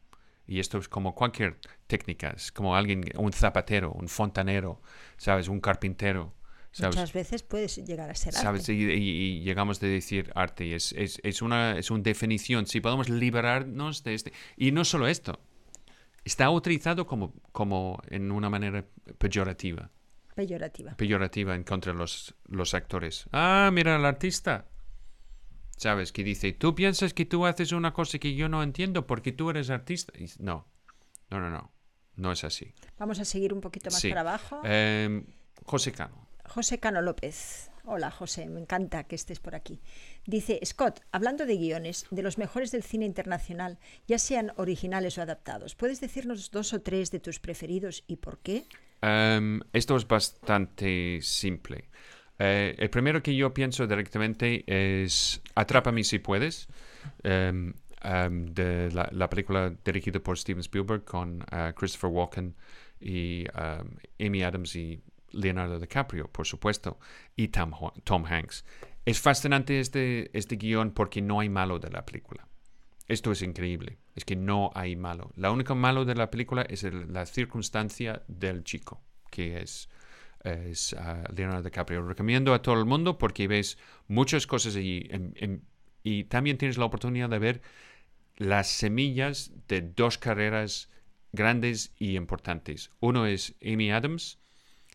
Y 0.47 0.59
esto 0.59 0.79
es 0.79 0.89
como 0.89 1.13
cualquier 1.13 1.59
técnica, 1.87 2.31
es 2.31 2.51
como 2.51 2.75
alguien, 2.75 3.03
un 3.15 3.31
zapatero, 3.31 3.91
un 3.91 4.07
fontanero, 4.09 4.81
¿sabes? 5.17 5.47
Un 5.47 5.61
carpintero. 5.61 6.33
¿sabes? 6.71 6.95
Muchas 6.95 7.13
veces 7.13 7.43
puedes 7.43 7.75
llegar 7.85 8.09
a 8.09 8.15
ser 8.15 8.33
¿Sabes? 8.33 8.61
arte. 8.61 8.73
Y, 8.73 8.83
y- 8.91 9.37
y 9.37 9.41
llegamos 9.43 9.79
de 9.79 9.87
decir 9.89 10.31
arte, 10.35 10.65
y 10.65 10.73
es, 10.73 10.93
es, 10.93 11.19
es 11.23 11.41
una, 11.41 11.77
es 11.77 11.91
una 11.91 12.01
definición. 12.01 12.65
Si 12.65 12.81
podemos 12.81 13.07
liberarnos 13.07 14.03
de 14.03 14.13
este. 14.15 14.33
Y 14.57 14.71
no 14.71 14.83
solo 14.83 15.07
esto, 15.07 15.39
está 16.25 16.49
utilizado 16.49 17.05
como, 17.05 17.33
como 17.51 18.01
en 18.09 18.31
una 18.31 18.49
manera 18.49 18.85
peyorativa. 19.17 19.89
Peyorativa. 20.35 20.95
Peyorativa 20.95 21.55
en 21.55 21.63
contra 21.63 21.91
de 21.93 21.97
los, 21.99 22.33
los 22.47 22.73
actores. 22.73 23.25
Ah, 23.31 23.69
mira 23.73 23.95
al 23.95 24.05
artista. 24.05 24.65
¿Sabes? 25.77 26.11
Que 26.11 26.23
dice, 26.23 26.53
tú 26.53 26.75
piensas 26.75 27.13
que 27.13 27.25
tú 27.25 27.45
haces 27.45 27.71
una 27.71 27.91
cosa 27.91 28.19
que 28.19 28.35
yo 28.35 28.47
no 28.49 28.61
entiendo 28.61 29.07
porque 29.07 29.31
tú 29.31 29.49
eres 29.49 29.69
artista. 29.71 30.13
Y 30.17 30.25
no, 30.39 30.67
no, 31.29 31.39
no, 31.39 31.49
no. 31.49 31.71
No 32.17 32.31
es 32.31 32.43
así. 32.43 32.73
Vamos 32.99 33.19
a 33.19 33.25
seguir 33.25 33.51
un 33.53 33.61
poquito 33.61 33.89
más 33.89 33.99
Sí. 33.99 34.09
para 34.09 34.21
abajo. 34.21 34.61
Em, 34.63 35.25
José 35.65 35.91
Cano. 35.91 36.27
José 36.45 36.79
Cano 36.79 37.01
López. 37.01 37.70
Hola 37.85 38.11
José, 38.11 38.47
me 38.47 38.59
encanta 38.59 39.05
que 39.05 39.15
estés 39.15 39.39
por 39.39 39.55
aquí. 39.55 39.81
Dice, 40.25 40.59
Scott, 40.63 41.01
hablando 41.11 41.45
de 41.45 41.57
guiones, 41.57 42.05
de 42.11 42.21
los 42.21 42.37
mejores 42.37 42.71
del 42.71 42.83
cine 42.83 43.05
internacional, 43.05 43.79
ya 44.07 44.19
sean 44.19 44.51
originales 44.57 45.17
o 45.17 45.21
adaptados, 45.21 45.75
¿puedes 45.75 45.99
decirnos 45.99 46.51
dos 46.51 46.73
o 46.73 46.81
tres 46.81 47.09
de 47.09 47.19
tus 47.19 47.39
preferidos 47.39 48.03
y 48.07 48.17
por 48.17 48.39
qué? 48.39 48.65
Em, 49.01 49.61
esto 49.73 49.95
es 49.95 50.07
bastante 50.07 51.19
simple. 51.21 51.89
Eh, 52.37 52.75
el 52.77 52.89
primero 52.89 53.21
que 53.23 53.35
yo 53.35 53.53
pienso 53.53 53.87
directamente 53.87 54.63
es 54.67 55.41
Atrápame 55.55 56.03
si 56.03 56.19
puedes, 56.19 56.67
em, 57.23 57.73
em, 58.03 58.45
de 58.45 58.91
la, 58.91 59.09
la 59.11 59.29
película 59.29 59.73
dirigida 59.83 60.19
por 60.19 60.37
Steven 60.37 60.61
Spielberg 60.61 61.03
con 61.03 61.43
eh, 61.51 61.73
Christopher 61.75 62.11
Walken 62.11 62.55
y 62.99 63.45
Amy 64.19 64.43
Adams 64.43 64.75
y 64.75 65.01
Leonardo 65.31 65.79
DiCaprio, 65.79 66.27
por 66.27 66.45
supuesto, 66.45 66.99
y 67.35 67.49
Tom, 67.49 67.71
Tom 68.03 68.25
Hanks. 68.25 68.65
Es 69.05 69.19
fascinante 69.19 69.79
este, 69.79 70.35
este 70.37 70.55
guion 70.57 70.91
porque 70.91 71.21
no 71.21 71.39
hay 71.39 71.49
malo 71.49 71.79
de 71.79 71.89
la 71.89 72.05
película. 72.05 72.47
Esto 73.07 73.31
es 73.31 73.41
increíble. 73.41 73.97
Es 74.15 74.25
que 74.25 74.35
no 74.35 74.71
hay 74.75 74.95
malo. 74.95 75.31
La 75.35 75.51
única 75.51 75.73
malo 75.73 76.05
de 76.05 76.15
la 76.15 76.31
película 76.31 76.61
es 76.61 76.83
la 76.83 77.25
circunstancia 77.25 78.23
del 78.27 78.63
chico, 78.63 79.01
que 79.29 79.61
es, 79.61 79.89
es 80.43 80.93
ah, 80.93 81.23
Leonardo 81.35 81.63
DiCaprio. 81.63 82.07
Recomiendo 82.07 82.53
a 82.53 82.61
todo 82.61 82.79
el 82.79 82.85
mundo 82.85 83.17
porque 83.17 83.47
ves 83.47 83.77
muchas 84.07 84.47
cosas 84.47 84.75
allí. 84.75 85.09
y 86.03 86.23
también 86.25 86.57
tienes 86.57 86.77
la 86.77 86.85
oportunidad 86.85 87.29
de 87.29 87.39
ver 87.39 87.61
las 88.37 88.69
semillas 88.69 89.51
de 89.67 89.81
dos 89.81 90.17
carreras 90.17 90.89
grandes 91.31 91.93
y 91.97 92.15
importantes. 92.15 92.91
Uno 92.99 93.25
es 93.25 93.55
Amy 93.61 93.91
Adams, 93.91 94.39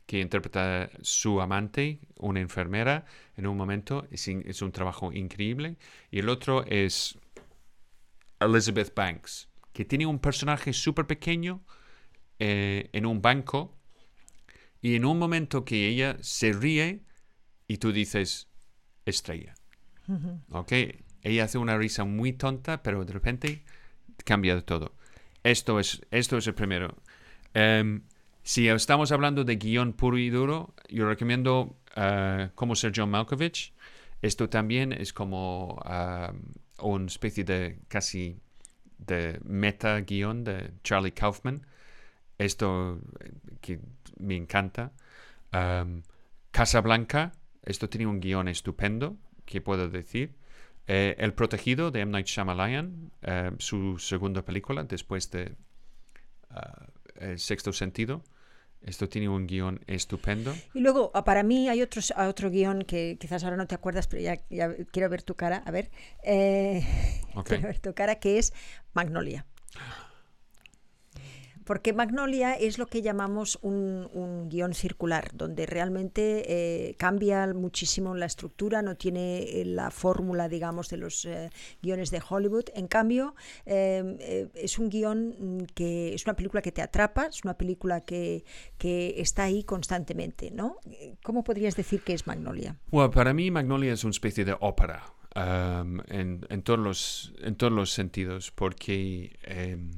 que 0.06 0.20
interpreta 0.20 0.84
a 0.84 0.90
su 1.02 1.40
amante, 1.40 2.00
una 2.18 2.40
enfermera, 2.40 3.04
en 3.36 3.46
un 3.46 3.56
momento. 3.56 4.06
Es, 4.10 4.28
in- 4.28 4.44
es 4.46 4.62
un 4.62 4.72
trabajo 4.72 5.12
increíble. 5.12 5.76
Y 6.10 6.20
el 6.20 6.28
otro 6.28 6.64
es 6.66 7.18
Elizabeth 8.40 8.94
Banks, 8.94 9.48
que 9.72 9.84
tiene 9.84 10.06
un 10.06 10.18
personaje 10.18 10.72
súper 10.72 11.06
pequeño 11.06 11.62
eh, 12.38 12.90
en 12.92 13.06
un 13.06 13.22
banco 13.22 13.76
y 14.80 14.94
en 14.96 15.04
un 15.04 15.18
momento 15.18 15.64
que 15.64 15.88
ella 15.88 16.16
se 16.20 16.52
ríe 16.52 17.02
y 17.68 17.78
tú 17.78 17.92
dices, 17.92 18.48
estrella. 19.06 19.54
¿Ok? 20.50 20.72
Ella 21.22 21.44
hace 21.44 21.58
una 21.58 21.78
risa 21.78 22.04
muy 22.04 22.32
tonta, 22.32 22.82
pero 22.82 23.04
de 23.04 23.12
repente 23.12 23.64
cambia 24.24 24.60
todo. 24.62 24.94
Esto 25.44 25.80
es, 25.80 26.02
esto 26.10 26.38
es 26.38 26.46
el 26.46 26.54
primero. 26.54 26.96
Em, 27.54 28.02
si 28.46 28.68
estamos 28.68 29.10
hablando 29.10 29.42
de 29.42 29.56
guion 29.56 29.92
puro 29.92 30.16
y 30.18 30.30
duro, 30.30 30.72
yo 30.88 31.08
recomiendo 31.08 31.74
eh, 31.96 32.50
Cómo 32.54 32.76
ser 32.76 32.92
John 32.94 33.10
Malkovich. 33.10 33.74
Esto 34.22 34.48
también 34.48 34.92
es 34.92 35.12
como 35.12 35.80
ah, 35.84 36.32
una 36.78 37.06
especie 37.06 37.42
de 37.42 37.80
casi 37.88 38.36
de 38.98 39.40
meta 39.42 40.00
guion 40.02 40.44
de 40.44 40.74
Charlie 40.84 41.10
Kaufman. 41.10 41.66
Esto 42.38 43.00
eh, 43.18 43.32
que 43.60 43.80
me 44.20 44.36
encanta. 44.36 44.92
Am, 45.50 46.04
Casablanca, 46.52 47.32
esto 47.64 47.88
tiene 47.88 48.06
un 48.06 48.20
guion 48.20 48.46
estupendo, 48.46 49.16
que 49.44 49.60
puedo 49.60 49.88
decir. 49.88 50.36
Eh, 50.86 51.16
El 51.18 51.34
Protegido 51.34 51.90
de 51.90 52.02
M. 52.02 52.12
Night 52.12 52.28
Shyamalan, 52.28 53.10
eh, 53.22 53.50
su 53.58 53.98
segunda 53.98 54.44
película 54.44 54.84
después 54.84 55.32
de 55.32 55.56
El 57.16 57.40
Sexto 57.40 57.72
Sentido. 57.72 58.22
Esto 58.82 59.08
tiene 59.08 59.28
un 59.28 59.46
guion 59.46 59.80
estupendo. 59.86 60.54
Y 60.74 60.80
luego, 60.80 61.10
ah, 61.14 61.24
para 61.24 61.42
mí 61.42 61.68
hay 61.68 61.82
otros, 61.82 62.12
ah, 62.16 62.28
otro 62.28 62.50
guion 62.50 62.82
que 62.82 63.16
quizás 63.18 63.42
ahora 63.44 63.56
no 63.56 63.66
te 63.66 63.74
acuerdas, 63.74 64.06
pero 64.06 64.22
ya, 64.22 64.40
ya 64.48 64.74
quiero 64.92 65.08
ver 65.08 65.22
tu 65.22 65.34
cara. 65.34 65.62
A 65.66 65.70
ver, 65.70 65.90
eh, 66.22 66.86
quiero 67.44 67.64
ver 67.64 67.80
tu 67.80 67.94
cara, 67.94 68.16
que 68.16 68.38
es 68.38 68.52
Magnolia. 68.94 69.44
Porque 71.66 71.92
Magnolia 71.92 72.54
es 72.54 72.78
lo 72.78 72.86
que 72.86 73.02
llamamos 73.02 73.58
un, 73.60 74.46
guion 74.48 74.72
circular, 74.72 75.30
donde 75.34 75.66
realmente 75.66 76.44
eh, 76.46 76.94
cambia 76.94 77.44
muchísimo 77.52 78.14
la 78.14 78.26
estructura, 78.26 78.82
no 78.82 78.94
tiene 78.94 79.42
eh, 79.42 79.64
la 79.64 79.90
fórmula, 79.90 80.48
digamos, 80.48 80.88
de 80.88 80.96
los 80.96 81.24
eh, 81.24 81.50
guiones 81.82 82.12
de 82.12 82.22
Hollywood. 82.26 82.66
En 82.74 82.86
cambio, 82.86 83.34
eh, 83.64 84.16
eh, 84.20 84.48
es 84.54 84.78
un 84.78 84.88
guion 84.88 85.34
mm, 85.38 85.64
que 85.74 86.14
es 86.14 86.24
una 86.24 86.34
película 86.34 86.62
que 86.62 86.70
te 86.70 86.82
atrapa, 86.82 87.26
es 87.26 87.42
una 87.42 87.58
película 87.58 88.00
que, 88.02 88.44
que 88.78 89.20
está 89.20 89.42
ahí 89.42 89.64
constantemente, 89.64 90.52
¿no? 90.52 90.78
¿Cómo 91.24 91.42
podrías 91.42 91.74
decir 91.74 92.02
que 92.02 92.12
es 92.12 92.28
Magnolia? 92.28 92.78
Bueno, 92.92 93.10
para 93.10 93.34
mí 93.34 93.50
Magnolia 93.50 93.92
es 93.92 94.04
una 94.04 94.12
especie 94.12 94.44
de 94.44 94.56
ópera 94.60 95.02
um, 95.34 95.98
en, 96.06 96.46
en 96.48 96.62
todos 96.62 96.78
los, 96.78 97.34
en 97.40 97.56
todos 97.56 97.72
los 97.72 97.90
sentidos, 97.90 98.52
porque 98.52 99.36
em, 99.42 99.90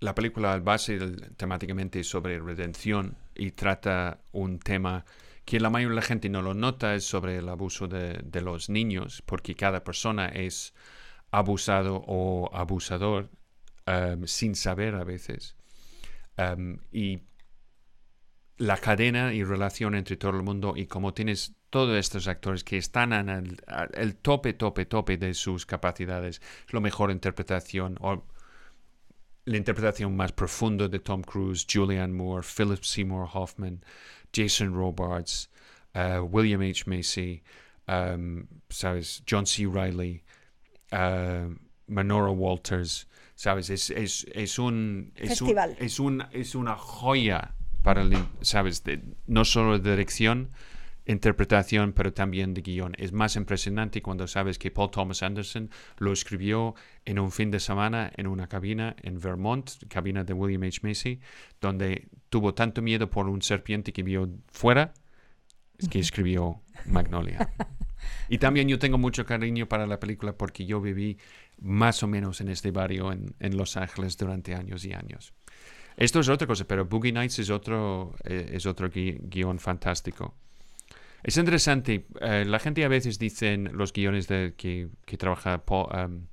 la 0.00 0.14
película 0.14 0.58
base 0.58 0.98
temáticamente 1.36 2.04
sobre 2.04 2.38
redención 2.38 3.16
y 3.34 3.50
trata 3.52 4.20
un 4.32 4.58
tema 4.58 5.04
que 5.44 5.60
la 5.60 5.70
mayoría 5.70 5.94
de 5.94 6.00
la 6.00 6.06
gente 6.06 6.28
no 6.28 6.42
lo 6.42 6.52
nota, 6.54 6.94
es 6.94 7.04
sobre 7.04 7.38
el 7.38 7.48
abuso 7.48 7.88
de, 7.88 8.40
los 8.42 8.68
niños, 8.68 9.22
porque 9.24 9.54
cada 9.54 9.82
persona 9.82 10.28
es 10.28 10.74
abusado 11.30 12.04
o 12.06 12.50
abusador 12.54 13.30
em, 13.86 14.26
sin 14.26 14.54
saber 14.54 14.94
a 14.94 15.04
veces. 15.04 15.56
Em, 16.36 16.80
y 16.92 17.20
la 18.58 18.76
cadena 18.76 19.32
y 19.32 19.42
relación 19.42 19.94
entre 19.94 20.16
todo 20.16 20.32
el 20.32 20.42
mundo 20.42 20.74
y 20.76 20.86
como 20.86 21.14
tienes 21.14 21.54
todos 21.70 21.96
estos 21.96 22.28
actores 22.28 22.62
que 22.62 22.76
están 22.76 23.12
en 23.12 23.56
el, 23.94 24.16
tope, 24.16 24.52
tope, 24.52 24.84
tope 24.84 25.16
de 25.16 25.32
sus 25.32 25.64
capacidades, 25.64 26.42
es 26.66 26.74
la 26.74 26.80
mejor 26.80 27.10
interpretación 27.10 27.96
la 29.48 29.56
interpretación 29.56 30.14
más 30.16 30.32
profunda 30.32 30.88
de 30.88 30.98
Tom 30.98 31.22
Cruise, 31.22 31.66
Julianne 31.66 32.12
Moore, 32.12 32.42
Philip 32.44 32.82
Seymour 32.84 33.28
Hoffman, 33.32 33.82
Jason 34.32 34.74
Robards, 34.74 35.48
uh, 35.94 36.20
William 36.22 36.60
H. 36.62 36.84
Macy, 36.86 37.42
um, 37.88 38.46
¿sabes? 38.68 39.22
John 39.26 39.46
C. 39.46 39.66
Reilly, 39.66 40.22
uh, 40.92 41.54
Manora 41.86 42.30
Walters, 42.30 43.06
¿sabes? 43.34 43.70
Es, 43.70 43.90
es, 43.90 44.26
es 44.34 44.58
un... 44.58 45.12
Es, 45.16 45.40
un- 45.40 45.48
es, 45.80 45.98
un, 45.98 46.24
es 46.32 46.54
una 46.54 46.76
joya 46.76 47.54
para, 47.82 48.02
el, 48.02 48.16
¿sabes? 48.42 48.84
De- 48.84 49.00
no 49.26 49.44
solo 49.44 49.78
de 49.78 49.90
dirección, 49.90 50.50
interpretación, 51.08 51.92
pero 51.92 52.12
también 52.12 52.54
de 52.54 52.62
guion. 52.62 52.92
Es 52.98 53.12
más 53.12 53.34
impresionante 53.36 54.00
cuando 54.02 54.26
sabes 54.26 54.58
que 54.58 54.70
Paul 54.70 54.90
Thomas 54.90 55.22
Anderson 55.22 55.70
lo 55.98 56.12
escribió 56.12 56.74
en 57.04 57.18
un 57.18 57.32
fin 57.32 57.50
de 57.50 57.58
semana 57.60 58.12
en 58.16 58.26
una 58.26 58.46
cabina 58.48 58.94
en 59.02 59.18
Vermont, 59.20 59.70
cabina 59.88 60.22
de 60.24 60.32
William 60.34 60.62
H. 60.62 60.80
Macy, 60.82 61.20
donde 61.60 62.08
tuvo 62.28 62.54
tanto 62.54 62.82
miedo 62.82 63.10
por 63.10 63.28
un 63.28 63.42
serpiente 63.42 63.92
que 63.92 64.02
vio 64.02 64.28
fuera, 64.48 64.92
que 65.90 65.98
escribió 65.98 66.62
Magnolia. 66.86 67.48
Y 68.28 68.38
también 68.38 68.68
yo 68.68 68.78
tengo 68.78 68.96
mucho 68.96 69.26
cariño 69.26 69.68
para 69.68 69.86
la 69.86 69.98
película 69.98 70.32
porque 70.36 70.64
yo 70.64 70.80
viví 70.80 71.18
más 71.60 72.02
o 72.02 72.06
menos 72.06 72.40
en 72.40 72.48
este 72.48 72.70
barrio 72.70 73.10
en, 73.12 73.34
en 73.40 73.56
Los 73.56 73.76
Ángeles 73.76 74.16
durante 74.16 74.54
años 74.54 74.84
y 74.84 74.92
años. 74.92 75.34
Esto 75.96 76.20
es 76.20 76.28
otra 76.28 76.46
cosa, 76.46 76.64
pero 76.64 76.84
Boogie 76.86 77.12
Nights 77.12 77.40
es 77.40 77.50
otro, 77.50 78.14
eh, 78.24 78.50
es 78.52 78.66
otro 78.66 78.88
gui- 78.88 79.18
guion 79.28 79.58
fantástico. 79.58 80.36
Es 81.22 81.36
interesante, 81.36 82.06
eh, 82.20 82.44
la 82.46 82.58
gente 82.58 82.84
a 82.84 82.88
veces 82.88 83.18
dice 83.18 83.52
en 83.52 83.76
los 83.76 83.92
guiones 83.92 84.28
de, 84.28 84.54
que, 84.56 84.88
trabaja 85.16 85.62
um, 85.68 86.26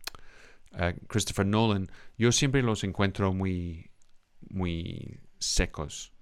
eh, 0.78 0.96
Christopher 1.08 1.46
Nolan, 1.46 1.88
yo 2.18 2.32
siempre 2.32 2.62
los 2.62 2.84
encuentro 2.84 3.34
muy, 3.34 3.90
muy 4.50 5.20
secos, 5.40 6.14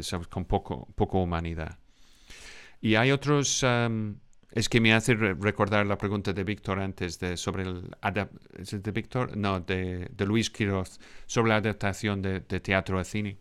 ¿sabes? 0.00 0.28
con 0.28 0.44
poco, 0.46 0.88
poco 0.94 1.22
humanidad. 1.22 1.78
Y 2.80 2.94
hay 2.94 3.10
otros 3.10 3.62
um, 3.62 4.16
Es 4.52 4.68
que 4.68 4.80
me 4.80 4.94
hace 4.94 5.14
re- 5.14 5.34
recordar 5.34 5.86
la 5.86 5.98
pregunta 5.98 6.32
de 6.32 6.42
Víctor 6.42 6.78
antes 6.80 7.18
de, 7.18 7.36
sobre 7.36 7.64
el... 7.64 7.90
¿Es 8.56 8.82
de 8.82 8.90
Víctor? 8.92 9.36
No, 9.36 9.60
de, 9.60 10.08
de 10.10 10.24
Luis 10.26 10.48
Quiroz, 10.48 10.98
sobre 11.26 11.50
la 11.50 11.56
adaptación 11.56 12.22
de 12.22 12.40
teatro 12.40 12.98
a 12.98 13.04
cine. 13.04 13.36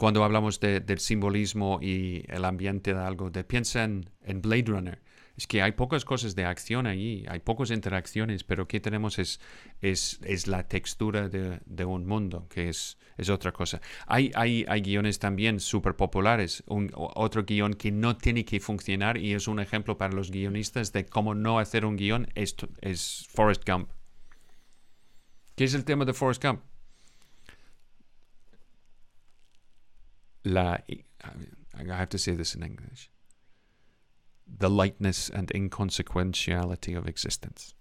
Cuando 0.00 0.24
hablamos 0.24 0.60
de- 0.60 0.80
del 0.80 0.98
simbolismo 0.98 1.78
y 1.82 2.24
el 2.28 2.46
ambiente 2.46 2.94
de 2.94 3.00
algo, 3.00 3.28
de 3.28 3.44
piensa 3.44 3.84
en, 3.84 4.40
Blade 4.40 4.64
Runner. 4.66 5.02
Es 5.36 5.46
que 5.46 5.60
hay 5.60 5.72
pocas 5.72 6.06
cosas 6.06 6.34
de 6.34 6.46
acción 6.46 6.86
allí, 6.86 7.26
hay 7.28 7.40
pocas 7.40 7.70
interacciones, 7.70 8.42
pero 8.42 8.66
¿qué 8.66 8.80
tenemos 8.80 9.18
es, 9.18 9.40
es, 9.82 10.46
la 10.46 10.66
textura 10.66 11.28
de, 11.28 11.84
un 11.84 12.06
mundo, 12.06 12.46
que 12.48 12.70
es, 12.70 12.96
es 13.18 13.28
otra 13.28 13.52
cosa. 13.52 13.82
Hay, 14.06 14.30
hay, 14.34 14.64
hay 14.68 14.80
guiones 14.80 15.18
también 15.18 15.60
súper 15.60 15.96
populares. 15.96 16.62
Un, 16.66 16.90
otro 16.94 17.44
guion 17.44 17.74
que 17.74 17.92
no 17.92 18.16
tiene 18.16 18.46
que 18.46 18.58
funcionar 18.58 19.18
y 19.18 19.34
es 19.34 19.48
un 19.48 19.60
ejemplo 19.60 19.98
para 19.98 20.14
los 20.14 20.30
guionistas 20.30 20.94
de 20.94 21.04
cómo 21.04 21.34
no 21.34 21.58
hacer 21.58 21.84
un 21.84 21.96
guion 21.96 22.26
es, 22.34 22.56
es 22.80 23.28
Forrest 23.34 23.68
Gump. 23.68 23.90
¿Qué 25.56 25.64
es 25.64 25.74
el 25.74 25.84
tema 25.84 26.06
de 26.06 26.14
Forrest 26.14 26.42
Gump? 26.42 26.69
La, 30.42 30.78
I 30.88 31.04
have 31.88 32.08
to 32.10 32.18
say 32.18 32.34
this 32.34 32.54
in 32.54 32.62
English. 32.62 33.10
The 34.46 34.68
lightness 34.68 35.30
and 35.30 35.50
inconsequentiality 35.54 36.94
of 36.96 37.06
existence. 37.06 37.74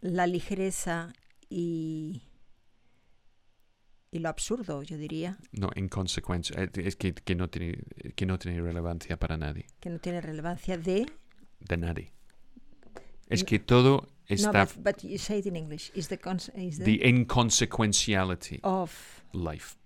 La 0.00 0.26
ligereza 0.26 1.12
y, 1.48 2.22
y 4.10 4.18
lo 4.18 4.28
absurdo, 4.28 4.82
yo 4.82 4.96
diría, 4.96 5.38
No, 5.52 5.70
inconsecuencia. 5.76 6.56
eh, 6.62 6.70
Es 6.76 6.96
que, 6.96 7.14
que, 7.14 7.34
no 7.34 7.48
tiene, 7.48 7.78
que 8.14 8.26
no 8.26 8.38
tiene 8.38 8.60
relevancia 8.60 9.16
para 9.18 9.36
nadie. 9.36 9.66
que 9.80 9.90
no 9.90 9.98
tiene 9.98 10.20
relevancia 10.20 10.76
de... 10.76 11.06
De 11.60 11.76
nadie. 11.76 12.12
Es 13.28 13.40
No- 13.42 13.46
que 13.46 13.58
todo 13.58 14.08
No, 14.28 14.52
but, 14.52 14.76
but 14.82 15.02
you 15.02 15.18
say 15.18 15.38
it 15.38 15.46
in 15.46 15.54
English. 15.56 15.90
Is 15.94 16.08
the, 16.08 16.18
is 16.56 16.78
the, 16.78 16.84
the 16.84 17.08
inconsequentiality 17.08 18.58
of 18.64 19.22
life 19.32 19.76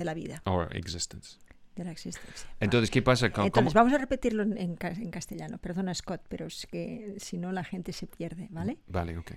de 0.00 0.04
la 0.04 0.14
vida, 0.14 0.42
or 0.46 0.74
existence. 0.76 1.38
de 1.76 1.84
la 1.84 1.92
existencia. 1.92 2.48
Entonces, 2.58 2.90
¿qué 2.90 3.00
pasa 3.02 3.30
con 3.30 3.44
Entonces, 3.46 3.72
cómo- 3.72 3.80
vamos 3.84 3.92
a 3.94 3.98
repetirlo 3.98 4.42
en, 4.42 4.58
en 4.58 4.74
ca- 4.76 4.90
en 4.90 5.10
castellano. 5.10 5.58
Perdona, 5.58 5.94
Scott, 5.94 6.22
pero 6.28 6.46
es 6.46 6.66
que 6.66 7.14
si 7.18 7.38
no 7.38 7.52
la 7.52 7.62
gente 7.64 7.92
se 7.92 8.06
pierde, 8.06 8.48
¿vale? 8.50 8.78
Vale, 8.88 9.16
ok. 9.18 9.32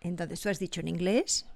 Entonces, 0.00 0.40
tú 0.40 0.48
has 0.48 0.58
dicho 0.58 0.80
en 0.80 0.88
inglés, 0.88 1.46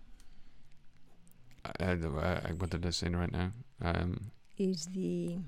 Uh, 1.81 1.95
uh, 2.07 2.55
what 2.59 2.71
did 2.71 2.85
I 2.87 2.93
say 2.93 3.09
right 3.11 3.33
now? 3.33 3.53
Um, 3.81 4.31
is 4.57 4.87
the 4.93 5.39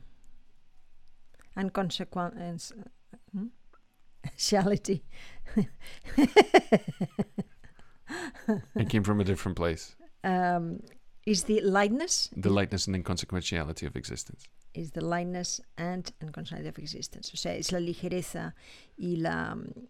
unconsequence 1.57 2.75
hmm? 3.33 3.47
Reality. 4.53 5.03
it 8.77 8.89
came 8.89 9.03
from 9.05 9.21
a 9.21 9.25
different 9.25 9.57
place. 9.57 9.95
um, 10.25 10.81
is 11.25 11.45
the 11.45 11.61
lightness 11.63 12.31
The 12.37 12.51
lightness 12.51 12.87
and 12.89 12.97
inconsequentiality 12.97 13.87
of 13.87 13.97
existence. 13.97 14.49
is 14.73 14.93
the 14.93 15.01
lightness 15.03 15.61
and 15.77 16.13
unconditionality 16.21 16.69
of 16.69 16.79
existence. 16.79 17.31
O 17.35 17.37
sea, 17.37 17.55
es 17.57 17.73
la 17.73 17.81
ligereza 17.81 18.55
y 18.97 19.17
la 19.17 19.55
mm, 19.57 19.89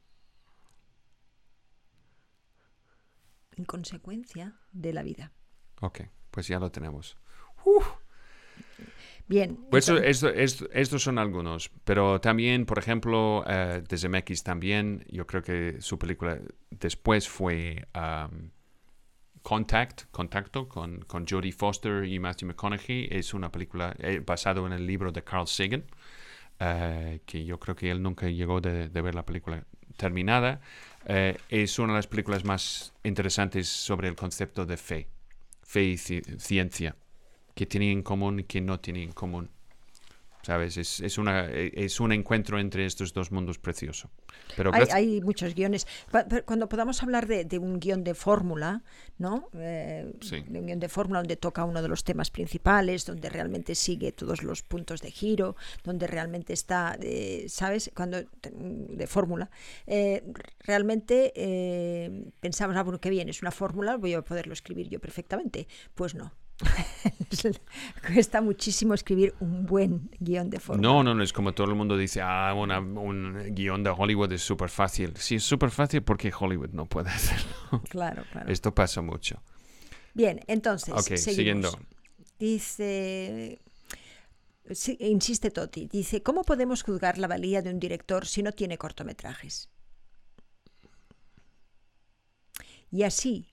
inconsecuencia 3.56 4.54
de 4.72 4.92
la 4.92 5.02
vida. 5.02 5.32
Ok, 5.80 6.00
pues 6.30 6.48
ya 6.48 6.58
lo 6.58 6.70
tenemos. 6.70 7.16
Bien. 9.28 9.56
Pues 9.70 9.88
esto- 9.88 10.28
esto- 10.28 10.68
estos 10.72 11.02
son 11.02 11.18
algunos, 11.18 11.70
pero 11.84 12.20
también, 12.20 12.66
por 12.66 12.78
ejemplo, 12.78 13.44
eh, 13.46 13.82
de 13.88 13.98
Zemeckis 13.98 14.42
también, 14.42 15.04
yo 15.08 15.26
creo 15.26 15.42
que 15.42 15.80
su 15.80 15.98
película 15.98 16.40
después 16.70 17.28
fue 17.28 17.86
um, 17.94 18.50
Contact, 19.42 20.04
Contacto, 20.10 20.68
con, 20.68 21.00
con 21.02 21.26
Jodie 21.26 21.52
Foster 21.52 22.04
y 22.04 22.18
Matthew 22.18 22.48
McConaughey. 22.48 23.08
Es 23.10 23.34
una 23.34 23.50
película 23.50 23.94
eh, 23.98 24.22
basado 24.24 24.66
en 24.66 24.72
el 24.72 24.86
libro 24.86 25.12
de 25.12 25.22
Carl 25.22 25.46
Sagan, 25.46 25.84
eh, 26.58 27.20
que 27.24 27.44
yo 27.44 27.58
creo 27.58 27.74
que 27.74 27.90
él 27.90 28.02
nunca 28.02 28.28
llegó 28.28 28.60
de, 28.60 28.88
de 28.88 29.00
ver 29.02 29.14
la 29.14 29.24
película 29.24 29.64
terminada. 29.96 30.60
Eh, 31.06 31.36
es 31.48 31.78
una 31.78 31.94
de 31.94 31.98
las 31.98 32.06
películas 32.06 32.44
más 32.44 32.92
interesantes 33.02 33.68
sobre 33.68 34.08
el 34.08 34.16
concepto 34.16 34.66
de 34.66 34.76
fe, 34.76 35.08
fe 35.62 35.84
y 35.84 35.94
ci- 35.94 36.38
ciencia 36.38 36.96
que 37.54 37.66
tienen 37.66 37.90
en 37.90 38.02
común 38.02 38.40
y 38.40 38.44
que 38.44 38.60
no 38.60 38.78
tienen 38.80 39.04
en 39.04 39.12
común. 39.12 39.50
¿Sabes? 40.42 40.76
Es, 40.76 41.00
es, 41.00 41.18
una, 41.18 41.46
eh, 41.46 41.70
es 41.74 42.00
un 42.00 42.12
encuentro 42.12 42.58
entre 42.58 42.86
estos 42.86 43.12
dos 43.12 43.30
mundos 43.30 43.58
precioso. 43.58 44.10
Pero 44.56 44.70
Hay, 44.74 44.86
hay 44.92 45.20
muchos 45.20 45.54
guiones. 45.54 45.86
Cuando 46.44 46.68
podamos 46.68 47.02
hablar 47.02 47.26
de, 47.26 47.44
de 47.44 47.58
un 47.58 47.78
guion 47.78 48.04
de 48.04 48.14
fórmula, 48.14 48.82
¿no? 49.18 49.48
Eh, 49.54 50.12
Sí. 50.20 50.42
De 50.48 50.58
un 50.58 50.66
guion 50.66 50.80
de 50.80 50.88
fórmula 50.88 51.20
donde 51.20 51.36
toca 51.36 51.64
uno 51.64 51.82
de 51.82 51.88
los 51.88 52.04
temas 52.04 52.30
principales, 52.30 53.04
donde 53.04 53.28
realmente 53.28 53.74
sigue 53.74 54.12
todos 54.12 54.42
los 54.42 54.62
puntos 54.62 55.00
de 55.02 55.10
giro, 55.10 55.56
donde 55.84 56.06
realmente 56.06 56.52
está, 56.52 56.96
eh, 57.00 57.46
¿sabes? 57.48 57.90
Cuando 57.94 58.18
de 58.52 59.06
fórmula, 59.06 59.50
eh, 59.86 60.22
realmente 60.60 61.32
eh, 61.36 62.24
pensamos, 62.40 62.76
ah, 62.76 62.82
bueno, 62.82 63.00
qué 63.00 63.10
bien, 63.10 63.28
es 63.28 63.42
una 63.42 63.50
fórmula, 63.50 63.96
voy 63.96 64.14
a 64.14 64.22
poderlo 64.22 64.52
escribir 64.52 64.88
yo 64.88 65.00
perfectamente. 65.00 65.68
Pues 65.94 66.14
no. 66.14 66.32
Cuesta 68.06 68.40
muchísimo 68.40 68.94
escribir 68.94 69.34
un 69.40 69.64
buen 69.66 70.10
guion 70.18 70.50
de 70.50 70.60
fórmula. 70.60 70.88
No, 70.88 71.02
no, 71.02 71.14
no, 71.14 71.22
es 71.22 71.32
como 71.32 71.52
todo 71.52 71.68
el 71.68 71.74
mundo 71.74 71.96
dice, 71.96 72.20
ah, 72.22 72.52
una- 72.54 72.80
un 72.80 73.54
guion 73.54 73.82
de 73.82 73.90
Hollywood 73.90 74.32
es 74.32 74.42
súper 74.42 74.68
fácil. 74.68 75.14
Sí, 75.16 75.36
es 75.36 75.44
súper 75.44 75.70
fácil 75.70 76.02
porque 76.02 76.32
Hollywood 76.38 76.70
no 76.70 76.86
puede 76.86 77.08
hacerlo. 77.10 77.82
Claro, 77.88 78.24
claro. 78.32 78.50
Esto 78.50 78.74
pasa 78.74 79.00
mucho. 79.02 79.42
Bien, 80.14 80.40
entonces, 80.48 80.92
Ok, 80.92 81.02
seguimos. 81.16 81.34
siguiendo. 81.34 81.78
Dice, 82.38 83.58
sí, 84.70 84.96
insiste 85.00 85.50
Toti, 85.50 85.86
dice, 85.86 86.22
¿cómo 86.22 86.42
podemos 86.42 86.82
juzgar 86.82 87.18
la 87.18 87.28
valía 87.28 87.62
de 87.62 87.70
un 87.70 87.78
director 87.78 88.26
si 88.26 88.42
no 88.42 88.52
tiene 88.52 88.76
cortometrajes? 88.78 89.68
Y 92.90 93.04
así, 93.04 93.46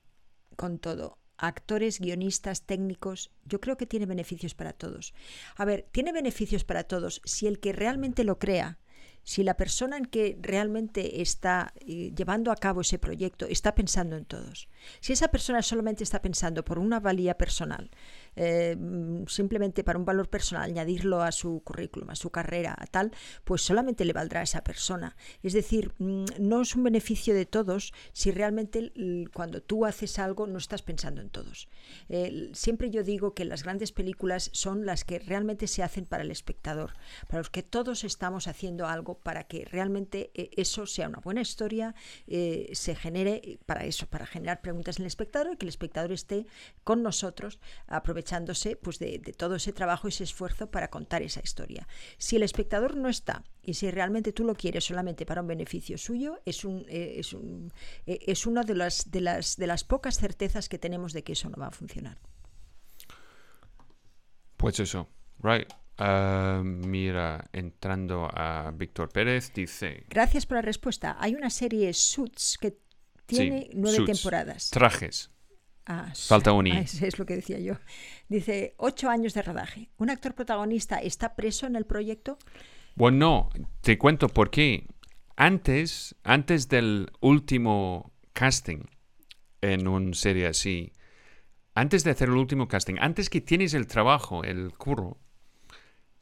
con 0.55 0.79
todo, 0.79 1.17
actores, 1.37 1.99
guionistas, 1.99 2.63
técnicos, 2.63 3.31
yo 3.45 3.59
creo 3.59 3.77
que 3.77 3.85
tiene 3.85 4.05
beneficios 4.05 4.55
para 4.55 4.73
todos. 4.73 5.13
A 5.55 5.65
ver, 5.65 5.87
tiene 5.91 6.11
beneficios 6.11 6.63
para 6.63 6.83
todos 6.83 7.21
si 7.25 7.47
el 7.47 7.59
que 7.59 7.73
realmente 7.73 8.23
lo 8.23 8.39
crea, 8.39 8.79
si 9.27 9.43
la 9.43 9.57
persona 9.57 9.97
en 9.97 10.05
que 10.05 10.37
realmente 10.41 11.21
está 11.21 11.73
eh, 11.81 12.13
llevando 12.15 12.49
a 12.49 12.55
cabo 12.55 12.79
ese 12.79 12.97
proyecto 12.97 13.45
está 13.45 13.75
pensando 13.75 14.15
en 14.15 14.23
todos. 14.23 14.69
Si 15.01 15.11
esa 15.11 15.27
persona 15.27 15.61
solamente 15.61 16.05
está 16.05 16.21
pensando 16.21 16.63
por 16.63 16.79
una 16.79 17.01
valía 17.01 17.37
personal, 17.37 17.91
eh, 18.37 18.75
mm, 18.77 19.25
simplemente 19.27 19.83
para 19.83 19.99
un 19.99 20.05
valor 20.05 20.29
personal, 20.29 20.63
añadirlo 20.69 21.21
a 21.21 21.31
su 21.31 21.61
currículum, 21.63 22.09
a 22.11 22.15
su 22.15 22.29
carrera, 22.29 22.75
a 22.77 22.85
tal, 22.87 23.11
pues 23.43 23.61
solamente 23.61 24.05
le 24.05 24.13
valdrá 24.13 24.41
a 24.41 24.43
esa 24.43 24.63
persona. 24.63 25.15
Es 25.43 25.53
decir, 25.53 25.93
mm, 25.97 26.25
no 26.39 26.61
es 26.61 26.75
un 26.75 26.83
beneficio 26.83 27.33
de 27.33 27.45
todos 27.45 27.93
si 28.13 28.31
realmente 28.31 28.91
l- 28.95 29.27
cuando 29.33 29.61
tú 29.61 29.85
haces 29.85 30.19
algo 30.19 30.47
no 30.47 30.57
estás 30.57 30.81
pensando 30.83 31.21
en 31.21 31.29
todos. 31.29 31.67
Eh, 32.09 32.51
siempre 32.53 32.89
yo 32.89 33.03
digo 33.03 33.33
que 33.33 33.43
las 33.45 33.63
grandes 33.63 33.91
películas 33.91 34.49
son 34.53 34.85
las 34.85 35.03
que 35.03 35.19
realmente 35.19 35.67
se 35.67 35.83
hacen 35.83 36.05
para 36.05 36.23
el 36.23 36.31
espectador, 36.31 36.93
para 37.27 37.39
los 37.39 37.49
que 37.49 37.63
todos 37.63 38.03
estamos 38.03 38.47
haciendo 38.47 38.87
algo 38.87 39.17
para 39.19 39.45
que 39.45 39.65
realmente 39.65 40.31
eh, 40.35 40.51
eso 40.55 40.85
sea 40.85 41.07
una 41.09 41.19
buena 41.19 41.41
historia, 41.41 41.95
se 42.27 42.95
genere 42.95 43.59
para 43.65 43.85
eso, 43.85 44.05
para 44.07 44.25
generar 44.25 44.61
preguntas 44.61 44.97
en 44.97 45.03
el 45.03 45.07
espectador 45.07 45.53
y 45.53 45.57
que 45.57 45.65
el 45.65 45.69
espectador 45.69 46.11
esté 46.11 46.45
con 46.83 47.01
nosotros 47.03 47.59
aprovechándose 48.27 48.75
pues, 48.75 48.99
de, 48.99 49.19
de 49.19 49.33
todo 49.33 49.55
ese 49.55 49.73
trabajo 49.73 50.07
y 50.07 50.09
ese 50.09 50.23
esfuerzo 50.23 50.69
para 50.69 50.89
contar 50.89 51.21
esa 51.21 51.41
historia. 51.41 51.87
Si 52.17 52.35
el 52.35 52.43
espectador 52.43 52.95
no 52.95 53.09
está 53.09 53.43
y 53.63 53.73
si 53.75 53.89
realmente 53.91 54.33
tú 54.33 54.43
lo 54.43 54.53
quieres 54.55 54.85
solamente 54.85 55.25
para 55.25 55.41
un 55.41 55.47
beneficio 55.47 55.97
suyo, 55.97 56.39
es, 56.45 56.63
un, 56.65 56.85
eh, 56.89 57.15
es, 57.17 57.33
un, 57.33 57.71
eh, 58.05 58.19
es 58.27 58.45
una 58.45 58.63
de 58.63 58.75
las, 58.75 59.09
de, 59.11 59.21
las, 59.21 59.55
de 59.57 59.67
las 59.67 59.83
pocas 59.83 60.17
certezas 60.17 60.67
que 60.69 60.77
tenemos 60.77 61.13
de 61.13 61.23
que 61.23 61.33
eso 61.33 61.49
no 61.49 61.57
va 61.57 61.67
a 61.67 61.71
funcionar. 61.71 62.17
Pues 64.57 64.79
eso, 64.79 65.07
right. 65.41 65.71
Ah, 65.99 66.61
mira, 66.63 67.49
entrando 67.53 68.29
a 68.31 68.71
Víctor 68.75 69.09
Pérez, 69.09 69.51
dice... 69.53 70.05
Gracias 70.09 70.45
por 70.45 70.57
la 70.57 70.61
respuesta. 70.61 71.15
Hay 71.19 71.33
una 71.33 71.49
serie 71.49 71.93
Suits 71.93 72.57
que 72.59 72.77
tiene 73.25 73.63
Sí, 73.63 73.69
nueve 73.73 73.97
Suits. 73.97 74.11
temporadas. 74.11 74.69
Trajes. 74.69 75.31
Ah, 75.89 76.11
Falta 76.13 76.51
un 76.51 76.67
I. 76.67 76.71
ah, 76.73 76.79
es, 76.81 77.01
es 77.01 77.17
lo 77.17 77.25
que 77.25 77.35
decía 77.37 77.59
yo. 77.59 77.75
Dice, 78.27 78.75
ocho 78.77 79.09
años 79.09 79.33
de 79.33 79.41
rodaje. 79.41 79.89
¿Un 79.97 80.09
actor 80.09 80.35
protagonista 80.35 80.97
está 80.97 81.35
preso 81.35 81.65
en 81.65 81.77
el 81.77 81.85
proyecto? 81.85 82.37
Bueno, 82.95 83.17
no, 83.53 83.67
te 83.81 83.97
cuento 83.97 84.27
por 84.27 84.49
qué. 84.49 84.85
Antes, 85.37 86.15
antes 86.23 86.67
del 86.67 87.09
último 87.21 88.11
casting 88.33 88.83
en 89.61 89.87
una 89.87 90.13
serie 90.13 90.47
así, 90.47 90.91
antes 91.73 92.03
de 92.03 92.11
hacer 92.11 92.27
el 92.29 92.35
último 92.35 92.67
casting, 92.67 92.95
antes 92.99 93.29
que 93.29 93.39
tienes 93.39 93.73
el 93.73 93.87
trabajo, 93.87 94.43
el 94.43 94.73
curro, 94.77 95.17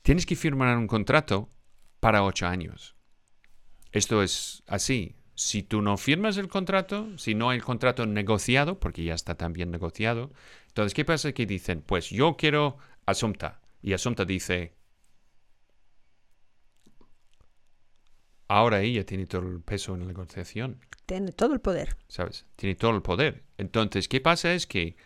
tienes 0.03 0.25
que 0.25 0.35
firmar 0.35 0.77
un 0.77 0.87
contrato 0.87 1.49
para 2.01 2.23
ocho 2.23 2.45
años. 2.45 2.95
Esto 3.91 4.21
es 4.21 4.63
así. 4.67 5.15
Si 5.35 5.63
tú 5.63 5.81
no 5.81 5.97
firmas 5.97 6.37
el 6.37 6.47
contrato, 6.47 7.17
si 7.17 7.35
no 7.35 7.49
hay 7.49 7.57
el 7.57 7.63
contrato 7.63 8.05
negociado, 8.05 8.79
porque 8.79 9.03
ya 9.03 9.13
está 9.13 9.35
también 9.35 9.69
negociado, 9.69 10.31
entonces, 10.67 10.93
¿qué 10.93 11.05
pasa? 11.05 11.31
Que 11.31 11.45
dicen, 11.45 11.81
pues 11.81 12.09
yo 12.09 12.35
quiero 12.35 12.77
Asunta. 13.05 13.61
Y 13.81 13.93
Asunta 13.93 14.25
dice, 14.25 14.73
ahora 18.47 18.81
ella 18.81 19.05
tiene 19.05 19.25
todo 19.25 19.47
el 19.47 19.61
peso 19.61 19.93
en 19.93 20.01
la 20.01 20.07
negociación. 20.07 20.79
Tiene 21.05 21.31
todo 21.31 21.53
el 21.53 21.61
poder. 21.61 21.95
¿Sabes? 22.07 22.45
Tiene 22.55 22.75
todo 22.75 22.91
el 22.95 23.01
poder. 23.01 23.43
Entonces, 23.57 24.07
¿qué 24.07 24.21
pasa? 24.21 24.53
Es 24.53 24.67
que 24.67 24.97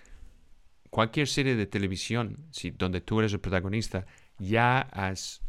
cualquier 0.90 1.28
serie 1.28 1.56
de 1.56 1.68
televisión, 1.68 2.48
si, 2.52 2.72
donde 2.72 3.02
tú 3.02 3.20
eres 3.20 3.34
el 3.34 3.40
protagonista, 3.40 4.06
ya 4.40 4.80
has 4.80 5.42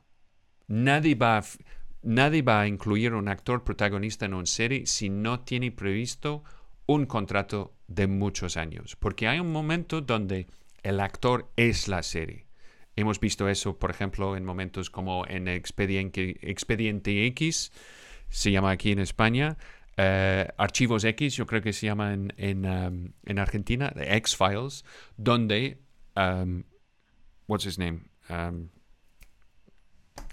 Nadie 0.68 1.16
va, 1.16 1.40
a, 1.40 2.62
a 2.62 2.68
incluir 2.68 3.16
un 3.16 3.28
actor 3.28 3.64
protagonista 3.64 4.28
en 4.28 4.36
una 4.36 4.46
serie 4.46 4.86
si 4.86 5.10
no 5.10 5.40
tiene 5.40 5.72
previsto 5.72 6.44
un 6.86 7.08
contrato 7.08 7.74
de 7.88 8.06
muchos 8.06 8.56
años, 8.56 8.96
porque 8.98 9.28
hay 9.28 9.40
un 9.40 9.52
momento 9.52 10.02
donde 10.02 10.46
el 10.84 11.00
actor 11.00 11.52
es 11.56 11.88
la 11.88 12.04
serie. 12.04 12.46
Hemos 12.96 13.20
visto 13.20 13.50
eso, 13.50 13.80
por 13.80 13.90
ejemplo, 13.90 14.38
en 14.38 14.46
momentos 14.46 14.92
como 14.92 15.26
en 15.26 15.48
Expediente, 15.48 16.38
Expediente 16.52 17.26
X, 17.26 17.72
se 18.30 18.52
llama 18.52 18.70
aquí 18.70 18.92
en 18.92 19.00
España, 19.00 19.58
eh, 19.98 20.48
Archivos 20.56 21.04
X, 21.04 21.36
yo 21.36 21.48
creo 21.48 21.64
que 21.64 21.74
se 21.74 21.88
llama 21.88 22.14
en, 22.14 22.32
en, 22.38 22.66
um, 22.68 23.12
en 23.26 23.40
Argentina, 23.40 23.92
X-Files, 23.96 24.86
donde, 25.18 25.80
um, 26.16 26.64
what's 27.50 27.66
his 27.66 27.78
name? 27.78 28.06
Um, 28.30 28.70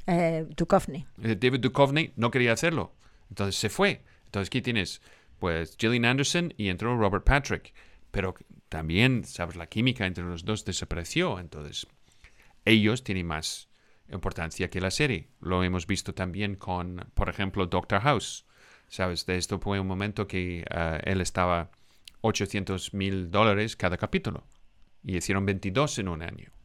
eh, 0.07 0.47
Duchovny. 0.57 1.07
Eh, 1.23 1.35
David 1.35 1.61
Duchovny 1.61 2.13
no 2.17 2.31
quería 2.31 2.53
hacerlo, 2.53 2.93
entonces 3.29 3.57
se 3.57 3.69
fue. 3.69 4.03
Entonces, 4.27 4.51
¿qué 4.51 4.63
tienes? 4.63 5.01
Pues 5.39 5.77
Gillian 5.79 6.05
Anderson 6.05 6.55
y 6.57 6.69
entró 6.69 6.97
Robert 6.97 7.25
Patrick, 7.25 7.75
pero 8.11 8.35
también, 8.69 9.25
sabes, 9.25 9.57
la 9.57 9.67
química 9.67 10.07
entre 10.07 10.25
los 10.25 10.45
dos 10.45 10.65
desapareció, 10.65 11.41
entonces 11.41 11.87
ellos 12.65 13.03
tienen 13.03 13.27
más 13.27 13.69
importancia 14.13 14.71
que 14.71 14.81
la 14.81 14.91
serie. 14.91 15.29
Lo 15.41 15.63
hemos 15.65 15.87
visto 15.87 16.15
también 16.15 16.57
con, 16.57 17.11
por 17.15 17.29
ejemplo, 17.29 17.67
Doctor 17.67 18.01
House. 18.01 18.45
¿Sabes? 18.89 19.27
De 19.27 19.37
esto 19.37 19.59
fue 19.59 19.81
un 19.81 19.87
momento 19.89 20.29
que 20.29 20.65
eh, 20.71 21.01
él 21.05 21.21
estaba 21.21 21.71
800 22.21 22.95
mil 22.95 23.31
dólares 23.31 23.75
cada 23.75 23.97
capítulo. 23.97 24.45
Y 25.03 25.17
hicieron 25.17 25.45
22 25.45 25.99
en 25.99 26.09
un 26.09 26.23
año. 26.23 26.56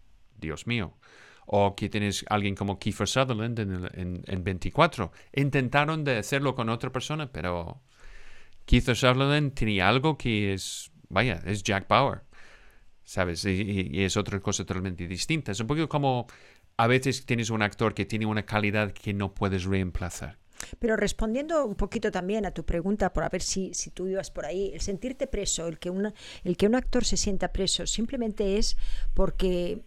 Dios 0.41 0.67
mío. 0.67 0.97
O 1.45 1.75
que 1.75 1.89
tienes 1.89 2.25
alguien 2.29 2.55
como 2.55 2.79
Kiefer 2.79 3.07
Sutherland 3.07 3.59
en, 3.59 4.23
en, 4.25 4.43
24. 4.43 5.11
Intentaron 5.33 6.03
de 6.03 6.17
hacerlo 6.17 6.55
con 6.55 6.69
otra 6.69 6.91
persona, 6.91 7.31
pero 7.31 7.81
Kiefer 8.65 8.95
Sutherland 8.95 9.53
tenía 9.53 9.87
algo 9.89 10.17
que 10.17 10.53
es, 10.53 10.91
vaya, 11.09 11.41
es 11.45 11.63
Jack 11.63 11.87
Bauer. 11.87 12.23
¿sabes? 13.11 13.43
Y, 13.45 14.03
es 14.03 14.15
otra 14.15 14.39
cosa 14.39 14.63
totalmente 14.63 15.05
distinta. 15.07 15.51
Es 15.51 15.59
un 15.59 15.67
poco 15.67 15.87
como 15.89 16.27
a 16.77 16.87
veces 16.87 17.25
tienes 17.25 17.49
un 17.49 17.61
actor 17.61 17.93
que 17.93 18.05
tiene 18.05 18.25
una 18.25 18.45
calidad 18.45 18.93
que 18.93 19.13
no 19.13 19.33
puedes 19.33 19.65
reemplazar. 19.65 20.37
Pero 20.79 20.95
respondiendo 20.95 21.65
un 21.65 21.75
poquito 21.75 22.11
también 22.11 22.45
a 22.45 22.51
tu 22.51 22.65
pregunta, 22.65 23.11
por 23.11 23.23
a 23.23 23.29
ver 23.29 23.41
si, 23.41 23.73
si 23.73 23.89
tú 23.89 24.07
ibas 24.07 24.31
por 24.31 24.45
ahí, 24.45 24.71
el 24.73 24.79
sentirte 24.79 25.27
preso, 25.27 25.67
el 25.67 25.77
que, 25.77 25.89
una, 25.89 26.13
el 26.43 26.55
que 26.55 26.67
un 26.67 26.75
actor 26.75 27.03
se 27.03 27.17
sienta 27.17 27.51
preso, 27.51 27.85
simplemente 27.85 28.57
es 28.57 28.77
porque 29.13 29.81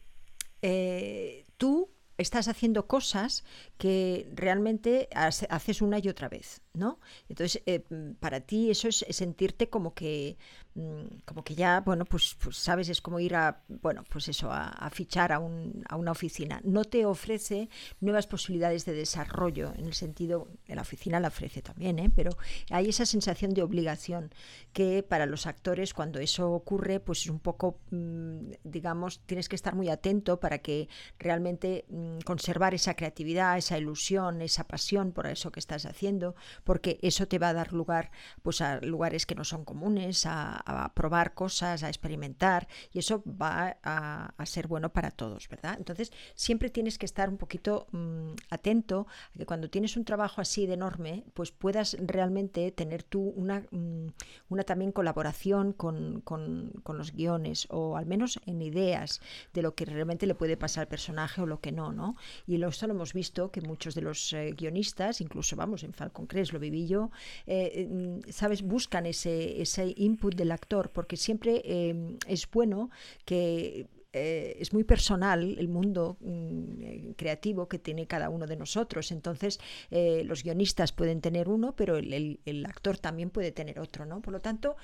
eh, 0.67 1.45
tú 1.59 1.91
estás 2.17 2.49
haciendo 2.49 2.87
cosas 2.87 3.45
que 3.77 4.27
realmente 4.33 5.11
haces 5.13 5.83
una 5.83 5.99
y 5.99 6.09
otra 6.09 6.31
vez, 6.31 6.63
¿no? 6.75 7.01
Entonces, 7.29 7.63
eh, 7.67 7.85
para 8.21 8.41
ti 8.41 8.71
eso 8.71 8.89
es 8.89 9.05
sentirte 9.11 9.69
como 9.69 9.95
que 9.95 10.37
Mm, 10.77 11.21
como 11.25 11.45
que 11.45 11.55
ya, 11.55 11.81
bueno, 11.83 12.05
pues, 12.05 12.37
pues, 12.43 12.57
sabes, 12.57 12.89
es 12.89 13.01
como 13.01 13.21
ir 13.21 13.37
a, 13.37 13.63
bueno, 13.69 14.03
pues 14.11 14.27
eso, 14.29 14.51
a, 14.51 14.91
fichar 14.91 15.31
a, 15.31 15.37
a, 15.37 15.97
una 15.97 16.11
oficina. 16.11 16.61
No 16.65 16.85
te 16.85 17.07
ofrece 17.07 17.69
nuevas 18.01 18.27
posibilidades 18.27 18.85
de 18.85 18.93
desarrollo, 18.93 19.73
en 19.77 19.87
el 19.87 19.95
sentido, 19.95 20.49
la 20.67 20.83
oficina 20.83 21.21
la 21.21 21.29
ofrece 21.29 21.63
también, 21.63 22.01
¿eh? 22.01 22.11
pero 22.15 22.33
hay 22.71 22.89
esa 22.89 23.07
sensación 23.07 23.55
de 23.55 23.63
obligación 23.63 24.33
que 24.73 25.05
para 25.05 25.27
los 25.27 25.47
actores 25.47 25.95
cuando 25.95 26.19
eso 26.19 26.51
ocurre, 26.51 26.99
pues 26.99 27.21
es 27.21 27.31
un 27.31 27.39
poco, 27.39 27.79
mm, 27.91 28.55
digamos, 28.65 29.21
tienes 29.27 29.49
que 29.49 29.57
estar 29.57 29.77
muy 29.77 29.89
atento 29.91 30.41
para 30.41 30.59
que 30.59 30.89
realmente 31.21 31.85
mm, 31.89 32.19
conservar 32.25 32.75
esa 32.75 32.95
creatividad, 32.95 33.57
esa 33.59 33.79
ilusión, 33.79 34.43
esa 34.43 34.65
pasión 34.65 35.13
por 35.13 35.29
eso 35.29 35.53
que 35.53 35.61
estás 35.61 35.87
haciendo, 35.87 36.35
porque 36.65 36.99
eso 37.03 37.27
te 37.29 37.39
va 37.39 37.51
a 37.51 37.55
dar 37.55 37.73
lugar 37.73 38.11
pues 38.43 38.61
a 38.61 38.81
lugares 38.81 39.27
que 39.27 39.35
no 39.35 39.45
son 39.45 39.65
comunes, 39.65 40.27
a, 40.27 40.57
a 40.57 40.95
probar 40.95 41.35
cosas, 41.35 41.83
a 41.83 41.89
experimentar, 41.89 42.69
y 42.93 42.99
eso 42.99 43.23
va 43.27 43.77
a, 43.83 44.33
ser 44.45 44.67
bueno 44.69 44.93
para 44.93 45.11
todos, 45.11 45.49
¿verdad? 45.49 45.77
Entonces, 45.79 46.13
siempre 46.35 46.71
tienes 46.71 46.99
que 46.99 47.07
estar 47.07 47.29
un 47.29 47.39
poquito 47.39 47.87
mm, 47.93 48.33
atento 48.51 49.07
a 49.35 49.39
que 49.39 49.47
cuando 49.47 49.71
tienes 49.71 49.97
un 49.97 50.05
trabajo 50.05 50.41
así 50.41 50.67
de 50.67 50.75
enorme, 50.75 51.25
pues 51.35 51.51
puedas 51.51 51.97
realmente 52.01 52.71
tener 52.73 53.03
tú 53.03 53.33
una, 53.37 53.65
mm, 53.71 54.09
una 54.49 54.65
también 54.65 54.93
colaboración 54.93 55.73
con, 55.73 56.21
con, 56.21 56.73
los 56.95 57.13
guiones, 57.13 57.67
o 57.71 57.97
al 57.97 58.07
menos 58.07 58.39
en 58.47 58.63
ideas 58.63 59.21
de 59.53 59.63
lo 59.63 59.75
que 59.75 59.85
realmente 59.85 60.27
le 60.27 60.37
puede 60.37 60.57
pasar 60.57 60.83
al 60.83 60.89
personaje 60.89 61.41
o 61.43 61.47
lo 61.47 61.61
que 61.61 61.73
no, 61.73 61.93
¿no? 61.93 62.17
Y 62.47 62.63
esto 62.63 62.87
lo 62.87 62.95
hemos 62.95 63.13
visto, 63.13 63.51
que 63.51 63.61
muchos 63.61 63.95
de 63.95 64.03
los 64.03 64.33
eh, 64.33 64.53
guionistas, 64.57 65.21
incluso, 65.21 65.57
vamos, 65.57 65.83
en 65.83 65.93
Falcon 65.93 66.27
Crest 66.27 66.53
lo 66.55 66.59
viví 66.59 66.87
yo, 66.87 67.11
eh, 67.47 67.87
mm, 67.91 68.31
¿sabes? 68.31 68.63
Buscan 68.63 69.05
ese, 69.05 69.61
ese 69.61 69.93
input 69.97 70.35
de 70.35 70.47
la 70.47 70.55
actor, 70.55 70.91
porque 70.91 71.17
siempre 71.17 71.61
eh, 71.65 72.17
es 72.27 72.51
bueno 72.51 72.91
que 73.27 73.87
eh, 74.15 74.57
es 74.61 74.73
muy 74.73 74.85
personal 74.85 75.57
el 75.59 75.67
mundo 75.67 76.17
mm, 76.21 76.83
eh, 76.83 77.15
creativo 77.17 77.67
que 77.67 77.81
tiene 77.81 78.07
cada 78.07 78.31
uno 78.31 78.47
de 78.47 78.57
nosotros. 78.57 79.11
Entonces, 79.11 79.59
eh, 79.91 80.23
los 80.25 80.45
guionistas 80.45 80.93
pueden 80.93 81.21
tener 81.21 81.49
uno, 81.49 81.75
pero 81.75 81.97
el, 81.97 82.39
actor 82.65 82.97
también 82.97 83.31
puede 83.31 83.51
tener 83.51 83.81
otro, 83.81 84.07
¿no? 84.07 84.21
Por 84.21 84.33
lo 84.33 84.41
tanto, 84.41 84.77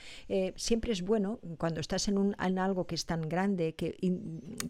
siempre 0.56 0.92
es 0.92 1.02
bueno 1.02 1.38
cuando 1.58 1.80
estás 1.80 2.08
en, 2.08 2.18
un, 2.18 2.36
en 2.40 2.58
algo 2.58 2.86
que 2.86 2.94
es 2.94 3.06
tan 3.06 3.22
grande 3.22 3.74
que, 3.74 3.96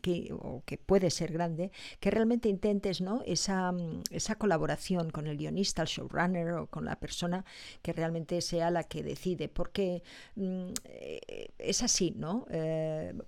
que, 0.02 0.32
o 0.32 0.62
que 0.64 0.76
puede 0.76 1.10
ser 1.10 1.32
grande, 1.32 1.70
que 1.98 2.10
realmente 2.10 2.48
intentes 2.48 3.00
¿no? 3.00 3.22
esa, 3.26 3.72
mm, 3.72 4.02
esa 4.10 4.34
colaboración 4.36 5.10
con 5.10 5.26
el 5.26 5.36
guionista, 5.38 5.82
el 5.82 5.88
showrunner 5.88 6.52
o 6.52 6.66
con 6.66 6.84
la 6.84 6.96
persona 6.96 7.44
que 7.82 7.92
realmente 7.92 8.40
sea 8.42 8.70
la 8.70 8.84
que 8.84 9.02
decide, 9.02 9.48
porque 9.48 10.02
mm, 10.36 10.72
es 11.58 11.82
así, 11.82 12.12
¿no? 12.16 12.46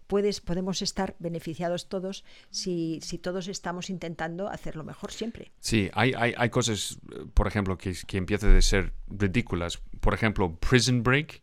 puedes, 0.07 0.41
podemos 0.41 0.83
estar 0.83 1.17
beneficiados 1.23 1.89
todos 1.89 2.25
si, 2.51 2.99
si 3.03 3.19
todos 3.19 3.49
estamos 3.49 3.91
intentando 3.91 4.49
hacerlo 4.49 4.85
mejor 4.85 5.13
siempre. 5.13 5.53
Sí, 5.61 5.91
hay, 5.95 6.13
hay, 6.17 6.35
hay 6.37 6.51
cosas, 6.51 6.99
por 7.35 7.47
ejemplo, 7.47 7.79
que, 7.79 7.95
que 8.07 8.19
empiezan 8.19 8.55
a 8.57 8.61
ser 8.61 8.93
ridículas. 9.09 9.81
Por 10.01 10.15
ejemplo, 10.15 10.57
Prison 10.57 11.03
Break. 11.03 11.43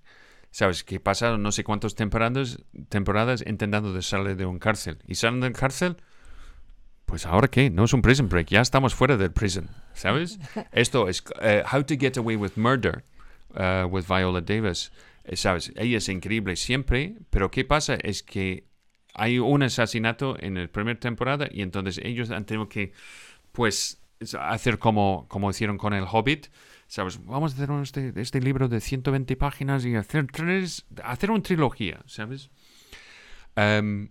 ¿Sabes? 0.51 0.83
Que 0.83 0.99
pasaron 0.99 1.43
no 1.43 1.51
sé 1.51 1.63
cuántas 1.63 1.93
temporadas, 1.93 2.57
temporadas 2.89 3.43
intentando 3.45 3.93
de 3.93 4.01
salir 4.01 4.35
de 4.35 4.47
un 4.47 4.57
cárcel. 4.57 4.97
¿Y 5.05 5.13
salen 5.13 5.41
del 5.41 5.53
cárcel? 5.53 5.97
Pues 7.09 7.25
ahora 7.25 7.47
qué, 7.47 7.71
no 7.71 7.85
es 7.85 7.93
un 7.93 8.03
prison 8.03 8.29
break, 8.29 8.49
ya 8.49 8.61
estamos 8.61 8.93
fuera 8.93 9.17
del 9.17 9.31
prison, 9.31 9.67
¿sabes? 9.95 10.37
Esto 10.71 11.09
es 11.09 11.23
uh, 11.41 11.65
How 11.75 11.83
to 11.83 11.95
Get 11.99 12.17
Away 12.17 12.35
with 12.35 12.51
Murder 12.55 13.03
uh, 13.55 13.87
with 13.87 14.05
Viola 14.07 14.41
Davis, 14.41 14.91
eh, 15.23 15.35
¿sabes? 15.35 15.73
Ella 15.75 15.97
es 15.97 16.07
increíble 16.07 16.55
siempre, 16.55 17.15
pero 17.31 17.49
¿qué 17.49 17.65
pasa? 17.65 17.95
Es 17.95 18.21
que 18.21 18.68
hay 19.19 19.37
un 19.37 19.63
asesinato 19.63 20.37
en 20.39 20.55
la 20.55 20.67
primera 20.67 20.97
temporada 20.97 21.47
y 21.51 21.61
entonces 21.61 21.99
ellos 22.03 22.31
han 22.31 22.45
tenido 22.45 22.69
que, 22.69 22.93
pues, 23.51 24.01
es 24.19 24.33
hacer 24.33 24.79
como, 24.79 25.27
como 25.27 25.49
hicieron 25.49 25.77
con 25.77 25.93
el 25.93 26.05
Hobbit, 26.09 26.47
¿sabes? 26.87 27.23
Vamos 27.25 27.51
a 27.53 27.55
hacer 27.63 27.69
este, 27.81 28.13
este 28.21 28.39
libro 28.39 28.69
de 28.69 28.79
120 28.79 29.35
páginas 29.35 29.85
y 29.85 29.95
hacer 29.95 30.27
tres, 30.31 30.85
hacer 31.03 31.31
una 31.31 31.43
trilogía, 31.43 32.01
¿sabes? 32.05 32.49
Em, 33.55 34.09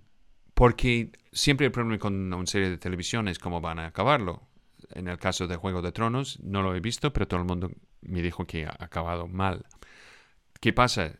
porque 0.52 1.10
siempre 1.32 1.66
el 1.66 1.72
problema 1.72 1.98
con 1.98 2.32
una 2.32 2.46
serie 2.46 2.68
de 2.68 2.76
televisión 2.76 3.28
es 3.28 3.38
cómo 3.38 3.62
van 3.62 3.78
a 3.78 3.86
acabarlo. 3.86 4.46
En 4.90 5.08
el 5.08 5.18
caso 5.18 5.46
de 5.46 5.56
Juego 5.56 5.80
de 5.80 5.92
Tronos, 5.92 6.38
no 6.42 6.62
lo 6.62 6.74
he 6.74 6.80
visto, 6.80 7.12
pero 7.12 7.26
todo 7.26 7.40
el 7.40 7.46
mundo 7.46 7.70
me 8.02 8.20
dijo 8.20 8.46
que 8.46 8.66
ha 8.66 8.76
acabado 8.78 9.26
mal. 9.26 9.64
¿Qué 10.60 10.72
pasa? 10.72 11.18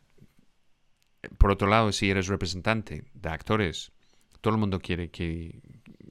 Por 1.38 1.50
otro 1.50 1.68
lado, 1.68 1.92
si 1.92 2.10
eres 2.10 2.28
representante 2.28 3.04
de 3.12 3.28
actores, 3.28 3.92
todo 4.40 4.54
el 4.54 4.60
mundo 4.60 4.80
quiere 4.80 5.10
que, 5.10 5.60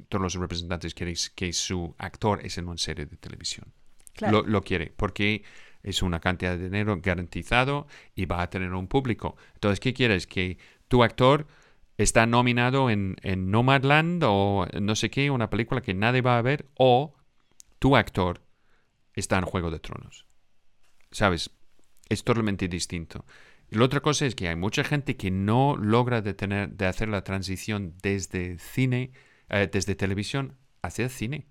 todos 0.09 0.21
los 0.21 0.33
representantes 0.35 0.93
quieren 0.93 1.15
que 1.35 1.53
su 1.53 1.95
actor 1.97 2.45
es 2.45 2.57
en 2.57 2.67
una 2.67 2.77
serie 2.77 3.05
de 3.05 3.17
televisión. 3.17 3.73
Claro. 4.13 4.41
Lo, 4.41 4.47
lo 4.47 4.61
quiere, 4.63 4.93
porque 4.95 5.43
es 5.83 6.01
una 6.01 6.19
cantidad 6.19 6.57
de 6.57 6.65
dinero 6.65 6.99
garantizado 7.01 7.87
y 8.15 8.25
va 8.25 8.41
a 8.41 8.49
tener 8.49 8.73
un 8.73 8.87
público. 8.87 9.37
Entonces, 9.53 9.79
¿qué 9.79 9.93
quieres? 9.93 10.27
Que 10.27 10.57
tu 10.87 11.03
actor 11.03 11.47
está 11.97 12.25
nominado 12.25 12.89
en, 12.89 13.15
en 13.21 13.51
Nomadland 13.51 14.23
o 14.25 14.67
no 14.81 14.95
sé 14.95 15.09
qué, 15.09 15.31
una 15.31 15.49
película 15.49 15.81
que 15.81 15.93
nadie 15.93 16.21
va 16.21 16.37
a 16.37 16.41
ver, 16.41 16.67
o 16.75 17.15
tu 17.79 17.95
actor 17.95 18.41
está 19.13 19.37
en 19.37 19.45
Juego 19.45 19.71
de 19.71 19.79
Tronos. 19.79 20.25
¿Sabes? 21.11 21.51
Es 22.09 22.23
totalmente 22.23 22.67
distinto. 22.67 23.25
Y 23.69 23.75
la 23.75 23.85
otra 23.85 24.01
cosa 24.01 24.25
es 24.25 24.35
que 24.35 24.47
hay 24.47 24.55
mucha 24.55 24.83
gente 24.83 25.17
que 25.17 25.31
no 25.31 25.75
logra 25.75 26.21
de, 26.21 26.33
tener, 26.33 26.69
de 26.69 26.85
hacer 26.85 27.09
la 27.09 27.23
transición 27.23 27.95
desde 28.01 28.57
cine, 28.59 29.11
eh, 29.49 29.69
desde 29.71 29.95
televisión 29.95 30.57
hacia 30.81 31.09
cine. 31.09 31.47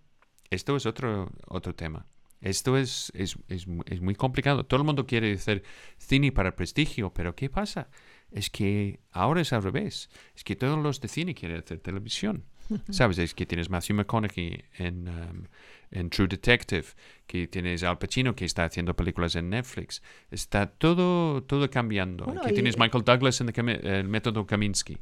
Esto 0.50 0.76
es 0.76 0.86
otro, 0.86 1.30
otro 1.46 1.74
tema. 1.74 2.06
Esto 2.40 2.76
es, 2.76 3.10
es, 3.14 3.36
es, 3.48 3.66
es 3.86 4.00
muy 4.00 4.14
complicado. 4.14 4.64
Todo 4.64 4.80
el 4.80 4.86
mundo 4.86 5.06
quiere 5.06 5.32
hacer 5.32 5.62
cine 5.98 6.32
para 6.32 6.54
prestigio, 6.54 7.12
pero 7.12 7.34
¿qué 7.34 7.50
pasa? 7.50 7.88
Es 8.30 8.50
que 8.50 9.00
ahora 9.10 9.40
es 9.40 9.52
al 9.52 9.62
revés. 9.62 10.10
Es 10.34 10.44
que 10.44 10.56
todos 10.56 10.78
los 10.78 11.00
de 11.00 11.08
cine 11.08 11.34
quieren 11.34 11.58
hacer 11.58 11.80
televisión. 11.80 12.44
¿Sabes? 12.90 13.18
Es 13.18 13.34
que 13.34 13.46
tienes 13.46 13.70
Matthew 13.70 13.96
McConaughey 13.96 14.64
en, 14.74 15.08
um, 15.08 15.44
en 15.90 16.10
True 16.10 16.28
Detective, 16.28 16.84
que 17.26 17.46
tienes 17.48 17.82
Al 17.82 17.98
Pacino 17.98 18.34
que 18.34 18.44
está 18.44 18.64
haciendo 18.64 18.94
películas 18.94 19.34
en 19.36 19.50
Netflix. 19.50 20.02
Está 20.30 20.66
todo, 20.66 21.42
todo 21.44 21.68
cambiando. 21.70 22.24
Bueno, 22.26 22.42
que 22.42 22.50
y- 22.50 22.54
tienes 22.54 22.78
Michael 22.78 23.04
Douglas 23.04 23.40
en 23.40 23.52
el, 23.68 24.08
método 24.08 24.46
Kaminsky. 24.46 24.98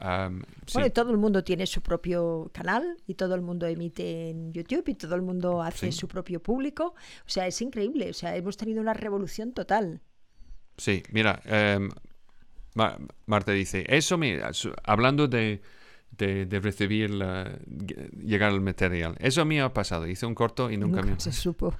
Um, 0.00 0.40
sí. 0.66 0.72
Bueno, 0.74 0.86
y 0.88 0.90
todo 0.90 1.12
el 1.12 1.18
mundo 1.18 1.44
tiene 1.44 1.66
su 1.66 1.80
propio 1.80 2.50
canal 2.52 2.96
y 3.06 3.14
todo 3.14 3.34
el 3.36 3.42
mundo 3.42 3.66
emite 3.66 4.30
en 4.30 4.52
YouTube 4.52 4.88
y 4.88 4.94
todo 4.94 5.14
el 5.14 5.22
mundo 5.22 5.62
hace 5.62 5.92
Sí. 5.92 5.98
su 5.98 6.08
propio 6.08 6.42
público. 6.42 6.94
O 7.20 7.28
sea, 7.28 7.46
es 7.46 7.60
increíble. 7.62 8.10
O 8.10 8.12
sea, 8.12 8.34
hemos 8.36 8.56
tenido 8.56 8.80
una 8.80 8.92
revolución 8.92 9.52
total. 9.52 10.00
Sí, 10.76 11.04
mira, 11.12 11.40
Ma- 12.74 12.98
Marta 13.26 13.52
dice, 13.52 13.84
eso 13.88 14.18
me, 14.18 14.40
hablando 14.82 15.28
de, 15.28 15.62
de, 16.18 16.46
de 16.46 16.60
recibir, 16.60 17.10
la- 17.10 17.58
llegar 18.18 18.50
al 18.52 18.60
material, 18.60 19.16
eso 19.20 19.42
a 19.42 19.44
mí 19.44 19.58
ha 19.60 19.72
pasado, 19.72 20.06
hice 20.06 20.26
un 20.26 20.34
corto 20.34 20.70
y 20.70 20.76
nunca, 20.76 21.00
Nunca 21.02 21.14
me... 21.14 21.20
se 21.20 21.32
supo. 21.32 21.72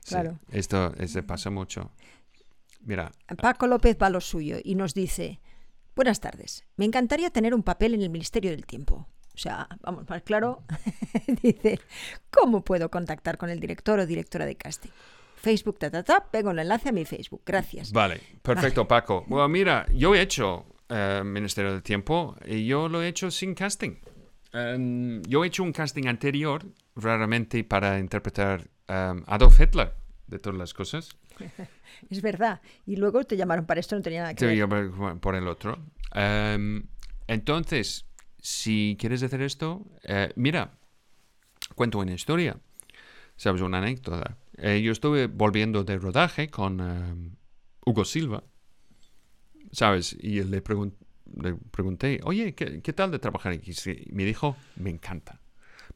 Sí, 0.00 0.10
Claro. 0.14 0.38
esto 0.50 0.92
se 1.06 1.22
pasa 1.22 1.50
mucho. 1.50 1.90
Mira, 2.84 3.12
Paco 3.40 3.66
López 3.68 3.96
va 4.02 4.08
a 4.08 4.10
lo 4.10 4.20
suyo 4.20 4.56
y 4.62 4.74
nos 4.74 4.94
dice, 4.94 5.40
buenas 5.94 6.20
tardes, 6.20 6.64
me 6.76 6.84
encantaría 6.84 7.30
tener 7.30 7.54
un 7.54 7.62
papel 7.62 7.94
en 7.94 8.02
el 8.02 8.10
Ministerio 8.10 8.50
del 8.50 8.66
Tiempo. 8.66 9.06
O 9.34 9.38
sea, 9.38 9.68
vamos, 9.82 10.08
más 10.08 10.22
claro, 10.22 10.62
dice, 11.42 11.78
¿cómo 12.30 12.62
puedo 12.64 12.90
contactar 12.90 13.38
con 13.38 13.48
el 13.50 13.60
director 13.60 13.98
o 14.00 14.06
directora 14.06 14.44
de 14.46 14.56
casting? 14.56 14.90
Facebook, 15.36 15.78
ta, 15.78 15.90
ta, 15.90 16.02
ta, 16.02 16.30
pego 16.30 16.50
el 16.50 16.58
enlace 16.60 16.88
a 16.90 16.92
mi 16.92 17.04
Facebook. 17.04 17.42
Gracias. 17.46 17.92
vale, 17.92 18.20
perfecto 18.42 18.86
Paco. 18.86 19.24
Bueno, 19.28 19.48
mira, 19.48 19.86
yo 19.92 20.14
he 20.14 20.20
hecho 20.20 20.66
eh, 20.92 21.22
Ministerio 21.24 21.72
del 21.72 21.82
Tiempo 21.82 22.36
y 22.46 22.66
yo 22.66 22.88
lo 22.88 23.02
he 23.02 23.08
hecho 23.08 23.30
sin 23.30 23.54
casting. 23.54 23.96
Em, 24.52 25.22
yo 25.22 25.42
he 25.44 25.46
hecho 25.48 25.62
un 25.62 25.72
casting 25.72 26.06
anterior, 26.08 26.64
raramente 26.94 27.64
para 27.64 27.98
interpretar 27.98 28.68
em, 28.88 29.22
Adolf 29.26 29.58
Hitler, 29.58 29.94
de 30.26 30.38
todas 30.38 30.58
las 30.58 30.74
cosas. 30.74 31.08
Es 32.10 32.20
verdad. 32.20 32.60
Y 32.86 32.96
luego 32.96 33.24
te 33.24 33.36
llamaron 33.36 33.64
para 33.66 33.80
esto, 33.80 33.96
no 33.96 34.02
tenía 34.02 34.22
nada 34.22 34.34
que 34.34 34.40
Sí, 34.48 34.60
ver. 34.62 34.90
por, 34.90 35.20
por 35.20 35.34
el 35.34 35.46
otro. 35.48 35.78
Em, 36.14 36.84
entonces, 37.26 38.06
si 38.38 38.96
quieres 38.98 39.22
hacer 39.22 39.40
esto, 39.42 39.86
eh, 40.02 40.32
mira, 40.36 40.72
cuento 41.74 41.98
una 41.98 42.12
historia, 42.12 42.58
¿sabes? 43.36 43.62
Una 43.62 43.78
anécdota. 43.78 44.36
Eh, 44.58 44.82
yo 44.82 44.92
estuve 44.92 45.26
volviendo 45.28 45.84
de 45.84 45.96
rodaje 45.98 46.48
con 46.50 47.36
Hugo 47.86 48.04
Silva, 48.04 48.42
¿sabes? 49.72 50.16
Y 50.20 50.42
le, 50.44 50.62
le 51.36 51.54
pregunté, 51.70 52.20
oye, 52.24 52.54
¿qué, 52.54 52.82
qué 52.82 52.92
tal 52.92 53.10
de 53.10 53.18
trabajar 53.18 53.52
aquí? 53.52 53.72
Y 53.86 54.12
me 54.12 54.24
dijo, 54.24 54.56
me 54.76 54.90
encanta, 54.90 55.40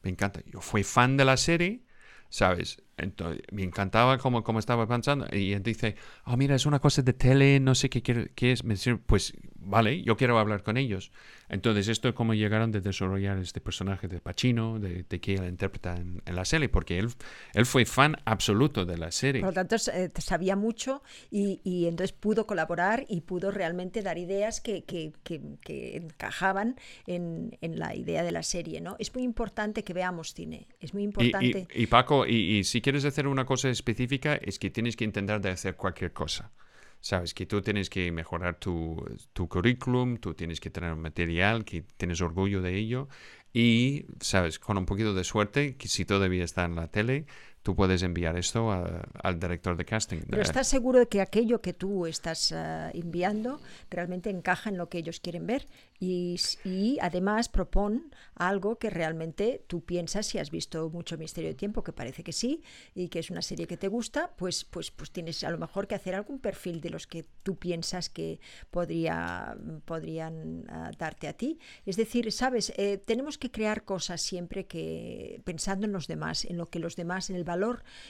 me 0.03 0.09
encanta. 0.11 0.41
Yo 0.45 0.61
fui 0.61 0.83
fan 0.83 1.17
de 1.17 1.25
la 1.25 1.37
serie, 1.37 1.83
¿sabes? 2.29 2.81
Entonces, 2.97 3.43
me 3.51 3.63
encantaba 3.63 4.17
cómo, 4.17 4.43
cómo 4.43 4.59
estaba 4.59 4.87
pensando. 4.87 5.27
Y 5.31 5.53
él 5.53 5.63
dice, 5.63 5.95
oh, 6.25 6.35
mira, 6.37 6.55
es 6.55 6.65
una 6.65 6.79
cosa 6.79 7.01
de 7.01 7.13
tele, 7.13 7.59
no 7.59 7.75
sé 7.75 7.89
qué, 7.89 8.01
quiere- 8.01 8.31
qué 8.35 8.51
es. 8.51 8.63
Me 8.63 8.73
dice, 8.73 8.95
pues, 8.97 9.33
vale, 9.55 10.01
yo 10.01 10.17
quiero 10.17 10.37
hablar 10.39 10.63
con 10.63 10.77
ellos. 10.77 11.11
Entonces, 11.49 11.87
esto 11.87 12.09
es 12.09 12.13
como 12.15 12.33
llegaron 12.33 12.71
de 12.71 12.81
desarrollar 12.81 13.37
este 13.37 13.61
personaje 13.61 14.07
de 14.07 14.19
Pacino, 14.19 14.79
de, 14.79 15.03
de 15.03 15.19
que 15.21 15.35
él 15.35 15.45
interpreta 15.47 15.95
en, 15.95 16.21
en 16.25 16.35
la 16.35 16.43
serie, 16.43 16.67
porque 16.69 16.97
él, 16.99 17.09
él 17.53 17.65
fue 17.65 17.85
fan 17.85 18.17
absoluto 18.25 18.85
de 18.85 18.97
la 18.97 19.11
serie. 19.11 19.41
Por 19.41 19.51
lo 19.51 19.53
tanto, 19.53 19.75
eh, 19.93 20.11
sabía 20.17 20.55
mucho 20.55 21.03
y, 21.31 21.61
y 21.63 21.85
entonces 21.85 22.11
pudo 22.13 22.45
colaborar 22.47 23.05
y 23.07 23.21
pudo 23.21 23.51
realmente 23.51 24.01
dar 24.01 24.17
ideas 24.17 24.59
que, 24.59 24.83
que- 24.83 25.13
que- 25.23 25.41
que 25.61 25.97
encajaban 25.97 26.75
en, 27.05 27.57
en 27.61 27.79
la 27.79 27.95
idea 27.95 28.23
de 28.23 28.31
la 28.31 28.43
serie. 28.43 28.81
¿no? 28.81 28.95
Es 28.99 29.13
muy 29.13 29.23
importante 29.23 29.83
que 29.83 29.93
veamos 29.93 30.33
cine. 30.33 30.67
Es 30.79 30.93
muy 30.93 31.03
Y, 31.03 31.05
importante. 31.05 31.67
y- 31.73 31.83
y 31.83 31.87
Paco, 31.87 32.25
y, 32.25 32.57
y 32.57 32.63
si 32.63 32.81
quieres 32.87 33.03
hacer 33.03 33.27
una 33.27 33.45
cosa 33.45 33.69
específica, 33.69 34.35
es 34.35 34.59
que 34.59 34.69
tienes 34.69 34.95
que 34.95 35.03
intentar 35.03 35.41
de 35.41 35.49
hacer 35.49 35.75
cualquier 35.75 36.13
cosa. 36.13 36.53
Sabes 37.01 37.33
que 37.33 37.45
tú 37.45 37.61
tienes 37.61 37.89
que 37.89 38.13
mejorar 38.13 38.61
tu, 38.61 39.05
tu 39.33 39.49
currículum, 39.49 40.15
tú 40.15 40.35
tienes 40.35 40.61
que 40.61 40.69
tener 40.69 40.95
material, 40.95 41.65
que 41.65 41.81
tienes 41.97 42.21
orgullo 42.21 42.61
de 42.61 42.77
ello. 42.77 43.09
Y, 43.51 44.05
sabes, 44.21 44.57
con 44.57 44.77
un 44.77 44.85
poquito 44.85 45.13
de 45.13 45.25
suerte, 45.25 45.75
que 45.75 45.89
si 45.89 46.05
todavía 46.05 46.45
está 46.45 46.63
en 46.63 46.75
la 46.77 46.87
tele, 46.87 47.25
tú 47.67 47.75
puedes 47.75 48.01
enviar 48.01 48.37
esto 48.37 48.71
a- 48.71 49.03
al 49.21 49.41
director 49.41 49.75
de 49.75 49.83
casting. 49.83 50.19
Pero 50.29 50.41
estás 50.41 50.69
seguro 50.69 50.99
de 50.99 51.07
que 51.09 51.19
aquello 51.19 51.59
que 51.61 51.73
tú 51.73 52.05
estás 52.05 52.53
ah, 52.53 52.91
enviando 52.93 53.59
realmente 53.89 54.29
encaja 54.29 54.69
en 54.69 54.77
lo 54.77 54.87
que 54.87 54.99
ellos 54.99 55.19
quieren 55.19 55.45
ver 55.45 55.67
y, 55.99 56.39
y 56.63 56.97
además 57.01 57.49
propon 57.49 57.93
algo 58.35 58.77
que 58.77 58.89
realmente 58.89 59.65
tú 59.67 59.81
piensas 59.83 60.27
si 60.27 60.37
has 60.37 60.49
visto 60.49 60.89
mucho 60.91 61.17
Misterio 61.17 61.49
de 61.49 61.55
Tiempo, 61.55 61.83
que 61.83 61.91
parece 61.91 62.23
que 62.23 62.31
sí, 62.31 62.61
y 62.95 63.09
que 63.09 63.19
es 63.19 63.29
una 63.31 63.41
serie 63.41 63.67
que 63.67 63.75
te 63.75 63.89
gusta, 63.89 64.31
pues, 64.37 64.63
pues, 64.63 64.89
pues 64.91 65.11
tienes 65.11 65.43
a 65.43 65.49
lo 65.49 65.57
mejor 65.57 65.87
que 65.87 65.95
hacer 65.95 66.15
algún 66.15 66.39
perfil 66.39 66.79
de 66.79 66.91
los 66.91 67.05
que 67.07 67.25
tú 67.43 67.57
piensas 67.57 68.09
que 68.09 68.39
podría, 68.71 69.57
podrían 69.83 70.63
ah, 70.69 70.91
darte 70.97 71.27
a 71.27 71.33
ti. 71.33 71.59
Es 71.85 71.97
decir, 71.97 72.31
sabes, 72.31 72.71
Eh, 72.77 72.97
tenemos 73.11 73.37
que 73.37 73.49
crear 73.49 73.83
cosas 73.83 74.21
siempre 74.21 74.67
que 74.67 75.41
pensando 75.43 75.85
en 75.87 75.91
los 75.91 76.07
demás, 76.07 76.45
en 76.45 76.55
lo 76.57 76.69
que 76.69 76.79
los 76.79 76.95
demás, 76.95 77.29
en 77.31 77.35
el 77.35 77.43
valor 77.43 77.56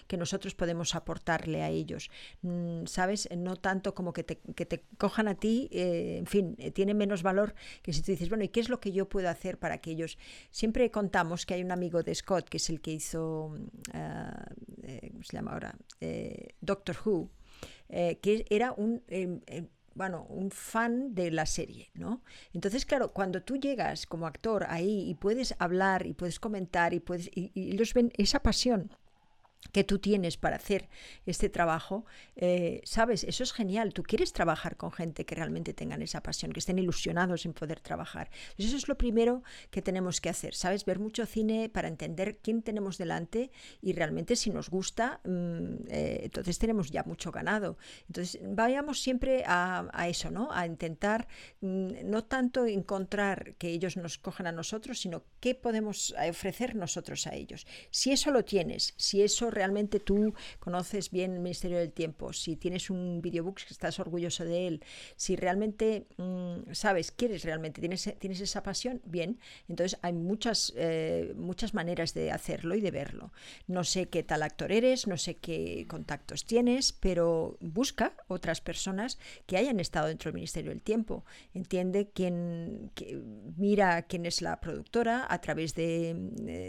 que 0.07 0.17
nosotros 0.17 0.55
podemos 0.55 0.95
aportarle 0.95 1.63
a 1.63 1.69
ellos. 1.69 2.09
Mm, 2.41 2.85
¿Sabes? 2.85 3.29
No 3.35 3.55
tanto 3.55 3.93
como 3.93 4.13
que 4.13 4.23
te, 4.23 4.39
cojan 4.97 5.27
a 5.27 5.35
ti, 5.35 5.69
eh, 5.71 6.17
en 6.19 6.27
fin, 6.27 6.55
eh, 6.59 6.71
tiene 6.71 6.93
menos 6.93 7.23
valor 7.23 7.55
que 7.81 7.93
si 7.93 8.01
tú 8.01 8.11
dices, 8.11 8.29
bueno, 8.29 8.43
¿y 8.43 8.49
qué 8.49 8.59
es 8.59 8.69
lo 8.69 8.79
que 8.79 8.91
yo 8.91 9.09
puedo 9.09 9.29
hacer 9.29 9.57
para 9.57 9.79
que 9.79 9.91
ellos... 9.91 10.17
Siempre 10.51 10.91
contamos 10.91 11.45
que 11.45 11.53
hay 11.55 11.63
un 11.63 11.71
amigo 11.71 12.03
de 12.03 12.13
Scott, 12.13 12.49
que 12.49 12.57
es 12.57 12.69
el 12.69 12.81
que 12.81 12.91
hizo, 12.91 13.49
mm, 13.49 13.67
ah, 13.93 14.45
eh, 14.83 15.09
¿cómo 15.11 15.23
se 15.23 15.37
llama 15.37 15.51
ahora? 15.53 15.75
Eh, 16.01 16.55
Doctor 16.61 16.97
Who, 17.05 17.29
que 17.89 18.45
era 18.49 18.73
un... 18.73 19.03
eh, 19.07 19.39
eh, 19.47 19.67
bueno, 19.97 20.27
un 20.29 20.51
fan 20.51 21.15
de 21.15 21.31
la 21.31 21.47
serie, 21.47 21.89
¿no? 21.95 22.21
Entonces, 22.53 22.85
claro, 22.85 23.11
cuando 23.13 23.41
tú 23.41 23.57
llegas 23.57 24.05
como 24.05 24.27
actor 24.27 24.67
ahí 24.69 25.09
y 25.09 25.15
puedes 25.15 25.55
hablar 25.57 26.05
y 26.05 26.13
puedes 26.13 26.39
comentar 26.39 26.93
y 26.93 26.99
puedes 26.99 27.31
y 27.33 27.51
ellos 27.55 27.95
ven 27.95 28.11
esa 28.15 28.43
pasión 28.43 28.91
que 29.71 29.83
tú 29.83 29.99
tienes 29.99 30.37
para 30.37 30.55
hacer 30.55 30.89
este 31.25 31.49
trabajo, 31.49 32.05
eh, 32.35 32.81
sabes, 32.83 33.23
eso 33.23 33.43
es 33.43 33.53
genial. 33.53 33.93
Tú 33.93 34.03
quieres 34.03 34.33
trabajar 34.33 34.77
con 34.77 34.91
gente 34.91 35.25
que 35.25 35.35
realmente 35.35 35.73
tengan 35.73 36.01
esa 36.01 36.21
pasión, 36.21 36.51
que 36.51 36.59
estén 36.59 36.79
ilusionados 36.79 37.45
en 37.45 37.53
poder 37.53 37.79
trabajar. 37.79 38.29
eso 38.57 38.77
es 38.77 38.87
lo 38.87 38.97
primero 38.97 39.43
que 39.69 39.81
tenemos 39.81 40.21
que 40.21 40.29
hacer, 40.29 40.53
¿sabes? 40.55 40.85
Ver 40.85 40.99
mucho 40.99 41.25
cine 41.25 41.69
para 41.69 41.87
entender 41.87 42.37
quién 42.41 42.61
tenemos 42.61 42.97
delante 42.97 43.51
y 43.81 43.93
realmente 43.93 44.35
si 44.35 44.49
nos 44.49 44.69
gusta, 44.69 45.19
mm, 45.23 45.87
eh, 45.89 46.19
entonces 46.23 46.57
tenemos 46.59 46.91
ya 46.91 47.03
mucho 47.03 47.31
ganado. 47.31 47.77
Entonces 48.07 48.39
vayamos 48.43 49.01
siempre 49.01 49.43
a, 49.45 50.07
eso, 50.07 50.31
¿no? 50.31 50.51
A 50.51 50.65
intentar 50.65 51.27
mm, 51.61 51.89
no 52.05 52.23
tanto 52.23 52.65
encontrar 52.65 53.55
que 53.55 53.69
ellos 53.69 53.97
nos 53.97 54.17
cojan 54.17 54.47
a 54.47 54.51
nosotros, 54.51 54.99
sino 54.99 55.23
qué 55.39 55.55
podemos 55.55 56.15
ofrecer 56.29 56.75
nosotros 56.75 57.27
a 57.27 57.35
ellos. 57.35 57.67
Si 57.91 58.11
eso 58.11 58.31
lo 58.31 58.45
tienes, 58.45 58.93
si 58.97 59.21
eso 59.21 59.46
realmente 59.51 59.99
tú 59.99 60.33
conoces 60.59 61.11
bien 61.11 61.33
el 61.33 61.39
Ministerio 61.39 61.77
del 61.77 61.91
Tiempo, 61.91 62.33
si 62.33 62.55
tienes 62.55 62.89
un 62.89 63.21
videobook 63.21 63.55
que 63.55 63.73
estás 63.73 63.99
orgulloso 63.99 64.43
de 64.45 64.67
él, 64.67 64.83
si 65.15 65.35
realmente 65.35 66.07
mm, 66.17 66.73
sabes, 66.73 67.11
quieres 67.11 67.43
realmente, 67.43 67.79
tienes, 67.79 68.13
tienes 68.19 68.41
esa 68.41 68.63
pasión, 68.63 69.01
bien. 69.05 69.39
Entonces 69.67 69.99
hay 70.01 70.13
muchas, 70.13 70.73
eh, 70.75 71.33
muchas 71.35 71.73
maneras 71.73 72.13
de 72.13 72.31
hacerlo 72.31 72.75
y 72.75 72.81
de 72.81 72.91
verlo. 72.91 73.31
No 73.67 73.83
sé 73.83 74.09
qué 74.09 74.23
tal 74.23 74.43
actor 74.43 74.71
eres, 74.71 75.07
no 75.07 75.17
sé 75.17 75.35
qué 75.35 75.85
contactos 75.87 76.45
tienes, 76.45 76.93
pero 76.93 77.57
busca 77.61 78.13
otras 78.27 78.61
personas 78.61 79.17
que 79.45 79.57
hayan 79.57 79.79
estado 79.79 80.07
dentro 80.07 80.29
del 80.29 80.35
Ministerio 80.35 80.71
del 80.71 80.81
Tiempo. 80.81 81.25
Entiende 81.53 82.09
quién, 82.13 82.91
mira 83.57 84.01
quién 84.03 84.25
es 84.25 84.41
la 84.41 84.59
productora 84.59 85.25
a 85.29 85.39
través 85.41 85.73
de, 85.75 86.15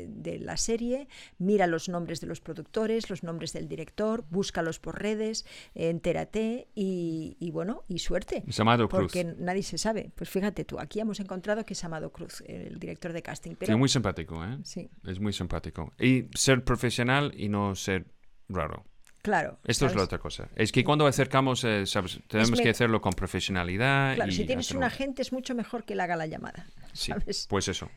de 0.08 0.38
la 0.38 0.56
serie, 0.56 1.08
mira 1.38 1.66
los 1.66 1.88
nombres 1.88 2.20
de 2.20 2.26
los 2.26 2.40
productores 2.40 2.67
los 3.08 3.22
nombres 3.22 3.52
del 3.52 3.68
director, 3.68 4.24
búscalos 4.30 4.78
por 4.78 5.00
redes, 5.00 5.44
entérate 5.74 6.68
y, 6.74 7.50
bueno, 7.52 7.84
y 7.88 7.98
suerte. 7.98 8.44
Es 8.46 8.60
Amado 8.60 8.88
Cruz. 8.88 9.12
Porque 9.12 9.24
nadie 9.24 9.62
se 9.62 9.78
sabe. 9.78 10.10
Pues 10.14 10.30
fíjate 10.30 10.64
tú, 10.64 10.78
aquí 10.78 11.00
hemos 11.00 11.20
encontrado 11.20 11.64
que 11.64 11.74
es 11.74 11.84
Amado 11.84 12.10
Cruz, 12.10 12.42
el 12.46 12.78
director 12.78 13.12
de 13.12 13.22
casting. 13.22 13.54
Pero... 13.58 13.72
Sí, 13.72 13.78
muy 13.78 13.88
simpático, 13.88 14.44
¿eh? 14.44 14.58
Sí. 14.62 14.88
Es 15.04 15.20
muy 15.20 15.32
simpático. 15.32 15.92
Y 15.98 16.26
ser 16.34 16.64
profesional 16.64 17.32
y 17.36 17.48
no 17.48 17.74
ser 17.74 18.06
raro. 18.48 18.84
Claro. 19.22 19.58
Esto 19.64 19.86
es 19.86 19.94
la 19.94 20.04
otra 20.04 20.18
cosa. 20.18 20.48
Es 20.54 20.70
que 20.70 20.84
cuando 20.84 21.06
acercamos, 21.06 21.64
eh, 21.64 21.84
¿sabes? 21.86 22.20
tenemos 22.28 22.60
que 22.60 22.70
hacerlo 22.70 23.00
con 23.00 23.12
profesionalidad. 23.12 24.14
Claro, 24.14 24.32
si 24.32 24.46
tienes 24.46 24.70
un 24.70 24.84
agente 24.84 25.22
es 25.22 25.32
mucho 25.32 25.54
mejor 25.54 25.84
que 25.84 25.94
le 25.94 26.02
haga 26.02 26.16
la 26.16 26.26
llamada. 26.26 26.66
Sí, 26.92 27.12
pues 27.48 27.68
eso. 27.68 27.90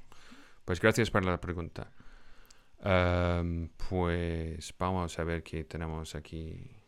Pues 0.65 0.79
gracias 0.79 1.09
por 1.09 1.23
la 1.23 1.39
pregunta 1.39 1.91
pues 2.81 4.73
vamos 4.77 5.19
a 5.19 5.23
ver 5.23 5.43
qué 5.43 5.63
tenemos 5.63 6.15
aquí. 6.15 6.81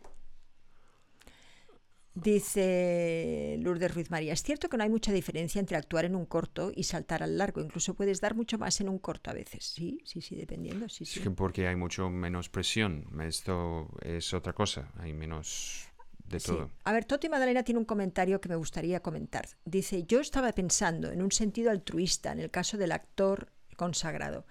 Dice 2.16 3.58
Lourdes 3.60 3.92
Ruiz 3.92 4.12
María, 4.12 4.34
es 4.34 4.44
cierto 4.44 4.70
que 4.70 4.78
no 4.78 4.84
hay 4.84 4.90
mucha 4.90 5.12
diferencia 5.12 5.60
entre 5.60 5.78
actuar 5.78 6.06
en 6.06 6.16
un 6.16 6.28
corto 6.28 6.72
y 6.76 6.84
saltar 6.84 7.24
al 7.24 7.40
largo, 7.40 7.60
incluso 7.60 7.96
puedes 7.96 8.22
dar 8.22 8.36
mucho 8.36 8.60
más 8.60 8.80
en 8.82 8.90
un 8.90 9.00
corto 9.00 9.32
a 9.32 9.34
veces, 9.34 9.66
sí, 9.66 10.00
sí, 10.06 10.22
sí, 10.22 10.36
dependiendo, 10.36 10.88
sí, 10.90 11.06
sí. 11.06 11.28
porque 11.32 11.68
hay 11.68 11.76
mucho 11.76 12.12
menos 12.12 12.50
presión, 12.50 13.08
esto 13.24 13.90
es 14.04 14.32
otra 14.36 14.54
cosa, 14.54 14.92
hay 15.00 15.12
menos 15.12 15.88
de 16.26 16.40
todo. 16.40 16.70
A 16.84 16.94
ver, 16.94 17.06
Toti 17.06 17.30
Madalena 17.30 17.64
tiene 17.64 17.80
un 17.80 17.86
comentario 17.86 18.40
que 18.40 18.50
me 18.50 18.58
gustaría 18.58 19.00
comentar. 19.02 19.48
Dice, 19.66 20.04
yo 20.04 20.20
estaba 20.20 20.52
pensando 20.52 21.12
en 21.12 21.22
un 21.22 21.32
sentido 21.32 21.72
altruista 21.72 22.32
en 22.32 22.40
el 22.40 22.52
caso 22.52 22.78
del 22.78 22.92
actor 22.92 23.52
consagrado. 23.76 24.46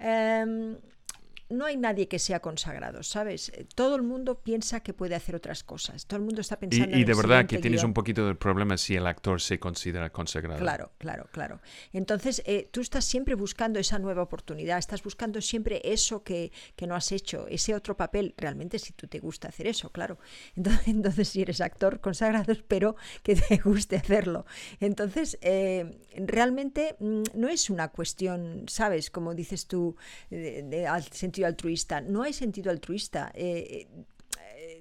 Um, 0.00 0.78
no 1.48 1.64
hay 1.64 1.76
nadie 1.76 2.08
que 2.08 2.18
sea 2.18 2.40
consagrado, 2.40 3.02
¿sabes? 3.02 3.52
Todo 3.74 3.96
el 3.96 4.02
mundo 4.02 4.40
piensa 4.40 4.80
que 4.80 4.92
puede 4.92 5.14
hacer 5.14 5.36
otras 5.36 5.62
cosas. 5.62 6.06
Todo 6.06 6.18
el 6.18 6.24
mundo 6.24 6.40
está 6.40 6.58
pensando 6.58 6.96
y, 6.96 7.00
y 7.00 7.04
de 7.04 7.14
verdad 7.14 7.46
que 7.46 7.58
tienes 7.58 7.84
un 7.84 7.94
poquito 7.94 8.26
del 8.26 8.36
problema 8.36 8.76
si 8.76 8.94
el 8.94 9.06
actor 9.06 9.40
se 9.40 9.58
considera 9.58 10.10
consagrado. 10.10 10.58
Claro, 10.58 10.92
claro, 10.98 11.28
claro. 11.30 11.60
Entonces, 11.92 12.42
eh, 12.46 12.68
tú 12.70 12.80
estás 12.80 13.04
siempre 13.04 13.34
buscando 13.34 13.78
esa 13.78 13.98
nueva 13.98 14.22
oportunidad, 14.22 14.78
estás 14.78 15.02
buscando 15.02 15.40
siempre 15.40 15.80
eso 15.84 16.22
que, 16.22 16.50
que, 16.74 16.86
no 16.86 16.94
has 16.94 17.12
hecho, 17.12 17.46
ese 17.48 17.74
otro 17.74 17.96
papel. 17.96 18.34
Realmente, 18.36 18.78
si 18.78 18.92
tú 18.92 19.06
te 19.06 19.20
gusta 19.20 19.48
hacer 19.48 19.66
eso, 19.66 19.90
claro. 19.90 20.18
Entonces, 20.56 20.88
entonces 20.88 21.28
si 21.28 21.42
eres 21.42 21.60
actor 21.60 22.00
consagrado, 22.00 22.52
espero 22.52 22.96
que 23.22 23.36
te 23.36 23.56
guste 23.64 23.96
hacerlo. 23.96 24.46
Entonces, 24.80 25.38
eh, 25.42 25.98
realmente 26.16 26.96
mm, 26.98 27.22
no 27.34 27.48
es 27.48 27.70
una 27.70 27.88
cuestión, 27.88 28.64
¿sabes? 28.68 29.10
Como 29.10 29.34
dices 29.34 29.66
tú, 29.66 29.96
de, 30.30 30.62
de, 30.62 30.86
al 30.86 31.04
sentido 31.04 31.35
altruista. 31.44 32.00
No 32.00 32.22
hay 32.22 32.32
sentido 32.32 32.70
altruista. 32.70 33.30
Eh, 33.34 33.86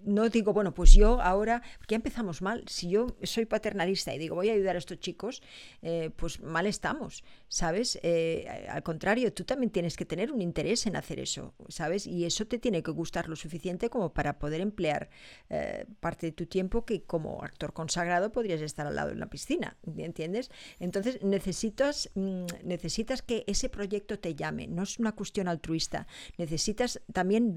no 0.04 0.30
digo, 0.30 0.54
bueno, 0.54 0.74
pues 0.74 0.94
yo 0.94 1.22
ahora, 1.22 1.62
ya 1.88 1.96
empezamos 1.96 2.42
mal. 2.42 2.64
Si 2.68 2.90
yo 2.90 3.18
soy 3.24 3.46
paternalista 3.46 4.14
y 4.14 4.20
digo, 4.20 4.36
voy 4.36 4.50
a 4.50 4.54
ayudar 4.54 4.76
a 4.76 4.80
estos 4.80 5.00
chicos, 5.00 5.42
eh, 5.82 6.12
pues 6.16 6.42
mal 6.42 6.66
estamos, 6.66 7.24
¿sabes? 7.48 8.00
Eh, 8.04 8.68
al 8.70 8.84
contrario, 8.84 9.34
tú 9.34 9.44
también 9.44 9.72
tienes 9.72 9.98
que 9.98 10.06
tener 10.06 10.32
un 10.32 10.42
interés 10.42 10.86
en 10.86 10.96
hacer 10.96 11.20
eso, 11.20 11.54
¿sabes? 11.68 12.08
Y 12.08 12.26
eso 12.26 12.46
te 12.46 12.60
tiene 12.60 12.84
que 12.84 12.92
gustar 12.92 13.28
lo 13.30 13.36
suficiente 13.36 13.90
como 13.90 14.14
para 14.14 14.40
poder 14.40 14.62
emplear 14.62 15.10
eh, 15.50 15.86
parte 16.00 16.28
de 16.28 16.32
tu 16.32 16.46
tiempo 16.46 16.86
que 16.86 17.04
como 17.04 17.44
actor 17.44 17.74
consagrado 17.74 18.32
podrías 18.32 18.62
estar 18.62 18.88
al 18.88 18.96
lado 18.96 19.10
de 19.10 19.16
la 19.16 19.30
piscina, 19.30 19.78
¿entiendes? 19.98 20.52
Entonces 20.80 21.24
necesitas, 21.24 22.10
mm, 22.16 22.46
necesitas 22.64 23.22
que 23.22 23.44
ese 23.48 23.70
proyecto 23.70 24.20
te 24.20 24.36
llame, 24.36 24.68
no 24.68 24.84
es 24.84 25.00
una 25.00 25.14
cuestión 25.14 25.48
altruista, 25.48 26.08
necesitas 26.38 27.02
también 27.12 27.54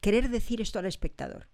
querer 0.00 0.30
decir 0.30 0.60
esto 0.60 0.78
al 0.78 0.86
espectador. 0.86 1.48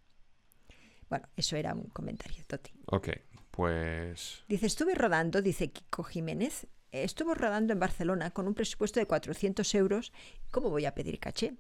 Bueno, 1.09 1.29
eso 1.37 1.57
era 1.57 1.75
un 1.75 1.89
comentario, 1.91 2.45
Toti. 2.47 2.73
Ok, 2.87 3.09
pues... 3.51 4.45
Dice, 4.49 4.67
estuve 4.67 4.95
rodando, 4.95 5.41
dice 5.43 5.71
Kiko 5.71 6.03
Jiménez, 6.03 6.67
estuvo 6.91 7.35
rodando 7.35 7.73
en 7.73 7.81
Barcelona 7.81 8.31
con 8.31 8.47
un 8.47 8.55
presupuesto 8.55 9.01
de 9.01 9.07
400 9.07 9.75
euros. 9.75 10.13
¿Cómo 10.51 10.71
voy 10.71 10.85
a 10.85 10.95
pedir 10.95 11.19
caché? 11.19 11.55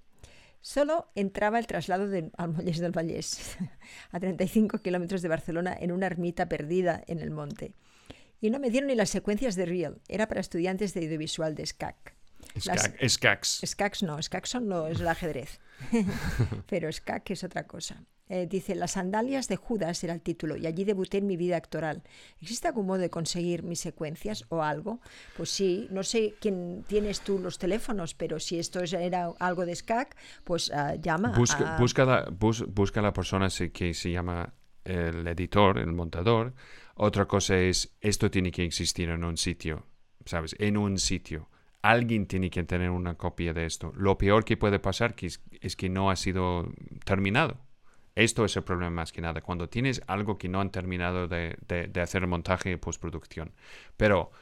Solo 0.60 1.10
entraba 1.14 1.58
el 1.58 1.66
traslado 1.66 2.08
de, 2.08 2.30
al 2.36 2.54
del 2.56 2.92
Vallés, 2.92 3.56
a 4.10 4.18
35 4.18 4.78
kilómetros 4.78 5.22
de 5.22 5.28
Barcelona, 5.28 5.76
en 5.78 5.92
una 5.92 6.06
ermita 6.06 6.48
perdida 6.48 7.02
en 7.06 7.20
el 7.20 7.30
monte. 7.30 7.72
Y 8.40 8.50
no 8.50 8.58
me 8.58 8.70
dieron 8.70 8.88
ni 8.88 8.94
las 8.94 9.10
secuencias 9.10 9.54
de 9.54 9.66
Real, 9.66 10.00
era 10.08 10.28
para 10.28 10.40
estudiantes 10.40 10.92
de 10.92 11.04
audiovisual 11.04 11.54
de 11.54 11.66
SCAC. 11.66 12.16
SCAC. 12.58 13.44
SCAC 13.44 14.02
no, 14.02 14.20
SCAC 14.20 14.46
son 14.46 14.68
no, 14.68 14.86
es 14.88 15.00
el 15.00 15.08
ajedrez. 15.08 15.60
Pero 16.68 16.90
SCAC 16.90 17.30
es 17.30 17.44
otra 17.44 17.66
cosa. 17.66 18.04
Eh, 18.28 18.48
dice, 18.48 18.74
Las 18.74 18.92
sandalias 18.92 19.46
de 19.46 19.54
Judas 19.56 20.02
era 20.02 20.12
el 20.12 20.20
título 20.20 20.56
y 20.56 20.66
allí 20.66 20.84
debuté 20.84 21.18
en 21.18 21.28
mi 21.28 21.36
vida 21.36 21.56
actoral. 21.56 22.02
¿Existe 22.40 22.66
algún 22.66 22.86
modo 22.86 22.98
de 22.98 23.10
conseguir 23.10 23.62
mis 23.62 23.78
secuencias 23.78 24.44
o 24.48 24.62
algo? 24.62 25.00
Pues 25.36 25.50
sí, 25.50 25.86
no 25.90 26.02
sé 26.02 26.34
quién 26.40 26.84
tienes 26.88 27.20
tú 27.20 27.38
los 27.38 27.58
teléfonos, 27.58 28.14
pero 28.14 28.40
si 28.40 28.58
esto 28.58 28.80
era 28.80 29.30
algo 29.38 29.64
de 29.64 29.76
SCAC, 29.76 30.16
pues 30.42 30.70
uh, 30.70 31.00
llama. 31.00 31.34
Busca, 31.36 31.76
busca, 31.78 32.04
la, 32.04 32.28
busca 32.30 33.00
la 33.00 33.12
persona 33.12 33.48
que 33.72 33.94
se 33.94 34.10
llama 34.10 34.52
el 34.84 35.26
editor, 35.28 35.78
el 35.78 35.92
montador. 35.92 36.52
Otra 36.96 37.26
cosa 37.26 37.56
es, 37.56 37.94
esto 38.00 38.28
tiene 38.28 38.50
que 38.50 38.64
existir 38.64 39.08
en 39.08 39.22
un 39.22 39.36
sitio, 39.36 39.86
¿sabes? 40.24 40.56
En 40.58 40.76
un 40.76 40.98
sitio. 40.98 41.48
Alguien 41.82 42.26
tiene 42.26 42.50
que 42.50 42.64
tener 42.64 42.90
una 42.90 43.14
copia 43.14 43.52
de 43.52 43.66
esto. 43.66 43.92
Lo 43.94 44.18
peor 44.18 44.44
que 44.44 44.56
puede 44.56 44.80
pasar 44.80 45.14
es 45.20 45.76
que 45.76 45.88
no 45.88 46.10
ha 46.10 46.16
sido 46.16 46.72
terminado 47.04 47.65
esto 48.16 48.46
es 48.46 48.56
el 48.56 48.64
problema 48.64 48.90
más 48.90 49.12
que 49.12 49.20
nada, 49.20 49.42
cuando 49.42 49.68
tienes 49.68 50.02
algo 50.06 50.38
que 50.38 50.48
no 50.48 50.60
han 50.60 50.70
terminado 50.70 51.28
de, 51.28 51.56
hacer 52.02 52.22
el 52.22 52.28
montaje 52.28 52.72
y 52.72 52.76
postproducción. 52.76 53.52
Pero 53.98 54.32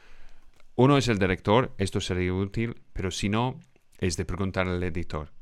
uno 0.76 0.96
es 0.96 1.08
el 1.08 1.18
director, 1.18 1.72
esto 1.76 2.00
sería 2.00 2.32
útil, 2.32 2.80
pero 2.92 3.10
si 3.10 3.28
no, 3.28 3.60
es 3.98 4.16
de 4.16 4.24
preguntar 4.24 4.68
al 4.68 4.82
editor. 4.82 5.32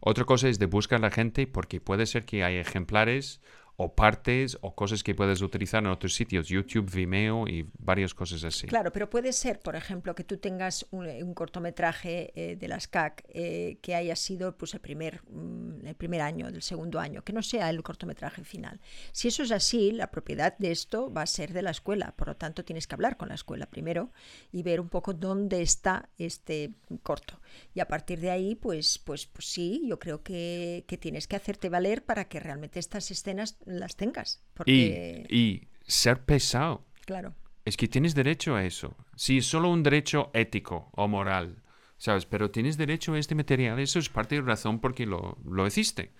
Otra 0.00 0.24
cosa 0.24 0.48
es 0.48 0.58
de 0.58 0.66
buscar 0.66 0.98
a 0.98 1.02
la 1.02 1.10
gente 1.10 1.46
porque 1.46 1.80
puede 1.80 2.06
ser 2.06 2.24
que 2.24 2.42
hay 2.42 2.56
ejemplares 2.56 3.42
o 3.76 3.94
partes 3.94 4.56
o 4.60 4.74
cosas 4.74 5.02
que 5.02 5.14
puedes 5.14 5.42
utilizar 5.42 5.82
en 5.82 5.90
otros 5.90 6.14
sitios, 6.14 6.48
YouTube, 6.48 6.90
Vimeo 6.90 7.48
y 7.48 7.68
varias 7.78 8.14
cosas 8.14 8.44
así. 8.44 8.66
Claro, 8.66 8.92
pero 8.92 9.10
puede 9.10 9.32
ser, 9.32 9.58
por 9.60 9.74
ejemplo, 9.74 10.14
que 10.14 10.22
tú 10.22 10.36
tengas 10.36 10.86
un, 10.90 11.34
cortometraje 11.34 12.32
eh, 12.36 12.56
de 12.56 12.68
las 12.68 12.86
CAC 12.86 13.24
eh, 13.28 13.78
que 13.82 13.94
haya 13.94 14.14
sido 14.14 14.56
pues, 14.56 14.74
el, 14.74 14.80
primer, 14.80 15.22
mm, 15.28 15.86
el 15.86 15.94
primer 15.96 16.20
año, 16.20 16.50
del 16.52 16.62
segundo 16.62 17.00
año, 17.00 17.22
que 17.22 17.32
no 17.32 17.42
sea 17.42 17.68
el 17.70 17.82
cortometraje 17.82 18.44
final. 18.44 18.80
Si 19.12 19.28
eso 19.28 19.42
es 19.42 19.50
así, 19.50 19.90
la 19.90 20.10
propiedad 20.10 20.56
de 20.58 20.70
esto 20.70 21.12
va 21.12 21.22
a 21.22 21.26
ser 21.26 21.52
de 21.52 21.62
la 21.62 21.70
escuela, 21.70 22.12
por 22.16 22.28
lo 22.28 22.36
tanto 22.36 22.64
tienes 22.64 22.86
que 22.86 22.94
hablar 22.94 23.16
con 23.16 23.28
la 23.28 23.34
escuela 23.34 23.66
primero 23.66 24.12
y 24.52 24.62
ver 24.62 24.80
un 24.80 24.88
poco 24.88 25.14
dónde 25.14 25.62
está 25.62 26.08
este 26.18 26.70
corto. 27.02 27.40
Y 27.74 27.80
a 27.80 27.88
partir 27.88 28.20
de 28.20 28.30
ahí, 28.30 28.54
pues, 28.54 28.98
pues, 28.98 29.26
pues 29.26 29.46
sí, 29.46 29.82
yo 29.86 29.98
creo 29.98 30.22
que, 30.22 30.84
que 30.86 30.98
tienes 30.98 31.26
que 31.26 31.36
hacerte 31.36 31.68
valer 31.68 32.04
para 32.04 32.28
que 32.28 32.40
realmente 32.40 32.78
estas 32.78 33.10
escenas 33.10 33.58
las 33.64 33.96
tengas. 33.96 34.42
Porque... 34.54 35.26
Y, 35.28 35.68
ser 35.86 36.24
pesado. 36.24 36.84
Claro. 37.04 37.34
Es 37.64 37.76
que 37.76 37.88
tienes 37.88 38.14
derecho 38.14 38.56
a 38.56 38.64
eso. 38.64 38.96
Si 39.16 39.38
es 39.38 39.46
solo 39.46 39.70
un 39.70 39.82
derecho 39.82 40.30
ético 40.34 40.90
o 40.92 41.08
moral, 41.08 41.62
¿sabes? 41.98 42.26
Pero 42.26 42.50
tienes 42.50 42.76
derecho 42.76 43.14
a 43.14 43.18
este 43.18 43.34
material. 43.34 43.78
Eso 43.78 43.98
es 43.98 44.08
parte 44.08 44.34
de 44.34 44.42
la 44.42 44.48
razón 44.48 44.80
por 44.80 44.94
qué 44.94 45.06
lo, 45.06 45.38
lo 45.44 45.66
hiciste. 45.66 46.12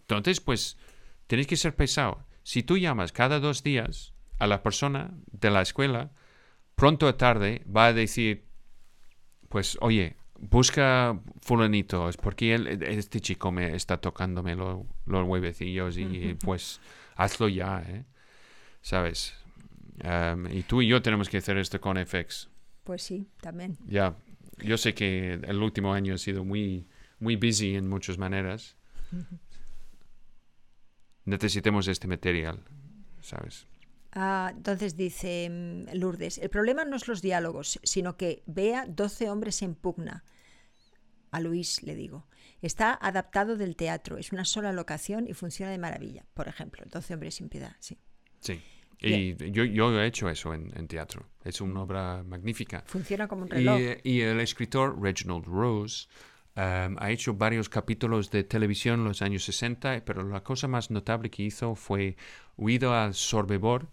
Entonces, 0.00 0.40
pues, 0.40 0.76
tienes 1.26 1.46
que 1.46 1.56
ser 1.56 1.74
pesado. 1.74 2.24
Si 2.42 2.62
tú 2.62 2.76
llamas 2.76 3.12
cada 3.12 3.40
dos 3.40 3.62
días 3.62 4.14
a 4.38 4.46
la 4.46 4.62
persona 4.62 5.14
de 5.30 5.50
la 5.50 5.62
escuela, 5.62 6.10
pronto 6.74 7.06
o 7.06 7.14
tarde 7.14 7.64
va 7.64 7.86
a 7.86 7.92
decir, 7.92 8.44
pues, 9.48 9.78
oye, 9.80 10.16
busca 10.42 11.18
fulanito, 11.40 12.08
es 12.08 12.16
porque 12.16 12.54
él, 12.54 12.66
este 12.82 13.20
chico 13.20 13.50
me 13.52 13.74
está 13.74 13.96
tocándome 13.98 14.54
lo- 14.56 14.86
los 15.06 15.26
huevecillos 15.26 15.96
y 15.96 16.34
pues 16.44 16.80
hazlo 17.16 17.48
ya, 17.48 17.80
¿eh? 17.88 18.04
¿Sabes? 18.82 19.34
Em, 20.00 20.46
y 20.52 20.62
tú 20.64 20.82
y 20.82 20.88
yo 20.88 21.00
tenemos 21.00 21.28
que 21.28 21.38
hacer 21.38 21.56
esto 21.58 21.80
con 21.80 21.96
FX. 21.96 22.48
Pues 22.84 23.02
sí, 23.02 23.28
también. 23.40 23.78
Ya, 23.86 24.16
yo 24.58 24.76
sé 24.76 24.92
que 24.94 25.34
el 25.34 25.62
último 25.62 25.94
año 25.94 26.14
ha 26.14 26.18
sido 26.18 26.44
muy, 26.44 26.86
muy 27.20 27.36
busy 27.36 27.76
en 27.76 27.88
muchas 27.88 28.18
maneras. 28.18 28.76
Necesitemos 31.24 31.86
este 31.86 32.08
material, 32.08 32.64
¿sabes? 33.20 33.66
Ah, 34.14 34.52
entonces 34.54 34.96
dice 34.96 35.48
mm, 35.50 35.94
Lourdes, 35.96 36.38
el 36.38 36.50
problema 36.50 36.84
no 36.84 36.96
es 36.96 37.08
los 37.08 37.22
diálogos, 37.22 37.80
sino 37.82 38.16
que 38.16 38.42
vea 38.46 38.84
12 38.86 39.30
hombres 39.30 39.62
en 39.62 39.74
pugna. 39.74 40.24
A 41.30 41.40
Luis 41.40 41.82
le 41.82 41.94
digo, 41.94 42.26
está 42.60 42.92
adaptado 43.00 43.56
del 43.56 43.74
teatro, 43.74 44.18
es 44.18 44.32
una 44.32 44.44
sola 44.44 44.72
locación 44.72 45.26
y 45.28 45.32
funciona 45.32 45.72
de 45.72 45.78
maravilla. 45.78 46.26
Por 46.34 46.46
ejemplo, 46.46 46.84
12 46.90 47.14
hombres 47.14 47.36
sin 47.36 47.48
piedad, 47.48 47.74
sí. 47.80 47.98
Sí. 48.40 48.60
Y 49.04 49.34
yo, 49.50 49.64
yo 49.64 49.98
he 50.00 50.06
hecho 50.06 50.28
eso 50.28 50.54
en, 50.54 50.70
en 50.76 50.86
teatro. 50.86 51.26
Es 51.42 51.60
una 51.60 51.82
obra 51.82 52.22
magnífica. 52.22 52.84
Funciona 52.86 53.26
como 53.26 53.42
un 53.42 53.48
Y, 53.48 53.50
reloj. 53.52 53.80
y 54.04 54.20
el 54.20 54.38
escritor 54.40 55.00
Reginald 55.02 55.44
Rose 55.46 56.06
um, 56.54 56.96
ha 56.98 57.10
hecho 57.10 57.34
varios 57.34 57.68
capítulos 57.68 58.30
de 58.30 58.44
televisión 58.44 59.00
en 59.00 59.06
los 59.06 59.22
años 59.22 59.44
60, 59.44 60.04
pero 60.04 60.22
la 60.22 60.44
cosa 60.44 60.68
más 60.68 60.90
notable 60.92 61.30
que 61.30 61.42
hizo 61.42 61.74
fue 61.74 62.16
Huido 62.56 62.94
al 62.94 63.14
Sobibor, 63.14 63.88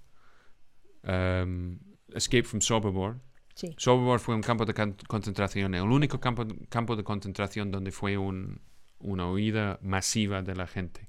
um, 1.03 1.79
Escape 2.13 2.43
from 2.43 2.61
Sobibor. 2.61 3.19
Sí. 3.55 3.73
Sobibor 3.77 4.19
fue 4.19 4.35
un 4.35 4.41
campo 4.41 4.65
de 4.65 4.73
concentración, 5.07 5.75
el 5.75 5.83
único 5.83 6.19
campo, 6.19 6.45
campo 6.69 6.95
de 6.95 7.03
concentración 7.03 7.71
donde 7.71 7.91
fue 7.91 8.17
un- 8.17 8.61
una 8.99 9.29
huida 9.29 9.79
masiva 9.81 10.41
de 10.41 10.55
la 10.55 10.67
gente, 10.67 11.07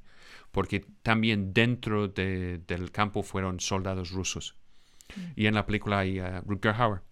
porque 0.51 0.85
también 1.03 1.53
dentro 1.53 2.09
de- 2.09 2.59
del 2.67 2.91
campo 2.91 3.23
fueron 3.23 3.61
soldados 3.61 4.11
rusos. 4.11 4.57
Y 5.37 5.47
en 5.47 5.55
la 5.55 5.67
película 5.67 6.01
hay 6.01 6.21
uh, 6.21 6.41
Rutger 6.47 6.75
Hauer. 6.75 7.03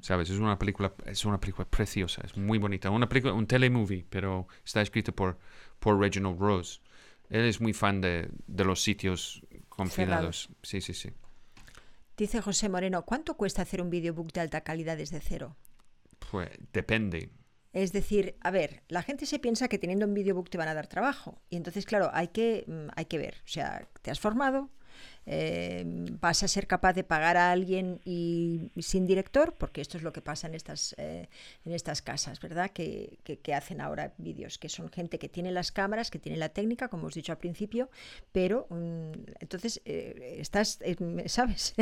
¿Sabes? 0.00 0.30
Es 0.30 0.38
una 0.38 0.56
película, 0.60 0.92
es 1.06 1.24
una 1.24 1.40
película 1.40 1.68
preciosa, 1.68 2.22
es 2.24 2.36
muy 2.36 2.58
bonita. 2.58 2.88
Una 2.90 3.08
película, 3.08 3.34
un 3.34 3.48
telemovie, 3.48 4.06
pero 4.08 4.46
está 4.64 4.80
escrito 4.80 5.12
por, 5.12 5.38
por 5.80 5.98
Reginald 5.98 6.38
Rose. 6.38 6.80
Él 7.28 7.46
es 7.46 7.60
muy 7.60 7.72
fan 7.72 8.00
de, 8.00 8.28
de 8.46 8.64
los 8.64 8.80
sitios 8.80 9.44
confinados. 9.68 10.50
Sí, 10.62 10.80
sí, 10.80 10.94
sí. 10.94 11.10
Dice 12.22 12.40
José 12.40 12.68
Moreno, 12.68 13.04
¿cuánto 13.04 13.36
cuesta 13.36 13.62
hacer 13.62 13.82
un 13.82 13.90
videobook 13.90 14.32
de 14.32 14.42
alta 14.42 14.60
calidad 14.60 14.96
desde 14.96 15.18
cero? 15.18 15.56
Pues 16.30 16.50
depende. 16.72 17.30
Es 17.72 17.90
decir, 17.90 18.36
a 18.42 18.52
ver, 18.52 18.84
la 18.86 19.02
gente 19.02 19.26
se 19.26 19.40
piensa 19.40 19.66
que 19.66 19.76
teniendo 19.76 20.06
un 20.06 20.14
videobook 20.14 20.48
te 20.48 20.56
van 20.56 20.68
a 20.68 20.74
dar 20.74 20.86
trabajo. 20.86 21.42
Y 21.50 21.56
entonces, 21.56 21.84
claro, 21.84 22.10
hay 22.14 22.28
que, 22.28 22.64
mm, 22.68 22.90
hay 22.94 23.06
que 23.06 23.18
ver. 23.18 23.42
O 23.44 23.48
sea, 23.48 23.88
te 24.02 24.12
has 24.12 24.20
formado, 24.20 24.70
eh, 25.26 25.84
vas 26.20 26.42
a 26.42 26.48
ser 26.48 26.66
capaz 26.66 26.92
de 26.94 27.04
pagar 27.04 27.36
a 27.36 27.52
alguien 27.52 28.00
y, 28.04 28.70
sin 28.80 29.06
director, 29.06 29.54
porque 29.56 29.80
esto 29.80 29.96
es 29.96 30.02
lo 30.02 30.12
que 30.12 30.20
pasa 30.20 30.46
en 30.48 30.54
estas, 30.54 30.94
eh, 30.98 31.28
en 31.64 31.72
estas 31.72 32.02
casas, 32.02 32.40
¿verdad? 32.40 32.70
Que, 32.70 33.18
que- 33.24 33.52
hacen 33.52 33.82
ahora 33.82 34.14
vídeos, 34.16 34.56
que 34.58 34.70
son 34.70 34.88
gente 34.90 35.18
que 35.18 35.28
tiene 35.28 35.52
las 35.52 35.72
cámaras, 35.72 36.10
que 36.10 36.18
tiene 36.18 36.38
la 36.38 36.48
técnica, 36.48 36.88
como 36.88 37.06
os 37.08 37.16
he 37.16 37.20
dicho 37.20 37.32
al 37.32 37.38
principio, 37.38 37.90
pero 38.32 38.66
mm, 38.70 39.12
entonces 39.40 39.82
eh, 39.84 40.36
estás, 40.38 40.78
eh, 40.80 40.96
¿sabes? 41.28 41.74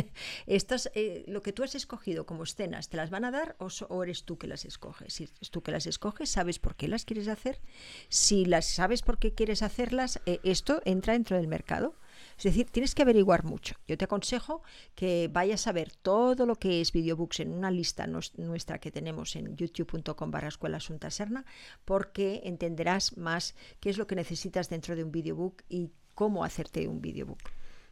Estas, 0.47 0.91
eh, 0.95 1.25
lo 1.29 1.43
que 1.43 1.53
tú 1.53 1.63
has 1.63 1.75
escogido 1.75 2.27
como 2.27 2.43
escenas, 2.45 2.89
¿te 2.89 2.97
las 2.97 3.11
van 3.11 3.25
a 3.25 3.31
dar 3.31 3.57
o, 3.59 3.69
o 3.89 4.03
eres 4.03 4.25
tú 4.25 4.37
que 4.39 4.47
las 4.49 4.65
escoges? 4.65 5.15
Si 5.15 5.25
eres 5.25 5.51
tú 5.51 5.63
que 5.63 5.73
las 5.73 5.87
escoges, 5.87 6.29
¿sabes 6.31 6.59
por 6.59 6.75
qué 6.77 6.89
las 6.89 7.05
quieres 7.05 7.29
hacer? 7.29 7.61
Si 8.09 8.45
las 8.45 8.67
sabes 8.67 9.03
por 9.03 9.19
qué 9.19 9.33
quieres 9.35 9.63
hacerlas, 9.63 10.21
eh, 10.27 10.41
esto 10.43 10.81
entra 10.85 11.13
dentro 11.15 11.37
del 11.37 11.49
mercado. 11.49 11.95
Es 12.41 12.45
decir, 12.45 12.71
tienes 12.71 12.95
que 12.95 13.03
averiguar 13.03 13.45
mucho. 13.45 13.75
Yo 13.87 13.99
te 13.99 14.07
aconsejo 14.07 14.63
que 14.95 15.29
vayas 15.31 15.67
a 15.67 15.73
ver 15.73 15.93
todo 15.93 16.47
lo 16.47 16.57
que 16.57 16.81
es 16.81 16.91
videobooks 16.91 17.41
en 17.41 17.53
una 17.53 17.71
lista 17.71 18.07
nuestra 18.07 18.79
que 18.79 18.91
tenemos 18.91 19.37
en 19.37 19.55
youtube.com 19.57 20.31
barra 20.31 20.49
escuela 20.49 20.79
Asunta 20.79 21.11
Serna, 21.11 21.45
porque 21.85 22.41
entenderás 22.45 23.19
más 23.19 23.55
qué 23.79 23.91
es 23.91 23.99
lo 23.99 24.07
que 24.07 24.15
necesitas 24.15 24.71
dentro 24.71 24.97
de 24.97 25.05
un 25.05 25.13
videobook 25.13 25.63
y 25.69 25.91
cómo 26.15 26.43
hacerte 26.43 26.89
un 26.89 27.03
videobook. 27.03 27.41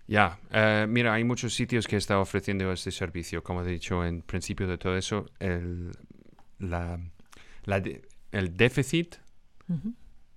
Ya, 0.06 0.38
eh, 0.50 0.86
mira, 0.88 1.12
hay 1.12 1.24
muchos 1.24 1.52
sitios 1.54 1.86
que 1.86 1.96
están 1.96 2.16
ofreciendo 2.16 2.72
este 2.72 2.90
servicio. 2.90 3.42
Como 3.44 3.60
he 3.62 3.66
dicho 3.70 4.02
en 4.02 4.22
principio 4.22 4.66
de 4.66 4.78
todo 4.78 4.96
eso, 4.96 5.26
el, 5.38 5.90
la, 6.58 6.98
la 7.64 7.80
de- 7.80 8.00
el 8.32 8.56
déficit 8.56 9.16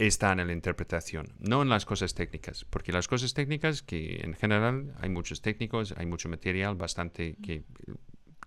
está 0.07 0.31
en 0.31 0.45
la 0.45 0.53
interpretación, 0.53 1.33
no 1.39 1.61
en 1.61 1.69
las 1.69 1.85
cosas 1.85 2.15
técnicas, 2.15 2.65
porque 2.65 2.91
las 2.91 3.07
cosas 3.07 3.33
técnicas, 3.33 3.81
que 3.81 4.21
en 4.23 4.33
general 4.33 4.93
hay 4.99 5.09
muchos 5.09 5.41
técnicos, 5.41 5.93
hay 5.97 6.05
mucho 6.05 6.27
material 6.27 6.75
bastante 6.75 7.35
que, 7.43 7.63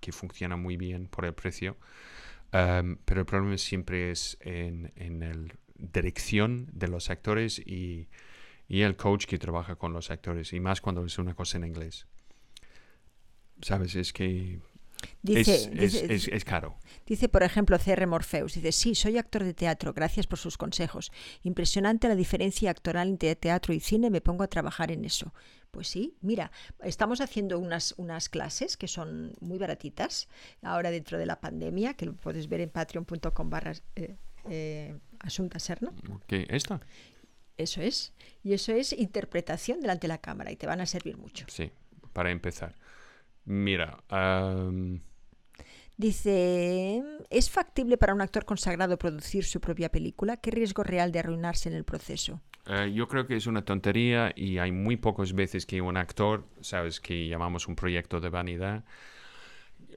que 0.00 0.12
funciona 0.12 0.56
muy 0.56 0.76
bien 0.76 1.06
por 1.06 1.24
el 1.24 1.34
precio, 1.34 1.76
um, 2.52 2.96
pero 3.04 3.20
el 3.20 3.26
problema 3.26 3.56
siempre 3.58 4.10
es 4.10 4.36
en, 4.40 4.92
en 4.96 5.20
la 5.20 5.54
dirección 5.76 6.68
de 6.72 6.88
los 6.88 7.10
actores 7.10 7.58
y, 7.58 8.08
y 8.68 8.82
el 8.82 8.96
coach 8.96 9.26
que 9.26 9.38
trabaja 9.38 9.76
con 9.76 9.92
los 9.92 10.10
actores, 10.10 10.52
y 10.52 10.60
más 10.60 10.80
cuando 10.80 11.04
es 11.04 11.18
una 11.18 11.34
cosa 11.34 11.58
en 11.58 11.64
inglés. 11.66 12.06
¿Sabes? 13.62 13.94
Es 13.94 14.12
que 14.12 14.60
Dice, 15.22 15.54
es, 15.54 15.66
es- 15.66 15.92
dice- 15.92 16.14
es- 16.14 16.28
es 16.28 16.44
caro. 16.44 16.76
Dice, 17.06 17.28
por 17.28 17.42
ejemplo, 17.42 17.78
CR 17.78 18.06
Morpheus, 18.06 18.54
dice, 18.54 18.72
sí, 18.72 18.94
soy 18.94 19.18
actor 19.18 19.44
de 19.44 19.54
teatro, 19.54 19.92
gracias 19.92 20.26
por 20.26 20.38
sus 20.38 20.56
consejos. 20.58 21.10
Impresionante 21.42 22.08
la 22.08 22.14
diferencia 22.16 22.70
actoral 22.70 23.08
entre 23.08 23.34
teatro 23.36 23.72
y 23.74 23.80
cine, 23.80 24.10
me 24.10 24.20
pongo 24.20 24.42
a 24.44 24.48
trabajar 24.48 24.90
en 24.90 25.04
eso. 25.04 25.32
Pues 25.70 25.88
sí, 25.88 26.14
mira, 26.20 26.52
estamos 26.82 27.20
haciendo 27.20 27.58
unas, 27.58 27.94
unas 27.96 28.28
clases 28.28 28.76
que 28.76 28.86
son 28.88 29.34
muy 29.40 29.58
baratitas, 29.58 30.28
ahora 30.62 30.90
dentro 30.90 31.18
de 31.18 31.26
la 31.26 31.40
pandemia, 31.40 31.94
que 31.94 32.06
lo 32.06 32.14
puedes 32.14 32.48
ver 32.48 32.60
en 32.60 32.70
patreon.com 32.70 33.50
barra 33.50 33.72
eh, 33.96 34.16
eh, 34.48 34.96
Asunta 35.20 35.58
Serna. 35.58 35.92
¿Qué? 36.28 36.46
¿Esta? 36.48 36.80
Eso 37.56 37.80
es. 37.82 38.12
Y 38.42 38.52
eso 38.52 38.72
es 38.72 38.92
interpretación 38.92 39.80
delante 39.80 40.02
de 40.06 40.08
la 40.08 40.18
cámara 40.18 40.50
y 40.52 40.56
te 40.56 40.66
van 40.66 40.80
a 40.80 40.86
servir 40.86 41.16
mucho. 41.16 41.46
Sí, 41.48 41.70
para 42.12 42.30
empezar. 42.30 42.74
Mira, 43.46 44.02
am, 44.08 45.00
Dice, 45.96 47.02
¿es 47.30 47.50
factible 47.50 47.96
para 47.96 48.14
un 48.14 48.20
actor 48.20 48.44
consagrado 48.44 48.98
producir 48.98 49.44
su 49.44 49.60
propia 49.60 49.90
película? 49.92 50.36
¿Qué 50.38 50.50
riesgo 50.50 50.82
real 50.82 51.12
de 51.12 51.20
arruinarse 51.20 51.68
en 51.68 51.76
el 51.76 51.84
proceso? 51.84 52.40
eh, 52.66 52.90
yo 52.94 53.06
creo 53.06 53.26
que 53.26 53.36
es 53.36 53.46
una 53.46 53.64
tontería 53.64 54.32
y 54.34 54.58
hay 54.58 54.72
muy 54.72 54.96
pocas 54.96 55.34
veces 55.34 55.66
que 55.66 55.80
un 55.82 55.96
actor, 55.96 56.46
sabes, 56.62 56.98
que 56.98 57.28
llamamos 57.28 57.68
un 57.68 57.76
proyecto 57.76 58.20
de 58.20 58.28
vanidad, 58.30 58.84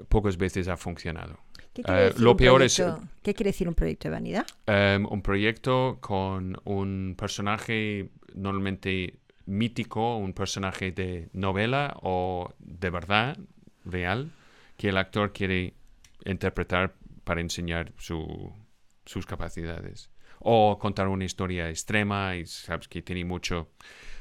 pocas 0.10 0.38
veces 0.38 0.68
ha 0.68 0.78
funcionado. 0.78 1.40
¿Qué 1.74 1.82
quiere 1.82 2.02
Eh, 2.02 2.06
decir 2.10 2.22
lo 2.22 2.32
un 2.32 2.38
peor 2.38 2.62
es- 2.62 2.76
proyecto- 2.76 3.08
¿Qué 3.24 3.34
quiere 3.34 3.50
decir 3.52 3.68
un 3.68 3.74
proyecto 3.76 4.08
de 4.10 4.14
vanidad? 4.14 4.46
Em, 4.68 5.06
un 5.10 5.22
proyecto 5.22 5.98
con 6.02 6.60
un 6.66 7.16
personaje 7.18 8.10
normalmente 8.36 9.18
mítico, 9.48 10.18
un 10.18 10.34
personaje 10.34 10.92
de 10.92 11.30
novela 11.34 11.98
o 12.04 12.54
de 12.60 12.90
verdad, 12.92 13.38
real, 13.84 14.32
que 14.78 14.90
el 14.90 14.98
actor 14.98 15.34
quiere 15.34 15.74
interpretar 16.26 16.96
para 17.24 17.42
enseñar 17.42 17.94
su- 17.98 18.54
sus 19.06 19.26
capacidades. 19.26 20.12
O 20.40 20.78
contar 20.78 21.08
una 21.08 21.26
historia 21.26 21.70
extrema 21.70 22.36
y 22.36 22.46
sabes 22.46 22.88
que 22.88 23.02
tiene 23.02 23.26
mucho, 23.26 23.70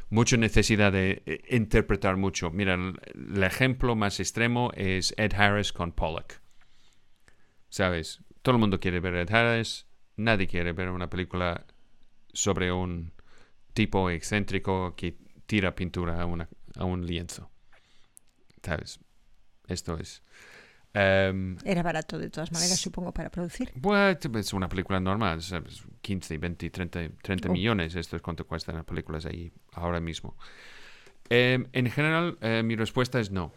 mucha 0.09 0.37
necesidad 0.37 0.93
de 0.93 1.23
eh, 1.27 1.43
interpretar 1.51 2.17
mucho. 2.17 2.51
Mira, 2.51 2.75
el, 2.75 2.95
el 3.35 3.43
ejemplo 3.43 3.95
más 3.97 4.19
extremo 4.21 4.71
es 4.75 5.13
Ed 5.19 5.35
Harris 5.35 5.73
con 5.73 5.93
Pollock. 5.93 6.35
¿Sabes? 7.69 8.23
Todo 8.43 8.55
el 8.55 8.61
mundo 8.61 8.81
quiere 8.81 9.01
ver 9.01 9.15
Ed 9.17 9.31
Harris. 9.35 9.87
Nadie 10.17 10.47
quiere 10.47 10.73
ver 10.73 10.89
una 10.89 11.11
película 11.11 11.67
sobre 12.33 12.73
un 12.73 13.13
tipo 13.77 14.09
excéntrico 14.11 14.95
que 14.97 15.19
tira 15.47 15.75
pintura 15.75 16.21
a, 16.23 16.25
una- 16.27 16.49
a 16.77 16.85
un 16.85 17.05
lienzo. 17.07 17.51
¿Sabes? 18.63 18.99
Esto 19.69 19.99
es. 19.99 20.23
Em, 20.95 21.59
Era 21.63 21.83
barato 21.83 22.19
de 22.19 22.31
todas 22.31 22.51
maneras, 22.53 22.81
supongo, 22.81 23.13
para 23.13 23.29
producir. 23.31 23.71
pues, 23.81 24.17
es 24.35 24.53
una 24.55 24.69
película 24.69 24.99
normal, 24.99 25.43
¿sabes? 25.43 25.85
15, 26.01 26.39
20, 26.39 26.71
30, 26.71 27.11
30 27.23 27.49
Oh. 27.51 27.53
millones. 27.53 27.95
Esto 27.95 28.17
es 28.17 28.23
cuánto 28.23 28.47
cuestan 28.47 28.77
las 28.77 28.85
películas 28.85 29.27
ahí 29.27 29.53
ahora 29.75 30.01
mismo. 30.01 30.37
Em, 31.29 31.67
en 31.73 31.91
general, 31.91 32.39
eh, 32.41 32.63
mi 32.65 32.77
respuesta 32.77 33.21
es 33.21 33.31
no. 33.31 33.53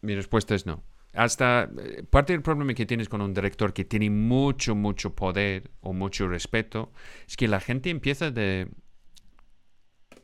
Mi 0.00 0.14
respuesta 0.14 0.54
es 0.54 0.64
no. 0.64 0.82
Hasta 1.14 1.64
eh, 1.78 2.02
parte 2.08 2.32
del 2.32 2.40
problema 2.42 2.72
que 2.72 2.86
tienes 2.86 3.08
con 3.10 3.20
un 3.20 3.34
director 3.34 3.74
que 3.74 3.84
tiene 3.84 4.08
mucho, 4.08 4.74
mucho 4.74 5.14
poder 5.14 5.70
o 5.82 5.92
mucho 5.92 6.26
respeto 6.26 6.90
es 7.28 7.36
que 7.36 7.48
la 7.48 7.60
gente 7.60 7.90
empieza 7.90 8.30
de 8.30 8.68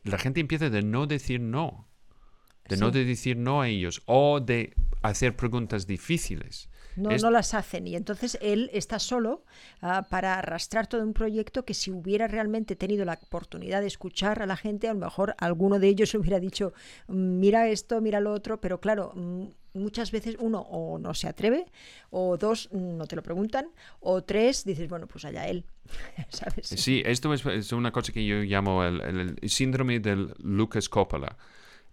la 0.03 0.17
gente 0.17 0.39
empieza 0.39 0.69
de 0.69 0.81
no 0.81 1.07
decir 1.07 1.39
no, 1.39 1.87
de 2.67 2.77
no 2.77 2.91
de 2.91 3.05
decir 3.05 3.37
no 3.37 3.61
a 3.61 3.67
ellos 3.67 4.01
o 4.05 4.39
de 4.39 4.73
hacer 5.01 5.35
preguntas 5.35 5.87
difíciles. 5.87 6.69
No, 6.99 7.11
Es- 7.11 7.21
no 7.23 7.31
las 7.31 7.53
hacen 7.53 7.87
y 7.87 7.95
entonces 7.95 8.37
él 8.41 8.69
está 8.73 8.99
solo 8.99 9.43
ah, 9.81 10.07
para 10.09 10.37
arrastrar 10.37 10.87
todo 10.87 11.01
un 11.03 11.13
proyecto 11.13 11.63
que 11.65 11.73
si 11.73 11.91
hubiera 11.91 12.27
realmente 12.27 12.75
tenido 12.75 13.05
la 13.05 13.19
oportunidad 13.21 13.81
de 13.81 13.87
escuchar 13.87 14.41
a 14.41 14.45
la 14.45 14.57
gente, 14.57 14.87
a 14.89 14.93
lo 14.93 14.99
mejor 14.99 15.35
alguno 15.37 15.79
de 15.79 15.87
ellos 15.87 16.13
hubiera 16.15 16.39
dicho, 16.39 16.73
"Mm, 17.07 17.39
mira 17.39 17.67
esto, 17.69 18.01
mira 18.01 18.19
lo 18.19 18.31
otro, 18.33 18.59
pero 18.61 18.79
claro, 18.79 19.11
mm, 19.15 19.45
muchas 19.73 20.11
veces 20.11 20.35
uno 20.39 20.61
o 20.61 20.97
no 20.97 21.13
se 21.13 21.27
atreve, 21.27 21.65
o 22.09 22.37
dos, 22.37 22.69
mm, 22.71 22.97
no 22.97 23.05
te 23.07 23.15
lo 23.15 23.21
preguntan, 23.23 23.67
o 23.99 24.23
tres, 24.23 24.65
dices, 24.65 24.89
bueno, 24.89 25.05
pues 25.07 25.25
allá 25.25 25.47
él, 25.47 25.63
¿sabes? 26.29 26.67
Sí, 26.67 27.01
esto 27.05 27.33
es, 27.33 27.45
es 27.45 27.71
una 27.71 27.91
cosa 27.91 28.11
que 28.11 28.25
yo 28.25 28.37
llamo 28.37 28.83
el, 28.83 28.99
el- 29.01 29.35
el 29.41 29.49
síndrome 29.49 29.99
del 29.99 30.33
Lucas 30.39 30.89
Coppola. 30.89 31.37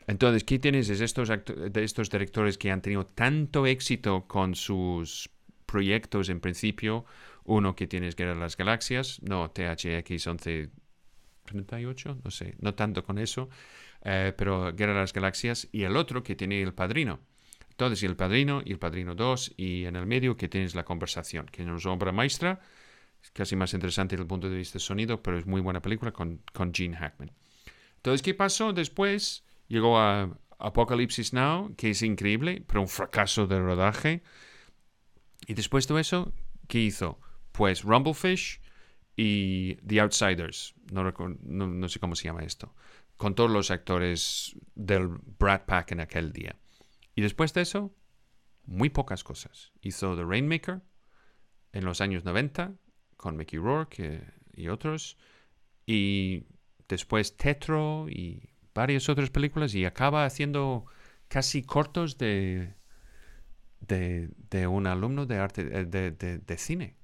Entonces, 0.06 0.44
¿qué 0.44 0.58
tienes? 0.58 0.88
Es 0.88 1.00
estos, 1.00 1.28
de 1.28 1.84
estos 1.84 2.10
directores 2.10 2.58
que 2.58 2.70
han 2.70 2.80
tenido 2.80 3.06
tanto 3.06 3.66
éxito 3.66 4.26
con 4.28 4.54
sus 4.54 5.28
proyectos 5.66 6.28
en 6.28 6.40
principio. 6.40 7.04
Uno 7.44 7.74
que 7.74 7.86
tienes 7.86 8.14
Guerra 8.16 8.34
de 8.34 8.40
las 8.40 8.56
Galaxias, 8.56 9.20
no, 9.22 9.50
THX 9.50 10.26
1138, 10.26 12.18
no 12.24 12.30
sé, 12.30 12.54
no 12.60 12.74
tanto 12.74 13.04
con 13.04 13.18
eso, 13.18 13.48
eh, 14.02 14.32
pero 14.36 14.72
Guerra 14.74 14.94
de 14.94 15.00
las 15.00 15.12
Galaxias. 15.12 15.68
Y 15.72 15.82
el 15.82 15.96
otro 15.96 16.22
que 16.22 16.36
tiene 16.36 16.62
El 16.62 16.72
Padrino. 16.72 17.20
Entonces, 17.70 18.02
y 18.02 18.06
El 18.06 18.16
Padrino, 18.16 18.62
y 18.64 18.72
El 18.72 18.78
Padrino 18.78 19.14
2, 19.14 19.54
y 19.56 19.84
en 19.84 19.96
el 19.96 20.06
medio 20.06 20.36
que 20.36 20.48
tienes 20.48 20.74
La 20.74 20.84
Conversación, 20.84 21.46
que 21.46 21.62
es 21.62 21.86
obra 21.86 22.10
maestra, 22.10 22.60
es 23.22 23.30
casi 23.32 23.54
más 23.56 23.74
interesante 23.74 24.14
desde 24.14 24.22
el 24.22 24.28
punto 24.28 24.48
de 24.48 24.56
vista 24.56 24.74
de 24.74 24.80
sonido, 24.80 25.22
pero 25.22 25.36
es 25.38 25.46
muy 25.46 25.60
buena 25.60 25.82
película 25.82 26.12
con, 26.12 26.40
con 26.52 26.72
Gene 26.72 26.96
Hackman. 26.96 27.32
Entonces, 27.96 28.22
¿qué 28.22 28.34
pasó 28.34 28.72
después? 28.72 29.45
Llegó 29.68 29.98
a 29.98 30.38
Apocalypse 30.58 31.30
Now, 31.32 31.74
que 31.76 31.90
es 31.90 32.02
increíble, 32.02 32.64
pero 32.66 32.80
un 32.80 32.88
fracaso 32.88 33.46
de 33.46 33.60
rodaje. 33.60 34.22
Y 35.46 35.54
después 35.54 35.86
de 35.88 36.00
eso, 36.00 36.32
¿qué 36.68 36.80
hizo? 36.80 37.20
Pues 37.52 37.82
Rumblefish 37.82 38.60
y 39.16 39.76
The 39.76 40.00
Outsiders. 40.00 40.74
No, 40.92 41.02
no, 41.02 41.66
no 41.66 41.88
sé 41.88 42.00
cómo 42.00 42.14
se 42.14 42.24
llama 42.24 42.42
esto. 42.44 42.74
Con 43.16 43.34
todos 43.34 43.50
los 43.50 43.70
actores 43.70 44.56
del 44.74 45.08
Brat 45.08 45.64
Pack 45.64 45.92
en 45.92 46.00
aquel 46.00 46.32
día. 46.32 46.56
Y 47.14 47.22
después 47.22 47.54
de 47.54 47.62
eso, 47.62 47.94
muy 48.64 48.90
pocas 48.90 49.24
cosas. 49.24 49.72
Hizo 49.80 50.16
The 50.16 50.24
Rainmaker 50.24 50.82
en 51.72 51.84
los 51.84 52.00
años 52.00 52.24
90 52.24 52.74
con 53.16 53.36
Mickey 53.36 53.58
Rourke 53.58 53.96
eh, 53.98 54.32
y 54.54 54.68
otros. 54.68 55.16
Y 55.86 56.44
después 56.88 57.36
Tetro 57.36 58.08
y 58.08 58.50
varias 58.76 59.08
otras 59.08 59.30
películas. 59.30 59.74
Y 59.74 59.84
acaba 59.86 60.24
haciendo 60.26 60.86
casi 61.28 61.62
cortos 61.64 62.18
de, 62.18 62.74
de, 63.80 64.66
un 64.66 64.86
alumno 64.86 65.26
de 65.26 65.38
arte 65.38 65.62
eh, 65.62 65.84
de, 65.84 66.10
de- 66.10 66.38
de 66.38 66.58
cine. 66.58 66.96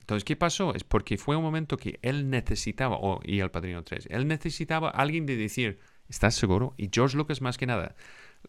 Entonces, 0.00 0.24
¿qué 0.24 0.36
pasó? 0.36 0.74
Es 0.74 0.84
porque 0.84 1.18
fue 1.18 1.36
un 1.36 1.42
momento 1.44 1.76
que 1.76 1.98
él 2.02 2.30
necesitaba, 2.30 2.96
o 3.00 3.20
y 3.24 3.40
El 3.40 3.50
Padrino 3.50 3.84
3, 3.84 4.08
él 4.10 4.28
necesitaba 4.28 4.90
alguien 4.90 5.26
de 5.26 5.36
decir, 5.36 5.80
¿estás 6.08 6.34
seguro? 6.34 6.74
Y 6.78 6.90
George 6.92 7.16
Lucas 7.16 7.42
más 7.42 7.58
que 7.58 7.66
nada, 7.66 7.96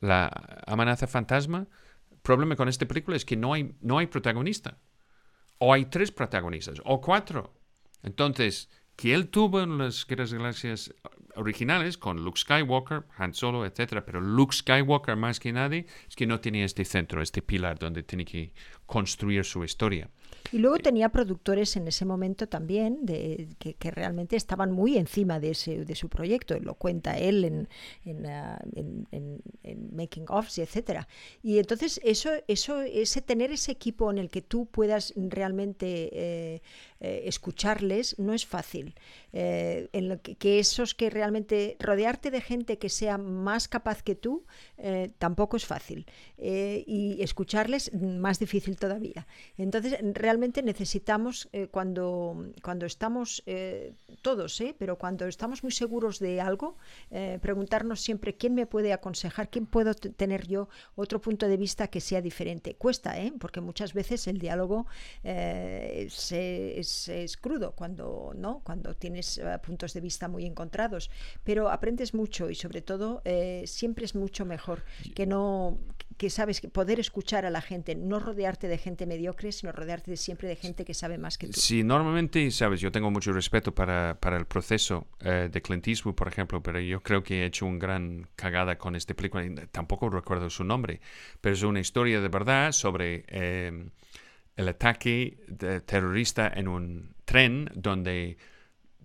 la 0.02 0.28
amenaza 0.68 1.08
fantasma, 1.08 1.68
problema 2.24 2.56
con 2.56 2.70
esta 2.70 2.88
película 2.88 3.18
es 3.18 3.26
que 3.26 3.38
no 3.38 3.54
hay, 3.54 3.76
no 3.82 4.00
hay 4.00 4.08
protagonista. 4.08 4.80
O 5.60 5.74
hay 5.74 5.86
tres 5.86 6.12
protagonistas, 6.12 6.82
o 6.86 7.02
cuatro. 7.02 7.54
Entonces, 8.04 8.70
que 8.96 9.14
él 9.14 9.30
tuvo 9.30 9.62
en 9.62 9.78
las 9.78 10.06
Guerras 10.06 10.34
Galaxias 10.34 10.94
originales 11.36 11.98
con 11.98 12.24
Luke 12.24 12.40
Skywalker, 12.40 13.04
Han 13.18 13.34
Solo, 13.34 13.66
etcétera, 13.66 14.06
pero 14.06 14.22
Luke 14.22 14.56
Skywalker 14.56 15.16
más 15.16 15.40
que 15.40 15.52
nadie 15.52 15.86
es 16.08 16.16
que 16.16 16.28
no 16.28 16.40
tenía 16.40 16.66
este 16.66 16.86
centro, 16.86 17.22
este 17.22 17.42
pilar 17.42 17.80
donde 17.80 18.04
tiene 18.04 18.26
que 18.26 18.54
construir 18.86 19.44
su 19.46 19.64
historia. 19.64 20.10
Y 20.52 20.58
luego 20.60 20.78
tenía 20.78 21.10
productores 21.10 21.76
en 21.78 21.88
ese 21.88 22.06
momento 22.06 22.48
también 22.48 23.06
de, 23.06 23.48
que, 23.60 23.76
que 23.76 23.92
realmente 23.92 24.36
estaban 24.36 24.72
muy 24.72 24.98
encima 24.98 25.40
de, 25.40 25.52
ese, 25.52 25.86
de 25.86 25.96
su 25.96 26.10
proyecto. 26.10 26.60
Lo 26.60 26.76
cuenta 26.76 27.18
él 27.18 27.46
en, 27.46 27.70
en, 28.04 28.26
ah, 28.26 28.60
en- 28.76 29.08
en- 29.12 29.42
en 29.64 29.96
making 29.96 30.26
offs, 30.28 30.58
etcétera. 30.58 31.08
Y 31.42 31.60
entonces 31.60 32.00
eso, 32.04 32.30
eso, 32.48 32.82
ese 32.82 33.22
tener 33.22 33.52
ese 33.52 33.72
equipo 33.72 34.12
en 34.12 34.18
el 34.18 34.30
que 34.30 34.42
tú 34.42 34.66
puedas 34.66 35.14
realmente 35.16 36.10
eh, 36.12 36.62
eh, 37.04 37.28
escucharles 37.28 38.18
no 38.18 38.34
es 38.34 38.46
fácil. 38.46 38.96
Eh, 39.34 39.90
en 39.92 40.08
lo 40.08 40.22
que, 40.22 40.60
esos 40.60 40.96
que 40.96 41.10
realmente 41.10 41.76
rodearte 41.80 42.32
de 42.32 42.40
gente 42.40 42.78
que 42.78 42.88
sea 42.88 43.18
más 43.18 43.68
capaz 43.68 44.02
que 44.04 44.16
tú 44.16 44.46
eh, 44.78 45.12
tampoco 45.18 45.58
es 45.58 45.66
fácil. 45.66 46.06
Y 46.38 47.22
escucharles 47.22 47.92
mm, 47.94 48.18
más 48.20 48.40
difícil 48.40 48.78
todavía. 48.78 49.28
Entonces, 49.58 49.98
realmente 50.14 50.64
necesitamos, 50.64 51.50
cuando, 51.72 52.52
cuando 52.62 52.86
estamos 52.86 53.44
todos, 54.22 54.62
pero 54.78 54.98
cuando 54.98 55.28
estamos 55.28 55.64
muy 55.64 55.72
seguros 55.72 56.20
de 56.20 56.40
algo, 56.40 56.78
preguntarnos 57.42 58.02
siempre 58.02 58.36
quién 58.36 58.56
me 58.56 58.66
puede 58.66 58.94
aconsejar, 58.94 59.50
quién 59.50 59.66
puedo 59.66 59.94
tener 59.94 60.48
yo 60.48 60.70
otro 60.96 61.20
punto 61.20 61.48
de 61.48 61.58
vista 61.58 61.88
que 61.88 62.02
sea 62.02 62.22
diferente. 62.22 62.76
Cuesta, 62.76 63.16
porque 63.40 63.62
muchas 63.62 63.94
veces 63.94 64.28
el 64.28 64.38
diálogo 64.38 64.86
es, 65.24 66.32
es- 66.94 67.10
es 67.10 67.38
crudo 67.38 67.74
cuando, 67.74 68.32
¿no? 68.36 68.62
cuando 68.64 68.94
tienes 68.94 69.38
eh, 69.38 69.44
puntos 69.66 69.94
de 69.94 70.02
vista 70.02 70.28
muy 70.28 70.46
encontrados, 70.46 71.10
pero 71.44 71.70
aprendes 71.70 72.14
mucho 72.14 72.50
y 72.50 72.56
sobre 72.56 72.82
todo 72.82 73.22
eh, 73.26 73.64
siempre 73.66 74.06
es 74.06 74.16
mucho 74.16 74.46
mejor 74.46 74.84
que 75.16 75.26
no 75.26 75.78
que 76.18 76.30
sabes 76.30 76.62
que 76.62 76.70
poder 76.70 77.00
escuchar 77.00 77.44
a 77.46 77.50
la 77.50 77.60
gente, 77.60 77.96
no 77.96 78.20
rodearte 78.20 78.68
de 78.68 78.78
gente 78.78 79.08
mediocre, 79.08 79.52
sino 79.52 79.72
rodearte 79.72 80.12
de 80.12 80.18
siempre 80.18 80.48
de 80.48 80.56
gente 80.56 80.86
que 80.86 80.94
sabe 80.94 81.18
más 81.18 81.40
que 81.40 81.48
tú. 81.48 81.60
Sí, 81.60 81.84
normalmente, 81.84 82.50
sabes, 82.52 82.80
yo 82.82 82.92
tengo 82.92 83.10
mucho 83.10 83.34
respeto 83.34 83.74
para, 83.74 84.20
para 84.20 84.38
el 84.38 84.46
proceso 84.46 85.08
eh, 85.22 85.50
de 85.52 85.62
Clint 85.64 85.88
Eastwood, 85.88 86.14
por 86.14 86.28
ejemplo, 86.28 86.62
pero 86.62 86.80
yo 86.80 87.02
creo 87.02 87.24
que 87.24 87.42
he 87.42 87.46
hecho 87.46 87.66
un 87.66 87.80
gran 87.80 88.28
cagada 88.36 88.78
con 88.78 88.96
esta 88.96 89.16
película. 89.16 89.44
Tampoco 89.72 90.08
recuerdo 90.10 90.52
su 90.52 90.64
nombre, 90.64 91.02
pero 91.42 91.56
es 91.56 91.64
una 91.64 91.80
historia 91.80 92.22
de 92.22 92.30
verdad 92.30 92.72
sobre 92.74 93.26
eh, 93.28 93.90
el 94.56 94.68
ataque 94.68 95.44
de- 95.48 95.82
terrorista 95.82 96.48
en 96.54 96.68
un 96.68 97.16
tren 97.26 97.70
donde 97.76 98.38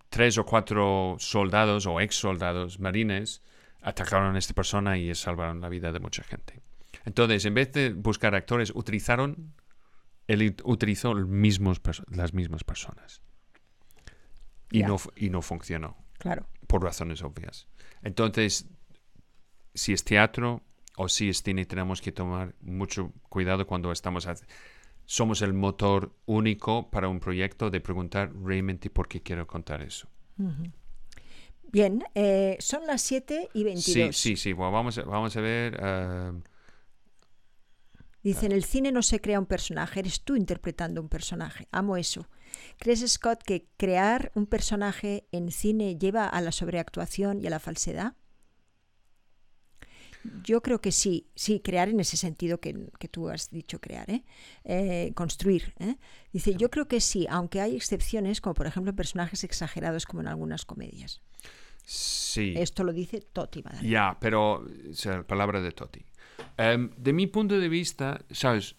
tres 0.09 0.39
o 0.39 0.45
cuatro 0.45 1.17
soldados 1.19 1.87
o 1.87 2.01
ex 2.01 2.17
soldados 2.17 2.81
marines 2.81 3.43
atacaron 3.81 4.35
a 4.37 4.39
esta 4.39 4.55
persona 4.55 4.99
y 4.99 5.15
salvaron 5.15 5.61
la 5.61 5.69
vida 5.69 5.93
de 5.93 6.01
mucha 6.01 6.23
gente. 6.23 6.61
Entonces, 7.05 7.45
en 7.45 7.55
vez 7.55 7.73
de 7.73 7.91
buscar 7.93 8.35
actores, 8.35 8.73
utilizaron 8.75 9.55
él 10.27 10.43
ut- 10.43 10.63
utilizó 10.65 11.15
mismos 11.15 11.81
las 12.11 12.35
mismas 12.35 12.65
personas. 12.65 13.23
Y, 14.71 14.83
no, 14.83 14.99
y 15.17 15.31
no 15.31 15.41
funcionó, 15.41 15.97
Claro. 16.19 16.47
por 16.67 16.83
razones 16.83 17.23
obvias. 17.23 17.67
Entonces, 18.03 18.67
si 19.75 19.95
es 19.95 20.05
teatro 20.05 20.63
o 20.97 21.09
si 21.09 21.31
es 21.31 21.43
cine, 21.43 21.65
tenemos 21.65 22.03
que 22.03 22.13
tomar 22.13 22.55
mucho 22.61 23.13
cuidado 23.31 23.67
cuando 23.67 23.91
estamos... 23.93 24.29
somos 25.11 25.41
el 25.41 25.55
motor 25.55 26.15
único 26.27 26.91
para 26.91 27.09
un 27.09 27.19
proyecto 27.19 27.71
de 27.71 27.81
preguntar 27.81 28.31
realmente 28.45 28.91
por 28.91 29.09
qué 29.09 29.23
quiero 29.23 29.47
contar 29.47 29.81
eso. 29.81 30.07
Bien, 31.73 32.05
eh, 32.15 32.59
son 32.61 32.87
las 32.87 33.01
7 33.01 33.49
y 33.55 33.61
Sí, 33.61 33.65
22. 33.65 34.17
sí, 34.17 34.37
sí. 34.37 34.53
Bueno, 34.53 34.71
vamos, 34.71 34.99
a, 34.99 35.03
vamos 35.05 35.35
a 35.35 35.41
ver... 35.41 35.79
ah, 35.83 36.33
Dice, 38.23 38.45
en 38.45 38.53
el 38.53 38.65
cine 38.65 38.93
no 38.93 39.01
se 39.01 39.19
crea 39.21 39.39
un 39.39 39.47
personaje, 39.47 40.01
eres 40.01 40.21
tú 40.21 40.37
interpretando 40.37 41.01
un 41.01 41.09
personaje. 41.09 41.69
Amo 41.71 41.97
eso. 41.97 42.29
¿Crees, 42.79 43.01
Scott, 43.11 43.43
que 43.43 43.67
crear 43.79 44.31
un 44.35 44.45
personaje 44.45 45.27
en 45.33 45.51
cine 45.51 45.97
lleva 45.97 46.27
a 46.27 46.41
la 46.43 46.53
sobreactuación 46.53 47.41
y 47.41 47.47
a 47.47 47.51
la 47.51 47.61
falsedad? 47.61 48.13
Yo 50.45 50.61
creo 50.63 50.81
que 50.81 50.93
sí, 50.93 51.29
sí, 51.35 51.61
crear 51.61 51.89
en 51.89 52.01
ese 52.01 52.17
sentido 52.17 52.61
que, 52.61 52.91
que 52.99 53.09
tú 53.09 53.29
has 53.29 53.51
dicho 53.51 53.81
crear, 53.81 54.11
¿eh? 54.11 54.25
Eh, 54.65 55.13
construir. 55.15 55.75
¿eh? 55.79 55.97
Dice, 56.33 56.55
yo 56.55 56.71
creo 56.71 56.89
que 56.89 57.01
sí, 57.01 57.27
aunque 57.31 57.61
hay 57.61 57.77
excepciones, 57.77 58.41
como 58.41 58.55
por 58.55 58.67
ejemplo 58.67 58.95
personajes 58.95 59.45
exagerados 59.45 60.07
como 60.07 60.21
en 60.23 60.29
algunas 60.29 60.65
comedias. 60.65 61.21
sí. 61.85 62.55
Esto 62.57 62.85
lo 62.85 62.93
dice 62.93 63.21
Toti 63.21 63.63
Madrid. 63.63 63.89
Ya, 63.89 64.17
pero 64.21 64.67
es 64.91 65.07
la 65.07 65.27
palabra 65.27 65.61
de 65.61 65.73
Totti. 65.73 66.05
Em, 66.57 66.91
de 66.97 67.13
mi 67.13 67.27
punto 67.27 67.59
de 67.59 67.69
vista, 67.69 68.25
sabes, 68.31 68.77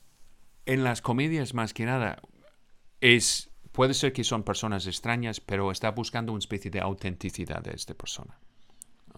en 0.66 0.84
las 0.84 1.02
comedias 1.02 1.54
más 1.54 1.74
que 1.74 1.86
nada 1.86 2.22
es 3.02 3.50
puede 3.72 3.94
ser 3.94 4.14
que 4.14 4.24
son 4.24 4.44
personas 4.44 4.88
extrañas, 4.88 5.40
pero 5.40 5.72
está 5.72 5.92
buscando 5.92 6.32
una 6.34 6.40
especie 6.40 6.70
de 6.72 6.82
autenticidad 6.82 7.62
de 7.62 7.72
esta 7.72 7.94
persona. 7.94 8.38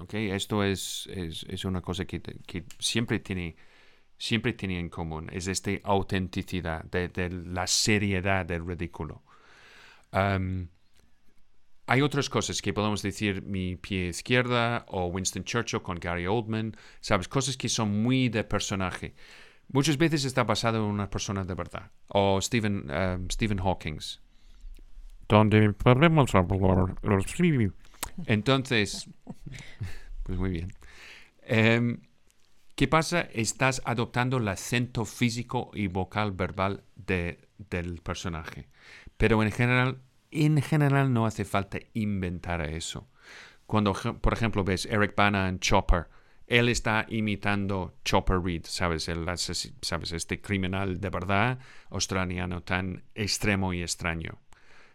¿Ok? 0.02 0.14
Esto 0.14 0.64
es, 0.64 1.08
es, 1.14 1.46
es 1.48 1.66
una 1.66 1.82
cosa 1.82 2.06
que, 2.06 2.22
que 2.22 2.66
siempre 2.80 3.20
tiene 3.20 3.56
siempre 4.18 4.54
tiene 4.54 4.80
en 4.80 4.90
común, 4.90 5.30
es 5.32 5.48
esta 5.48 5.72
autenticidad 5.84 6.84
de, 6.84 7.08
de 7.08 7.30
la 7.32 7.66
seriedad 7.66 8.46
del 8.46 8.64
ridículo. 8.68 9.24
Em, 10.12 10.68
hay 11.88 12.02
otras 12.04 12.30
cosas 12.30 12.62
que 12.62 12.72
podemos 12.72 13.02
decir 13.02 13.42
mi 13.42 13.78
pie 13.78 14.10
izquierda 14.10 14.86
o 14.90 15.08
Winston 15.08 15.44
Churchill 15.44 15.82
con 15.82 15.98
Gary 16.00 16.28
Oldman, 16.28 16.76
¿sabes? 17.00 17.28
Cosas 17.28 17.58
que 17.58 17.68
son 17.68 18.04
muy 18.04 18.30
de 18.30 18.44
personaje. 18.44 19.16
Muchas 19.70 19.98
veces 19.98 20.24
está 20.26 20.44
basado 20.44 20.78
en 20.78 20.84
una 20.84 21.10
persona 21.10 21.44
de 21.44 21.56
verdad. 21.56 21.90
O 22.08 22.40
Stephen, 22.42 22.92
um, 22.92 23.28
Stephen 23.28 23.58
Hawking. 23.58 23.98
Donde 25.28 25.74
podemos 25.74 26.36
hablar. 26.36 26.96
Entonces, 28.26 29.10
pues 30.24 30.38
muy 30.38 30.50
bien. 30.50 30.74
Em, 31.44 32.02
¿Qué 32.76 32.88
pasa? 32.88 33.22
Estás 33.34 33.82
adoptando 33.86 34.38
el 34.38 34.48
acento 34.48 35.06
físico 35.06 35.72
y 35.74 35.88
vocal 35.88 36.32
verbal 36.32 36.84
de, 36.96 37.48
del 37.70 38.02
personaje. 38.02 38.70
Pero 39.18 39.44
en 39.44 39.52
general, 39.52 40.02
en 40.32 40.62
general 40.62 41.14
no 41.14 41.26
hace 41.26 41.46
falta 41.46 41.78
inventar 41.94 42.62
eso. 42.62 43.08
Cuando, 43.68 43.94
por 43.94 44.34
ejemplo, 44.34 44.64
ves 44.64 44.86
Eric 44.86 45.16
Bana 45.16 45.48
en 45.48 45.60
Chopper, 45.60 46.08
él 46.48 46.68
está 46.68 47.06
imitando 47.08 47.96
Chopper 48.04 48.42
Reed, 48.42 48.64
¿sabes? 48.66 49.08
El, 49.08 49.26
¿sabes? 49.38 50.12
Este 50.12 50.42
criminal 50.42 51.00
de 51.00 51.10
verdad 51.10 51.60
australiano 51.90 52.64
tan 52.64 53.04
extremo 53.16 53.74
y 53.74 53.82
extraño, 53.82 54.40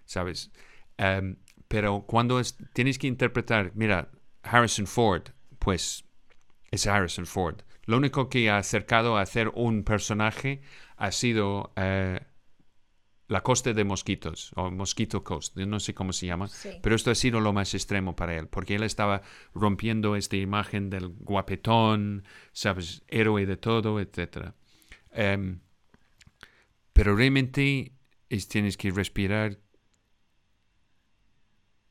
¿sabes? 0.05 0.51
Em, 0.99 1.37
pero 1.69 2.05
cuando 2.07 2.41
tienes 2.73 2.99
que 2.99 3.07
interpretar, 3.07 3.73
mira, 3.75 4.11
Harrison 4.43 4.87
Ford, 4.87 5.31
pues 5.59 6.05
es 6.71 6.87
Harrison 6.87 7.27
Ford. 7.27 7.63
Lo 7.85 7.97
único 7.97 8.29
que 8.29 8.51
ha 8.51 8.59
acercado 8.59 9.17
a 9.17 9.23
hacer 9.23 9.51
un 9.55 9.85
personaje 9.85 10.61
ha 10.97 11.13
sido 11.13 11.73
eh, 11.77 12.21
la 13.29 13.43
costa 13.43 13.73
de 13.73 13.85
mosquitos, 13.85 14.53
o 14.57 14.71
Mosquito 14.71 15.25
Coast, 15.25 15.57
no 15.57 15.81
sé 15.81 15.95
cómo 15.95 16.13
se 16.13 16.27
llama, 16.27 16.49
pero 16.83 16.95
esto 16.95 17.11
ha 17.11 17.15
sido 17.15 17.41
lo 17.41 17.53
más 17.53 17.75
extremo 17.75 18.15
para 18.15 18.37
él, 18.37 18.47
porque 18.49 18.77
él 18.77 18.85
estaba 18.85 19.23
rompiendo 19.55 20.15
esta 20.15 20.37
imagen 20.37 20.91
del 20.91 21.09
guapetón, 21.09 22.25
sabes, 22.53 23.03
héroe 23.09 23.47
de 23.47 23.57
todo, 23.57 24.01
etc. 24.01 24.53
Em, 25.11 25.61
pero 26.93 27.17
realmente 27.17 27.93
tienes 28.49 28.77
que 28.77 28.91
respirar 28.91 29.59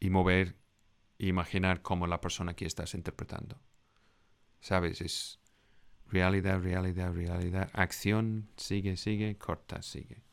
y 0.05 0.09
mover 0.09 0.55
e 1.17 1.27
imaginar 1.27 1.81
como 1.81 2.07
la 2.07 2.21
persona 2.21 2.55
que 2.55 2.65
estás 2.65 2.93
interpretando. 2.93 3.59
¿Sabes? 4.59 5.01
Es 5.01 5.39
realidad, 6.07 6.61
realidad, 6.61 7.13
realidad, 7.13 7.69
acción, 7.73 8.49
sigue, 8.55 8.97
sigue, 8.97 9.37
corta, 9.37 9.81
sigue. 9.81 10.23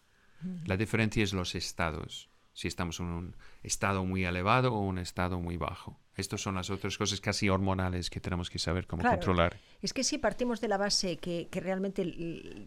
La 0.66 0.76
diferencia 0.76 1.22
es 1.22 1.32
los 1.32 1.54
estados, 1.54 2.28
si 2.52 2.66
estamos 2.66 2.98
en 2.98 3.06
un 3.06 3.36
estado 3.62 4.04
muy 4.04 4.24
elevado 4.24 4.74
o 4.74 4.80
un 4.80 4.98
estado 4.98 5.38
muy 5.38 5.56
bajo. 5.56 6.00
Estas 6.16 6.40
son 6.40 6.56
las 6.56 6.68
otras 6.68 6.98
cosas 6.98 7.20
casi 7.20 7.48
hormonales 7.48 8.10
que 8.10 8.20
tenemos 8.20 8.50
que 8.50 8.58
saber 8.58 8.88
cómo 8.88 9.04
controlar. 9.04 9.56
Es 9.80 9.92
que 9.92 10.02
si 10.02 10.18
partimos 10.18 10.60
de 10.60 10.68
la 10.68 10.78
base 10.78 11.16
que, 11.18 11.48
que, 11.48 11.60
realmente 11.60 12.04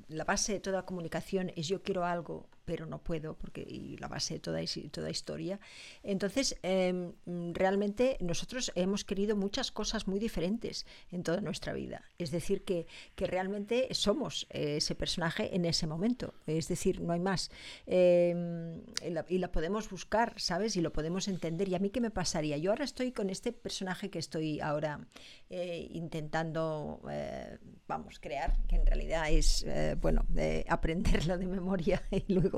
la 0.08 0.24
base 0.24 0.54
de 0.54 0.60
toda 0.62 0.86
comunicación 0.86 1.52
es 1.58 1.68
yo 1.68 1.84
quiero 1.84 2.06
algo, 2.06 2.50
pero 2.66 2.86
no 2.86 3.04
puedo, 3.04 3.36
porque 3.36 3.62
y 3.62 3.98
la 3.98 4.08
base 4.08 4.36
de 4.36 4.40
toda, 4.40 4.60
toda 4.92 5.10
historia, 5.10 5.60
entonces 6.04 6.58
em, 6.64 7.14
realmente 7.54 8.18
nosotros 8.20 8.72
hemos 8.76 9.04
querido 9.04 9.36
muchas 9.36 9.72
cosas 9.72 10.08
muy 10.08 10.20
diferentes 10.20 10.86
en 11.12 11.24
toda 11.24 11.42
nuestra 11.42 11.74
vida. 11.74 12.04
Es 12.18 12.32
decir, 12.32 12.64
que, 12.64 12.88
que 13.16 13.28
realmente 13.28 13.88
somos 13.92 14.48
ese 14.50 14.96
personaje 14.96 15.56
en 15.56 15.66
ese 15.66 15.88
momento. 15.88 16.34
Es 16.48 16.68
decir, 16.68 17.02
no 17.02 17.14
hay 17.14 17.20
más. 17.20 17.52
Em, 17.86 18.82
y, 19.30 19.38
la, 19.38 19.52
podemos 19.52 19.90
buscar, 19.90 20.34
¿sabes? 20.38 20.76
Y 20.76 20.82
lo 20.82 20.92
podemos 20.92 21.28
entender. 21.28 21.70
¿Y 21.70 21.76
a 21.76 21.80
mí 21.80 21.90
qué 21.90 22.02
me 22.02 22.12
pasaría? 22.12 22.58
Yo 22.58 22.72
ahora 22.72 22.86
estoy 22.86 23.12
con 23.12 23.30
este 23.30 23.52
personaje 23.52 24.10
que 24.10 24.20
estoy 24.20 24.60
ahora 24.60 25.08
eh, 25.50 25.88
intentando, 25.92 27.02
eh, 27.10 27.58
vamos, 27.88 28.20
crear, 28.20 28.58
que 28.68 28.76
en 28.76 28.86
realidad 28.86 29.30
es, 29.30 29.64
eh, 29.68 29.96
bueno, 30.00 30.26
aprenderlo 30.68 31.38
de 31.38 31.48
memoria 31.48 32.02
y 32.12 32.34
luego 32.34 32.55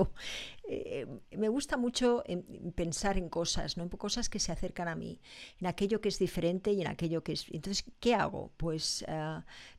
me 1.31 1.49
gusta 1.49 1.77
mucho 1.77 2.23
pensar 2.75 3.17
en 3.17 3.29
cosas, 3.29 3.77
¿no? 3.77 3.83
En 3.83 3.89
cosas 3.89 4.29
que 4.29 4.39
se 4.39 4.51
acercan 4.51 4.87
a 4.87 4.95
mí, 4.95 5.21
en 5.59 5.67
aquello 5.67 6.01
que 6.01 6.09
es 6.09 6.19
diferente 6.19 6.71
y 6.71 6.81
en 6.81 6.87
aquello 6.87 7.23
que 7.23 7.33
es... 7.33 7.45
Entonces, 7.51 7.85
¿qué 7.99 8.13
hago? 8.15 8.51
Pues 8.57 9.05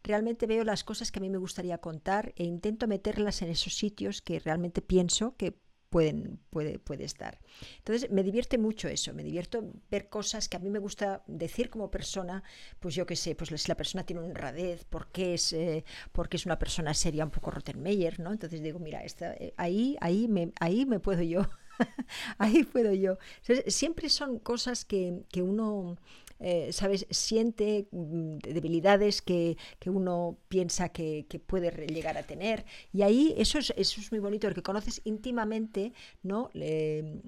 realmente 0.03 0.47
veo 0.47 0.65
las 0.65 0.85
cosas 0.85 1.12
que 1.12 1.19
a 1.19 1.23
mí 1.23 1.31
me 1.31 1.39
gustaría 1.39 1.78
contar 1.78 2.32
e 2.36 2.45
intento 2.45 2.89
meterlas 2.89 3.43
en 3.43 3.51
esos 3.51 3.74
sitios 3.77 4.23
que 4.23 4.40
realmente 4.40 4.82
pienso 4.82 5.36
que 5.36 5.59
pueden, 5.90 6.40
puede, 6.51 6.78
puede 6.78 7.05
estar. 7.05 7.39
Entonces, 7.78 8.10
me 8.10 8.23
divierte 8.23 8.59
mucho 8.59 8.89
eso, 8.89 9.12
me 9.15 9.23
divierto 9.23 9.73
ver 9.90 10.09
cosas 10.09 10.48
que 10.48 10.56
a 10.56 10.60
mí 10.60 10.70
me 10.70 10.78
gusta 10.78 11.23
decir 11.27 11.70
como 11.70 11.90
persona, 11.90 12.43
pues 12.78 12.94
yo 12.94 13.06
qué 13.06 13.16
sé, 13.16 13.35
pues 13.35 13.51
si 13.60 13.69
la 13.69 13.77
persona 13.77 14.05
tiene 14.05 14.23
honradez, 14.23 14.85
¿por 14.85 15.10
qué 15.10 15.35
es, 15.35 15.52
eh, 15.52 15.85
porque 16.12 16.36
es 16.36 16.47
una 16.47 16.59
persona 16.59 16.94
seria, 16.94 17.24
un 17.24 17.31
poco 17.31 17.51
Rottenmeier, 17.51 18.20
¿no? 18.20 18.32
Entonces 18.32 18.62
digo, 18.62 18.78
mira, 18.78 19.02
esta, 19.05 19.35
eh, 19.35 19.55
ahí, 19.56 19.97
ahí, 20.01 20.28
me, 20.28 20.52
ahí 20.60 20.85
me 20.86 21.01
puedo 21.01 21.23
yo, 21.23 21.48
ahí 22.38 22.64
puedo 22.64 22.92
yo. 22.92 23.18
siempre 23.66 24.09
son 24.09 24.38
cosas 24.38 24.84
que, 24.84 25.22
que 25.30 25.42
uno 25.42 25.96
eh, 26.40 26.72
¿sabes? 26.72 27.05
Siente 27.10 27.88
mm, 27.90 28.38
debilidades 28.38 29.22
que, 29.22 29.56
que 29.80 29.90
uno 29.90 30.38
piensa 30.48 30.90
que, 30.90 31.26
que, 31.28 31.40
puede 31.40 31.70
llegar 31.88 32.16
a 32.16 32.22
tener. 32.22 32.64
Y 32.92 33.02
ahí 33.02 33.34
eso 33.36 33.59
es, 33.59 33.72
eso 33.76 34.00
es 34.00 34.12
muy 34.12 34.20
bonito, 34.20 34.46
porque 34.46 34.62
conoces 34.62 35.00
íntimamente, 35.05 35.92
¿no? 36.22 36.50
Eh, 36.55 37.20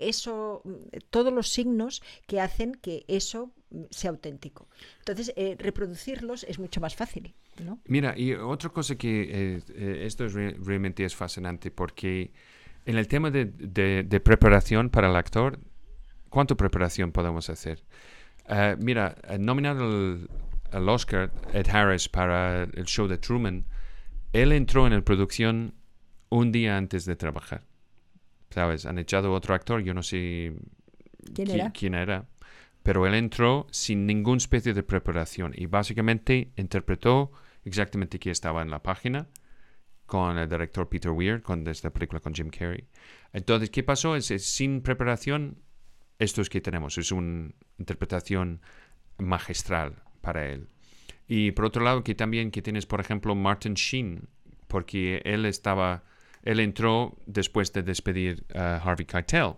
eso, 0.00 0.62
todos 1.10 1.32
los 1.32 1.48
signos 1.50 2.02
que 2.26 2.40
hacen 2.40 2.74
que 2.76 3.04
eso 3.08 3.52
sea 3.90 4.10
auténtico. 4.10 4.68
Entonces, 5.00 5.34
eh, 5.36 5.56
reproducirlos 5.58 6.44
es 6.44 6.58
mucho 6.58 6.80
más 6.80 6.96
fácil. 6.96 7.34
¿no? 7.62 7.80
Mira, 7.86 8.16
y 8.16 8.34
otra 8.34 8.70
cosa 8.70 8.96
que 8.96 9.60
esto 10.06 10.26
es 10.26 10.32
realmente 10.32 11.04
es 11.04 11.16
fascinante 11.16 11.72
porque 11.72 12.30
en 12.88 12.96
el 12.96 13.06
tema 13.06 13.30
de, 13.30 13.44
de, 13.44 14.02
de, 14.02 14.20
preparación 14.20 14.88
para 14.88 15.08
el 15.10 15.16
actor 15.16 15.60
¿Cuánta 16.28 16.54
preparación 16.56 17.12
podemos 17.12 17.48
hacer? 17.48 17.82
Uh, 18.48 18.76
mira, 18.82 19.16
nominado 19.38 20.18
al, 20.70 20.88
Oscar 20.88 21.32
Ed 21.52 21.68
Harris 21.68 22.08
para 22.08 22.64
el 22.64 22.84
show 22.84 23.08
de 23.08 23.18
Truman, 23.18 23.64
él 24.32 24.52
entró 24.52 24.86
en 24.86 24.92
la 24.92 25.00
producción 25.00 25.74
un 26.28 26.52
día 26.52 26.76
antes 26.76 27.04
de 27.06 27.16
trabajar. 27.16 27.64
¿Sabes? 28.50 28.86
Han 28.86 28.98
echado 28.98 29.32
otro 29.32 29.54
actor, 29.54 29.80
yo 29.82 29.94
no 29.94 30.02
sé 30.02 30.54
quién 31.34 31.50
era, 31.50 31.70
quién 31.72 31.94
era 31.94 32.26
pero 32.82 33.06
él 33.06 33.14
entró 33.14 33.66
sin 33.70 34.06
ninguna 34.06 34.38
especie 34.38 34.72
de 34.72 34.82
preparación 34.82 35.52
y 35.54 35.66
básicamente 35.66 36.52
interpretó 36.56 37.32
exactamente 37.64 38.18
qué 38.18 38.30
estaba 38.30 38.62
en 38.62 38.70
la 38.70 38.82
página 38.82 39.28
con 40.08 40.36
el 40.36 40.48
director 40.48 40.88
Peter 40.88 41.12
Weir, 41.12 41.40
con 41.40 41.64
esta 41.68 41.90
película 41.90 42.18
con 42.18 42.34
Jim 42.34 42.50
Carrey. 42.50 42.84
Entonces, 43.32 43.70
¿qué 43.70 43.84
pasó? 43.84 44.16
es 44.16 44.26
sin 44.42 44.80
preparación 44.80 45.58
esto 46.18 46.42
es 46.42 46.50
que 46.50 46.60
tenemos, 46.60 46.98
es 46.98 47.12
una 47.12 47.52
interpretación 47.78 48.60
magistral 49.18 50.02
para 50.20 50.46
él. 50.46 50.68
Y 51.28 51.52
por 51.52 51.66
otro 51.66 51.84
lado, 51.84 52.02
que 52.02 52.14
también 52.14 52.50
que 52.50 52.62
tienes, 52.62 52.86
por 52.86 53.00
ejemplo, 53.00 53.34
Martin 53.34 53.74
Sheen, 53.74 54.28
porque 54.66 55.22
él 55.24 55.44
estaba, 55.44 56.02
él 56.42 56.60
entró 56.60 57.16
después 57.26 57.72
de 57.72 57.82
despedir 57.82 58.44
a 58.54 58.76
Harvey 58.76 59.06
Keitel 59.06 59.54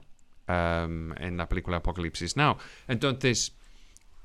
um, 0.48 1.12
en 1.16 1.36
la 1.36 1.48
película 1.48 1.78
Apocalypse 1.78 2.26
Now. 2.36 2.58
Entonces, 2.86 3.56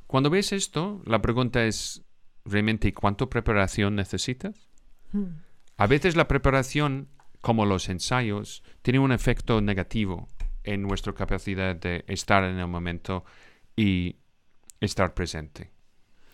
cuando 0.07 0.29
ves 0.29 0.51
esto, 0.51 1.01
la 1.05 1.21
pregunta 1.21 1.65
es, 1.65 2.03
¿realmente 2.43 2.93
cuánto 2.93 3.29
preparación 3.29 3.95
necesitas? 3.95 4.67
Hmm. 5.13 5.44
A 5.77 5.87
veces 5.87 6.15
la 6.15 6.27
preparación, 6.27 7.09
como 7.41 7.65
los 7.65 7.89
ensayos, 7.89 8.63
tiene 8.81 8.99
un 8.99 9.11
efecto 9.11 9.61
negativo 9.61 10.27
en 10.63 10.81
nuestra 10.81 11.13
capacidad 11.13 11.75
de 11.75 12.05
estar 12.07 12.43
en 12.43 12.57
el 12.59 12.67
momento 12.67 13.23
y 13.75 14.17
estar 14.79 15.13
presente. 15.13 15.71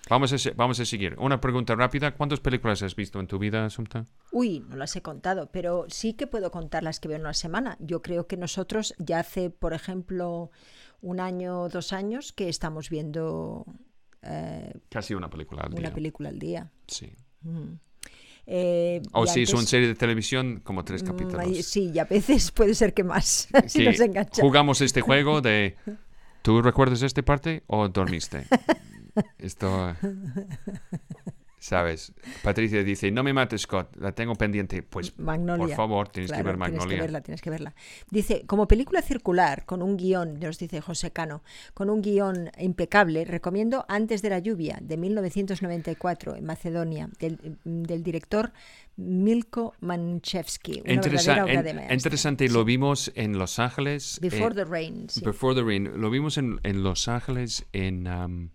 Vamos 0.10 0.34
a, 0.34 0.52
vamos 0.56 0.80
a 0.80 0.86
seguir. 0.86 1.16
Una 1.20 1.40
pregunta 1.40 1.76
rápida. 1.76 2.14
¿Cuántas 2.14 2.40
películas 2.40 2.82
has 2.84 2.96
visto 2.96 3.20
en 3.20 3.28
tu 3.28 3.40
vida, 3.40 3.70
Sumta? 3.70 4.06
Uy, 4.32 4.60
no 4.68 4.76
las 4.76 4.96
he 4.96 5.02
contado, 5.02 5.50
pero 5.52 5.86
sí 5.90 6.14
que 6.14 6.28
puedo 6.28 6.52
contar 6.52 6.84
las 6.84 7.00
que 7.00 7.08
veo 7.08 7.16
en 7.16 7.22
una 7.22 7.34
semana. 7.34 7.78
Yo 7.80 8.02
creo 8.02 8.28
que 8.28 8.36
nosotros 8.36 8.94
ya 8.98 9.20
hace, 9.20 9.50
por 9.50 9.74
ejemplo, 9.74 10.52
un 11.02 11.20
año 11.20 11.62
o 11.62 11.70
dos 11.70 11.94
años 11.94 12.34
que 12.34 12.50
estamos 12.50 12.90
viendo... 12.90 13.66
Eh, 14.22 14.74
Casi 14.90 15.14
una 15.14 15.30
película 15.30 15.64
al 15.64 15.72
día. 15.72 15.80
Una 15.80 15.94
película 15.94 16.30
al 16.30 16.40
día. 16.40 16.72
Sí. 16.88 17.16
Mm. 17.42 17.76
Eh, 18.48 19.02
o 19.12 19.28
si 19.28 19.44
es 19.44 19.54
una 19.54 19.64
serie 19.64 19.88
de 19.88 19.96
televisión, 19.96 20.62
como 20.64 20.84
tres 20.84 21.04
mm, 21.04 21.08
capítulos. 21.08 21.66
Sí, 21.66 21.92
y 21.94 22.00
a 22.00 22.06
veces 22.06 22.52
puede 22.56 22.76
ser 22.76 22.94
que 22.94 23.04
más, 23.04 23.48
si 23.68 23.84
nos 23.84 23.98
Jugamos 24.40 24.82
este 24.82 25.02
juego 25.02 25.42
de... 25.42 25.76
¿Tú 26.42 26.62
recuerdas 26.62 27.04
esta 27.04 27.22
parte 27.22 27.64
o 27.68 27.88
dormiste? 27.88 28.46
Esto... 29.38 29.96
¿Sabes? 31.64 32.12
Patricia 32.42 32.84
dice, 32.84 33.12
no 33.12 33.22
me 33.22 33.34
mates, 33.34 33.62
Scott, 33.62 33.96
la 33.98 34.14
tengo 34.14 34.34
pendiente. 34.34 34.82
Pues, 34.82 35.18
Magnolia. 35.20 35.68
por 35.68 35.76
favor, 35.76 36.10
tienes 36.10 36.32
que 36.32 36.38
Claro, 36.38 36.48
ver 36.48 36.58
Magnolia. 36.58 36.80
Tienes 36.88 36.96
que 36.98 37.02
verla, 37.02 37.22
tienes 37.22 37.42
que 37.42 37.50
verla. 37.52 37.76
Dice, 38.10 38.44
como 38.48 38.68
película 38.68 39.04
circular, 39.04 39.64
con 39.68 39.84
un 39.84 39.96
guion, 39.96 40.40
nos 40.40 40.58
dice 40.58 40.82
José 40.82 41.12
Cano, 41.12 41.44
con 41.76 41.92
un 41.92 42.02
guion 42.02 42.50
impecable, 42.58 43.26
recomiendo 43.26 43.86
Antes 43.88 44.24
de 44.24 44.32
la 44.32 44.40
lluvia, 44.40 44.80
de 44.82 44.98
1994, 44.98 46.36
en 46.36 46.46
Macedonia, 46.46 47.10
del, 47.20 47.58
del 47.64 48.02
director 48.02 48.54
Milko 48.98 49.76
Manchevsky. 49.82 50.82
Una 50.84 50.94
Interesa- 50.94 51.44
obra 51.44 51.54
en- 51.54 51.64
de 51.88 51.94
interesante, 51.94 52.50
lo 52.50 52.66
vimos 52.66 53.12
en 53.14 53.38
Los 53.38 53.60
Ángeles. 53.60 54.18
Before 54.20 54.54
eh, 54.54 54.56
the 54.56 54.66
Rain. 54.66 55.06
sí. 55.10 55.22
Before 55.24 55.54
the 55.54 55.62
Rain. 55.64 56.02
Lo 56.02 56.10
vimos 56.10 56.40
en, 56.40 56.60
en 56.64 56.82
Los 56.82 57.08
Ángeles, 57.08 57.68
en, 57.72 58.08
um, 58.08 58.50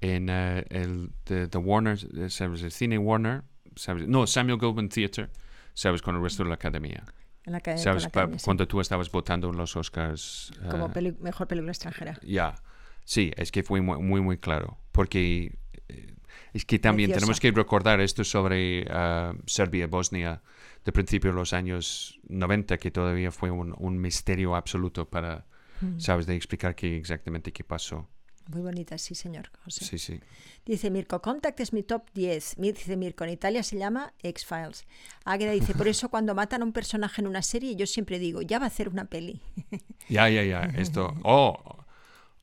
en 0.00 0.28
eh, 0.30 0.64
el 0.70 1.10
the, 1.24 1.48
the 1.48 1.58
Warner, 1.58 1.98
eh, 2.16 2.30
¿sabes? 2.30 2.62
El 2.62 2.70
cine 2.72 2.98
Warner, 2.98 3.42
¿sabes? 3.76 4.06
No, 4.08 4.26
Samuel 4.26 4.58
Goldwyn 4.58 4.88
Theatre, 4.88 5.28
¿sabes? 5.74 6.02
Con 6.02 6.16
el 6.16 6.22
resto 6.22 6.42
de 6.44 6.48
la 6.50 6.54
academia. 6.56 7.04
en 7.44 7.52
la, 7.52 7.60
ca- 7.60 7.72
con 7.74 7.78
¿Sabes? 7.82 8.02
la 8.04 8.08
Pa- 8.10 8.20
academia, 8.20 8.38
sí. 8.38 8.44
Cuando 8.44 8.68
tú 8.68 8.80
estabas 8.80 9.10
votando 9.10 9.50
en 9.50 9.56
los 9.56 9.76
Oscars. 9.76 10.52
eh, 10.62 10.68
Como 10.70 10.92
peli- 10.92 11.16
mejor 11.20 11.46
película 11.48 11.72
extranjera. 11.72 12.18
Ya, 12.22 12.54
sí, 13.04 13.32
es 13.36 13.50
que 13.50 13.62
fue 13.62 13.80
muy, 13.80 13.98
muy, 14.00 14.20
muy 14.20 14.38
claro. 14.38 14.78
Porque 14.92 15.56
eh, 15.88 16.14
es 16.52 16.64
que 16.64 16.78
también 16.78 17.08
Preciosa. 17.10 17.20
tenemos 17.26 17.40
que 17.40 17.50
recordar 17.52 18.00
esto 18.00 18.22
sobre 18.24 18.86
ah, 18.90 19.32
Serbia, 19.46 19.86
Bosnia, 19.86 20.42
de 20.84 20.92
principio 20.92 21.30
de 21.30 21.36
los 21.36 21.52
años 21.52 22.20
90, 22.28 22.78
que 22.78 22.90
todavía 22.90 23.30
fue 23.32 23.50
un, 23.50 23.74
un 23.78 24.00
misterio 24.00 24.54
absoluto 24.54 25.08
para, 25.08 25.46
Mm. 25.80 26.00
¿sabes?, 26.00 26.26
de 26.26 26.34
explicar 26.34 26.74
qué 26.74 26.96
exactamente 26.96 27.52
qué 27.52 27.62
pasó. 27.62 28.08
Muy 28.48 28.62
bonita, 28.62 28.96
sí, 28.98 29.14
señor. 29.14 29.50
José. 29.64 29.84
Sí, 29.84 29.98
sí. 29.98 30.20
Dice 30.64 30.90
Mirko, 30.90 31.20
Contact 31.20 31.60
es 31.60 31.72
mi 31.72 31.82
top 31.82 32.08
10. 32.14 32.58
Mi- 32.58 32.72
Dice 32.72 32.96
Mirko, 32.96 33.24
en 33.24 33.30
Italia 33.30 33.62
se 33.62 33.76
llama 33.78 34.14
X-Files. 34.22 34.84
Águeda 35.24 35.52
dice, 35.52 35.74
por 35.74 35.86
eso 35.86 36.08
cuando 36.08 36.34
matan 36.34 36.62
a 36.62 36.64
un 36.64 36.72
personaje 36.72 37.20
en 37.20 37.26
una 37.28 37.42
serie, 37.42 37.76
yo 37.76 37.86
siempre 37.86 38.18
digo, 38.18 38.40
ya 38.42 38.58
va 38.58 38.64
a 38.64 38.68
hacer 38.68 38.88
una 38.88 39.04
peli. 39.04 39.40
Ya, 40.08 40.28
ya, 40.30 40.42
ya. 40.42 40.62
Esto. 40.76 41.14
Oh, 41.24 41.54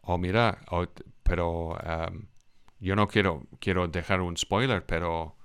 oh 0.04 0.18
mira, 0.20 0.60
oh, 0.70 0.86
pero 1.24 1.76
am, 1.84 2.28
yo 2.80 2.96
no 2.96 3.08
quiero, 3.08 3.48
quiero 3.60 3.88
dejar 3.88 4.22
un 4.22 4.38
spoiler, 4.38 4.86
pero 4.86 5.36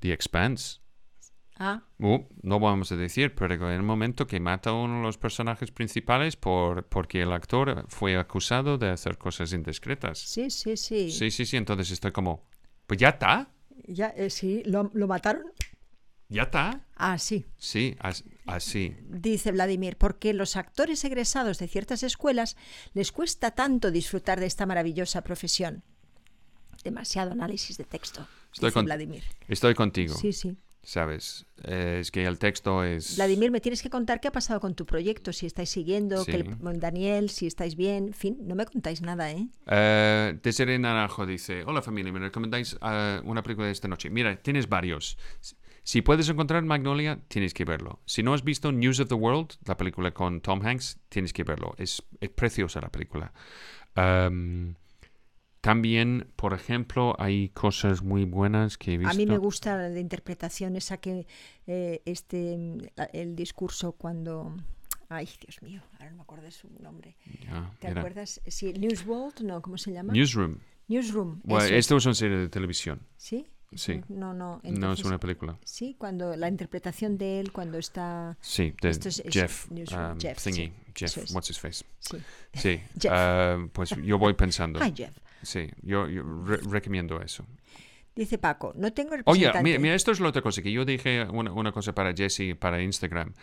The 0.00 0.12
Expanse. 0.14 0.78
Ah, 1.58 1.82
Uh, 1.98 2.18
no 2.42 2.60
vamos 2.60 2.92
a 2.92 2.96
decir, 2.96 3.34
pero 3.34 3.54
en 3.54 3.62
el 3.74 3.82
momento 3.82 4.26
que 4.28 4.38
mata 4.38 4.70
a 4.70 4.74
uno 4.74 4.98
de 4.98 5.02
los 5.02 5.18
personajes 5.18 5.72
principales 5.72 6.36
por, 6.36 6.84
porque 6.86 7.22
el 7.22 7.32
actor 7.32 7.84
fue 7.88 8.16
acusado 8.16 8.78
de 8.78 8.90
hacer 8.90 9.18
cosas 9.18 9.52
indiscretas. 9.52 10.18
sí, 10.20 10.50
sí, 10.50 10.76
sí. 10.76 11.10
Sí, 11.10 11.30
sí, 11.32 11.44
sí, 11.46 11.56
entonces 11.56 11.90
estoy 11.90 12.12
como, 12.12 12.44
pues 12.86 13.00
ya 13.00 13.08
está, 13.10 13.48
Ya, 13.86 14.08
eh, 14.16 14.30
sí, 14.30 14.62
¿lo, 14.66 14.90
lo 14.94 15.08
mataron? 15.08 15.42
ya 16.28 16.42
está. 16.42 16.84
Ah, 16.94 17.16
sí. 17.18 17.46
Sí, 17.56 17.96
as- 18.00 18.22
así. 18.46 18.94
Dice 19.08 19.50
Vladimir, 19.50 19.96
porque 19.96 20.34
los 20.34 20.56
actores 20.56 21.02
egresados 21.04 21.58
de 21.58 21.66
ciertas 21.68 22.02
escuelas 22.02 22.56
les 22.92 23.10
cuesta 23.12 23.50
tanto 23.52 23.90
disfrutar 23.90 24.38
de 24.38 24.46
esta 24.46 24.66
maravillosa 24.66 25.22
profesión. 25.22 25.82
Demasiado 26.84 27.32
análisis 27.32 27.76
de 27.78 27.84
texto. 27.84 28.26
Estoy 28.52 28.68
dice 28.68 28.74
con- 28.74 28.84
Vladimir. 28.84 29.24
Estoy 29.48 29.74
contigo, 29.74 30.14
Sí, 30.14 30.32
sí. 30.32 30.56
¿Sabes? 30.88 31.44
Eh, 31.64 31.98
es 32.00 32.10
que 32.10 32.24
el 32.24 32.38
texto 32.38 32.82
es... 32.82 33.16
Vladimir, 33.16 33.50
me 33.50 33.60
tienes 33.60 33.82
que 33.82 33.90
contar 33.90 34.22
qué 34.22 34.28
ha 34.28 34.32
pasado 34.32 34.58
con 34.58 34.74
tu 34.74 34.86
proyecto, 34.86 35.34
si 35.34 35.44
estáis 35.44 35.68
siguiendo, 35.68 36.24
que 36.24 36.36
el-. 36.36 36.80
Daniel, 36.80 37.28
si 37.28 37.46
estáis 37.46 37.76
bien, 37.76 38.06
en 38.08 38.14
fin, 38.14 38.38
no 38.40 38.54
me 38.54 38.64
contáis 38.64 39.02
nada, 39.02 39.30
¿eh? 39.30 39.48
Eh, 39.66 40.38
Desiree 40.42 40.78
Naranjo 40.78 41.26
dice, 41.26 41.62
hola 41.66 41.82
familia, 41.82 42.10
¿me 42.10 42.20
recomendáis 42.20 42.78
eh, 42.80 43.20
una 43.24 43.42
película 43.42 43.66
de 43.66 43.72
esta 43.72 43.86
noche? 43.86 44.08
Mira, 44.08 44.36
tienes 44.36 44.66
varios. 44.66 45.18
Si 45.82 46.00
puedes 46.00 46.26
encontrar 46.30 46.62
Magnolia, 46.62 47.20
tienes 47.28 47.52
que 47.52 47.66
verlo. 47.66 48.00
Si 48.06 48.22
no 48.22 48.32
has 48.32 48.42
visto 48.42 48.72
News 48.72 48.98
of 49.00 49.08
the 49.08 49.14
World, 49.14 49.56
la 49.66 49.76
película 49.76 50.12
con 50.12 50.40
Tom 50.40 50.64
Hanks, 50.64 51.00
tienes 51.10 51.34
que 51.34 51.44
verlo. 51.44 51.74
Es, 51.76 52.02
es 52.18 52.30
preciosa 52.30 52.80
la 52.80 52.88
película. 52.88 53.34
Um, 53.94 54.74
también, 55.68 56.26
por 56.36 56.54
ejemplo, 56.54 57.14
hay 57.18 57.50
cosas 57.50 58.02
muy 58.02 58.24
buenas 58.24 58.78
que 58.78 58.94
he 58.94 58.96
visto. 58.96 59.12
A 59.12 59.14
mí 59.14 59.26
me 59.26 59.36
gusta 59.36 59.76
la 59.76 60.00
interpretación 60.00 60.76
esa 60.76 60.96
que 60.96 61.26
eh, 61.66 62.00
este 62.06 62.56
el 63.12 63.36
discurso 63.36 63.92
cuando 63.92 64.56
ay 65.10 65.28
Dios 65.42 65.60
mío 65.60 65.82
ahora 65.98 66.10
no 66.12 66.16
me 66.16 66.22
acuerdo 66.22 66.44
de 66.46 66.52
su 66.52 66.68
nombre 66.80 67.16
Ya, 67.44 67.70
¿te 67.80 67.88
mira. 67.88 68.00
acuerdas? 68.00 68.40
sí 68.46 68.72
Newsworld 68.72 69.42
no 69.42 69.60
cómo 69.60 69.76
se 69.76 69.92
llama 69.92 70.14
Newsroom. 70.14 70.56
Newsroom 70.88 71.40
Bueno, 71.44 71.66
esto 71.76 71.98
es 71.98 72.06
una 72.06 72.14
serie 72.14 72.38
de 72.38 72.48
televisión. 72.48 73.00
sí 73.18 73.46
Sí. 73.74 74.00
no 74.08 74.32
no 74.32 74.32
no 74.32 74.60
es 74.64 74.70
entonces- 74.74 75.04
una 75.04 75.18
película. 75.20 75.58
sí 75.64 75.94
cuando 75.98 76.34
la 76.34 76.48
interpretación 76.48 77.18
de 77.18 77.40
él 77.40 77.52
cuando 77.52 77.76
está 77.76 78.38
Sí, 78.40 78.72
de 78.80 78.88
Esto 78.88 79.10
es- 79.10 79.22
Jeff, 79.28 79.70
Newsroom, 79.70 80.12
um, 80.12 80.18
Jeff, 80.18 80.42
Thingy. 80.42 80.68
sí, 80.68 80.72
Jeff, 80.96 81.18
es. 81.18 81.34
what's 81.34 81.50
his 81.50 81.58
face? 81.60 81.84
sí 81.98 82.16
Sí, 82.54 82.80
Jeff. 83.02 83.12
uh, 83.12 83.68
pues 83.70 83.90
yo 84.02 84.16
voy 84.16 84.32
pensando. 84.32 84.80
Hi 84.82 84.94
Jeff 84.96 85.14
Sí, 85.42 85.68
yo, 85.82 86.08
yo 86.08 86.22
re- 86.44 86.60
recomiendo 86.70 87.20
eso. 87.20 87.44
dice 88.14 88.38
Paco 88.38 88.72
no 88.76 88.92
tengo 88.92 89.16
Oye, 89.24 89.40
representante 89.46 89.62
mira, 89.62 89.78
mira, 89.78 89.94
esto 89.94 90.10
es 90.10 90.20
la 90.20 90.28
otra 90.28 90.42
cosa, 90.42 90.62
que 90.62 90.72
yo 90.72 90.84
dije 90.84 91.24
una, 91.30 91.52
una 91.52 91.72
cosa 91.72 91.94
para 91.94 92.14
Jesse, 92.14 92.56
para 92.58 92.82
Instagram. 92.82 93.34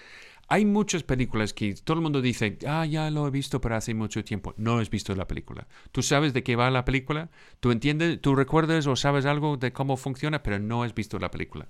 Hay 0.47 0.65
muchas 0.65 1.03
películas 1.03 1.53
que 1.53 1.75
todo 1.75 1.97
el 1.97 2.01
mundo 2.03 2.21
dice, 2.21 2.57
ah, 2.67 2.85
ya 2.85 3.09
lo 3.11 3.27
he 3.27 3.31
visto, 3.31 3.61
pero 3.61 3.75
hace 3.75 3.93
mucho 3.95 4.23
tiempo. 4.23 4.53
No 4.57 4.77
has 4.79 4.89
visto 4.89 5.15
la 5.15 5.27
película. 5.27 5.67
Tú 5.91 6.03
sabes 6.03 6.33
de 6.33 6.43
qué 6.43 6.55
va 6.55 6.69
la 6.71 6.85
película, 6.85 7.29
tú 7.59 7.71
entiendes, 7.71 8.21
tú 8.21 8.35
recuerdas 8.35 8.87
o 8.87 8.95
sabes 8.95 9.25
algo 9.25 9.57
de 9.57 9.73
cómo 9.73 9.97
funciona, 9.97 10.43
pero 10.43 10.59
no 10.59 10.83
has 10.83 10.95
visto 10.95 11.19
la 11.19 11.31
película. 11.31 11.67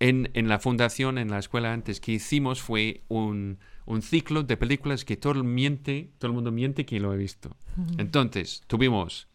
En, 0.00 0.30
en 0.34 0.48
la 0.48 0.60
fundación, 0.60 1.18
en 1.18 1.30
la 1.30 1.38
escuela 1.40 1.72
antes, 1.72 2.00
que 2.00 2.12
hicimos 2.12 2.62
fue 2.62 3.02
un, 3.08 3.58
un 3.90 4.02
ciclo 4.02 4.42
de 4.42 4.56
películas 4.58 5.04
que 5.06 5.16
todo 5.16 5.32
el, 5.32 5.44
miente, 5.44 6.12
todo 6.18 6.28
el 6.30 6.34
mundo 6.34 6.52
miente 6.52 6.84
que 6.84 7.00
lo 7.00 7.12
he 7.14 7.16
visto. 7.16 7.56
Entonces, 7.96 8.62
tuvimos 8.66 9.28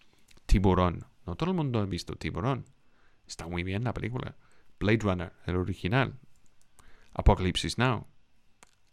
Tiburón. 0.46 1.06
No 1.26 1.36
todo 1.36 1.50
el 1.50 1.56
mundo 1.56 1.80
ha 1.80 1.86
visto 1.86 2.16
Tiburón. 2.16 2.66
Está 3.28 3.48
muy 3.48 3.64
bien 3.64 3.84
la 3.84 3.94
película. 3.94 4.36
Blade 4.80 5.00
Runner, 5.02 5.34
el 5.48 5.56
original. 5.56 6.20
Apocalipsis 7.14 7.78
Now. 7.80 8.06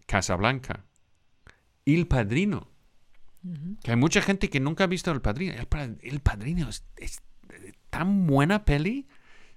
Casablanca. 0.07 0.85
El 1.85 2.07
Padrino. 2.07 2.69
Que 3.83 3.91
hay 3.91 3.97
mucha 3.97 4.23
gente 4.23 4.49
que 4.51 4.61
nunca 4.61 4.85
ha 4.85 4.87
visto 4.87 5.11
El 5.11 5.21
Padrino. 5.21 5.53
El, 5.55 5.67
Pa- 5.67 5.85
El 6.01 6.21
Padrino 6.21 6.69
es, 6.71 6.85
es 6.97 7.21
tan 7.91 8.27
buena 8.27 8.65
peli. 8.65 9.09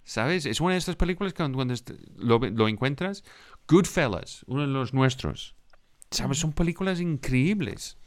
¿Sabes? 0.03 0.45
Es 0.45 0.59
una 0.59 0.73
de 0.73 0.79
estas 0.79 0.97
películas 0.97 1.31
que 1.33 1.37
cuando, 1.49 1.73
lo, 2.17 2.39
lo 2.39 2.67
encuentras. 2.67 3.23
Goodfellas, 3.69 4.43
uno 4.47 4.61
de 4.61 4.67
los 4.67 4.93
nuestros. 4.93 5.55
¿Sabes? 6.13 6.37
Son 6.37 6.53
películas 6.53 6.99
increíbles. 7.01 7.97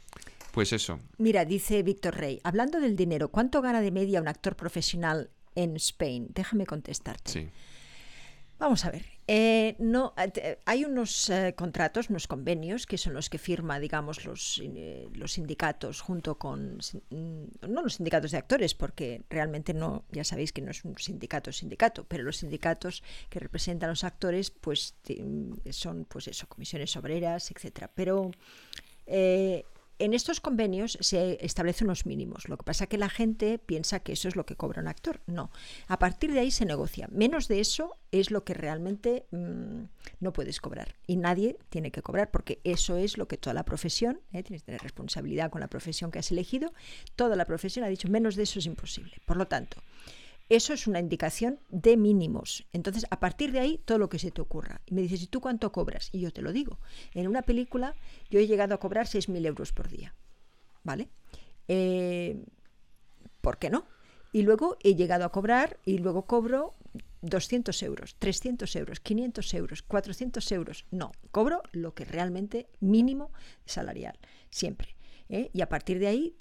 Pues 0.51 0.73
eso. 0.73 0.99
Mira, 1.17 1.45
dice 1.45 1.83
Víctor 1.83 2.15
Rey, 2.15 2.39
hablando 2.43 2.79
del 2.79 2.95
dinero, 2.95 3.29
¿cuánto 3.29 3.61
gana 3.61 3.81
de 3.81 3.91
media 3.91 4.21
un 4.21 4.27
actor 4.27 4.55
profesional 4.55 5.29
en 5.55 5.75
Spain? 5.75 6.27
Déjame 6.33 6.65
contestarte. 6.65 7.31
Sí. 7.31 7.49
Vamos 8.59 8.85
a 8.85 8.91
ver. 8.91 9.05
eh, 9.27 9.75
no, 9.77 10.13
eh, 10.17 10.57
hay 10.65 10.83
unos 10.83 11.29
eh, 11.29 11.53
contratos, 11.55 12.09
unos 12.09 12.27
convenios, 12.27 12.87
que 12.87 12.97
son 12.97 13.13
los 13.13 13.29
que 13.29 13.37
firma, 13.37 13.79
digamos, 13.79 14.25
los, 14.25 14.61
los 15.13 15.33
sindicatos 15.33 16.01
junto 16.01 16.39
con, 16.39 16.79
mm, 17.09 17.67
no 17.69 17.83
los 17.83 17.95
sindicatos 17.95 18.31
de 18.31 18.37
actores, 18.37 18.73
porque 18.73 19.21
realmente 19.29 19.73
no, 19.75 20.05
ya 20.11 20.23
sabéis 20.23 20.51
que 20.53 20.61
no 20.63 20.71
es 20.71 20.83
un 20.85 20.97
sindicato 20.97 21.51
sindicato, 21.51 22.05
pero 22.05 22.23
los 22.23 22.37
sindicatos 22.37 23.03
que 23.29 23.39
representan 23.39 23.89
a 23.89 23.91
los 23.91 24.03
actores, 24.03 24.49
pues 24.49 24.95
son, 25.69 26.05
pues 26.05 26.27
eso, 26.27 26.47
comisiones 26.47 26.95
obreras, 26.97 27.51
etcétera. 27.51 27.91
Pero 27.93 28.31
en 29.99 30.13
estos 30.13 30.39
convenios 30.39 30.97
se 31.01 31.43
establecen 31.43 31.87
unos 31.87 32.05
mínimos. 32.05 32.47
Lo 32.49 32.57
que 32.57 32.63
pasa 32.63 32.85
es 32.85 32.89
que 32.89 32.97
la 32.97 33.09
gente 33.09 33.57
piensa 33.57 33.99
que 33.99 34.13
eso 34.13 34.27
es 34.27 34.35
lo 34.35 34.45
que 34.45 34.55
cobra 34.55 34.81
un 34.81 34.87
actor. 34.87 35.21
No. 35.25 35.51
A 35.87 35.99
partir 35.99 36.33
de 36.33 36.39
ahí 36.39 36.51
se 36.51 36.65
negocia. 36.65 37.07
Menos 37.11 37.47
de 37.47 37.59
eso 37.59 37.97
es 38.11 38.31
lo 38.31 38.43
que 38.43 38.53
realmente 38.53 39.25
mm, 39.31 39.83
no 40.19 40.33
puedes 40.33 40.61
cobrar. 40.61 40.95
Y 41.07 41.17
nadie 41.17 41.57
tiene 41.69 41.91
que 41.91 42.01
cobrar 42.01 42.31
porque 42.31 42.59
eso 42.63 42.97
es 42.97 43.17
lo 43.17 43.27
que 43.27 43.37
toda 43.37 43.53
la 43.53 43.65
profesión, 43.65 44.21
¿eh? 44.33 44.43
tienes 44.43 44.61
que 44.61 44.67
tener 44.67 44.81
responsabilidad 44.81 45.49
con 45.49 45.61
la 45.61 45.67
profesión 45.67 46.11
que 46.11 46.19
has 46.19 46.31
elegido, 46.31 46.73
toda 47.15 47.35
la 47.35 47.45
profesión 47.45 47.85
ha 47.85 47.89
dicho 47.89 48.07
menos 48.07 48.35
de 48.35 48.43
eso 48.43 48.59
es 48.59 48.65
imposible. 48.65 49.15
Por 49.25 49.37
lo 49.37 49.47
tanto, 49.47 49.77
eso 50.49 50.73
es 50.73 50.87
una 50.87 50.99
indicación 50.99 51.59
de 51.69 51.97
mínimos. 51.97 52.65
Entonces, 52.71 53.05
a 53.09 53.19
partir 53.19 53.51
de 53.51 53.59
ahí, 53.59 53.81
todo 53.83 53.97
lo 53.97 54.09
que 54.09 54.19
se 54.19 54.31
te 54.31 54.41
ocurra. 54.41 54.81
Y 54.85 54.93
me 54.93 55.01
dices, 55.01 55.21
¿y 55.21 55.27
tú 55.27 55.41
cuánto 55.41 55.71
cobras? 55.71 56.09
Y 56.13 56.19
yo 56.19 56.31
te 56.31 56.41
lo 56.41 56.53
digo. 56.53 56.79
En 57.13 57.27
una 57.27 57.41
película, 57.41 57.95
yo 58.29 58.39
he 58.39 58.47
llegado 58.47 58.73
a 58.73 58.79
cobrar 58.79 59.07
6.000 59.07 59.45
euros 59.45 59.73
por 59.73 59.89
día. 59.89 60.15
¿Vale? 60.83 61.09
Eh, 61.67 62.45
¿Por 63.41 63.57
qué 63.57 63.69
no? 63.69 63.85
Y 64.31 64.43
luego 64.43 64.77
he 64.83 64.95
llegado 64.95 65.25
a 65.25 65.31
cobrar 65.31 65.79
y 65.85 65.97
luego 65.97 66.25
cobro 66.25 66.75
200 67.21 67.81
euros, 67.83 68.15
300 68.19 68.75
euros, 68.75 68.99
500 68.99 69.53
euros, 69.53 69.81
400 69.81 70.51
euros. 70.51 70.85
No, 70.91 71.11
cobro 71.31 71.61
lo 71.71 71.93
que 71.93 72.05
realmente 72.05 72.69
mínimo 72.79 73.31
salarial, 73.65 74.17
siempre. 74.49 74.95
¿eh? 75.29 75.49
Y 75.53 75.61
a 75.61 75.69
partir 75.69 75.99
de 75.99 76.07
ahí 76.07 76.35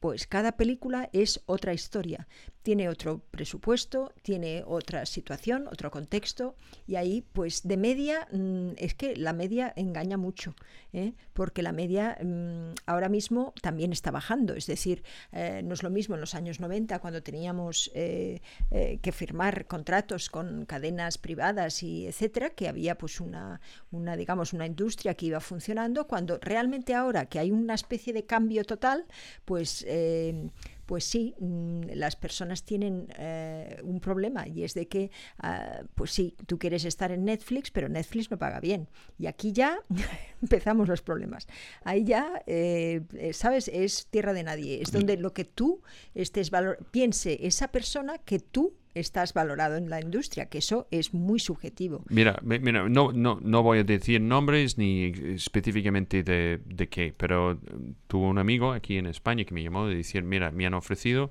pues 0.00 0.26
cada 0.26 0.52
película 0.52 1.10
es 1.12 1.40
otra 1.46 1.72
historia. 1.72 2.28
Tiene 2.62 2.88
otro 2.88 3.20
presupuesto, 3.30 4.12
tiene 4.22 4.62
otra 4.66 5.06
situación, 5.06 5.66
otro 5.68 5.90
contexto. 5.90 6.54
Y 6.86 6.96
ahí, 6.96 7.24
pues 7.32 7.66
de 7.66 7.76
media, 7.76 8.28
mm, 8.30 8.72
es 8.76 8.94
que 8.94 9.16
la 9.16 9.32
media 9.32 9.72
engaña 9.74 10.16
mucho, 10.16 10.54
¿eh? 10.92 11.14
porque 11.32 11.62
la 11.62 11.72
media 11.72 12.18
mm, 12.22 12.74
ahora 12.86 13.08
mismo 13.08 13.54
también 13.62 13.92
está 13.92 14.10
bajando. 14.10 14.54
Es 14.54 14.66
decir, 14.66 15.02
eh, 15.32 15.62
no 15.64 15.74
es 15.74 15.82
lo 15.82 15.90
mismo 15.90 16.14
en 16.14 16.20
los 16.20 16.34
años 16.34 16.60
90, 16.60 16.98
cuando 16.98 17.22
teníamos 17.22 17.90
eh, 17.94 18.40
que 18.70 19.12
firmar 19.12 19.66
contratos 19.66 20.28
con 20.28 20.66
cadenas 20.66 21.16
privadas 21.18 21.82
y 21.82 22.06
etcétera, 22.06 22.50
que 22.50 22.68
había 22.68 22.96
pues 22.98 23.20
una, 23.20 23.60
una, 23.90 24.16
digamos, 24.16 24.52
una 24.52 24.66
industria 24.66 25.14
que 25.14 25.26
iba 25.26 25.40
funcionando, 25.40 26.06
cuando 26.06 26.38
realmente 26.40 26.94
ahora 26.94 27.26
que 27.26 27.38
hay 27.38 27.50
una 27.50 27.74
especie 27.74 28.12
de 28.12 28.26
cambio 28.26 28.64
total, 28.64 29.06
pues, 29.44 29.86
eh, 29.88 30.50
pues 30.88 31.04
sí, 31.04 31.34
mm, 31.38 31.82
las 31.96 32.16
personas 32.16 32.62
tienen 32.62 33.08
eh, 33.18 33.78
un 33.82 34.00
problema 34.00 34.48
y 34.48 34.64
es 34.64 34.72
de 34.72 34.88
que, 34.88 35.10
ah, 35.38 35.82
pues 35.94 36.12
sí, 36.12 36.34
tú 36.46 36.58
quieres 36.58 36.86
estar 36.86 37.12
en 37.12 37.26
Netflix, 37.26 37.70
pero 37.70 37.90
Netflix 37.90 38.30
no 38.30 38.38
paga 38.38 38.58
bien. 38.58 38.88
Y 39.18 39.26
aquí 39.26 39.52
ya 39.52 39.80
empezamos 40.42 40.88
los 40.88 41.02
problemas. 41.02 41.46
Ahí 41.84 42.04
ya, 42.04 42.42
eh, 42.46 43.02
¿sabes? 43.34 43.68
Es 43.68 44.06
tierra 44.06 44.32
de 44.32 44.44
nadie. 44.44 44.80
Es 44.80 44.90
donde 44.90 45.18
lo 45.18 45.34
que 45.34 45.44
tú 45.44 45.82
estés 46.14 46.50
valor 46.50 46.78
piense 46.90 47.46
esa 47.46 47.68
persona 47.68 48.16
que 48.16 48.38
tú 48.38 48.72
estás 48.94 49.34
valorado 49.34 49.76
en 49.76 49.90
la 49.90 50.00
industria, 50.00 50.46
que 50.46 50.58
eso 50.58 50.86
es 50.90 51.14
muy 51.14 51.38
subjetivo. 51.38 52.04
Mira, 52.08 52.38
mira 52.42 52.88
no, 52.88 53.12
no, 53.12 53.38
no 53.40 53.62
voy 53.62 53.78
a 53.78 53.84
decir 53.84 54.20
nombres 54.20 54.78
ni 54.78 55.12
específicamente 55.34 56.22
de, 56.22 56.88
qué, 56.90 57.14
pero 57.16 57.54
mm, 57.54 57.90
tuve 58.06 58.26
un 58.26 58.38
amigo 58.38 58.72
aquí 58.72 58.96
en 58.96 59.06
España 59.06 59.44
que 59.44 59.54
me 59.54 59.62
llamó 59.62 59.86
de 59.86 59.96
decir, 59.96 60.22
mira, 60.22 60.50
me 60.50 60.66
han 60.66 60.74
ofrecido 60.74 61.30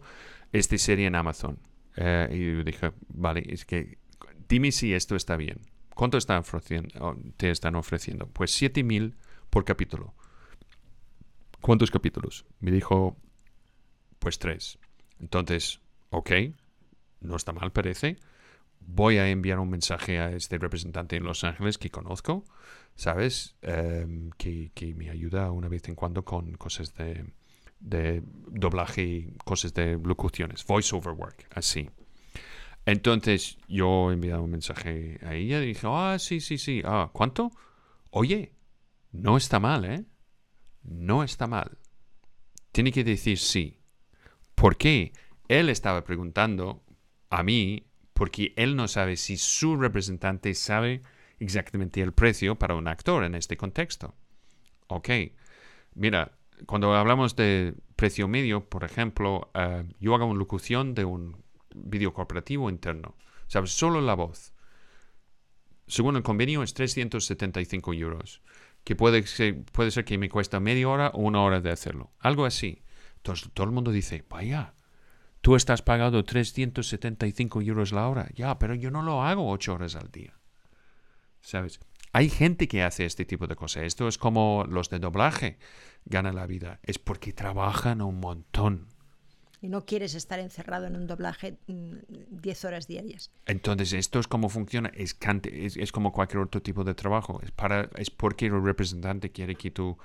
esta 0.51 0.77
serie 0.77 1.07
en 1.07 1.15
Amazon. 1.15 1.59
Eh, 1.95 2.29
y 2.31 2.57
yo 2.57 2.63
dije, 2.63 2.91
vale, 3.09 3.43
es 3.47 3.65
que 3.65 3.97
dime 4.47 4.71
si 4.71 4.93
esto 4.93 5.15
está 5.15 5.35
bien. 5.37 5.59
¿Cuánto 5.93 6.17
están 6.17 6.39
ofreciendo, 6.39 7.17
te 7.37 7.49
están 7.49 7.75
ofreciendo? 7.75 8.27
Pues 8.27 8.51
7000 8.51 9.15
por 9.49 9.65
capítulo. 9.65 10.13
¿Cuántos 11.59 11.89
capítulos? 11.89 12.45
Me 12.59 12.71
dijo, 12.71 13.17
pues 14.19 14.37
tres. 14.37 14.77
Entonces, 15.19 15.81
ok, 16.11 16.31
no 17.21 17.35
está 17.35 17.53
mal, 17.53 17.71
parece. 17.71 18.17
Voy 18.79 19.17
a 19.17 19.29
enviar 19.29 19.59
un 19.59 19.69
mensaje 19.69 20.19
a 20.19 20.31
este 20.31 20.57
representante 20.57 21.15
en 21.15 21.23
Los 21.23 21.43
Ángeles 21.43 21.77
que 21.77 21.89
conozco, 21.89 22.45
¿sabes? 22.95 23.55
Em, 23.61 24.29
que, 24.37 24.71
me 24.95 25.09
ayuda 25.09 25.51
una 25.51 25.67
vez 25.67 25.87
en 25.89 25.95
cuando 25.95 26.23
con 26.23 26.53
cosas 26.53 26.93
de, 26.95 27.25
de 27.79 28.23
doblaje 28.47 29.03
y 29.03 29.33
cosas 29.43 29.73
de 29.73 29.97
locuciones, 29.97 30.65
voiceover 30.65 31.13
work, 31.13 31.47
así. 31.51 31.89
Entonces 32.85 33.57
yo 33.67 34.09
he 34.09 34.13
enviado 34.13 34.43
un 34.43 34.51
mensaje 34.51 35.19
a 35.21 35.35
ella 35.35 35.61
y 35.61 35.67
dije, 35.67 35.87
ah, 35.89 36.17
sí, 36.19 36.39
sí, 36.39 36.57
sí, 36.57 36.81
ah, 36.85 37.09
¿cuánto? 37.11 37.51
Oye, 38.11 38.53
no 39.11 39.35
está 39.35 39.59
mal, 39.59 39.83
¿eh? 39.83 40.05
No 40.83 41.23
está 41.23 41.47
mal. 41.47 41.77
Tiene 42.71 42.93
que 42.93 43.03
decir 43.03 43.39
sí. 43.39 43.81
¿Por 44.55 44.77
qué? 44.77 45.11
Él 45.49 45.69
estaba 45.69 46.03
preguntando 46.03 46.83
a 47.29 47.43
mí 47.43 47.87
porque 48.13 48.53
él 48.55 48.75
no 48.75 48.87
sabe 48.87 49.15
si 49.15 49.37
su 49.37 49.77
representante 49.77 50.53
sabe 50.53 51.01
exactamente 51.39 52.01
el 52.01 52.13
precio 52.13 52.57
para 52.57 52.75
un 52.75 52.87
actor 52.87 53.23
en 53.23 53.35
este 53.35 53.57
contexto. 53.57 54.15
Ok, 54.87 55.09
mira, 55.93 56.37
cuando 56.65 56.95
hablamos 56.95 57.35
de 57.35 57.75
precio 57.95 58.27
medio, 58.27 58.67
por 58.67 58.83
ejemplo, 58.83 59.51
eh, 59.53 59.83
yo 59.99 60.15
hago 60.15 60.25
una 60.25 60.39
locución 60.39 60.95
de 60.95 61.05
un 61.05 61.43
video 61.75 62.13
corporativo 62.13 62.69
interno, 62.69 63.15
¿sabes? 63.47 63.71
Solo 63.71 64.01
la 64.01 64.15
voz. 64.15 64.53
Según 65.85 66.15
el 66.15 66.23
convenio 66.23 66.63
es 66.63 66.73
375 66.73 67.93
euros, 67.93 68.41
que 68.83 68.95
puede 68.95 69.25
ser, 69.27 69.63
puede 69.65 69.91
ser 69.91 70.05
que 70.05 70.17
me 70.17 70.29
cuesta 70.29 70.59
media 70.59 70.89
hora 70.89 71.11
o 71.13 71.19
una 71.19 71.41
hora 71.41 71.61
de 71.61 71.71
hacerlo. 71.71 72.11
Algo 72.19 72.45
así. 72.45 72.81
Entonces 73.17 73.49
todo 73.53 73.65
el 73.65 73.73
mundo 73.73 73.91
dice, 73.91 74.25
vaya, 74.29 74.73
Tú 75.47 75.55
estás 75.55 75.81
pagando 75.81 76.25
375 76.25 77.61
euros 77.61 77.93
la 77.93 78.09
hora. 78.09 78.27
Ya, 78.35 78.59
pero 78.59 78.75
yo 78.75 78.91
no 78.91 79.01
lo 79.01 79.23
hago 79.23 79.49
ocho 79.49 79.75
horas 79.75 79.95
al 79.95 80.11
día. 80.11 80.33
¿Sabes? 81.39 81.79
Hay 82.11 82.29
gente 82.29 82.67
que 82.67 82.83
hace 82.83 83.05
este 83.05 83.23
tipo 83.23 83.47
de 83.47 83.55
cosas. 83.55 83.83
Esto 83.83 84.09
es 84.09 84.17
como 84.17 84.65
los 84.67 84.89
de 84.89 84.99
doblaje 84.99 85.57
ganan 86.03 86.35
la 86.35 86.47
vida. 86.47 86.81
Es 86.83 86.99
porque 86.99 87.31
trabajan 87.31 88.01
un 88.01 88.19
montón. 88.19 88.87
Y 89.61 89.69
no 89.69 89.85
quieres 89.85 90.15
estar 90.15 90.37
encerrado 90.39 90.85
en 90.85 90.97
un 90.97 91.07
doblaje 91.07 91.57
10 91.65 92.63
mm, 92.63 92.67
horas 92.67 92.85
diarias. 92.85 93.31
Entonces, 93.45 93.93
esto 93.93 94.19
es 94.19 94.27
como 94.27 94.49
funciona. 94.49 94.91
Es, 94.95 95.15
es, 95.21 95.91
como 95.93 96.11
cualquier 96.11 96.43
otro 96.43 96.61
tipo 96.61 96.83
de 96.83 96.93
trabajo. 96.93 97.39
Es, 97.41 97.51
para, 97.51 97.89
es 97.95 98.09
porque 98.09 98.47
el 98.47 98.61
representante 98.61 99.31
quiere 99.31 99.55
que 99.55 99.71
tú 99.71 99.97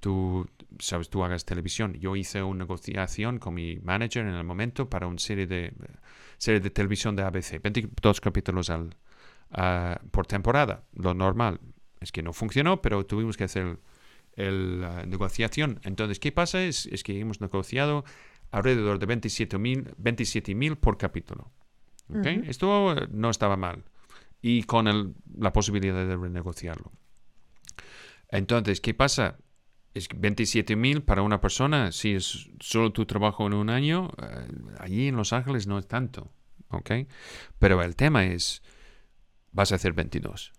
tú, 0.00 0.48
sabes, 0.78 1.08
tú 1.08 1.24
hagas 1.24 1.44
televisión. 1.44 1.94
Yo 1.94 2.16
hice 2.16 2.42
una 2.42 2.60
negociación 2.60 3.38
con 3.38 3.54
mi 3.54 3.78
manager 3.78 4.26
en 4.26 4.34
el 4.34 4.44
momento 4.44 4.88
para 4.88 5.06
una 5.06 5.18
serie 5.18 5.46
de, 5.46 5.72
serie 6.38 6.60
de 6.60 6.70
televisión 6.70 7.16
de 7.16 7.22
ABC, 7.22 7.60
22 7.62 8.20
capítulos 8.20 8.70
al, 8.70 8.96
por 10.10 10.26
temporada, 10.26 10.84
lo 10.94 11.14
normal. 11.14 11.60
Es 12.00 12.12
que 12.12 12.22
no 12.22 12.32
funcionó, 12.32 12.80
pero 12.80 13.04
tuvimos 13.06 13.36
que 13.36 13.44
hacer 13.44 13.78
la 14.36 15.04
negociación. 15.06 15.80
Entonces, 15.82 16.20
¿qué 16.20 16.30
pasa? 16.30 16.62
Es, 16.62 16.86
es 16.86 17.02
que 17.02 17.18
hemos 17.18 17.40
negociado 17.40 18.04
alrededor 18.50 18.98
de 18.98 19.08
27.000 19.08 19.94
27 19.96 20.76
por 20.76 20.96
capítulo. 20.96 21.50
Esto 22.24 22.94
no 23.10 23.30
estaba 23.30 23.56
mal. 23.56 23.84
Y 24.40 24.62
con 24.62 24.86
el, 24.86 25.14
la 25.36 25.52
posibilidad 25.52 26.06
de 26.06 26.16
renegociarlo. 26.16 26.92
Entonces, 28.30 28.80
¿qué 28.80 28.94
pasa? 28.94 29.38
Es 29.98 30.08
27 30.14 30.76
mil 30.76 31.02
para 31.02 31.22
una 31.22 31.40
persona, 31.40 31.92
si 31.92 32.14
es 32.14 32.48
solo 32.60 32.92
tu 32.92 33.04
trabajo 33.06 33.46
en 33.46 33.54
un 33.54 33.70
año, 33.70 34.10
eh, 34.22 34.48
allí 34.78 35.08
en 35.08 35.16
Los 35.16 35.32
Ángeles 35.32 35.66
no 35.66 35.78
es 35.78 35.86
tanto, 35.86 36.30
¿ok? 36.70 36.90
Pero 37.58 37.82
el 37.82 37.94
tema 37.96 38.24
es, 38.24 38.62
vas 39.52 39.72
a 39.72 39.74
hacer 39.74 39.92
22, 39.92 40.52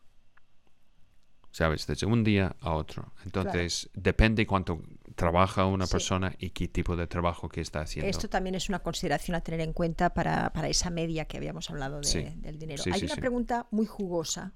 ¿sabes? 1.52 1.88
Desde 1.88 2.06
un 2.06 2.24
día 2.24 2.56
a 2.60 2.74
otro. 2.74 3.14
Entonces, 3.26 3.90
depende 3.94 4.46
cuánto 4.46 4.82
trabaja 5.16 5.66
una 5.66 5.88
persona 5.88 6.36
y 6.40 6.52
qué 6.52 6.68
tipo 6.68 6.96
de 6.96 7.08
trabajo 7.08 7.50
que 7.50 7.62
está 7.62 7.82
haciendo. 7.82 8.10
Esto 8.10 8.30
también 8.30 8.56
es 8.56 8.70
una 8.70 8.80
consideración 8.80 9.36
a 9.36 9.42
tener 9.42 9.62
en 9.62 9.74
cuenta 9.74 10.14
para, 10.14 10.52
esa 10.68 10.90
media 10.90 11.26
que 11.26 11.38
habíamos 11.38 11.70
hablado 11.70 12.00
del 12.00 12.60
dinero. 12.60 12.84
Hay 12.92 13.04
una 13.04 13.16
pregunta 13.16 13.68
muy 13.72 13.86
jugosa 13.86 14.54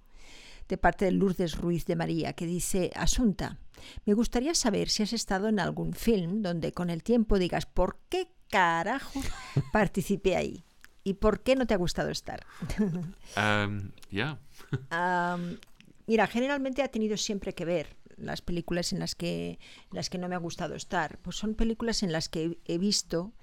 de 0.68 0.78
parte 0.78 1.06
de 1.06 1.12
Lourdes 1.12 1.58
Ruiz 1.58 1.86
de 1.86 1.96
María, 1.96 2.34
que 2.34 2.46
dice, 2.46 2.92
Asunta, 2.96 3.60
me 4.06 4.14
gustaría 4.14 4.56
saber 4.56 4.90
si 4.90 5.04
has 5.04 5.14
estado 5.14 5.48
en 5.48 5.60
algún 5.60 5.94
film 5.94 6.42
donde 6.42 6.72
con 6.72 6.90
el 6.90 7.04
tiempo 7.04 7.40
digas, 7.40 7.66
¿por 7.66 7.98
qué 8.10 8.28
carajo 8.50 9.22
participé 9.74 10.36
ahí? 10.36 10.64
¿Y 11.04 11.16
por 11.16 11.42
qué 11.42 11.56
no 11.56 11.66
te 11.66 11.74
ha 11.74 11.78
gustado 11.78 12.10
estar? 12.10 12.46
Um, 13.36 13.92
ya. 14.12 14.40
mira, 16.08 16.28
generalmente 16.28 16.84
ha 16.84 16.90
tenido 16.90 17.18
siempre 17.18 17.54
que 17.54 17.66
ver 17.66 17.98
las 18.16 18.44
películas 18.44 18.94
en 18.94 19.00
las 19.00 19.16
que, 19.16 19.58
las 19.92 20.12
que 20.12 20.20
no 20.20 20.30
me 20.30 20.36
ha 20.36 20.40
gustado 20.40 20.76
estar. 20.76 21.18
Pues 21.18 21.36
son 21.36 21.56
películas 21.56 22.04
en 22.04 22.12
las 22.12 22.30
que 22.30 22.60
he 22.66 22.78
visto 22.78 23.34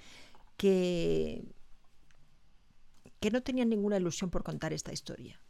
que, 0.57 1.43
que 3.19 3.33
no 3.33 3.43
tenían 3.43 3.69
ninguna 3.69 3.97
ilusión 3.97 4.31
por 4.31 4.45
contar 4.45 4.73
esta 4.73 4.93
historia 4.93 5.41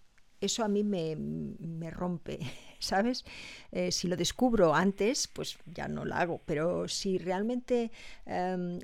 eso 0.40 0.64
a 0.64 0.68
mí 0.68 0.82
me, 0.82 1.90
rompe, 1.90 2.38
¿sabes? 2.78 3.24
Eh, 3.72 3.92
si 3.92 4.08
lo 4.08 4.16
descubro 4.16 4.74
antes, 4.74 5.28
pues 5.28 5.58
ya 5.66 5.88
no 5.88 6.04
lo 6.04 6.14
hago, 6.14 6.40
pero 6.46 6.88
si 6.88 7.18
realmente 7.18 7.90
em, 8.26 8.78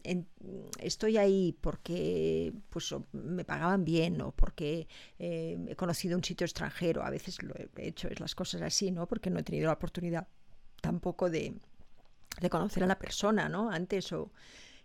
estoy 0.78 1.16
ahí 1.16 1.56
porque 1.60 2.52
pues, 2.70 2.94
me 3.12 3.44
pagaban 3.44 3.84
bien 3.84 4.20
o 4.20 4.32
porque 4.32 4.86
eh, 5.18 5.58
he 5.68 5.76
conocido 5.76 6.16
un 6.16 6.24
sitio 6.24 6.44
extranjero, 6.44 7.02
a 7.02 7.10
veces 7.10 7.42
lo 7.42 7.54
he 7.54 7.88
hecho, 7.88 8.08
es 8.08 8.20
las 8.20 8.34
cosas 8.34 8.62
así, 8.62 8.90
¿no? 8.90 9.06
Porque 9.06 9.30
no 9.30 9.38
he 9.38 9.42
tenido 9.42 9.66
la 9.66 9.74
oportunidad 9.74 10.28
tampoco 10.80 11.30
de, 11.30 11.54
de 12.40 12.50
conocer 12.50 12.84
a 12.84 12.86
la 12.86 12.98
persona, 12.98 13.48
¿no? 13.48 13.70
Antes 13.70 14.12
o... 14.12 14.30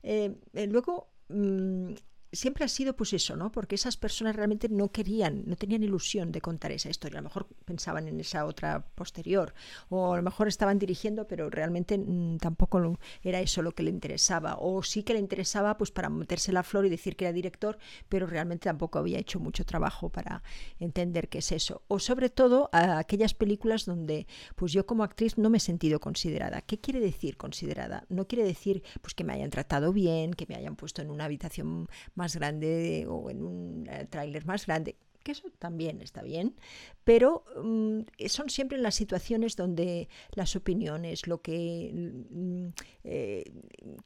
Eh, 0.03 0.35
luego... 0.68 1.10
Mm, 1.30 1.93
siempre 2.32 2.66
ha 2.66 2.68
sido 2.68 2.95
pues 2.95 3.14
eso, 3.14 3.36
¿no? 3.36 3.52
Porque 3.52 3.76
esas 3.76 3.98
personas 3.98 4.36
realmente 4.36 4.70
no 4.70 4.91
querían, 4.91 5.44
no 5.45 5.56
tenían 5.56 5.84
ilusión 5.84 6.32
de 6.32 6.41
contar 6.41 6.72
esa 6.72 6.90
historia. 6.90 7.20
A 7.20 7.22
lo 7.22 7.30
mejor 7.30 7.48
pensaban 7.66 8.08
en 8.08 8.20
esa 8.20 8.45
otra 8.45 8.86
posterior, 8.95 9.53
o 9.90 10.14
a 10.14 10.18
lo 10.18 10.24
mejor 10.24 10.48
estaban 10.48 10.80
dirigiendo, 10.80 11.28
pero 11.28 11.49
realmente 11.49 11.98
mm, 11.98 12.38
tampoco 12.38 12.99
era 13.24 13.40
eso 13.40 13.62
lo 13.62 13.74
que 13.74 13.84
le 13.84 13.90
interesaba. 13.90 14.58
O 14.60 14.84
sí 14.84 15.03
que 15.03 15.14
le 15.14 15.20
interesaba 15.20 15.78
pues 15.78 15.91
para 15.91 16.10
meterse 16.10 16.52
la 16.52 16.64
flor 16.64 16.86
y 16.86 16.90
decir 16.90 17.16
que 17.16 17.26
era 17.26 17.34
director, 17.34 17.78
pero 18.10 18.28
realmente 18.28 18.66
tampoco 18.66 18.99
había 18.99 19.20
hecho 19.20 19.40
mucho 19.40 19.66
trabajo 19.66 20.10
para 20.10 20.44
entender 20.80 21.28
qué 21.30 21.40
es 21.40 21.52
eso. 21.52 21.84
O 21.88 21.99
sobre 21.99 22.30
todo 22.30 22.70
a 22.72 22.98
aquellas 22.98 23.34
películas 23.34 23.86
donde 23.86 24.28
pues 24.56 24.72
yo 24.72 24.86
como 24.86 25.03
actriz 25.03 25.38
no 25.38 25.49
me 25.49 25.58
he 25.58 25.62
sentido 25.62 25.99
considerada. 25.99 26.62
¿Qué 26.62 26.80
quiere 26.80 26.99
decir 26.99 27.38
considerada? 27.38 28.06
No 28.10 28.28
quiere 28.28 28.44
decir 28.44 28.84
pues 29.02 29.14
que 29.14 29.24
me 29.24 29.34
hayan 29.34 29.49
tratado 29.49 29.91
bien, 29.94 30.34
que 30.34 30.45
me 30.48 30.56
hayan 30.56 30.76
puesto 30.76 31.02
en 31.02 31.10
una 31.10 31.26
habitación 31.26 31.88
grande 32.35 33.06
o 33.07 33.30
en 33.30 33.43
un 33.43 33.88
eh, 33.89 34.06
tráiler 34.10 34.45
más 34.45 34.65
grande 34.65 34.95
que 35.23 35.34
eso 35.34 35.52
también 35.60 36.02
está 36.02 36.23
bien, 36.23 36.56
pero 37.03 37.45
mm, 37.64 37.99
son 38.27 38.49
siempre 38.49 38.80
las 38.80 38.95
situaciones 38.95 39.56
donde 39.56 40.10
las 40.31 40.56
opiniones, 40.56 41.27
lo 41.27 41.43
que 41.43 41.91
mm, 41.93 42.69
eh, 43.03 43.43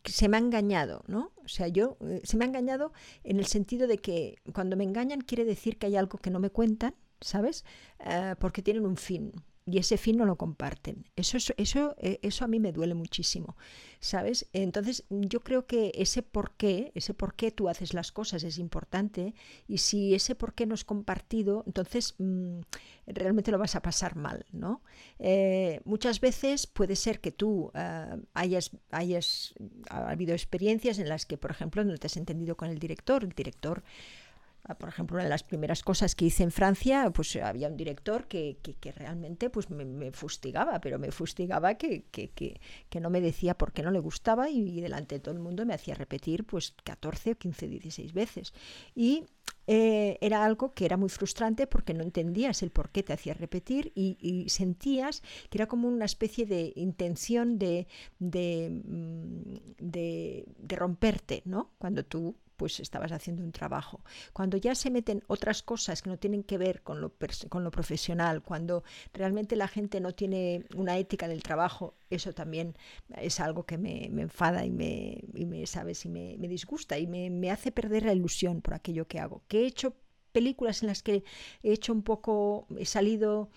se 0.03 0.27
me 0.27 0.35
ha 0.35 0.41
engañado, 0.41 1.05
¿no? 1.07 1.31
O 1.41 1.47
sea, 1.47 1.69
yo 1.69 1.95
eh, 2.01 2.19
se 2.25 2.35
me 2.35 2.43
ha 2.43 2.49
engañado 2.49 2.91
en 3.23 3.39
el 3.39 3.45
sentido 3.45 3.87
de 3.87 3.99
que 3.99 4.39
cuando 4.53 4.75
me 4.75 4.83
engañan 4.83 5.21
quiere 5.21 5.45
decir 5.45 5.77
que 5.77 5.85
hay 5.87 5.95
algo 5.95 6.17
que 6.17 6.31
no 6.31 6.39
me 6.41 6.49
cuentan, 6.49 6.95
¿sabes? 7.21 7.63
porque 8.39 8.61
tienen 8.61 8.85
un 8.85 8.97
fin 8.97 9.31
y 9.67 9.79
ese 9.79 9.97
fin 9.97 10.17
no 10.17 10.25
lo 10.25 10.35
comparten. 10.35 11.05
Eso, 11.15 11.37
eso, 11.57 11.95
eh, 11.97 12.19
eso 12.21 12.45
a 12.45 12.47
mí 12.47 12.59
me 12.59 12.71
duele 12.71 12.93
muchísimo, 12.93 13.57
¿sabes? 13.99 14.47
Entonces 14.53 15.05
yo 15.09 15.39
creo 15.39 15.65
que 15.65 15.91
ese 15.95 16.21
por 16.21 16.51
qué, 16.51 16.91
ese 16.93 17.15
por 17.15 17.33
qué 17.33 17.49
tú 17.49 17.67
haces 17.67 17.95
las 17.95 18.11
cosas 18.11 18.43
es 18.43 18.59
importante 18.59 19.33
y 19.67 19.79
si 19.79 20.13
ese 20.13 20.35
por 20.35 20.53
qué 20.53 20.67
no 20.67 20.75
es 20.75 20.83
compartido, 20.83 21.63
entonces 21.65 22.13
mm, 22.19 22.59
realmente 23.07 23.49
lo 23.51 23.57
vas 23.57 23.75
a 23.75 23.81
pasar 23.81 24.15
mal, 24.15 24.45
¿no? 24.51 24.83
Eh, 25.17 25.81
muchas 25.83 26.19
veces 26.19 26.67
puede 26.67 26.95
ser 26.95 27.19
que 27.19 27.31
tú 27.31 27.71
ah, 27.73 28.17
hayas, 28.35 28.69
hayas 28.91 29.55
ha 29.89 30.11
habido 30.11 30.33
experiencias 30.33 30.99
en 30.99 31.09
las 31.09 31.25
que, 31.25 31.37
por 31.37 31.49
ejemplo, 31.49 31.83
no 31.83 31.97
te 31.97 32.05
has 32.05 32.17
entendido 32.17 32.55
con 32.55 32.69
el 32.69 32.77
director, 32.77 33.23
el 33.23 33.31
director 33.31 33.83
por 34.73 34.89
ejemplo, 34.89 35.15
una 35.15 35.25
de 35.25 35.29
las 35.29 35.43
primeras 35.43 35.83
cosas 35.83 36.15
que 36.15 36.25
hice 36.25 36.41
en 36.41 36.51
Francia, 36.51 37.11
pues 37.13 37.35
había 37.35 37.67
un 37.67 37.77
director 37.77 38.27
que, 38.27 38.57
que, 38.63 38.91
realmente 38.91 39.51
pues 39.51 39.69
me, 39.69 40.11
fustigaba, 40.11 40.81
pero 40.81 40.97
me 40.97 41.11
fustigaba 41.11 41.75
que, 41.75 42.05
que, 42.11 42.99
no 42.99 43.09
me 43.11 43.21
decía 43.21 43.55
por 43.55 43.73
qué 43.73 43.83
no 43.83 43.91
le 43.91 43.99
gustaba 43.99 44.49
y, 44.49 44.81
delante 44.81 45.15
de 45.15 45.19
todo 45.19 45.35
el 45.35 45.41
mundo 45.41 45.65
me 45.65 45.75
hacía 45.75 45.93
repetir 45.93 46.45
pues 46.45 46.73
14, 46.83 47.35
15, 47.35 47.67
16 47.67 48.13
veces. 48.13 48.53
Y 48.95 49.25
eh, 49.67 50.17
era 50.21 50.43
algo 50.43 50.73
que 50.73 50.85
era 50.85 50.97
muy 50.97 51.09
frustrante 51.09 51.67
porque 51.67 51.93
no 51.93 52.03
entendías 52.03 52.63
el 52.63 52.71
por 52.71 52.89
qué 52.89 53.03
te 53.03 53.13
hacía 53.13 53.35
repetir 53.35 53.91
y, 53.93 54.45
sentías 54.49 55.21
que 55.49 55.59
era 55.59 55.67
como 55.67 55.87
una 55.87 56.05
especie 56.05 56.45
de 56.47 56.73
intención 56.75 57.59
de, 57.59 57.87
de, 58.17 58.69
mm, 58.69 59.53
de, 59.79 60.45
de 60.57 60.75
romperte, 60.75 61.43
¿no? 61.45 61.71
Cuando 61.77 62.03
tú 62.03 62.35
pues 62.56 62.80
estabas 62.80 63.11
haciendo 63.11 63.44
un 63.44 63.52
trabajo. 63.52 64.02
Cuando 64.34 64.57
ya 64.57 64.76
se 64.76 64.91
meten 64.91 65.23
otras 65.27 65.64
cosas 65.64 66.02
que 66.02 66.10
no 66.10 66.18
tienen 66.18 66.44
que 66.44 66.57
ver 66.57 66.82
con 66.84 67.02
lo, 67.02 67.14
con 67.49 67.64
lo 67.64 67.72
profesional, 67.72 68.41
cuando 68.41 68.84
realmente 69.14 69.56
la 69.56 69.68
gente 69.68 69.99
no 69.99 70.14
tiene 70.14 70.65
una 70.76 70.98
ética 70.98 71.27
del 71.27 71.44
trabajo, 71.44 71.95
eso 72.10 72.34
también 72.34 72.76
es 73.18 73.40
algo 73.40 73.65
que 73.65 73.77
me, 73.77 74.06
enfada 74.06 74.65
y 74.65 74.72
me, 74.72 75.23
y 75.34 75.45
me, 75.45 75.65
¿sabes? 75.68 76.06
Y 76.06 76.10
me, 76.10 76.38
disgusta 76.48 76.98
y 76.98 77.07
me, 77.07 77.30
me, 77.30 77.52
hace 77.52 77.72
perder 77.72 78.03
la 78.06 78.14
ilusión 78.14 78.61
por 78.61 78.73
aquello 78.73 79.07
que 79.07 79.19
hago. 79.19 79.44
Que 79.48 79.61
he 79.61 79.65
hecho 79.65 79.95
películas 80.35 80.83
en 80.83 80.87
las 80.87 81.01
que 81.01 81.23
he 81.63 81.71
hecho 81.71 81.93
un 81.93 82.01
poco, 82.01 82.67
he 82.77 82.85
salido, 82.85 83.49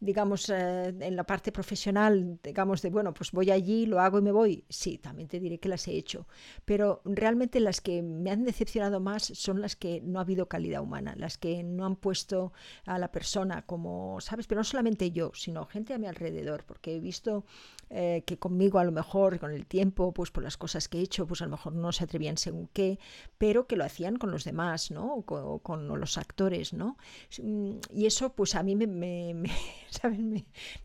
digamos, 0.00 0.50
eh, 0.50 0.94
en 1.08 1.16
la 1.16 1.24
parte 1.24 1.50
profesional, 1.50 2.38
digamos, 2.42 2.82
de, 2.82 2.90
bueno, 2.90 3.14
pues 3.14 3.32
voy 3.32 3.50
allí, 3.50 3.86
lo 3.86 4.00
hago 4.00 4.18
y 4.18 4.22
me 4.22 4.32
voy. 4.32 4.64
Sí, 4.68 4.98
también 4.98 5.28
te 5.28 5.40
diré 5.40 5.58
que 5.58 5.70
las 5.70 5.88
he 5.88 5.92
hecho. 5.92 6.26
Pero 6.66 7.00
realmente 7.06 7.58
las 7.60 7.80
que 7.80 8.02
me 8.02 8.30
han 8.30 8.44
decepcionado 8.44 9.00
más 9.00 9.22
son 9.22 9.62
las 9.62 9.76
que 9.76 10.02
no 10.02 10.18
ha 10.18 10.22
habido 10.22 10.46
calidad 10.46 10.82
humana, 10.82 11.14
las 11.16 11.38
que 11.38 11.62
no 11.62 11.86
han 11.86 11.96
puesto 11.96 12.52
a 12.84 12.98
la 12.98 13.10
persona 13.10 13.62
como, 13.64 14.20
¿sabes? 14.20 14.46
Pero 14.46 14.60
no 14.60 14.64
solamente 14.64 15.10
yo, 15.10 15.32
sino 15.34 15.64
gente 15.64 15.94
a 15.94 15.98
mi 15.98 16.06
alrededor, 16.06 16.64
porque 16.66 16.96
he 16.96 17.00
visto 17.00 17.46
eh, 17.90 18.22
que 18.26 18.38
conmigo 18.38 18.78
a 18.78 18.84
lo 18.84 18.92
mejor, 18.92 19.38
con 19.38 19.52
el 19.52 19.66
tiempo, 19.66 20.12
pues 20.12 20.30
por 20.30 20.42
las 20.42 20.56
cosas 20.56 20.88
que 20.88 20.98
he 20.98 21.02
hecho, 21.02 21.26
pues 21.26 21.42
a 21.42 21.44
lo 21.44 21.52
mejor 21.52 21.74
no 21.74 21.92
se 21.92 22.04
atrevían 22.04 22.36
según 22.36 22.68
qué, 22.72 22.98
pero 23.38 23.66
que 23.66 23.76
lo 23.76 23.84
hacían 23.84 24.16
con 24.16 24.30
los 24.30 24.44
demás, 24.44 24.90
¿no? 24.90 25.14
O 25.14 25.60
con, 25.60 25.86
los 25.86 26.18
actores, 26.18 26.72
¿no? 26.72 26.96
Mm, 27.40 27.76
y 27.92 28.06
eso 28.06 28.32
pues 28.32 28.54
a 28.54 28.62
mí 28.62 28.74
me, 28.74 28.86
me, 28.86 29.44
¿sabes? 29.90 30.18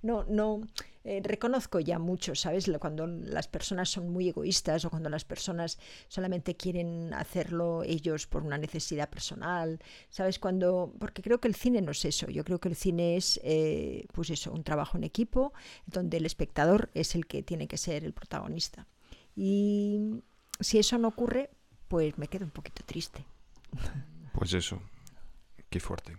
no, 0.01 0.25
no, 0.25 0.61
eh, 1.03 1.21
reconozco 1.23 1.79
ya 1.79 1.99
mucho, 1.99 2.35
¿sabes? 2.35 2.69
Cuando 2.79 3.07
las 3.07 3.47
personas 3.47 3.89
son 3.89 4.09
muy 4.09 4.29
egoístas 4.29 4.85
o 4.85 4.89
cuando 4.89 5.09
las 5.09 5.25
personas 5.25 5.79
solamente 6.07 6.55
quieren 6.55 7.13
hacerlo 7.13 7.83
ellos 7.83 8.27
por 8.27 8.43
una 8.43 8.57
necesidad 8.57 9.09
personal, 9.09 9.79
¿sabes? 10.09 10.39
Cuando, 10.39 10.93
porque 10.99 11.21
creo 11.21 11.39
que 11.39 11.47
el 11.47 11.55
cine 11.55 11.81
no 11.81 11.91
es 11.91 12.05
eso, 12.05 12.27
yo 12.29 12.43
creo 12.43 12.59
que 12.59 12.69
el 12.69 12.75
cine 12.75 13.17
es, 13.17 13.39
eh, 13.43 14.05
pues 14.13 14.29
eso, 14.29 14.51
un 14.51 14.63
trabajo 14.63 14.97
en 14.97 15.03
equipo 15.03 15.53
donde 15.85 16.17
el 16.17 16.25
espectador 16.25 16.89
es 16.93 17.15
el 17.15 17.25
que 17.25 17.43
tiene 17.43 17.67
que 17.67 17.77
ser 17.77 18.03
el 18.03 18.13
protagonista. 18.13 18.87
Y 19.35 20.21
si 20.59 20.77
eso 20.77 20.97
no 20.97 21.07
ocurre, 21.07 21.49
pues 21.87 22.17
me 22.17 22.27
quedo 22.27 22.45
un 22.45 22.51
poquito 22.51 22.83
triste. 22.85 23.25
Pues 24.33 24.53
eso, 24.53 24.81
Qué 25.71 25.79
fuerte. 25.79 26.17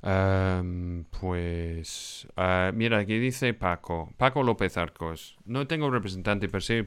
Pues 0.00 2.26
ah, 2.36 2.70
mira, 2.74 2.98
aquí 2.98 3.18
dice 3.18 3.54
Paco, 3.54 4.12
Paco 4.16 4.42
López 4.42 4.76
Arcos. 4.76 5.36
No 5.44 5.66
tengo 5.66 5.90
representante, 5.90 6.48
pero 6.48 6.60
sí 6.60 6.74
he 6.74 6.86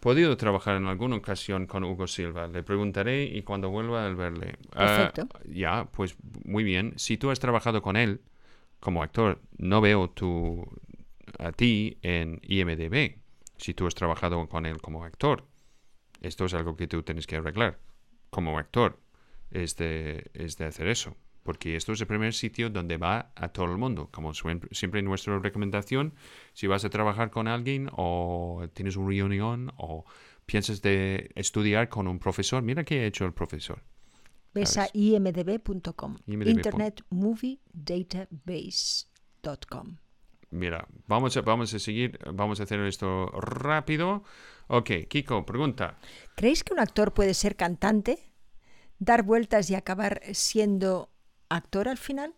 podido 0.00 0.36
trabajar 0.36 0.76
en 0.76 0.86
alguna 0.86 1.16
ocasión 1.16 1.66
con 1.66 1.84
Hugo 1.84 2.06
Silva. 2.06 2.46
Le 2.48 2.62
preguntaré 2.62 3.24
y 3.24 3.42
cuando 3.42 3.70
vuelva 3.70 4.06
a 4.06 4.10
verle. 4.10 4.56
Ah, 4.74 5.10
Perfecto. 5.12 5.28
ya, 5.48 5.88
pues 5.92 6.16
muy 6.44 6.64
bien. 6.64 6.94
Si 6.96 7.16
tú 7.16 7.30
has 7.30 7.40
trabajado 7.40 7.82
con 7.82 7.96
él 7.96 8.20
como 8.80 9.02
actor, 9.02 9.40
no 9.58 9.80
veo 9.80 10.10
tu, 10.10 10.66
a 11.38 11.52
ti 11.52 11.98
en 12.02 12.40
IMDB. 12.42 13.18
Si 13.56 13.74
tú 13.74 13.86
has 13.86 13.94
trabajado 13.94 14.48
con 14.48 14.66
él 14.66 14.80
como 14.80 15.04
actor, 15.04 15.46
esto 16.20 16.46
es 16.46 16.54
algo 16.54 16.76
que 16.76 16.88
tú 16.88 17.02
tienes 17.02 17.26
que 17.26 17.36
arreglar 17.36 17.78
como 18.30 18.58
actor. 18.58 18.98
Es 19.50 19.76
de, 19.76 20.30
es 20.34 20.56
de 20.56 20.64
hacer 20.64 20.88
eso 20.88 21.14
porque 21.42 21.76
esto 21.76 21.92
es 21.92 22.00
el 22.00 22.06
primer 22.06 22.34
sitio 22.34 22.70
donde 22.70 22.96
va 22.96 23.32
a 23.34 23.48
todo 23.48 23.66
el 23.66 23.76
mundo. 23.78 24.08
Como 24.10 24.32
siempre 24.34 25.02
nuestra 25.02 25.38
recomendación, 25.38 26.14
si 26.52 26.66
vas 26.66 26.84
a 26.84 26.90
trabajar 26.90 27.30
con 27.30 27.48
alguien 27.48 27.88
o 27.92 28.66
tienes 28.74 28.96
una 28.96 29.08
reunión 29.08 29.72
o 29.76 30.04
piensas 30.46 30.82
de 30.82 31.30
estudiar 31.34 31.88
con 31.88 32.06
un 32.08 32.18
profesor, 32.18 32.62
mira 32.62 32.84
qué 32.84 33.00
ha 33.00 33.06
hecho 33.06 33.24
el 33.24 33.32
profesor. 33.32 33.82
Ves 34.54 34.76
a 34.76 34.88
imdb.com, 34.92 36.16
Internet 36.26 37.02
Movie 37.08 37.60
Database.com. 37.72 39.06
Mira, 40.50 40.86
vamos 41.06 41.34
a, 41.38 41.40
vamos 41.40 41.72
a 41.72 41.78
seguir, 41.78 42.18
vamos 42.34 42.60
a 42.60 42.64
hacer 42.64 42.78
esto 42.80 43.28
rápido. 43.40 44.24
Ok, 44.66 44.90
Kiko, 45.08 45.46
pregunta. 45.46 45.98
¿Creéis 46.34 46.62
que 46.62 46.74
un 46.74 46.80
actor 46.80 47.14
puede 47.14 47.32
ser 47.32 47.56
cantante? 47.56 48.32
dar 49.02 49.24
vueltas 49.24 49.68
y 49.68 49.74
acabar 49.74 50.22
siendo 50.32 51.10
actor 51.56 51.88
al 51.88 51.98
final? 51.98 52.34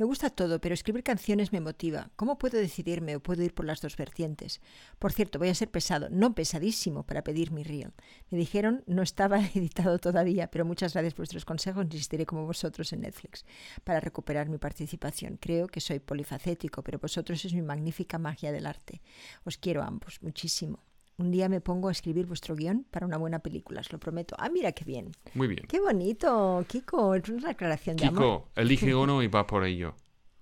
Me 0.00 0.06
gusta 0.06 0.30
todo, 0.30 0.62
pero 0.62 0.72
escribir 0.72 1.02
canciones 1.02 1.52
me 1.52 1.60
motiva. 1.60 2.10
¿Cómo 2.16 2.38
puedo 2.38 2.56
decidirme 2.56 3.16
o 3.16 3.20
puedo 3.20 3.42
ir 3.42 3.52
por 3.52 3.66
las 3.66 3.82
dos 3.82 3.98
vertientes? 3.98 4.62
Por 4.98 5.12
cierto, 5.12 5.38
voy 5.38 5.50
a 5.50 5.54
ser 5.54 5.70
pesado, 5.70 6.08
no 6.08 6.34
pesadísimo, 6.34 7.04
para 7.04 7.22
pedir 7.22 7.52
mi 7.52 7.64
reel. 7.64 7.92
Me 8.30 8.38
dijeron, 8.38 8.82
no 8.86 9.02
estaba 9.02 9.40
editado 9.54 9.98
todavía, 9.98 10.50
pero 10.50 10.64
muchas 10.64 10.94
gracias 10.94 11.12
por 11.12 11.20
vuestros 11.20 11.44
consejos. 11.44 11.84
Insistiré 11.84 12.24
como 12.24 12.46
vosotros 12.46 12.90
en 12.94 13.02
Netflix 13.02 13.44
para 13.84 14.00
recuperar 14.00 14.48
mi 14.48 14.56
participación. 14.56 15.36
Creo 15.36 15.66
que 15.66 15.82
soy 15.82 15.98
polifacético, 15.98 16.82
pero 16.82 16.98
vosotros 16.98 17.44
es 17.44 17.52
mi 17.52 17.60
magnífica 17.60 18.18
magia 18.18 18.52
del 18.52 18.64
arte. 18.64 19.02
Os 19.44 19.58
quiero 19.58 19.82
ambos 19.82 20.22
muchísimo. 20.22 20.78
Un 21.20 21.30
día 21.30 21.50
me 21.50 21.60
pongo 21.60 21.88
a 21.88 21.92
escribir 21.92 22.24
vuestro 22.24 22.56
guion 22.56 22.86
para 22.90 23.04
una 23.04 23.18
buena 23.18 23.40
película, 23.40 23.82
os 23.82 23.92
lo 23.92 23.98
prometo. 23.98 24.34
Ah, 24.38 24.48
mira 24.48 24.72
qué 24.72 24.86
bien. 24.86 25.10
Muy 25.34 25.48
bien. 25.48 25.66
Qué 25.68 25.78
bonito, 25.78 26.64
Kiko. 26.66 27.14
Es 27.14 27.28
una 27.28 27.50
aclaración 27.50 27.96
de 27.96 28.08
Kiko, 28.08 28.16
amor. 28.16 28.44
elige 28.56 28.94
uno 28.94 29.22
y 29.22 29.26
va 29.36 29.46
por 29.46 29.64
ello. 29.64 29.94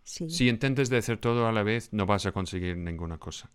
Si 0.05 0.49
intentes 0.49 0.89
de 0.89 0.99
hacer 0.99 1.19
todo 1.19 1.49
a 1.49 1.53
la 1.53 1.65
vez, 1.65 1.93
no 1.93 2.07
vas 2.07 2.27
a 2.27 2.33
conseguir 2.33 2.77
ninguna 2.77 3.19
cosa. 3.19 3.51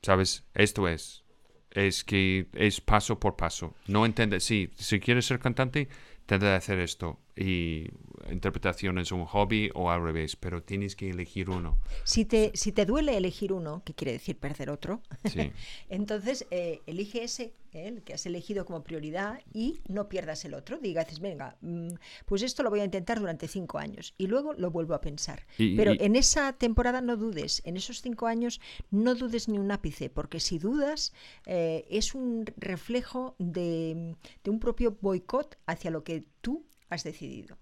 ¿Sabes? 0.00 0.44
Esto 0.54 0.88
es. 0.88 1.22
Es 1.70 2.02
que 2.02 2.48
es 2.54 2.80
paso 2.80 3.20
por 3.20 3.36
paso. 3.36 3.74
No 3.86 4.06
entiendes. 4.06 4.42
Sí, 4.42 4.70
si 4.74 5.00
quieres 5.00 5.26
ser 5.26 5.38
cantante, 5.40 5.88
tendrás 6.24 6.52
de 6.52 6.56
hacer 6.56 6.78
esto. 6.80 7.20
Y 7.36 7.88
interpretación 8.32 8.98
es 8.98 9.12
un 9.12 9.24
hobby 9.26 9.70
o 9.74 9.90
al 9.90 10.02
revés, 10.02 10.36
pero 10.36 10.62
tienes 10.62 10.96
que 10.96 11.10
elegir 11.10 11.50
uno. 11.50 11.78
Si 12.04 12.24
te, 12.24 12.52
si 12.54 12.72
te 12.72 12.86
duele 12.86 13.16
elegir 13.16 13.52
uno, 13.52 13.82
que 13.84 13.94
quiere 13.94 14.12
decir 14.12 14.38
perder 14.38 14.70
otro, 14.70 15.02
Sí. 15.24 15.50
entonces 15.88 16.46
eh, 16.50 16.80
elige 16.86 17.24
ese, 17.24 17.54
eh, 17.72 17.88
el 17.88 18.02
que 18.02 18.14
has 18.14 18.24
elegido 18.26 18.64
como 18.64 18.82
prioridad 18.82 19.40
y 19.52 19.80
no 19.88 20.08
pierdas 20.08 20.44
el 20.44 20.54
otro. 20.54 20.78
Digas, 20.78 21.20
venga, 21.20 21.56
mm, 21.60 21.88
pues 22.26 22.42
esto 22.42 22.62
lo 22.62 22.70
voy 22.70 22.80
a 22.80 22.84
intentar 22.84 23.20
durante 23.20 23.48
cinco 23.48 23.78
años 23.78 24.14
y 24.18 24.26
luego 24.26 24.52
lo 24.54 24.70
vuelvo 24.70 24.94
a 24.94 25.00
pensar. 25.00 25.46
Y- 25.58 25.76
Pero 25.76 25.92
y- 25.94 25.98
en 26.00 26.16
esa 26.16 26.52
temporada 26.52 27.00
no 27.00 27.16
dudes, 27.16 27.62
en 27.64 27.76
esos 27.76 28.00
cinco 28.02 28.26
años 28.26 28.60
no 28.90 29.14
dudes 29.14 29.48
ni 29.48 29.58
un 29.58 29.70
ápice, 29.70 30.10
porque 30.10 30.40
si 30.40 30.58
dudas 30.58 31.12
eh, 31.46 31.86
es 31.90 32.14
un 32.14 32.44
reflejo 32.56 33.34
de, 33.38 34.14
de 34.44 34.50
un 34.50 34.60
propio 34.60 34.96
boicot 35.00 35.56
hacia 35.66 35.90
lo 35.90 36.04
que 36.04 36.24
tú 36.40 36.64
has 36.90 37.04
decidido. 37.04 37.58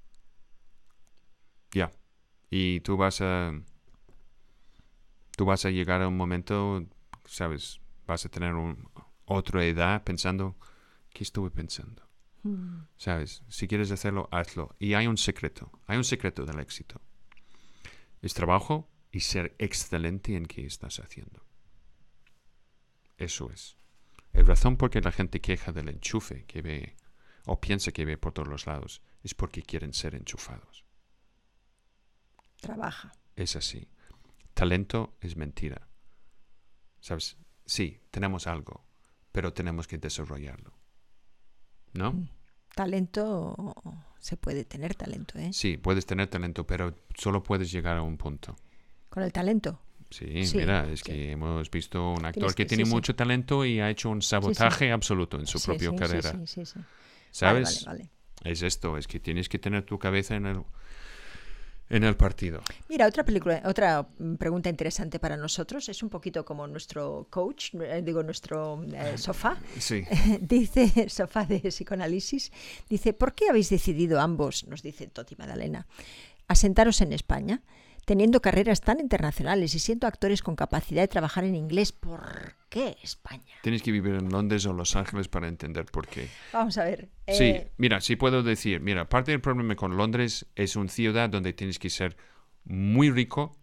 Ya. 1.77 1.93
Y 2.49 2.81
tú 2.81 2.97
vas 2.97 3.21
a. 3.21 3.53
Tú 5.37 5.45
vas 5.45 5.67
a 5.67 5.71
llegar 5.71 6.01
a 6.01 6.09
un 6.09 6.17
momento, 6.17 6.87
¿sabes? 7.27 7.81
Vas 8.07 8.25
a 8.25 8.31
tener 8.31 8.55
un, 8.55 8.89
otra 9.27 9.63
edad 9.67 10.03
pensando, 10.03 10.57
¿qué 11.11 11.23
estuve 11.23 11.51
pensando? 11.51 12.03
¿Sabes? 12.97 13.43
Si 13.49 13.69
quieres 13.69 13.91
hacerlo, 13.91 14.29
hazlo. 14.31 14.75
Y 14.79 14.95
hay 14.95 15.07
un 15.07 15.19
secreto. 15.19 15.71
Hay 15.87 15.99
un 15.99 16.05
secreto 16.05 16.47
del 16.47 16.61
éxito. 16.61 17.03
Es 18.23 18.33
trabajo 18.33 18.89
y 19.11 19.21
ser 19.21 19.55
excelente 19.59 20.35
en 20.35 20.47
qué 20.47 20.65
estás 20.65 21.01
haciendo. 21.01 21.45
Eso 23.19 23.51
es. 23.51 23.77
La 24.33 24.45
razón 24.45 24.77
por 24.77 24.91
que 24.91 25.03
la 25.03 25.13
gente 25.13 25.41
queja 25.41 25.73
del 25.73 25.89
enchufe 25.89 26.47
que 26.47 26.63
ve 26.63 26.97
o 27.45 27.61
piensa 27.61 27.93
que 27.93 28.05
ve 28.07 28.17
por 28.17 28.33
todos 28.33 28.49
los 28.49 28.67
lados 28.67 29.03
es 29.23 29.35
porque 29.35 29.63
quieren 29.63 29.93
ser 29.93 30.15
enchufados. 30.15 30.86
Trabaja. 32.67 33.13
Es 33.37 33.57
así. 33.57 33.89
Talento 34.55 35.17
es 35.21 35.37
mentira. 35.37 35.89
¿Sabes? 37.01 37.37
Sí, 37.65 38.01
tenemos 38.11 38.47
algo, 38.47 38.85
pero 39.33 39.53
tenemos 39.53 39.87
que 39.87 39.99
desarrollarlo. 39.99 40.73
¿No? 41.93 42.27
Talento, 42.75 43.75
se 44.19 44.37
puede 44.37 44.65
tener 44.65 44.95
talento, 44.95 45.39
¿eh? 45.39 45.53
Sí, 45.53 45.77
puedes 45.79 46.05
tener 46.07 46.29
talento, 46.29 46.67
pero 46.67 46.95
solo 47.17 47.43
puedes 47.43 47.71
llegar 47.73 47.97
a 47.97 48.03
un 48.03 48.17
punto. 48.19 48.57
Con 49.09 49.23
el 49.23 49.33
talento. 49.33 49.81
Sí, 50.11 50.45
Sí, 50.47 50.59
mira, 50.59 50.89
es 50.91 51.01
sí. 51.01 51.07
que 51.07 51.33
hemos 51.33 51.71
visto 51.71 52.13
un 52.13 52.25
actor 52.27 52.55
que 52.55 52.63
que- 52.65 52.67
tiene 52.67 52.85
sí, 52.85 52.91
mucho 52.91 53.17
talento 53.17 53.65
y 53.65 53.81
ha 53.81 53.91
hecho 53.91 54.11
un 54.11 54.23
sabotaje 54.23 54.93
absoluto 54.93 55.39
en 55.39 55.47
su 55.47 55.61
propia 55.61 55.95
carrera. 55.97 56.33
sí, 56.33 56.47
sí, 56.47 56.67
sí. 56.67 56.79
Vale, 56.79 56.87
¿Sabes? 57.31 57.85
vale, 57.85 57.99
vale. 57.99 58.11
Es 58.45 58.63
esto, 58.63 58.99
es 58.99 59.09
que 59.09 59.19
tienes 59.19 59.49
que 59.49 59.59
tener 59.59 59.85
tu 59.85 59.99
cabeza 59.99 60.37
en 60.37 60.47
el, 60.47 60.63
en 61.89 62.05
el 62.05 62.17
partido. 62.17 62.61
Mira, 62.89 63.07
otra 63.07 63.25
película, 63.25 63.63
otra 63.65 64.07
mm, 64.19 64.35
pregunta 64.35 64.69
interesante 64.69 65.19
para 65.19 65.37
nosotros, 65.37 65.89
es 65.89 66.03
un 66.03 66.09
poquito 66.09 66.45
como 66.45 66.67
nuestro 66.67 67.27
coach, 67.31 67.75
eh, 67.75 68.03
digo, 68.05 68.23
nuestro 68.23 68.83
eh, 68.93 69.17
sofá. 69.19 69.59
Sí. 69.79 70.05
dice, 70.41 71.09
sofá 71.09 71.45
de 71.45 71.61
psicoanálisis, 71.61 72.53
dice, 72.89 73.13
¿por 73.13 73.35
qué 73.35 73.49
habéis 73.49 73.71
decidido 73.71 74.21
ambos, 74.21 74.67
nos 74.67 74.83
dice 74.83 75.07
Toti 75.07 75.37
Madalena, 75.37 75.87
asentaros 76.49 77.01
en 77.01 77.13
España, 77.13 77.63
teniendo 78.07 78.41
carreras 78.41 78.81
tan 78.81 79.01
internacionales 79.01 79.75
y 79.75 79.79
siendo 79.79 80.07
actores 80.07 80.41
con 80.41 80.57
capacidad 80.57 81.03
de 81.03 81.09
trabajar 81.09 81.45
en 81.45 81.55
inglés? 81.55 81.93
¿Por 81.93 82.55
qué 82.71 82.97
España? 83.03 83.43
Tienes 83.63 83.83
que 83.83 83.93
vivir 83.93 84.15
en 84.15 84.31
Londres 84.31 84.65
o 84.65 84.73
Los 84.73 84.97
Ángeles 84.97 85.29
para 85.29 85.49
entender 85.49 85.85
por 85.85 86.07
qué. 86.07 86.29
Vamos 86.53 86.79
a 86.79 86.85
ver. 86.85 87.09
Sí, 87.29 87.45
eh, 87.45 87.71
mira, 87.77 88.01
sí 88.01 88.17
puedo 88.17 88.43
decir, 88.43 88.81
mira, 88.81 89.09
parte 89.09 89.33
del 89.33 89.41
problema 89.43 89.77
con 89.77 89.97
Londres 89.97 90.47
es 90.55 90.77
una 90.77 90.89
ciudad 90.89 91.29
donde 91.29 91.53
tienes 91.53 91.79
que 91.79 91.91
ser 91.91 92.17
muy 92.65 93.11
rico 93.11 93.59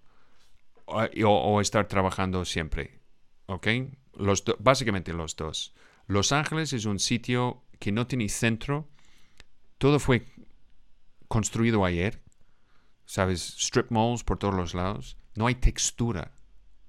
o, 0.85 1.01
o- 1.03 1.53
o 1.55 1.61
estar 1.61 1.87
trabajando 1.87 2.43
siempre, 2.45 2.99
¿ok? 3.47 3.67
Los 4.15 4.43
do- 4.43 4.57
básicamente 4.59 5.13
los 5.13 5.35
dos. 5.37 5.73
Los 6.05 6.33
Ángeles 6.33 6.73
es 6.73 6.83
un 6.85 6.99
sitio 6.99 7.63
que 7.79 7.93
no 7.93 8.05
tiene 8.07 8.27
centro, 8.27 8.89
todo 9.77 9.99
fue 9.99 10.25
construido 11.29 11.85
ayer, 11.85 12.21
¿sabes? 13.05 13.55
Strip 13.57 13.91
malls 13.91 14.23
por 14.23 14.37
todos 14.37 14.53
los 14.53 14.73
lados, 14.73 15.17
no 15.35 15.47
hay 15.47 15.55
textura 15.55 16.31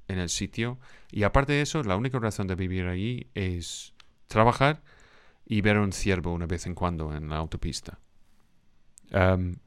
en 0.09 0.19
el 0.19 0.29
sitio 0.29 0.79
y 1.11 1.23
aparte 1.23 1.53
de 1.53 1.63
eso, 1.63 1.83
la 1.83 1.97
única 1.97 2.19
razón 2.19 2.47
de 2.47 2.55
vivir 2.55 2.87
allí 2.87 3.31
es 3.35 3.95
trabajar 4.27 4.83
y 5.47 5.61
ver 5.61 5.79
un 5.79 5.93
ciervo 5.93 6.33
una 6.33 6.47
vez 6.47 6.67
en 6.67 6.75
cuando 6.75 7.15
en 7.15 7.29
la 7.29 7.37
autopista. 7.37 7.99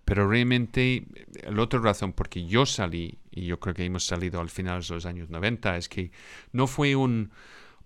Pero 0.03 0.27
realmente 0.27 1.05
la 1.49 1.61
otra 1.61 1.79
razón 1.79 2.11
por 2.11 2.27
que 2.27 2.45
yo 2.45 2.65
salí, 2.65 3.19
y 3.31 3.45
yo 3.45 3.59
creo 3.59 3.73
que 3.73 3.85
hemos 3.85 4.05
salido 4.05 4.41
al 4.41 4.49
final 4.49 4.81
de 4.81 4.93
los 4.93 5.05
años 5.05 5.29
90, 5.29 5.77
es 5.77 5.87
que 5.87 6.11
no 6.51 6.67
fue 6.67 6.95
un, 6.95 7.31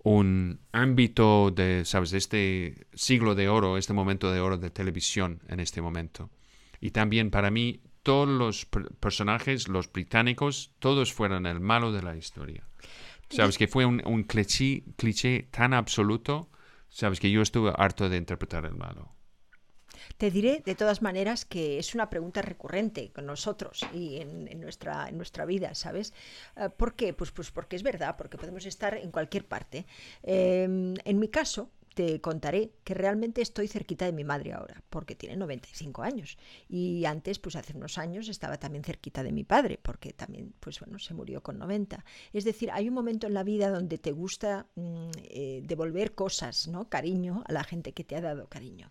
un 0.02 0.60
ámbito 0.72 1.52
de, 1.52 1.84
¿sabes?, 1.84 2.10
de 2.10 2.18
este 2.18 2.86
siglo 2.94 3.34
de 3.34 3.48
oro, 3.48 3.78
este 3.78 3.92
momento 3.92 4.32
de 4.32 4.40
oro 4.40 4.58
de 4.58 4.70
televisión 4.70 5.40
en 5.46 5.60
este 5.60 5.80
momento. 5.80 6.30
Y 6.80 6.90
también 6.90 7.30
para 7.30 7.50
mí, 7.50 7.80
todos 8.02 8.28
los 8.28 8.66
per- 8.66 8.94
personajes, 8.96 9.68
los 9.68 9.90
británicos, 9.92 10.74
todos 10.78 11.12
fueron 11.12 11.46
el 11.46 11.60
malo 11.60 11.92
de 11.92 12.02
la 12.02 12.16
historia. 12.16 12.68
¿Sabes? 13.28 13.58
Que 13.58 13.68
fue 13.68 13.86
un, 13.86 14.02
un 14.06 14.24
cliché, 14.24 14.84
cliché 14.96 15.48
tan 15.50 15.72
absoluto, 15.74 16.50
¿sabes? 16.88 17.20
Que 17.20 17.30
yo 17.30 17.42
estuve 17.42 17.72
harto 17.76 18.08
de 18.08 18.18
interpretar 18.18 18.64
el 18.66 18.74
malo. 18.74 19.10
Te 20.16 20.30
diré 20.30 20.62
de 20.64 20.74
todas 20.74 21.02
maneras 21.02 21.44
que 21.44 21.78
es 21.78 21.94
una 21.94 22.08
pregunta 22.10 22.42
recurrente 22.42 23.12
con 23.12 23.26
nosotros 23.26 23.86
y 23.92 24.16
en, 24.20 24.48
en 24.48 24.60
nuestra, 24.60 25.08
en 25.08 25.16
nuestra 25.16 25.44
vida, 25.44 25.74
¿sabes? 25.74 26.12
Eh, 26.56 26.68
¿Por 26.70 26.94
qué? 26.94 27.12
Pues, 27.12 27.30
pues 27.30 27.50
porque 27.50 27.76
es 27.76 27.82
verdad, 27.82 28.16
porque 28.16 28.38
podemos 28.38 28.64
estar 28.66 28.94
en 28.96 29.10
cualquier 29.10 29.46
parte. 29.46 29.86
Eh, 30.22 30.64
en 31.04 31.18
mi 31.18 31.28
caso, 31.28 31.70
te 31.94 32.20
contaré 32.20 32.72
que 32.84 32.94
realmente 32.94 33.42
estoy 33.42 33.68
cerquita 33.68 34.04
de 34.06 34.12
mi 34.12 34.24
madre 34.24 34.52
ahora, 34.52 34.82
porque 34.90 35.14
tiene 35.14 35.36
95 35.36 36.02
años. 36.02 36.38
Y 36.68 37.04
antes, 37.04 37.38
pues 37.38 37.56
hace 37.56 37.76
unos 37.76 37.98
años, 37.98 38.28
estaba 38.28 38.58
también 38.58 38.84
cerquita 38.84 39.22
de 39.22 39.32
mi 39.32 39.44
padre, 39.44 39.78
porque 39.82 40.12
también, 40.12 40.54
pues 40.60 40.80
bueno, 40.80 40.98
se 40.98 41.14
murió 41.14 41.42
con 41.42 41.58
90. 41.58 42.04
Es 42.32 42.44
decir, 42.44 42.70
hay 42.72 42.88
un 42.88 42.94
momento 42.94 43.26
en 43.26 43.34
la 43.34 43.42
vida 43.42 43.70
donde 43.70 43.98
te 43.98 44.12
gusta 44.12 44.66
mm, 44.74 45.10
eh, 45.24 45.62
devolver 45.64 46.14
cosas, 46.14 46.68
¿no? 46.68 46.88
Cariño 46.88 47.42
a 47.46 47.52
la 47.52 47.64
gente 47.64 47.92
que 47.92 48.04
te 48.04 48.16
ha 48.16 48.20
dado 48.20 48.48
cariño. 48.48 48.90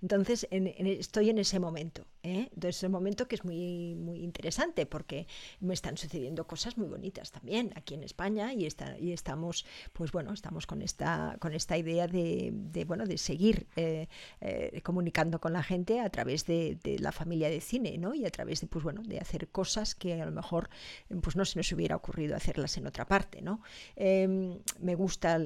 Entonces, 0.00 0.46
en- 0.50 0.66
estoy 0.86 1.30
en 1.30 1.38
ese 1.38 1.58
momento. 1.60 2.06
¿eh? 2.22 2.48
Entonces, 2.54 2.76
es 2.78 2.82
un 2.84 2.92
momento 2.92 3.26
que 3.28 3.36
es 3.36 3.44
muy, 3.44 3.94
muy 3.94 4.22
interesante 4.22 4.86
porque 4.86 5.26
me 5.60 5.74
están 5.74 5.96
sucediendo 5.96 6.46
cosas 6.46 6.76
muy 6.78 6.88
bonitas 6.88 7.30
también 7.30 7.72
aquí 7.76 7.94
en 7.94 8.02
España 8.02 8.52
y, 8.52 8.66
está, 8.66 8.98
y 8.98 9.12
estamos, 9.12 9.64
pues 9.92 10.12
bueno, 10.12 10.32
estamos 10.32 10.66
con 10.66 10.82
esta, 10.82 11.36
con 11.40 11.52
esta 11.52 11.76
idea 11.76 12.06
de, 12.06 12.41
de, 12.52 12.84
bueno, 12.84 13.06
de 13.06 13.18
seguir 13.18 13.66
eh, 13.76 14.08
eh, 14.40 14.80
comunicando 14.82 15.40
con 15.40 15.52
la 15.52 15.62
gente 15.62 16.00
a 16.00 16.10
través 16.10 16.46
de, 16.46 16.78
de 16.82 16.98
la 16.98 17.12
familia 17.12 17.48
de 17.48 17.60
cine, 17.60 17.98
¿no? 17.98 18.14
Y 18.14 18.24
a 18.24 18.30
través 18.30 18.60
de, 18.60 18.66
pues 18.66 18.82
bueno, 18.82 19.02
de 19.02 19.18
hacer 19.18 19.48
cosas 19.48 19.94
que 19.94 20.20
a 20.20 20.26
lo 20.26 20.32
mejor 20.32 20.68
pues 21.22 21.36
no 21.36 21.44
se 21.44 21.58
nos 21.58 21.70
hubiera 21.72 21.96
ocurrido 21.96 22.36
hacerlas 22.36 22.76
en 22.76 22.86
otra 22.86 23.06
parte, 23.06 23.42
¿no? 23.42 23.60
Eh, 23.96 24.58
me 24.80 24.94
gusta, 24.94 25.38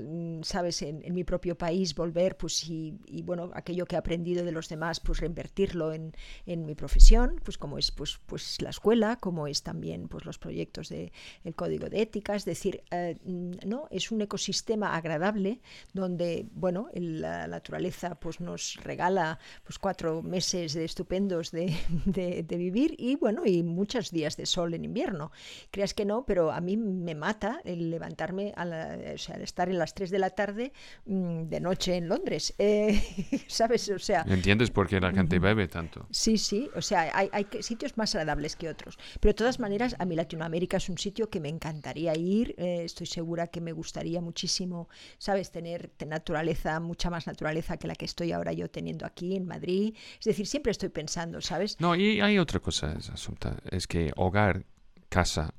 sabes, 0.43 0.82
en, 0.82 1.02
mi 1.14 1.24
propio 1.24 1.56
país 1.56 1.94
volver, 1.94 2.36
pues 2.36 2.68
y, 2.68 2.98
bueno, 3.24 3.51
aquello 3.55 3.86
que 3.86 3.97
he 3.97 3.98
aprendido 3.98 4.44
de 4.44 4.52
los 4.52 4.68
demás, 4.68 5.01
pues 5.01 5.20
reinvertirlo 5.20 5.93
en, 5.93 6.12
en 6.47 6.66
mi 6.66 6.74
profesión, 6.74 7.40
pues 7.44 7.59
como 7.59 7.78
es 7.78 7.90
pues, 7.90 8.18
pues 8.27 8.60
la 8.60 8.70
escuela, 8.70 9.16
como 9.16 9.47
es 9.47 9.62
también 9.62 10.09
pues 10.09 10.24
los 10.24 10.39
proyectos 10.39 10.89
de 10.89 11.12
el 11.44 11.55
código 11.55 11.89
de 11.89 12.02
ética, 12.02 12.35
es 12.35 12.44
decir, 12.44 12.82
eh, 12.90 13.16
no 13.24 13.89
es 13.90 14.10
un 14.10 14.20
ecosistema 14.20 14.97
agradable 14.97 15.60
donde 15.93 16.47
bueno 16.52 16.85
el, 16.92 17.20
la 17.20 17.46
naturaleza 17.46 18.14
pues 18.14 18.40
nos 18.40 18.76
regala 18.82 19.38
pues 19.64 19.78
cuatro 19.78 20.22
meses 20.22 20.74
de 20.74 20.84
estupendos 20.84 21.50
de, 21.50 21.76
de, 22.04 22.42
de, 22.42 22.56
vivir 22.56 22.94
y 22.98 23.16
bueno 23.16 23.42
y 23.44 23.62
muchos 23.62 24.10
días 24.10 24.36
de 24.36 24.46
sol 24.46 24.74
en 24.74 24.84
invierno. 24.84 25.30
Creas 25.70 25.94
que 25.94 26.04
no, 26.04 26.24
pero 26.26 26.50
a 26.50 26.60
mí 26.60 26.76
me 26.76 27.14
mata 27.14 27.60
el 27.64 27.90
levantarme 27.90 28.52
a 28.56 28.64
la, 28.64 28.98
o 29.14 29.18
sea, 29.18 29.36
el 29.36 29.42
estar 29.42 29.68
en 29.68 29.78
las 29.78 29.94
3 29.94 30.10
de 30.10 30.18
la 30.18 30.30
tarde 30.30 30.72
mmm, 31.04 31.44
de 31.44 31.60
noche 31.60 31.96
en 31.96 32.08
Londres, 32.08 32.54
eh, 32.58 33.00
¿sabes? 33.46 33.88
O 33.88 33.98
sea, 33.98 34.24
¿entiendes 34.28 34.70
por 34.70 34.88
qué 34.88 35.00
la 35.00 35.12
gente 35.12 35.38
bebe 35.38 35.68
tanto? 35.68 36.06
Sí, 36.10 36.38
sí, 36.38 36.68
o 36.74 36.82
sea, 36.82 37.10
hay, 37.14 37.28
hay 37.32 37.46
sitios 37.60 37.96
más 37.96 38.14
agradables 38.14 38.56
que 38.56 38.68
otros. 38.68 38.98
Pero 39.20 39.30
de 39.30 39.36
todas 39.36 39.60
maneras, 39.60 39.96
a 39.98 40.04
mí 40.04 40.16
Latinoamérica 40.16 40.78
es 40.78 40.88
un 40.88 40.98
sitio 40.98 41.30
que 41.30 41.40
me 41.40 41.48
encantaría 41.48 42.16
ir. 42.16 42.54
Eh, 42.58 42.82
estoy 42.84 43.06
segura 43.06 43.46
que 43.46 43.60
me 43.60 43.72
gustaría 43.72 44.20
muchísimo, 44.20 44.88
¿sabes? 45.18 45.50
Tener, 45.50 45.88
tener 45.88 46.16
naturaleza, 46.16 46.76
mucha 46.81 47.11
más 47.11 47.27
naturaleza 47.27 47.77
que 47.77 47.86
la 47.86 47.94
que 47.94 48.05
estoy 48.05 48.32
ahora 48.32 48.53
yo 48.53 48.69
teniendo 48.70 49.07
aquí 49.07 49.36
en 49.36 49.47
Madrid. 49.47 49.94
Es 50.19 50.24
decir, 50.24 50.47
siempre 50.47 50.73
estoy 50.73 50.89
pensando, 50.89 51.40
¿sabes? 51.40 51.81
No, 51.81 51.94
y 51.94 52.20
hay 52.20 52.39
otra 52.39 52.61
cosa, 52.61 52.97
Asunta, 53.12 53.57
es 53.70 53.86
que 53.86 54.12
hogar, 54.16 54.66
casa, 55.09 55.55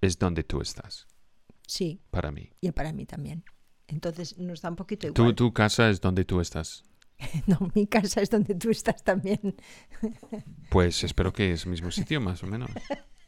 es 0.00 0.18
donde 0.18 0.42
tú 0.44 0.60
estás. 0.60 1.06
Sí. 1.66 2.00
Para 2.10 2.30
mí. 2.30 2.50
Y 2.60 2.70
para 2.72 2.92
mí 2.92 3.06
también. 3.06 3.44
Entonces 3.86 4.38
nos 4.38 4.62
da 4.62 4.70
un 4.70 4.76
poquito 4.76 5.12
¿Tu, 5.12 5.22
igual. 5.22 5.34
tu 5.34 5.52
casa 5.52 5.88
es 5.90 6.00
donde 6.00 6.24
tú 6.24 6.40
estás? 6.40 6.84
No, 7.46 7.70
mi 7.74 7.86
casa 7.86 8.20
es 8.20 8.30
donde 8.30 8.54
tú 8.54 8.70
estás 8.70 9.04
también. 9.04 9.54
Pues 10.70 11.04
espero 11.04 11.32
que 11.32 11.52
es 11.52 11.64
el 11.64 11.70
mismo 11.70 11.90
sitio, 11.90 12.20
más 12.20 12.42
o 12.42 12.46
menos. 12.46 12.70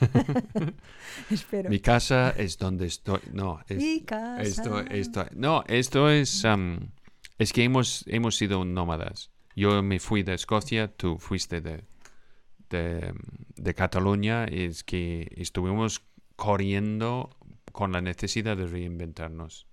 Espero. 1.30 1.70
Mi 1.70 1.80
casa 1.80 2.30
es 2.30 2.58
donde 2.58 2.86
estoy. 2.86 3.20
No, 3.32 3.60
es- 3.68 3.76
Mi 3.78 4.00
casa. 4.02 4.42
Esto, 4.42 4.80
esto, 4.80 5.26
no, 5.34 5.64
esto 5.66 6.10
es, 6.10 6.44
am, 6.44 6.90
es 7.38 7.52
que 7.52 7.64
hemos, 7.64 8.04
hemos 8.06 8.36
sido 8.36 8.64
nómadas. 8.64 9.30
Yo 9.56 9.82
me 9.82 9.98
fui 10.00 10.22
de 10.22 10.34
Escocia, 10.34 10.88
tú 10.88 11.18
fuiste 11.18 11.60
de, 11.60 11.84
de, 12.70 13.12
de 13.56 13.74
Cataluña. 13.74 14.44
Es 14.44 14.84
que 14.84 15.28
estuvimos 15.36 16.02
corriendo 16.36 17.30
con 17.72 17.92
la 17.92 18.00
necesidad 18.00 18.56
de 18.56 18.66
reinventarnos. 18.66 19.66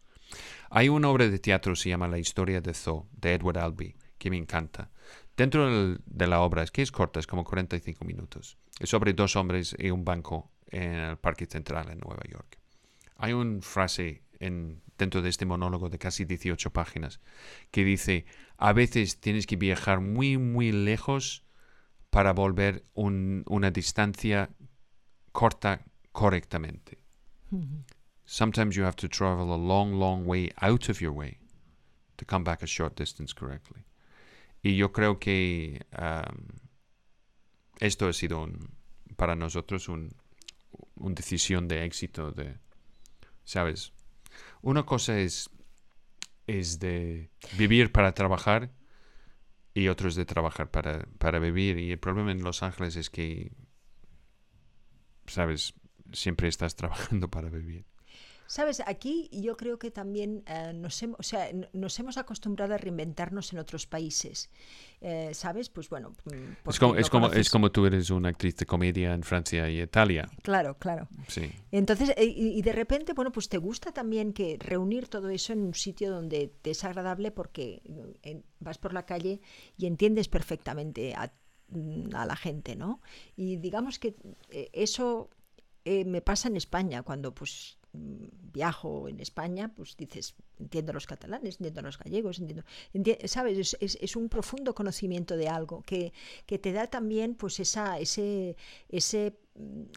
Hay 0.70 0.90
una 0.90 1.08
obra 1.10 1.28
de 1.30 1.40
teatro 1.40 1.74
que 1.74 1.80
se 1.80 1.90
llama 1.90 2.08
La 2.10 2.18
historia 2.20 2.60
de 2.60 2.74
Zoo, 2.74 3.08
de 3.14 3.34
Edward 3.36 3.60
Albee, 3.60 3.95
que 4.18 4.30
me 4.30 4.36
encanta. 4.38 4.90
Dentro 5.38 5.65
del- 5.68 6.01
de 6.05 6.27
la 6.27 6.41
obra, 6.41 6.64
es 6.64 6.72
que 6.72 6.81
es 6.81 6.91
corta, 6.91 7.19
es 7.19 7.27
como 7.27 7.43
45 7.43 8.03
minutos. 8.05 8.57
Es 8.80 8.89
sobre 8.89 9.14
dos 9.14 9.35
hombres 9.35 9.76
y 9.77 9.91
un 9.91 10.03
banco 10.03 10.51
en 10.72 10.93
el 10.95 11.18
Parque 11.18 11.45
Central 11.45 11.89
en 11.89 11.99
Nueva 11.99 12.23
York. 12.30 12.57
Hay 13.18 13.34
una 13.34 13.61
frase 13.61 14.23
en, 14.39 14.81
dentro 14.97 15.22
de 15.22 15.30
este 15.30 15.45
monólogo 15.45 15.89
de 15.89 15.97
casi 15.99 16.26
18 16.26 16.72
páginas 16.72 17.19
que 17.72 17.84
dice, 17.84 18.26
a 18.57 18.73
veces 18.73 19.19
tienes 19.19 19.45
que 19.47 19.55
viajar 19.55 20.01
muy, 20.01 20.38
muy 20.38 20.72
lejos 20.72 21.43
para 22.09 22.34
volver 22.34 22.84
un- 22.93 23.43
una 23.47 23.69
distancia 23.72 24.49
corta 25.31 25.85
correctamente. 26.11 26.99
Sometimes 28.26 28.76
you 28.76 28.84
have 28.85 28.95
to 28.97 29.07
travel 29.07 29.51
a 29.51 29.57
long, 29.57 29.93
long 29.99 30.27
way 30.27 30.51
out 30.61 30.89
of 30.89 30.99
your 30.99 31.11
way 31.14 31.38
to 32.18 32.26
come 32.26 32.43
back 32.43 32.61
a 32.64 32.68
short 32.68 32.97
distance 32.97 33.34
correctly. 33.34 33.84
Y 34.68 34.76
yo 34.76 34.91
creo 34.91 35.18
que 35.18 35.80
esto 37.80 38.07
ha 38.07 38.14
sido 38.14 38.41
un- 38.44 38.69
para 39.15 39.35
nosotros 39.35 39.89
un- 39.89 40.15
una 40.95 41.15
decisión 41.15 41.68
de 41.68 41.85
éxito 41.85 42.31
de, 42.31 42.57
¿sabes? 43.45 43.94
Una 44.61 44.85
cosa 44.85 45.19
es, 45.19 45.49
es 46.48 46.80
de 46.80 47.31
vivir 47.57 47.91
para 47.91 48.14
trabajar 48.14 48.72
y 49.73 49.88
otro 49.89 50.10
es 50.10 50.15
de 50.15 50.26
trabajar 50.26 50.72
para, 50.72 51.06
para 51.19 51.39
vivir. 51.39 51.77
Y 51.77 51.91
el 51.91 51.99
problema 51.99 52.31
en 52.31 52.44
Los 52.44 52.64
Ángeles 52.64 52.95
es 52.95 53.10
que, 53.10 53.52
¿sabes? 55.27 55.73
Siempre 56.14 56.48
estás 56.48 56.76
trabajando 56.80 57.30
para 57.30 57.49
vivir. 57.49 57.85
Sabes, 58.48 58.82
aquí 58.86 59.30
yo 59.34 59.57
creo 59.57 59.78
que 59.78 59.91
también 59.91 60.44
eh, 60.48 60.72
nos, 60.74 61.03
hemos, 61.03 61.19
o 61.19 61.24
sea, 61.24 61.49
nos 61.74 61.99
hemos 61.99 62.18
acostumbrado 62.18 62.74
a 62.74 62.78
reinventarnos 62.78 63.52
en 63.52 63.60
otros 63.60 63.86
países. 63.86 64.49
Eh, 65.02 65.32
¿Sabes? 65.34 65.69
Pues 65.69 65.90
bueno. 65.90 66.14
mm, 66.26 66.69
Es 66.69 66.80
como, 66.80 66.94
no 66.94 66.99
es, 66.99 67.10
como, 67.10 67.32
es 67.32 67.49
como 67.49 67.72
tú 67.72 67.86
eres 67.86 68.10
una 68.10 68.30
actriz 68.30 68.56
de 68.56 68.65
comedia 68.65 69.14
en 69.14 69.24
Francia 69.24 69.69
y 69.69 69.82
Italia. 69.82 70.30
Claro, 70.44 70.78
claro. 70.78 71.10
Sí. 71.28 71.52
Entonces, 71.72 72.14
eh, 72.15 72.26
y, 72.26 72.61
de 72.61 72.72
repente, 72.72 73.14
bueno, 73.14 73.32
pues 73.34 73.49
te 73.49 73.57
gusta 73.57 73.91
también 73.91 74.32
que 74.32 74.57
reunir 74.60 75.10
todo 75.10 75.30
eso 75.30 75.52
en 75.52 75.60
un 75.60 75.74
sitio 75.74 76.10
donde 76.10 76.48
te 76.61 76.72
es 76.72 76.84
agradable 76.86 77.32
porque 77.32 77.82
vas 78.60 78.78
por 78.78 78.94
la 78.94 79.06
calle 79.06 79.41
y 79.78 79.88
entiendes 79.88 80.30
perfectamente 80.30 81.14
a, 81.15 81.34
mm, 81.68 82.15
a 82.15 82.26
la 82.26 82.38
gente, 82.38 82.78
¿no? 82.78 83.02
Y 83.36 83.57
digamos 83.57 83.99
que 83.99 84.15
eso 84.72 85.30
me 85.84 86.22
pasa 86.22 86.49
en 86.49 86.57
España, 86.57 87.02
cuando 87.03 87.34
pues 87.34 87.77
viajo 87.93 89.07
en 89.09 89.19
España, 89.19 89.72
pues 89.76 89.95
dices, 89.97 90.35
entiendo 90.59 90.91
a 90.91 90.93
los 90.93 91.05
catalanes, 91.07 91.55
entiendo 91.55 91.80
a 91.80 91.84
los 91.84 91.97
gallegos, 91.97 92.39
entiendo, 92.39 92.64
enti- 92.93 93.26
¿sabes? 93.27 93.57
Es, 93.57 93.77
es- 93.80 93.97
es 94.01 94.15
un 94.15 94.30
profundo 94.30 94.73
conocimiento 94.76 95.38
de 95.38 95.47
algo 95.49 95.84
que, 95.84 96.14
que 96.45 96.59
te 96.59 96.72
da 96.73 96.88
también 96.88 97.35
pues 97.35 97.59
esa, 97.59 97.99
ese, 97.99 98.55
ese, 98.89 99.34
mm, 99.47 99.47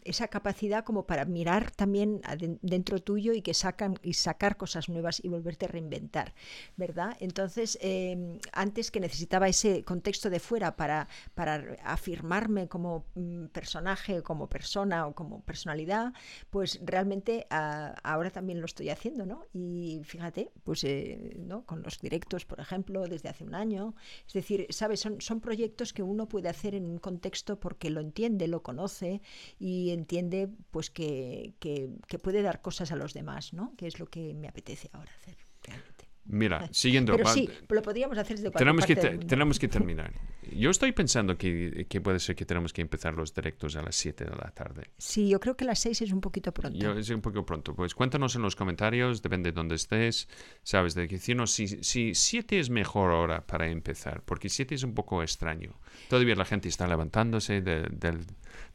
esa 0.03 0.27
capacidad 0.27 0.83
como 0.83 1.05
para 1.05 1.25
mirar 1.25 1.71
también 1.71 2.21
dentro 2.61 2.99
tuyo 2.99 3.33
y 3.33 3.41
que 3.41 3.53
sacan 3.53 3.99
y 4.01 4.13
sacar 4.13 4.57
cosas 4.57 4.89
nuevas 4.89 5.23
y 5.23 5.27
volverte 5.27 5.65
a 5.65 5.69
reinventar, 5.69 6.33
¿verdad? 6.77 7.15
Entonces, 7.19 7.77
eh, 7.81 8.39
antes 8.51 8.91
que 8.91 8.99
necesitaba 8.99 9.47
ese 9.47 9.83
contexto 9.83 10.29
de 10.29 10.39
fuera 10.39 10.75
para, 10.75 11.07
para 11.35 11.77
afirmarme 11.83 12.67
como 12.67 13.05
mm, 13.15 13.47
personaje, 13.47 14.23
como 14.23 14.47
persona 14.47 15.07
o 15.07 15.13
como 15.13 15.41
personalidad, 15.41 16.13
pues 16.49 16.79
realmente 16.83 17.45
ah, 17.49 17.95
ahora 18.03 18.31
también 18.31 18.59
lo 18.59 18.65
estoy 18.65 18.89
haciendo, 18.89 19.25
¿no? 19.25 19.45
Y 19.53 20.01
fíjate, 20.03 20.51
pues 20.63 20.83
eh, 20.83 21.35
¿no? 21.37 21.65
con 21.65 21.83
los 21.83 21.99
directos, 21.99 22.45
por 22.45 22.59
ejemplo, 22.59 23.07
desde 23.07 23.29
hace 23.29 23.43
un 23.43 23.55
año. 23.55 23.95
Es 24.27 24.33
decir, 24.33 24.67
¿sabes? 24.69 24.99
Son, 24.99 25.21
son 25.21 25.39
proyectos 25.39 25.93
que 25.93 26.03
uno 26.03 26.27
puede 26.27 26.49
hacer 26.49 26.75
en 26.75 26.85
un 26.85 26.97
contexto 26.97 27.59
porque 27.59 27.89
lo 27.89 28.01
entiende, 28.01 28.47
lo 28.47 28.63
conoce 28.63 29.21
y 29.59 29.91
entiende 29.91 30.49
pues 30.71 30.89
que, 30.89 31.53
que, 31.59 31.89
que 32.07 32.19
puede 32.19 32.41
dar 32.41 32.61
cosas 32.61 32.91
a 32.91 32.95
los 32.95 33.13
demás, 33.13 33.53
¿no? 33.53 33.73
Que 33.77 33.87
es 33.87 33.99
lo 33.99 34.05
que 34.07 34.33
me 34.33 34.47
apetece 34.47 34.89
ahora 34.93 35.11
hacer, 35.19 35.35
realmente. 35.63 36.07
Mira, 36.23 36.69
siguiendo. 36.71 37.15
Pero 37.17 37.27
sí, 37.29 37.49
lo 37.67 37.81
podríamos 37.81 38.15
hacer 38.17 38.37
desde 38.37 38.51
tenemos, 38.51 38.85
que, 38.85 38.95
parte 38.95 39.01
te- 39.01 39.07
del 39.09 39.17
mundo. 39.17 39.27
tenemos 39.29 39.59
que 39.59 39.67
terminar. 39.67 40.13
Yo 40.55 40.69
estoy 40.69 40.91
pensando 40.91 41.37
que, 41.37 41.85
que 41.89 41.99
puede 42.01 42.19
ser 42.19 42.35
que 42.35 42.45
tenemos 42.45 42.73
que 42.73 42.81
empezar 42.81 43.13
los 43.15 43.33
directos 43.33 43.75
a 43.75 43.81
las 43.81 43.95
7 43.95 44.25
de 44.25 44.31
la 44.31 44.51
tarde. 44.53 44.91
Sí, 44.97 45.29
yo 45.29 45.39
creo 45.39 45.55
que 45.55 45.65
las 45.65 45.79
seis 45.79 46.01
es 46.01 46.11
un 46.11 46.19
poquito 46.21 46.51
pronto. 46.53 46.77
Yo, 46.77 46.93
es 46.93 47.09
un 47.09 47.21
poco 47.21 47.45
pronto. 47.45 47.73
Pues 47.75 47.95
cuéntanos 47.95 48.35
en 48.35 48.41
los 48.43 48.55
comentarios, 48.55 49.21
depende 49.21 49.51
de 49.51 49.55
dónde 49.55 49.75
estés, 49.75 50.27
sabes, 50.63 50.93
de 50.93 51.07
decirnos 51.07 51.51
si, 51.51 51.67
si 51.67 52.13
7 52.13 52.59
es 52.59 52.69
mejor 52.69 53.11
hora 53.11 53.45
para 53.47 53.67
empezar, 53.69 54.21
porque 54.23 54.49
7 54.49 54.75
es 54.75 54.83
un 54.83 54.93
poco 54.93 55.23
extraño. 55.23 55.79
Todavía 56.09 56.35
la 56.35 56.45
gente 56.45 56.67
está 56.69 56.87
levantándose 56.87 57.61
de, 57.61 57.83
del- 57.91 58.25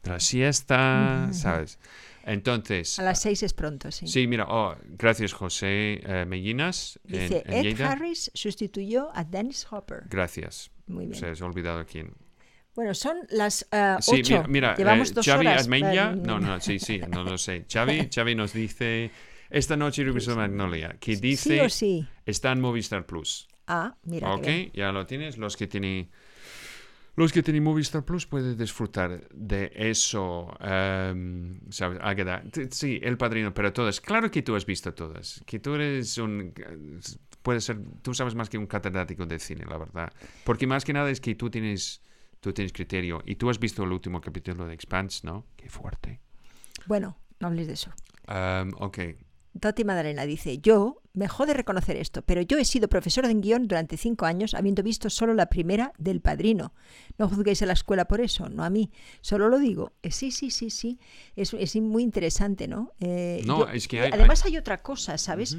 la 0.03 0.19
siesta, 0.19 1.29
¿sabes? 1.33 1.79
Entonces, 2.23 2.99
A 2.99 3.03
las 3.03 3.21
seis 3.21 3.41
es 3.43 3.53
pronto, 3.53 3.89
sí. 3.91 4.05
sí, 4.07 4.27
mira, 4.27 4.45
oh, 4.49 4.75
gracias 4.97 5.31
José 5.33 6.01
eh, 6.05 6.25
Mellinas. 6.27 6.99
en- 7.07 7.11
Dice, 7.21 7.43
en 7.45 7.53
Ed 7.53 7.63
Lleida. 7.63 7.91
Harris 7.91 8.31
sustituyó 8.33 9.09
a 9.15 9.23
Dennis 9.23 9.65
Hopper. 9.71 10.03
Gracias. 10.09 10.69
Muy 10.87 11.05
bien. 11.05 11.17
Se 11.17 11.27
has 11.27 11.41
olvidado 11.41 11.85
quién. 11.85 12.13
Bueno, 12.75 12.93
son 12.93 13.17
las 13.29 13.65
eh, 13.71 13.95
Sí, 14.01 14.21
ocho. 14.21 14.33
mira, 14.33 14.47
mira 14.47 14.75
Llevamos 14.75 15.11
eh, 15.11 15.13
dos 15.15 15.25
Xavi 15.25 15.47
horas. 15.47 15.63
Armenia, 15.63 16.11
eh, 16.13 16.21
no, 16.21 16.39
no, 16.39 16.59
sí, 16.59 16.79
sí, 16.79 16.99
no 17.09 17.23
lo 17.23 17.37
sé. 17.37 17.65
Xavi, 17.71 18.09
Xavi 18.13 18.35
nos 18.35 18.51
dice, 18.53 19.09
esta 19.49 19.75
noche 19.77 20.03
regresó 20.03 20.35
Magnolia, 20.35 20.97
que 20.99 21.15
dice, 21.15 21.55
Sí 21.55 21.59
o 21.61 21.69
sí. 21.69 22.07
está 22.25 22.51
en 22.51 22.59
Movistar 22.61 23.05
Plus. 23.05 23.47
Ah, 23.67 23.95
mira. 24.03 24.33
ok, 24.33 24.47
ya 24.73 24.91
lo 24.91 25.05
tienes. 25.05 25.37
Los 25.37 25.57
que 25.57 25.65
tienen, 25.67 26.09
los 27.17 27.33
que 27.33 27.43
tienen 27.43 27.63
Movistar 27.63 28.05
Plus 28.05 28.25
pueden 28.25 28.55
disfrutar 28.57 29.27
de 29.33 29.71
eso. 29.75 30.55
em, 30.61 31.59
¿sabes? 31.69 31.99
Águeda. 32.01 32.41
T- 32.49 32.69
Sí, 32.71 32.99
El 33.03 33.17
Padrino, 33.17 33.53
pero 33.53 33.73
todas. 33.73 33.99
Claro 33.99 34.31
que 34.31 34.41
tú 34.41 34.55
has 34.55 34.65
visto 34.65 34.93
todas. 34.93 35.41
Que 35.45 35.59
tú 35.59 35.75
eres 35.75 36.17
un... 36.17 36.53
Puede 37.41 37.59
ser... 37.59 37.79
Tú 38.01 38.13
sabes 38.13 38.35
más 38.35 38.49
que 38.49 38.57
un 38.57 38.67
catedrático 38.67 39.25
de 39.25 39.39
cine, 39.39 39.65
la 39.67 39.77
verdad. 39.77 40.13
Porque 40.45 40.65
más 40.67 40.85
que 40.85 40.93
nada 40.93 41.09
es 41.09 41.19
que 41.19 41.35
tú 41.35 41.49
tienes... 41.49 42.01
Tú 42.39 42.53
tienes 42.53 42.71
criterio. 42.71 43.21
Y 43.25 43.35
tú 43.35 43.49
has 43.49 43.59
visto 43.59 43.83
el 43.83 43.91
último 43.91 44.21
capítulo 44.21 44.65
de 44.67 44.73
Expanse, 44.75 45.25
¿no? 45.25 45.45
Qué 45.55 45.69
fuerte. 45.69 46.19
Bueno, 46.85 47.17
no 47.39 47.47
hables 47.47 47.65
de 47.67 47.73
eso. 47.73 47.91
Em, 48.27 48.71
ok. 48.77 48.99
Toti 49.59 49.83
Madalena 49.83 50.25
dice, 50.25 50.59
yo, 50.59 51.01
me 51.13 51.27
jode 51.27 51.53
reconocer 51.53 51.95
esto, 51.97 52.21
pero 52.21 52.41
yo 52.41 52.57
he 52.57 52.65
sido 52.65 52.87
profesora 52.87 53.27
de 53.27 53.33
guion 53.35 53.67
durante 53.67 53.97
cinco 53.97 54.25
años 54.25 54.53
habiendo 54.53 54.83
visto 54.83 55.09
solo 55.09 55.33
la 55.33 55.47
primera 55.47 55.93
del 55.97 56.21
Padrino. 56.21 56.73
No 57.17 57.27
juzguéis 57.29 57.61
a 57.61 57.65
la 57.65 57.73
escuela 57.73 58.05
por 58.05 58.21
eso, 58.21 58.49
no 58.49 58.63
a 58.63 58.69
mí. 58.69 58.91
Solo 59.21 59.49
lo 59.49 59.57
digo. 59.59 59.93
Eh, 60.03 60.11
sí, 60.11 60.31
sí, 60.31 60.51
sí, 60.51 60.69
sí. 60.69 60.99
Es, 61.35 61.53
es 61.53 61.75
muy 61.77 62.03
interesante, 62.03 62.67
¿no? 62.67 62.91
Eh, 62.99 63.41
No, 63.45 63.59
yo- 63.59 63.69
es 63.69 63.87
que 63.87 64.01
hay- 64.01 64.11
Además 64.13 64.45
hay 64.45 64.57
otra 64.57 64.81
cosa, 64.81 65.17
¿sabes? 65.17 65.57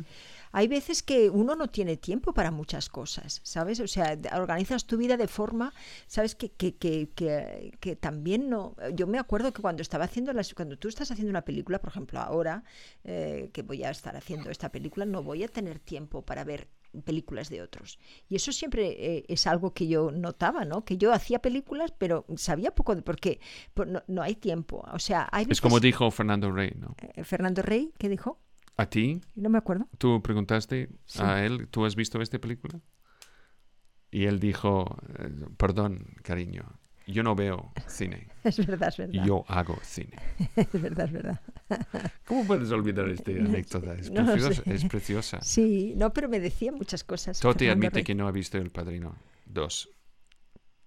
Hay 0.52 0.68
veces 0.68 1.02
que 1.02 1.30
uno 1.30 1.54
no 1.56 1.68
tiene 1.68 1.96
tiempo 1.96 2.32
para 2.32 2.50
muchas 2.50 2.88
cosas, 2.88 3.40
¿sabes? 3.44 3.80
O 3.80 3.86
sea, 3.86 4.18
organizas 4.34 4.86
tu 4.86 4.96
vida 4.96 5.16
de 5.16 5.28
forma, 5.28 5.72
¿sabes? 6.06 6.34
Que, 6.34 6.50
que, 6.50 6.76
que, 6.76 7.10
que, 7.14 7.72
que 7.80 7.96
también 7.96 8.48
no... 8.48 8.74
Yo 8.94 9.06
me 9.06 9.18
acuerdo 9.18 9.52
que 9.52 9.62
cuando 9.62 9.82
estaba 9.82 10.04
haciendo 10.04 10.32
las... 10.32 10.54
Cuando 10.54 10.78
tú 10.78 10.88
estás 10.88 11.10
haciendo 11.10 11.30
una 11.30 11.44
película, 11.44 11.80
por 11.80 11.90
ejemplo, 11.90 12.20
ahora 12.20 12.64
eh, 13.04 13.50
que 13.52 13.62
voy 13.62 13.84
a 13.84 13.90
estar 13.90 14.16
haciendo 14.16 14.50
esta 14.50 14.70
película, 14.70 15.04
no 15.06 15.22
voy 15.22 15.44
a 15.44 15.48
tener 15.48 15.78
tiempo 15.78 16.22
para 16.22 16.44
ver 16.44 16.68
películas 17.04 17.50
de 17.50 17.60
otros. 17.60 17.98
Y 18.30 18.36
eso 18.36 18.50
siempre 18.50 18.86
eh, 19.16 19.24
es 19.28 19.46
algo 19.46 19.74
que 19.74 19.86
yo 19.88 20.10
notaba, 20.10 20.64
¿no? 20.64 20.84
Que 20.86 20.96
yo 20.96 21.12
hacía 21.12 21.40
películas, 21.40 21.92
pero 21.96 22.24
sabía 22.36 22.74
poco 22.74 22.94
de 22.96 23.02
por 23.02 23.20
qué. 23.20 23.40
Por- 23.74 23.86
no, 23.88 24.02
no 24.06 24.22
hay 24.22 24.34
tiempo. 24.34 24.84
O 24.92 24.98
sea, 24.98 25.28
hay 25.30 25.42
Es 25.42 25.48
veces... 25.48 25.60
como 25.60 25.80
dijo 25.80 26.10
Fernando 26.10 26.50
Rey, 26.50 26.72
¿no? 26.76 26.94
eh, 27.14 27.24
Fernando 27.24 27.60
Rey, 27.62 27.92
¿qué 27.98 28.08
dijo? 28.08 28.40
¿A 28.78 28.86
ti? 28.86 29.20
No 29.34 29.50
me 29.50 29.58
acuerdo. 29.58 29.86
Tú 29.98 30.22
preguntaste 30.22 30.88
Sí. 31.04 31.18
a 31.22 31.44
él, 31.44 31.68
¿tú 31.68 31.84
has 31.84 31.94
visto 31.96 32.22
esta 32.22 32.38
película? 32.38 32.80
Y 34.10 34.24
él 34.24 34.38
dijo, 34.40 34.96
eh, 35.18 35.28
perdón, 35.58 36.06
cariño, 36.22 36.62
yo 37.06 37.22
no 37.22 37.34
veo 37.34 37.72
cine. 37.86 38.28
Es 38.44 38.64
verdad, 38.66 38.88
es 38.88 38.96
verdad. 38.96 39.24
Yo 39.26 39.44
hago 39.48 39.78
cine. 39.82 40.16
Es 40.56 40.80
verdad, 40.80 41.06
es 41.06 41.12
verdad. 41.12 41.40
¿Cómo 42.26 42.46
puedes 42.46 42.70
olvidar 42.70 43.08
esta 43.10 43.30
anécdota? 43.32 43.94
Es, 43.94 44.10
no 44.10 44.24
preciosa, 44.24 44.62
sé. 44.62 44.74
es 44.74 44.84
preciosa. 44.84 45.40
Sí, 45.42 45.92
no, 45.96 46.12
pero 46.14 46.28
me 46.28 46.40
decía 46.40 46.72
muchas 46.72 47.04
cosas. 47.04 47.40
Toti 47.40 47.68
admite 47.68 47.96
Rey. 47.96 48.04
que 48.04 48.14
no 48.14 48.26
ha 48.28 48.32
visto 48.32 48.56
El 48.58 48.70
Padrino 48.70 49.16
2. 49.46 49.90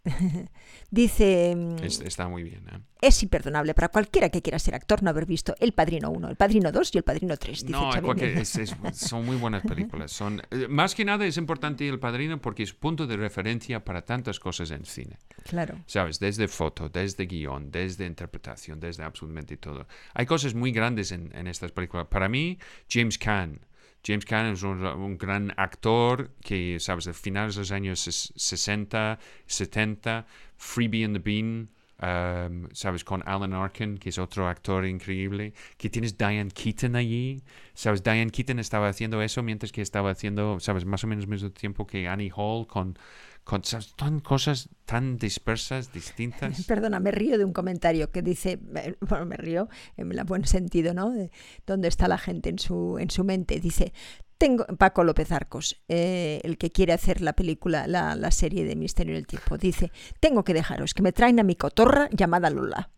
Dice, 0.89 1.55
mm, 1.55 1.83
Es- 1.83 2.01
está 2.01 2.27
muy 2.27 2.43
bien. 2.43 2.65
¿eh? 2.71 2.79
es 3.03 3.23
imperdonable 3.23 3.73
para 3.73 3.89
cualquiera 3.89 4.29
que 4.29 4.43
quiera 4.43 4.59
ser 4.59 4.75
actor 4.75 5.01
no 5.01 5.09
haber 5.09 5.25
visto 5.25 5.55
El 5.59 5.73
Padrino 5.73 6.11
1, 6.11 6.29
El 6.29 6.35
Padrino 6.35 6.71
2 6.71 6.93
y 6.93 6.97
El 6.99 7.03
Padrino 7.03 7.35
3. 7.35 7.61
Dice 7.65 7.71
No, 7.71 8.13
es- 8.13 8.55
es- 8.57 8.75
son 8.93 9.25
muy 9.25 9.37
buenas 9.37 9.63
películas. 9.63 10.11
Son, 10.11 10.39
eh, 10.51 10.67
más 10.69 10.93
que 10.93 11.03
nada 11.03 11.25
es 11.25 11.37
importante 11.37 11.87
El 11.87 11.99
Padrino 11.99 12.39
porque 12.39 12.61
es 12.63 12.73
punto 12.73 13.07
de 13.07 13.17
referencia 13.17 13.83
para 13.83 14.03
tantas 14.03 14.39
cosas 14.39 14.69
en 14.71 14.85
cine. 14.85 15.17
Claro. 15.45 15.79
¿Sabes? 15.87 16.19
Desde 16.19 16.47
foto, 16.47 16.89
desde 16.89 17.25
guion, 17.25 17.71
desde 17.71 18.05
interpretación, 18.05 18.79
desde 18.79 19.03
absolutamente 19.03 19.57
todo. 19.57 19.87
Hay 20.13 20.27
cosas 20.27 20.53
muy 20.53 20.71
grandes 20.71 21.11
en, 21.11 21.31
en 21.35 21.47
estas 21.47 21.71
películas. 21.71 22.05
Para 22.07 22.29
mí, 22.29 22.59
James 22.89 23.17
Caan. 23.17 23.61
James 24.05 24.25
Caan 24.25 24.47
es 24.53 24.63
un, 24.63 24.83
un 24.85 25.17
gran 25.17 25.53
actor 25.57 26.31
que, 26.43 26.79
¿sabes? 26.79 27.07
A 27.07 27.13
finales 27.13 27.55
de 27.55 27.61
los 27.61 27.71
años 27.71 28.07
ses- 28.07 28.31
60, 28.35 29.19
70, 29.45 30.25
Freebie 30.57 31.05
and 31.05 31.15
the 31.15 31.19
Bean, 31.19 31.69
um, 32.01 32.67
¿sabes? 32.73 33.03
Con 33.03 33.21
Alan 33.27 33.53
Arkin, 33.53 33.97
que 33.97 34.09
es 34.09 34.17
otro 34.17 34.47
actor 34.47 34.85
increíble. 34.85 35.53
Que 35.77 35.89
tienes 35.89 36.17
Diane 36.17 36.49
Keaton 36.51 36.95
allí. 36.95 37.41
¿Sabes? 37.73 38.03
Diane 38.03 38.31
Keaton 38.31 38.59
estaba 38.59 38.89
haciendo 38.89 39.21
eso 39.21 39.43
mientras 39.43 39.71
que 39.71 39.81
estaba 39.81 40.11
haciendo, 40.11 40.59
¿sabes? 40.59 40.85
Más 40.85 41.03
o 41.03 41.07
menos 41.07 41.25
al 41.25 41.29
mismo 41.29 41.51
tiempo 41.51 41.85
que 41.87 42.07
Annie 42.07 42.31
Hall 42.35 42.67
con... 42.67 42.97
con. 43.43 43.61
Tan 43.95 44.19
cosas 44.19 44.69
tan 44.85 45.17
dispersas, 45.17 45.93
distintas. 45.93 46.63
Perdona, 46.67 46.99
me 46.99 47.11
río 47.11 47.37
de 47.37 47.45
un 47.45 47.53
comentario 47.53 48.11
que 48.11 48.21
dice, 48.21 48.59
eh, 48.75 48.95
bueno, 49.01 49.25
me 49.25 49.37
río 49.37 49.69
en 49.97 50.11
el 50.11 50.23
buen 50.25 50.45
sentido, 50.45 50.93
¿no? 50.93 51.11
De 51.11 51.31
dónde 51.65 51.87
está 51.87 52.07
la 52.07 52.17
gente 52.17 52.49
en 52.49 52.59
su, 52.59 52.97
en 52.99 53.09
su 53.09 53.23
mente. 53.23 53.59
Dice, 53.59 53.93
tengo, 54.37 54.65
Paco 54.65 55.03
López 55.03 55.31
Arcos, 55.31 55.81
eh, 55.87 56.41
el 56.43 56.57
que 56.57 56.71
quiere 56.71 56.93
hacer 56.93 57.21
la 57.21 57.33
película, 57.33 57.87
la, 57.87 58.15
la 58.15 58.31
serie 58.31 58.65
de 58.65 58.75
Misterio 58.75 59.15
del 59.15 59.27
Tiempo, 59.27 59.57
dice, 59.57 59.91
tengo 60.19 60.43
que 60.43 60.53
dejaros 60.53 60.93
que 60.93 61.03
me 61.03 61.11
traen 61.11 61.39
a 61.39 61.43
mi 61.43 61.55
cotorra 61.55 62.09
llamada 62.11 62.49
Lola. 62.49 62.91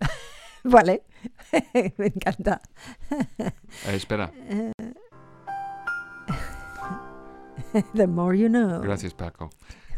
vale, 0.64 1.04
me 1.96 2.06
encanta. 2.06 2.60
Eh, 3.38 3.52
espera, 3.86 4.32
The 7.94 8.06
more 8.06 8.36
you 8.38 8.48
know. 8.48 8.80
gracias 8.80 9.14
Paco. 9.14 9.50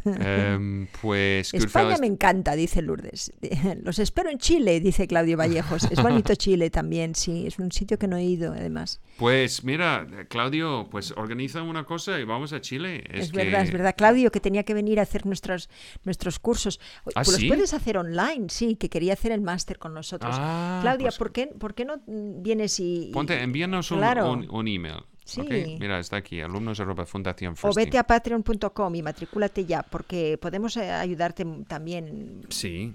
Em, 0.02 0.86
pues 1.02 1.52
España 1.54 1.98
me 1.98 2.06
encanta, 2.06 2.56
dice 2.56 2.80
Lourdes. 2.80 3.34
Los 3.82 3.98
espero 3.98 4.30
en 4.30 4.38
Chile, 4.38 4.80
dice 4.80 5.06
Claudio 5.06 5.36
Vallejos. 5.36 5.84
Es 5.90 6.02
bonito 6.02 6.34
Chile 6.36 6.70
también, 6.70 7.14
sí. 7.14 7.46
Es 7.46 7.58
un 7.58 7.70
sitio 7.70 7.98
que 7.98 8.08
no 8.08 8.16
he 8.16 8.24
ido, 8.24 8.52
además. 8.54 9.02
Pues 9.18 9.62
mira, 9.62 10.06
Claudio, 10.30 10.88
pues 10.90 11.12
organiza 11.18 11.62
una 11.62 11.84
cosa 11.84 12.18
y 12.18 12.24
vamos 12.24 12.54
a 12.54 12.62
Chile. 12.62 13.04
Es, 13.10 13.26
Es, 13.26 13.32
verdad, 13.32 13.58
que- 13.58 13.64
es 13.64 13.72
verdad. 13.72 13.94
Claudio, 13.94 14.32
que 14.32 14.40
tenía 14.40 14.62
que 14.62 14.72
venir 14.72 15.00
a 15.00 15.02
hacer 15.02 15.26
nuestros, 15.26 15.68
nuestros 16.04 16.38
cursos. 16.38 16.80
¿Ah, 17.14 17.20
pues 17.22 17.36
sí? 17.36 17.46
Los 17.46 17.56
puedes 17.56 17.74
hacer 17.74 17.98
online, 17.98 18.46
sí, 18.48 18.76
que 18.76 18.88
quería 18.88 19.12
hacer 19.12 19.32
el 19.32 19.42
máster 19.42 19.78
con 19.78 19.92
nosotros. 19.92 20.34
Ah, 20.38 20.78
Claudia, 20.80 21.08
pues 21.08 21.18
¿por, 21.18 21.30
qué, 21.32 21.48
¿por 21.48 21.74
qué 21.74 21.84
no 21.84 22.00
vienes 22.06 22.80
y... 22.80 23.10
Ponte, 23.12 23.38
envíanos 23.42 23.90
un, 23.90 23.98
Claro. 23.98 24.32
un- 24.32 24.48
un 24.50 24.66
email. 24.66 25.02
Sí. 25.30 25.40
¿ok? 25.40 25.50
Mira, 25.80 25.98
está 25.98 26.16
aquí, 26.16 26.40
alumnos 26.40 26.80
arroba 26.80 27.06
fundación 27.06 27.54
O 27.62 27.72
vete 27.74 27.98
a 27.98 28.04
patreon.com 28.04 28.94
y 28.94 29.02
matricúlate 29.02 29.64
ya, 29.64 29.82
porque 29.82 30.38
podemos 30.40 30.76
eh, 30.76 30.90
ayudarte 30.90 31.44
también, 31.66 32.42
Sí, 32.50 32.94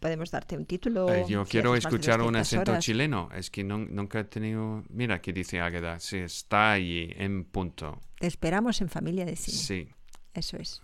podemos 0.00 0.30
darte 0.30 0.56
un 0.56 0.66
título. 0.66 1.12
eh, 1.12 1.24
yo 1.28 1.44
si 1.44 1.50
quiero 1.52 1.74
escuchar 1.76 2.20
un 2.20 2.32
200 2.34 2.40
acento 2.40 2.70
horas. 2.72 2.84
chileno. 2.84 3.28
Es 3.34 3.50
que 3.50 3.64
no- 3.64 3.78
nunca 3.78 4.20
he 4.20 4.24
tenido... 4.24 4.84
Mira, 4.90 5.16
aquí 5.16 5.32
dice 5.32 5.60
Águeda, 5.60 5.98
sí, 6.00 6.18
está 6.18 6.72
allí, 6.72 7.10
en 7.16 7.44
punto. 7.44 8.00
Te 8.18 8.26
esperamos 8.26 8.80
en 8.80 8.88
Familia 8.88 9.24
de 9.24 9.36
Cine. 9.36 9.56
Sí. 9.56 9.88
Eso 10.34 10.56
es. 10.58 10.82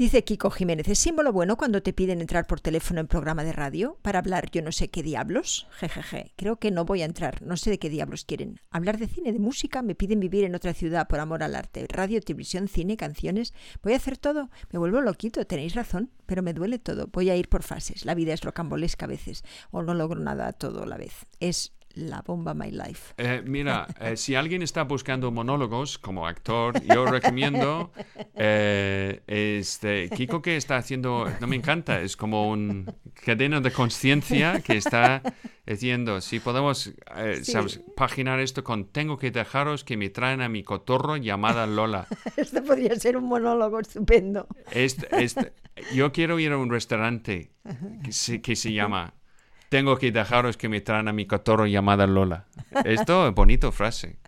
Dice 0.00 0.24
Kiko 0.24 0.48
Jiménez, 0.48 0.88
¿es 0.88 0.98
símbolo 0.98 1.30
bueno 1.30 1.58
cuando 1.58 1.82
te 1.82 1.92
piden 1.92 2.22
entrar 2.22 2.46
por 2.46 2.58
teléfono 2.58 3.00
en 3.00 3.06
programa 3.06 3.44
de 3.44 3.52
radio 3.52 3.98
para 4.00 4.20
hablar 4.20 4.50
yo 4.50 4.62
no 4.62 4.72
sé 4.72 4.88
qué 4.88 5.02
diablos? 5.02 5.68
Jejeje, 5.72 6.32
creo 6.36 6.56
que 6.56 6.70
no 6.70 6.86
voy 6.86 7.02
a 7.02 7.04
entrar, 7.04 7.42
no 7.42 7.58
sé 7.58 7.68
de 7.68 7.78
qué 7.78 7.90
diablos 7.90 8.24
quieren. 8.24 8.62
Hablar 8.70 8.96
de 8.96 9.08
cine, 9.08 9.30
de 9.30 9.38
música, 9.38 9.82
me 9.82 9.94
piden 9.94 10.18
vivir 10.18 10.44
en 10.44 10.54
otra 10.54 10.72
ciudad 10.72 11.06
por 11.06 11.20
amor 11.20 11.42
al 11.42 11.54
arte. 11.54 11.86
Radio, 11.86 12.22
televisión, 12.22 12.66
cine, 12.66 12.96
canciones. 12.96 13.52
Voy 13.82 13.92
a 13.92 13.96
hacer 13.96 14.16
todo. 14.16 14.48
Me 14.72 14.78
vuelvo 14.78 15.02
loquito, 15.02 15.44
tenéis 15.44 15.74
razón, 15.74 16.10
pero 16.24 16.42
me 16.42 16.54
duele 16.54 16.78
todo. 16.78 17.08
Voy 17.08 17.28
a 17.28 17.36
ir 17.36 17.50
por 17.50 17.62
fases. 17.62 18.06
La 18.06 18.14
vida 18.14 18.32
es 18.32 18.40
rocambolesca 18.40 19.04
a 19.04 19.08
veces, 19.08 19.44
o 19.70 19.82
no 19.82 19.92
logro 19.92 20.18
nada 20.18 20.54
todo 20.54 20.84
a 20.84 20.86
la 20.86 20.96
vez. 20.96 21.26
Es 21.40 21.74
la 21.94 22.22
bomba 22.22 22.54
my 22.54 22.70
life. 22.70 23.14
Eh, 23.16 23.42
mira, 23.44 23.86
eh, 24.00 24.16
si 24.16 24.34
alguien 24.34 24.62
está 24.62 24.84
buscando 24.84 25.30
monólogos 25.30 25.98
como 25.98 26.26
actor, 26.26 26.80
yo 26.84 27.04
recomiendo 27.10 27.92
eh, 28.34 29.22
este 29.26 30.08
Kiko 30.10 30.42
que 30.42 30.56
está 30.56 30.76
haciendo, 30.76 31.30
no 31.40 31.46
me 31.46 31.56
encanta, 31.56 32.00
es 32.00 32.16
como 32.16 32.48
un 32.50 32.92
cadena 33.24 33.60
de 33.60 33.70
conciencia 33.72 34.60
que 34.60 34.76
está 34.76 35.22
diciendo, 35.66 36.20
si 36.20 36.40
podemos, 36.40 36.92
eh, 37.16 37.40
Sí. 37.42 37.52
sabes, 37.52 37.80
paginar 37.96 38.40
esto 38.40 38.64
con 38.64 38.86
tengo 38.86 39.18
que 39.18 39.30
dejaros 39.30 39.84
que 39.84 39.96
me 39.96 40.10
traen 40.10 40.40
a 40.40 40.48
mi 40.48 40.62
cotorro 40.62 41.16
llamada 41.16 41.66
Lola. 41.66 42.06
Esto 42.36 42.62
podría 42.64 42.96
ser 42.96 43.16
un 43.16 43.24
monólogo 43.24 43.78
estupendo. 43.80 44.46
Este- 44.72 45.08
este- 45.22 45.52
yo 45.94 46.12
quiero 46.12 46.38
ir 46.40 46.52
a 46.52 46.56
un 46.58 46.70
restaurante 46.70 47.52
que 48.04 48.12
se, 48.12 48.40
que 48.42 48.56
se 48.56 48.72
llama 48.72 49.14
Tengo 49.70 49.96
que 49.98 50.10
dejaros 50.10 50.56
que 50.56 50.68
me 50.68 50.80
traen 50.80 51.06
a 51.06 51.12
mi 51.12 51.26
cotorro 51.26 51.64
llamada 51.64 52.06
Lola. 52.06 52.46
Esto 52.84 53.28
es 53.28 53.34
bonito 53.34 53.70
frase. 53.70 54.18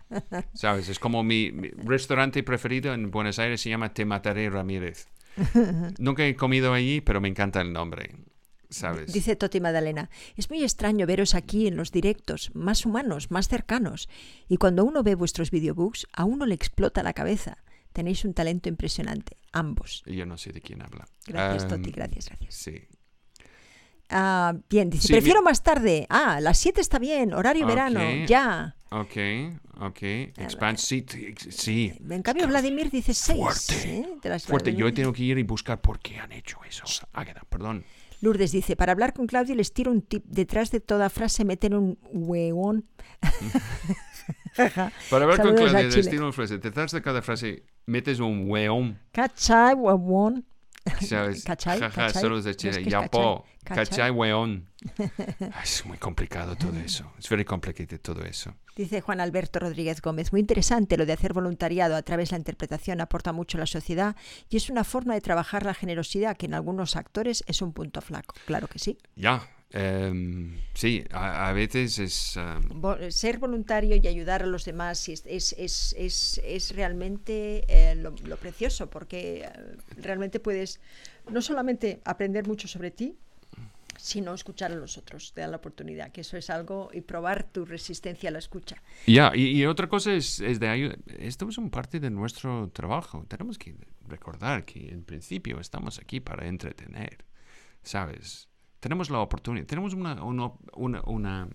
¿Sabes? 0.53 0.87
Es 0.87 0.99
como 0.99 1.21
mi, 1.21 1.51
mi 1.51 1.69
restaurante 1.69 2.43
preferido 2.43 2.93
en 2.93 3.11
Buenos 3.11 3.39
Aires 3.39 3.59
se 3.59 3.69
llama 3.69 3.93
Te 3.93 4.05
Mataré 4.05 4.49
Ramírez. 4.49 5.09
Nunca 5.99 6.25
he 6.25 6.35
comido 6.37 6.73
allí, 6.73 7.01
pero 7.01 7.19
me 7.19 7.27
encanta 7.27 7.59
el 7.59 7.73
nombre. 7.73 8.15
¿Sabes? 8.69 9.11
Dice 9.11 9.35
Toti 9.35 9.59
Madalena, 9.59 10.09
es 10.37 10.49
muy 10.49 10.63
extraño 10.63 11.05
veros 11.05 11.35
aquí 11.35 11.67
en 11.67 11.75
los 11.75 11.91
directos, 11.91 12.49
más 12.55 12.85
humanos, 12.85 13.29
más 13.29 13.47
cercanos. 13.49 14.07
Y 14.47 14.57
cuando 14.57 14.85
uno 14.85 15.03
ve 15.03 15.13
vuestros 15.13 15.51
videobooks, 15.51 16.07
a 16.13 16.23
uno 16.23 16.45
le 16.45 16.55
explota 16.55 17.03
la 17.03 17.13
cabeza. 17.13 17.57
Tenéis 17.91 18.23
un 18.25 18.33
talento 18.33 18.69
impresionante, 18.69 19.37
ambos. 19.51 20.03
Yo 20.07 20.25
no 20.25 20.37
sé 20.37 20.53
de 20.53 20.61
quién 20.61 20.81
habla. 20.81 21.05
Gracias, 21.27 21.63
Em, 21.63 21.69
Toti, 21.69 21.91
gracias, 21.91 22.29
gracias. 22.29 22.55
Sí. 22.55 22.87
Ah, 24.09 24.53
bien, 24.69 24.89
dice, 24.89 25.07
Sí, 25.07 25.13
prefiero 25.13 25.41
mi- 25.41 25.45
más 25.45 25.63
tarde. 25.63 26.05
Ah, 26.09 26.39
las 26.41 26.57
7 26.59 26.81
está 26.81 26.99
bien, 26.99 27.33
horario 27.33 27.63
Ok. 27.65 27.69
verano, 27.69 27.99
ya. 28.27 28.75
Ok, 28.91 29.17
ok. 29.79 30.01
Expand, 30.37 30.77
sí. 30.77 31.03
En 32.09 32.21
cambio, 32.21 32.47
Vladimir 32.47 32.91
dice 32.91 33.13
6. 33.13 33.39
Fuerte. 33.39 34.39
Fuerte, 34.47 34.75
yo 34.75 34.93
tengo 34.93 35.11
que 35.13 35.23
ir 35.23 35.37
y 35.39 35.43
buscar 35.43 35.81
por 35.81 35.99
qué 35.99 36.19
han 36.19 36.31
hecho 36.31 36.57
eso. 36.69 36.83
Águeda, 37.13 37.41
perdón. 37.49 37.83
Lourdes 38.21 38.51
dice, 38.53 38.75
para 38.77 38.91
hablar 38.93 39.13
con 39.13 39.27
Claudio 39.27 39.53
les 39.55 39.73
tiro 39.73 39.91
un 39.91 40.01
tip. 40.01 40.23
Detrás 40.25 40.71
de 40.71 40.79
toda 40.79 41.09
frase 41.09 41.43
meten 41.43 41.73
un 41.73 41.97
hueón. 42.11 42.85
Para 45.09 45.25
ver 45.25 45.37
con 45.37 45.47
Saludos 45.47 45.71
Claudia, 45.71 45.89
Chile. 45.89 45.95
destino 46.03 46.23
una 46.23 46.31
frase. 46.31 46.57
Detrás 46.59 46.91
de 46.91 47.01
cada 47.01 47.21
frase 47.21 47.63
metes 47.85 48.19
un 48.19 48.49
weón. 48.49 48.99
¿Cachai, 49.11 49.73
huevón? 49.73 50.45
¿Sabes? 51.01 51.43
¿Cachai? 51.43 51.79
Jaja, 51.79 52.07
¿Cachai? 52.07 52.21
saludos 52.21 52.43
de 52.43 52.51
¿No 52.51 52.69
es 52.69 52.77
que 52.77 52.89
cachai? 52.89 53.09
Cachai, 53.63 54.11
weón. 54.11 54.67
Es 55.63 55.85
muy 55.85 55.97
complicado 55.97 56.55
todo 56.55 56.77
eso. 56.79 57.11
Es 57.17 57.29
very 57.29 57.45
complicated 57.45 58.01
todo 58.01 58.23
eso. 58.23 58.53
Dice 58.75 59.01
Juan 59.01 59.21
Alberto 59.21 59.59
Rodríguez 59.59 60.01
Gómez, 60.01 60.31
muy 60.31 60.41
interesante 60.41 60.97
lo 60.97 61.05
de 61.05 61.13
hacer 61.13 61.33
voluntariado 61.33 61.95
a 61.95 62.01
través 62.01 62.29
de 62.29 62.33
la 62.35 62.39
interpretación 62.39 62.99
aporta 63.01 63.31
mucho 63.31 63.57
a 63.57 63.61
la 63.61 63.67
sociedad 63.67 64.15
y 64.49 64.57
es 64.57 64.69
una 64.69 64.83
forma 64.83 65.13
de 65.13 65.21
trabajar 65.21 65.65
la 65.65 65.73
generosidad 65.73 66.35
que 66.35 66.47
en 66.47 66.53
algunos 66.53 66.95
actores 66.95 67.43
es 67.47 67.61
un 67.61 67.71
punto 67.71 68.01
flaco. 68.01 68.35
Claro 68.45 68.67
que 68.67 68.79
sí. 68.79 68.97
Ya. 69.15 69.47
Em, 69.73 70.57
sí, 70.73 71.03
a, 71.11 71.49
a 71.49 71.53
veces 71.53 71.99
es... 71.99 72.37
em, 72.37 73.11
Ser 73.11 73.39
voluntario 73.39 73.95
y 73.95 74.07
ayudar 74.07 74.43
a 74.43 74.45
los 74.45 74.65
demás 74.65 75.09
es, 75.09 75.23
es, 75.25 75.53
es, 75.57 76.41
es, 76.43 76.75
realmente 76.75 77.65
eh, 77.67 77.95
lo, 77.95 78.11
lo 78.25 78.37
precioso 78.37 78.89
porque 78.89 79.43
eh, 79.45 79.77
realmente 79.97 80.39
puedes 80.39 80.79
no 81.29 81.41
solamente 81.41 81.99
aprender 82.05 82.47
mucho 82.47 82.67
sobre 82.67 82.91
ti, 82.91 83.17
sino 83.97 84.33
escuchar 84.33 84.71
a 84.71 84.75
los 84.75 84.97
otros, 84.97 85.33
te 85.33 85.41
da 85.41 85.47
la 85.47 85.57
oportunidad, 85.57 86.11
que 86.11 86.21
eso 86.21 86.35
es 86.35 86.49
algo 86.49 86.89
y 86.93 87.01
probar 87.01 87.43
tu 87.43 87.63
resistencia 87.63 88.29
a 88.29 88.31
la 88.33 88.39
escucha. 88.39 88.81
Ya, 89.07 89.31
y, 89.33 89.49
y 89.59 89.65
otra 89.65 89.87
cosa 89.87 90.13
es, 90.13 90.39
es 90.39 90.59
de 90.59 90.67
ayuda. 90.67 90.95
Esto 91.19 91.47
es 91.47 91.57
un 91.57 91.69
parte 91.69 91.99
de 91.99 92.09
nuestro 92.09 92.69
trabajo. 92.69 93.25
Tenemos 93.27 93.57
que 93.57 93.75
recordar 94.07 94.65
que 94.65 94.89
en 94.89 95.03
principio 95.03 95.59
estamos 95.59 95.99
aquí 95.99 96.19
para 96.19 96.47
entretener, 96.47 97.23
¿sabes? 97.83 98.49
Tenemos 98.83 99.09
la 99.09 99.19
oportunidad, 99.19 99.65
tenemos 99.65 99.93
una, 99.93 100.21
una, 100.21 100.51
una, 101.05 101.47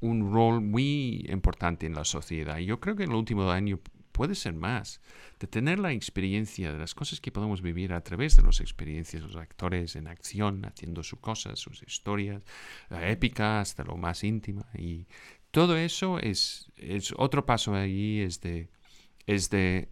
un 0.00 0.32
rol 0.34 0.60
muy 0.60 1.24
importante 1.30 1.86
en 1.86 1.94
la 1.94 2.04
sociedad. 2.04 2.58
Y 2.58 2.66
yo 2.66 2.78
creo 2.78 2.94
que 2.94 3.04
en 3.04 3.10
el 3.10 3.16
último 3.16 3.50
año 3.50 3.80
puede 4.12 4.34
ser 4.34 4.52
más, 4.52 5.00
de 5.40 5.46
tener 5.46 5.78
la 5.78 5.92
experiencia 5.92 6.74
de 6.74 6.78
las 6.78 6.94
cosas 6.94 7.22
que 7.22 7.32
podemos 7.32 7.62
vivir 7.62 7.94
a 7.94 8.02
través 8.02 8.36
de 8.36 8.42
las 8.42 8.60
experiencias, 8.60 9.22
los 9.22 9.36
actores 9.36 9.96
en 9.96 10.08
acción, 10.08 10.66
haciendo 10.66 11.02
sus 11.02 11.20
cosas, 11.20 11.58
sus 11.58 11.82
historias, 11.82 12.42
la 12.90 13.08
épica 13.08 13.58
hasta 13.62 13.82
lo 13.82 13.96
más 13.96 14.22
íntima. 14.22 14.66
Y 14.74 15.06
todo 15.50 15.74
eso 15.78 16.18
es, 16.18 16.70
es 16.76 17.14
otro 17.16 17.46
paso 17.46 17.74
ahí, 17.74 18.20
es 18.20 18.42
de, 18.42 18.68
es 19.26 19.48
de, 19.48 19.88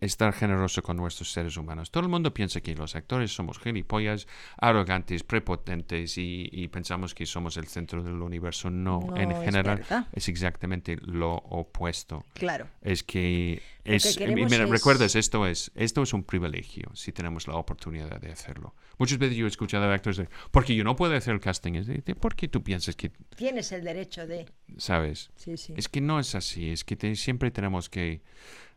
estar 0.00 0.32
generoso 0.32 0.82
con 0.82 0.96
nuestros 0.96 1.30
seres 1.30 1.56
humanos. 1.56 1.90
Todo 1.90 2.04
el 2.04 2.08
mundo 2.08 2.32
piensa 2.32 2.60
que 2.60 2.74
los 2.74 2.96
actores 2.96 3.32
somos 3.32 3.58
gilipollas, 3.58 4.26
arrogantes, 4.56 5.22
prepotentes 5.22 6.14
y, 6.16 6.68
pensamos 6.72 7.14
que 7.14 7.26
somos 7.26 7.56
el 7.56 7.66
centro 7.66 8.02
del 8.02 8.20
universo. 8.22 8.70
No, 8.70 9.14
en 9.16 9.34
general 9.42 9.84
es, 10.12 10.28
exactamente 10.28 10.96
lo 11.02 11.34
opuesto. 11.34 12.24
Claro. 12.34 12.68
Es 12.80 13.02
que 13.02 13.62
es, 13.84 14.18
mira, 14.20 14.66
recuerdas, 14.66 15.16
esto 15.16 15.46
es, 15.46 15.70
esto 15.74 16.02
es 16.02 16.12
un 16.12 16.22
privilegio 16.22 16.90
si 16.94 17.12
tenemos 17.12 17.48
la 17.48 17.54
oportunidad 17.54 18.20
de 18.20 18.30
hacerlo. 18.30 18.74
Muchas 18.98 19.18
veces 19.18 19.36
yo 19.36 19.46
he 19.46 19.48
escuchado 19.48 19.84
a 19.84 19.94
actores 19.94 20.18
de, 20.18 20.28
porque 20.50 20.74
yo 20.74 20.84
no 20.84 20.96
puedo 20.96 21.14
hacer 21.16 21.34
el 21.34 21.40
casting, 21.40 21.74
es 21.74 21.86
de, 21.86 22.00
¿por 22.14 22.36
qué 22.36 22.48
tú 22.48 22.62
piensas 22.62 22.96
que... 22.96 23.10
Tienes 23.36 23.72
el 23.72 23.84
derecho 23.84 24.26
de... 24.26 24.46
¿Sabes? 24.76 25.30
Sí, 25.36 25.56
sí. 25.56 25.74
Es 25.76 25.88
que 25.88 26.00
no 26.00 26.20
es 26.20 26.34
así, 26.34 26.70
es 26.70 26.84
que 26.84 27.16
siempre 27.16 27.50
tenemos 27.50 27.88
que 27.88 28.22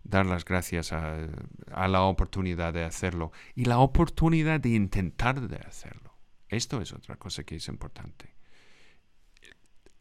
dar 0.03 0.25
las 0.25 0.45
gracias 0.45 0.91
a, 0.91 1.27
la 1.87 2.03
oportunidad 2.03 2.73
de 2.73 2.83
hacerlo 2.83 3.31
y 3.55 3.65
la 3.65 3.79
oportunidad 3.79 4.59
de 4.59 4.69
intentar 4.69 5.41
de 5.47 5.57
hacerlo. 5.57 6.17
Esto 6.49 6.81
es 6.81 6.93
otra 6.93 7.15
cosa 7.15 7.43
que 7.43 7.55
es 7.55 7.67
importante. 7.67 8.35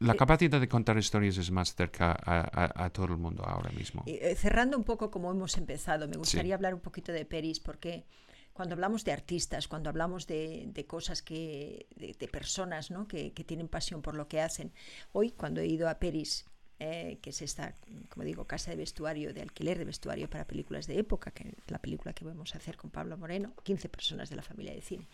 La 0.00 0.14
eh, 0.14 0.16
capacidad 0.16 0.60
de 0.60 0.68
contar 0.68 0.98
historias 0.98 1.38
es 1.38 1.50
más 1.50 1.74
cerca 1.74 2.16
a, 2.20 2.90
todo 2.90 3.06
el 3.06 3.16
mundo 3.16 3.44
ahora 3.44 3.70
mismo. 3.70 4.02
Eh, 4.06 4.34
cerrando 4.34 4.76
un 4.76 4.84
poco 4.84 5.10
como 5.10 5.30
hemos 5.30 5.56
empezado, 5.56 6.08
me 6.08 6.16
gustaría 6.16 6.54
hablar 6.54 6.74
un 6.74 6.80
poquito 6.80 7.12
de 7.12 7.24
Peris 7.24 7.60
porque 7.60 8.04
cuando 8.52 8.74
hablamos 8.74 9.04
de 9.04 9.12
artistas, 9.12 9.66
cuando 9.68 9.88
hablamos 9.88 10.26
de, 10.26 10.84
cosas 10.86 11.22
que, 11.22 11.86
de, 11.96 12.28
personas 12.28 12.90
¿no? 12.90 13.08
que, 13.08 13.32
que, 13.32 13.44
tienen 13.44 13.68
pasión 13.68 14.02
por 14.02 14.14
lo 14.14 14.28
que 14.28 14.40
hacen, 14.40 14.72
hoy 15.12 15.30
cuando 15.30 15.60
he 15.60 15.66
ido 15.66 15.88
a 15.88 15.98
Peris 15.98 16.44
eh, 16.84 17.18
que 17.22 17.30
es 17.30 17.40
esta, 17.42 17.76
como 18.08 18.24
digo, 18.24 18.44
casa 18.44 18.72
de 18.72 18.76
vestuario, 18.76 19.32
de 19.32 19.40
alquiler 19.40 19.78
de 19.78 19.84
vestuario 19.84 20.28
para 20.28 20.48
películas 20.48 20.88
de 20.88 20.98
época, 20.98 21.30
que 21.30 21.50
es 21.50 21.70
la 21.70 21.78
película 21.78 22.12
que 22.12 22.24
vamos 22.24 22.56
a 22.56 22.58
hacer 22.58 22.76
con 22.76 22.90
Pablo 22.90 23.16
Moreno, 23.16 23.54
15 23.62 23.88
personas 23.88 24.30
de 24.30 24.34
la 24.34 24.42
familia 24.42 24.74
de 24.74 24.82
cine, 24.82 25.06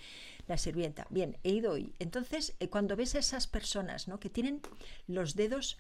La 0.47 0.57
Sirvienta. 0.57 1.07
Bien, 1.11 1.37
he 1.45 1.51
ido 1.51 1.73
hoy. 1.73 1.93
Entonces, 1.99 2.55
eh, 2.59 2.71
cuando 2.71 2.97
ves 2.97 3.15
a 3.17 3.19
esas 3.19 3.47
personas 3.47 4.09
¿no? 4.09 4.19
que 4.19 4.31
tienen 4.31 4.63
los 5.07 5.35
dedos 5.35 5.77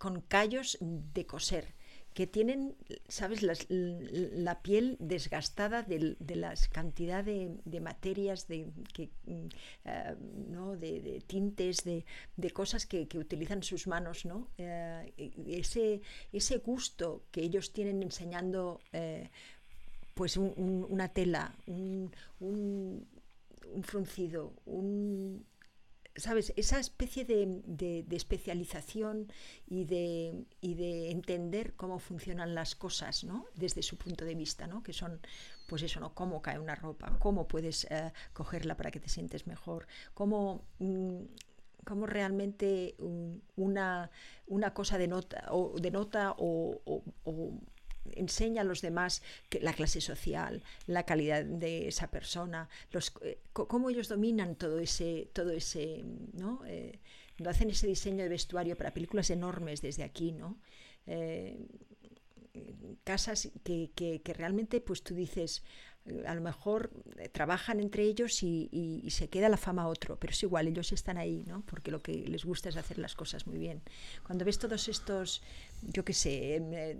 con 0.00 0.22
callos 0.22 0.76
de 0.80 1.24
coser, 1.24 1.72
que 2.14 2.26
tienen, 2.26 2.76
¿sabes?, 3.08 3.40
la 3.68 4.62
piel 4.62 4.96
desgastada 4.98 5.82
de, 5.82 6.16
de 6.18 6.36
las 6.36 6.68
cantidad 6.68 7.24
de, 7.24 7.80
materias, 7.80 8.48
de, 8.48 8.72
que, 8.92 9.10
eh, 9.26 10.16
¿no? 10.48 10.76
de, 10.76 11.22
tintes, 11.26 11.84
de, 11.84 12.04
cosas 12.52 12.86
que, 12.86 13.06
utilizan 13.14 13.62
sus 13.62 13.86
manos, 13.86 14.24
¿no? 14.24 14.48
Eh, 14.58 15.12
ese, 15.46 16.00
ese 16.32 16.58
gusto 16.58 17.24
que 17.30 17.42
ellos 17.42 17.72
tienen 17.72 18.02
enseñando 18.02 18.80
eh, 18.92 19.30
pues 20.14 20.36
una 20.36 21.08
tela, 21.08 21.54
un, 21.66 22.10
un 22.40 23.82
fruncido, 23.82 24.52
un, 24.66 25.46
¿sabes? 26.16 26.52
Esa 26.56 26.78
especie 26.78 27.24
de, 27.24 28.04
especialización 28.10 29.32
y 29.66 29.84
de, 29.84 30.44
de, 30.60 31.10
entender 31.10 31.74
cómo 31.74 31.98
funcionan 31.98 32.54
las 32.54 32.74
cosas, 32.74 33.24
¿no? 33.24 33.46
Desde 33.54 33.82
su 33.82 33.96
punto 33.96 34.24
de 34.24 34.34
vista, 34.34 34.66
¿no? 34.66 34.82
Que 34.82 34.92
son, 34.92 35.20
pues 35.68 35.82
eso, 35.82 36.00
¿no? 36.00 36.14
Cómo 36.14 36.42
cae 36.42 36.58
una 36.58 36.74
ropa, 36.74 37.16
cómo 37.18 37.46
puedes 37.46 37.84
eh, 37.90 38.12
cogerla 38.32 38.76
para 38.76 38.90
que 38.90 39.00
te 39.00 39.08
sientes 39.08 39.46
mejor, 39.46 39.86
cómo... 40.14 40.64
Mm, 40.78 41.24
cómo 41.82 42.04
realmente 42.04 42.94
una, 43.56 44.10
una 44.46 44.74
cosa 44.74 44.98
denota 44.98 45.46
o, 45.50 45.74
denota 45.80 46.34
o, 46.36 46.78
o 47.24 47.52
enseña 48.12 48.62
a 48.62 48.64
los 48.64 48.80
demás 48.80 49.22
la 49.60 49.72
clase 49.72 50.00
social, 50.00 50.62
la 50.86 51.04
calidad 51.04 51.44
de 51.44 51.88
esa 51.88 52.10
persona, 52.10 52.68
los, 52.92 53.12
eh, 53.22 53.40
cómo 53.52 53.90
ellos 53.90 54.08
dominan 54.08 54.56
todo 54.56 54.78
ese, 54.78 55.30
todo 55.32 55.50
ese, 55.50 56.04
¿no? 56.32 56.62
Eh, 56.66 57.00
hacen 57.48 57.70
ese 57.70 57.86
diseño 57.86 58.22
de 58.22 58.28
vestuario 58.28 58.76
para 58.76 58.92
películas 58.92 59.30
enormes 59.30 59.80
desde 59.80 60.02
aquí, 60.02 60.32
¿no? 60.32 60.58
Eh, 61.06 61.66
casas 63.04 63.50
que, 63.64 63.92
que, 63.94 64.22
que, 64.22 64.34
realmente 64.34 64.80
pues 64.80 65.02
tú 65.02 65.14
dices 65.14 65.62
a 66.26 66.34
lo 66.34 66.40
mejor 66.40 66.90
eh, 67.18 67.28
trabajan 67.28 67.80
entre 67.80 68.04
ellos 68.04 68.42
y, 68.42 69.06
se 69.10 69.28
queda 69.28 69.48
la 69.48 69.56
fama 69.56 69.82
a 69.82 69.88
otro, 69.88 70.18
pero 70.18 70.32
es 70.32 70.42
igual, 70.42 70.68
ellos 70.68 70.92
están 70.92 71.18
ahí, 71.18 71.44
¿no? 71.46 71.62
Porque 71.66 71.90
lo 71.90 72.00
que 72.00 72.12
les 72.12 72.44
gusta 72.44 72.68
es 72.68 72.76
hacer 72.76 72.98
las 72.98 73.14
cosas 73.14 73.46
muy 73.46 73.58
bien. 73.58 73.82
Cuando 74.24 74.44
ves 74.44 74.58
todos 74.58 74.88
estos, 74.88 75.42
yo 75.82 76.04
qué 76.04 76.12
sé, 76.12 76.56
em, 76.56 76.72
eh, 76.72 76.96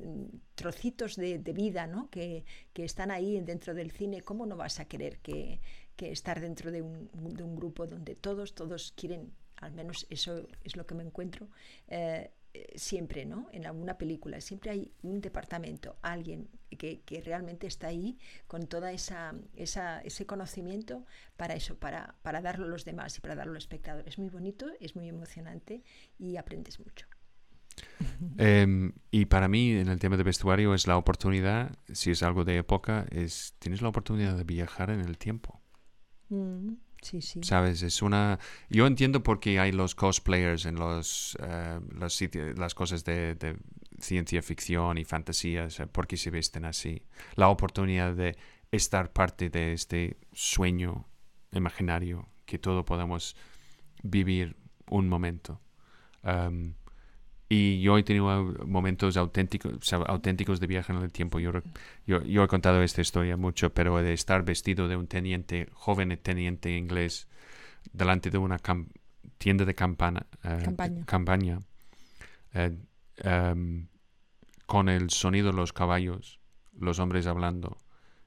trocitos 0.55 1.17
de, 1.17 1.39
vida, 1.53 1.87
¿no? 1.87 2.11
Que, 2.11 2.45
están 2.75 3.11
ahí 3.11 3.39
dentro 3.41 3.75
del 3.75 3.91
cine, 3.91 4.23
¿cómo 4.23 4.47
no 4.47 4.57
vas 4.57 4.81
a 4.81 4.87
querer 4.87 5.19
que, 5.19 5.61
estar 5.99 6.41
dentro 6.41 6.71
de 6.71 6.81
un, 6.81 7.11
de 7.37 7.43
un, 7.43 7.55
grupo 7.55 7.87
donde 7.87 8.15
todos, 8.15 8.55
todos 8.55 8.95
quieren, 8.97 9.35
al 9.57 9.73
menos 9.73 10.07
eso 10.09 10.47
es 10.65 10.75
lo 10.77 10.87
que 10.87 10.95
me 10.95 11.03
encuentro, 11.03 11.47
eh, 11.89 12.31
eh, 12.53 12.73
siempre, 12.77 13.25
¿no? 13.27 13.49
En 13.53 13.67
alguna 13.67 13.97
película, 13.97 14.41
siempre 14.41 14.71
hay 14.71 14.93
un 15.03 15.21
departamento, 15.21 15.97
alguien 16.03 16.49
que, 16.77 17.23
realmente 17.25 17.67
está 17.67 17.89
ahí 17.89 18.19
con 18.47 18.67
toda 18.67 18.93
esa, 18.93 19.35
ese 19.55 20.27
conocimiento 20.27 21.05
para 21.37 21.55
eso, 21.55 21.79
para, 21.79 22.17
para 22.23 22.41
darlo 22.41 22.67
a 22.67 22.69
los 22.69 22.85
demás 22.85 23.17
y 23.17 23.21
para 23.21 23.37
darlo 23.37 23.53
al 23.53 23.59
espectador. 23.59 24.09
Es 24.09 24.19
muy 24.19 24.31
bonito, 24.31 24.67
es 24.81 24.97
muy 24.97 25.09
emocionante 25.09 25.83
y 26.19 26.37
aprendes 26.37 26.81
mucho. 26.81 27.07
Em, 28.39 28.93
y 29.11 29.27
para 29.27 29.49
mí, 29.49 29.73
en 29.73 29.89
el 29.89 29.99
tema 29.99 30.17
de 30.17 30.23
vestuario, 30.23 30.75
es 30.75 30.87
la 30.87 30.97
oportunidad, 30.97 31.79
si 31.93 32.11
es 32.11 32.23
algo 32.23 32.45
de 32.45 32.59
época, 32.59 33.07
es 33.11 33.55
tienes 33.59 33.81
la 33.81 33.89
oportunidad 33.89 34.37
de 34.37 34.45
viajar 34.45 34.91
en 34.91 35.01
el 35.01 35.19
tiempo. 35.19 35.61
Mm. 36.29 36.75
¿Sabes? 37.43 37.83
Es 37.83 38.03
una... 38.03 38.39
Yo 38.69 38.87
entiendo 38.87 39.23
por 39.23 39.41
qué 39.41 39.59
hay 39.59 39.73
los 39.73 39.95
cosplayers 39.95 40.67
en 40.67 40.77
los, 40.77 41.37
uh, 41.41 41.81
los 41.99 42.15
sitios, 42.15 42.59
las 42.59 42.75
cosas 42.75 43.05
de, 43.05 43.57
ciencia 44.01 44.43
ficción 44.43 44.99
y 44.99 45.05
fantasía, 45.05 45.65
o 45.65 45.71
sea, 45.71 45.87
por 45.87 46.07
qué 46.07 46.17
se 46.17 46.31
visten 46.31 46.65
así. 46.65 47.03
La 47.35 47.49
oportunidad 47.49 48.15
de 48.15 48.37
estar 48.71 49.13
parte 49.13 49.51
de 49.51 49.73
este 49.73 50.19
sueño 50.33 51.07
imaginario, 51.53 52.29
que 52.47 52.59
todos 52.59 52.85
podamos 52.85 53.37
vivir 54.03 54.57
un 54.89 55.09
momento. 55.09 55.61
Um, 56.23 56.75
y 57.53 57.81
yo 57.81 57.99
he 57.99 58.05
tenido 58.05 58.55
momentos 58.65 59.17
auténticos, 59.17 59.93
auténticos 59.93 60.61
de 60.61 60.69
viaje 60.69 60.93
en 60.93 61.01
el 61.01 61.11
tiempo. 61.11 61.41
Yo, 61.41 61.51
yo, 62.07 62.45
he 62.45 62.47
contado 62.47 62.81
esta 62.81 63.01
historia 63.01 63.37
mucho, 63.37 63.75
pero 63.75 64.01
de 64.01 64.13
estar 64.13 64.45
vestido 64.45 64.87
de 64.87 64.95
un 64.95 65.09
teniente, 65.09 65.69
joven 65.73 66.17
teniente 66.23 66.71
inglés, 66.77 67.27
delante 67.93 68.31
de 68.31 68.39
una 68.39 68.61
tienda 69.39 69.65
de 69.65 69.75
campana, 69.75 70.29
eh, 70.45 70.63
campaña, 71.07 71.59
eh, 72.55 72.71
em, 73.17 73.89
con 74.67 74.89
el 74.89 75.11
sonido 75.11 75.49
de 75.49 75.57
los 75.57 75.73
caballos, 75.73 76.39
los 76.79 77.01
hombres 77.01 77.27
hablando, 77.27 77.79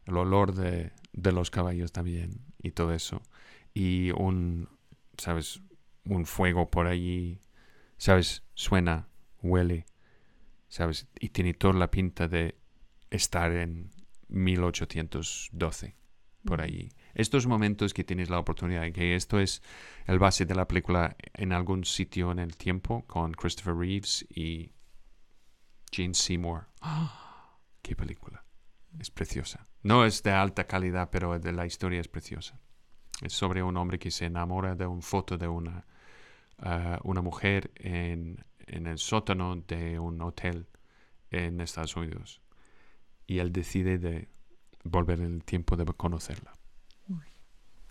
el 0.03 0.17
olor 0.17 0.53
de, 0.53 0.91
de 1.13 1.31
los 1.31 1.49
caballos 1.49 1.93
también 1.93 2.41
y 2.61 2.71
todo 2.71 2.91
eso. 2.91 3.21
Y 3.73 4.11
un, 4.11 4.67
¿sabes? 5.17 5.61
Un 6.03 6.25
fuego 6.25 6.69
por 6.69 6.87
allí, 6.87 7.39
¿sabes? 7.95 8.43
Suena 8.53 9.07
huele, 9.43 9.85
¿sabes? 10.67 11.07
Y 11.19 11.29
tiene 11.29 11.53
toda 11.53 11.73
la 11.73 11.91
pinta 11.91 12.27
de 12.27 12.57
estar 13.11 13.51
en 13.51 13.91
1812, 14.29 15.95
por 16.43 16.61
allí. 16.61 16.89
Estos 17.13 17.45
momentos 17.45 17.93
que 17.93 18.03
tienes 18.03 18.29
la 18.29 18.39
oportunidad, 18.39 18.91
que 18.91 19.15
esto 19.15 19.39
es 19.39 19.61
el 20.05 20.17
base 20.17 20.45
de 20.45 20.55
la 20.55 20.67
película 20.67 21.15
en 21.33 21.53
algún 21.53 21.83
sitio 21.83 22.31
en 22.31 22.39
el 22.39 22.57
tiempo 22.57 23.05
con 23.05 23.33
Christopher 23.33 23.75
Reeves 23.75 24.25
y 24.29 24.71
Jane 25.91 26.15
Seymour. 26.15 26.69
¡Qué 27.83 27.95
película! 27.95 28.43
Es 28.99 29.11
preciosa. 29.11 29.67
No 29.83 30.05
es 30.05 30.23
de 30.23 30.31
alta 30.31 30.65
calidad, 30.65 31.09
pero 31.11 31.37
de 31.37 31.51
la 31.51 31.65
historia 31.65 31.99
es 31.99 32.07
preciosa. 32.07 32.59
Es 33.21 33.33
sobre 33.33 33.61
un 33.61 33.77
hombre 33.77 33.99
que 33.99 34.11
se 34.11 34.25
enamora 34.25 34.75
de 34.75 34.87
una 34.87 35.01
foto 35.01 35.37
de 35.37 35.47
una, 35.47 35.85
ah, 36.59 36.99
una 37.03 37.21
mujer 37.21 37.71
en 37.75 38.43
en 38.67 38.87
el 38.87 38.97
sótano 38.97 39.55
de 39.67 39.99
un 39.99 40.21
hotel 40.21 40.67
en 41.31 41.61
Estados 41.61 41.95
Unidos. 41.95 42.41
Y 43.27 43.39
él 43.39 43.51
decide 43.51 43.97
de 43.97 44.27
volver 44.83 45.19
en 45.21 45.33
el 45.35 45.43
tiempo 45.43 45.75
de 45.77 45.85
conocerla. 45.85 46.53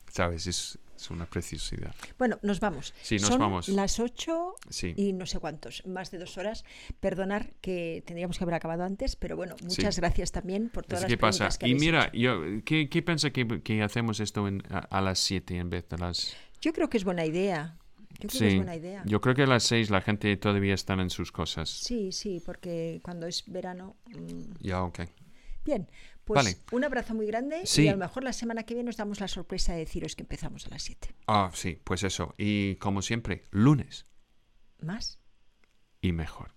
¿Sabes? 0.08 0.46
Es, 0.46 0.78
una 1.10 1.26
preciosidad. 1.26 1.92
Bueno, 2.16 2.38
nos 2.42 2.60
vamos. 2.60 2.94
Sí, 3.02 3.16
nos 3.16 3.26
Son 3.30 3.40
vamos. 3.40 3.68
Las 3.68 3.98
8 3.98 4.54
Sí. 4.68 4.94
y 4.96 5.12
no 5.12 5.26
sé 5.26 5.40
cuántos, 5.40 5.84
más 5.84 6.12
de 6.12 6.18
dos 6.18 6.38
horas. 6.38 6.64
Perdonar 7.00 7.54
que 7.60 8.04
tendríamos 8.06 8.38
que 8.38 8.44
haber 8.44 8.54
acabado 8.54 8.84
antes, 8.84 9.16
pero 9.16 9.34
bueno, 9.34 9.56
muchas 9.62 9.96
Sí. 9.96 10.00
gracias 10.00 10.30
también 10.30 10.68
por 10.68 10.84
todas 10.86 11.02
Así 11.02 11.10
las 11.10 11.16
que 11.16 11.18
pasa. 11.18 11.38
preguntas 11.38 11.58
que 11.58 11.68
Y 11.68 11.74
mira, 11.74 12.04
hecho. 12.04 12.16
yo, 12.18 12.40
¿qué, 12.64 12.88
qué 12.88 13.02
piensa 13.02 13.30
que, 13.30 13.62
que 13.62 13.82
hacemos 13.82 14.20
esto 14.20 14.46
en- 14.46 14.62
a, 14.70 14.78
a 14.78 15.00
las 15.00 15.18
7 15.18 15.56
en 15.56 15.70
vez 15.70 15.88
de 15.88 15.98
las... 15.98 16.36
Yo 16.60 16.72
creo 16.72 16.88
que 16.88 16.98
es 16.98 17.04
buena 17.04 17.24
idea. 17.26 17.76
Yo 18.20 18.28
creo 18.28 18.40
que 18.40 18.46
es 18.46 18.52
Sí, 18.52 18.56
buena 18.56 18.76
idea. 18.76 19.02
yo 19.06 19.20
creo 19.20 19.34
que 19.34 19.42
a 19.42 19.46
las 19.46 19.62
6 19.64 19.90
la 19.90 20.00
gente 20.00 20.36
todavía 20.36 20.74
está 20.74 20.94
en 20.94 21.10
sus 21.10 21.32
cosas. 21.32 21.68
Sí, 21.70 22.12
sí, 22.12 22.40
porque 22.44 23.00
cuando 23.02 23.26
es 23.26 23.44
verano. 23.46 23.96
mm, 24.06 24.54
Ya, 24.60 24.82
ok. 24.82 25.00
Bien, 25.64 25.88
pues 26.24 26.36
Vale. 26.44 26.56
un 26.72 26.84
abrazo 26.84 27.14
muy 27.14 27.26
grande 27.26 27.62
Sí. 27.66 27.82
y 27.84 27.88
a 27.88 27.92
lo 27.92 27.98
mejor 27.98 28.24
la 28.24 28.32
semana 28.32 28.64
que 28.64 28.74
viene 28.74 28.86
nos 28.88 28.96
damos 28.96 29.20
la 29.20 29.28
sorpresa 29.28 29.72
de 29.72 29.80
deciros 29.80 30.16
que 30.16 30.22
empezamos 30.22 30.66
a 30.66 30.70
las 30.70 30.82
7. 30.82 31.14
Ah, 31.26 31.50
sí, 31.54 31.78
pues 31.84 32.02
eso. 32.02 32.34
Y 32.38 32.76
como 32.76 33.00
siempre, 33.02 33.44
lunes 33.50 34.06
¿Más? 34.80 35.18
y 36.00 36.12
mejor. 36.12 36.52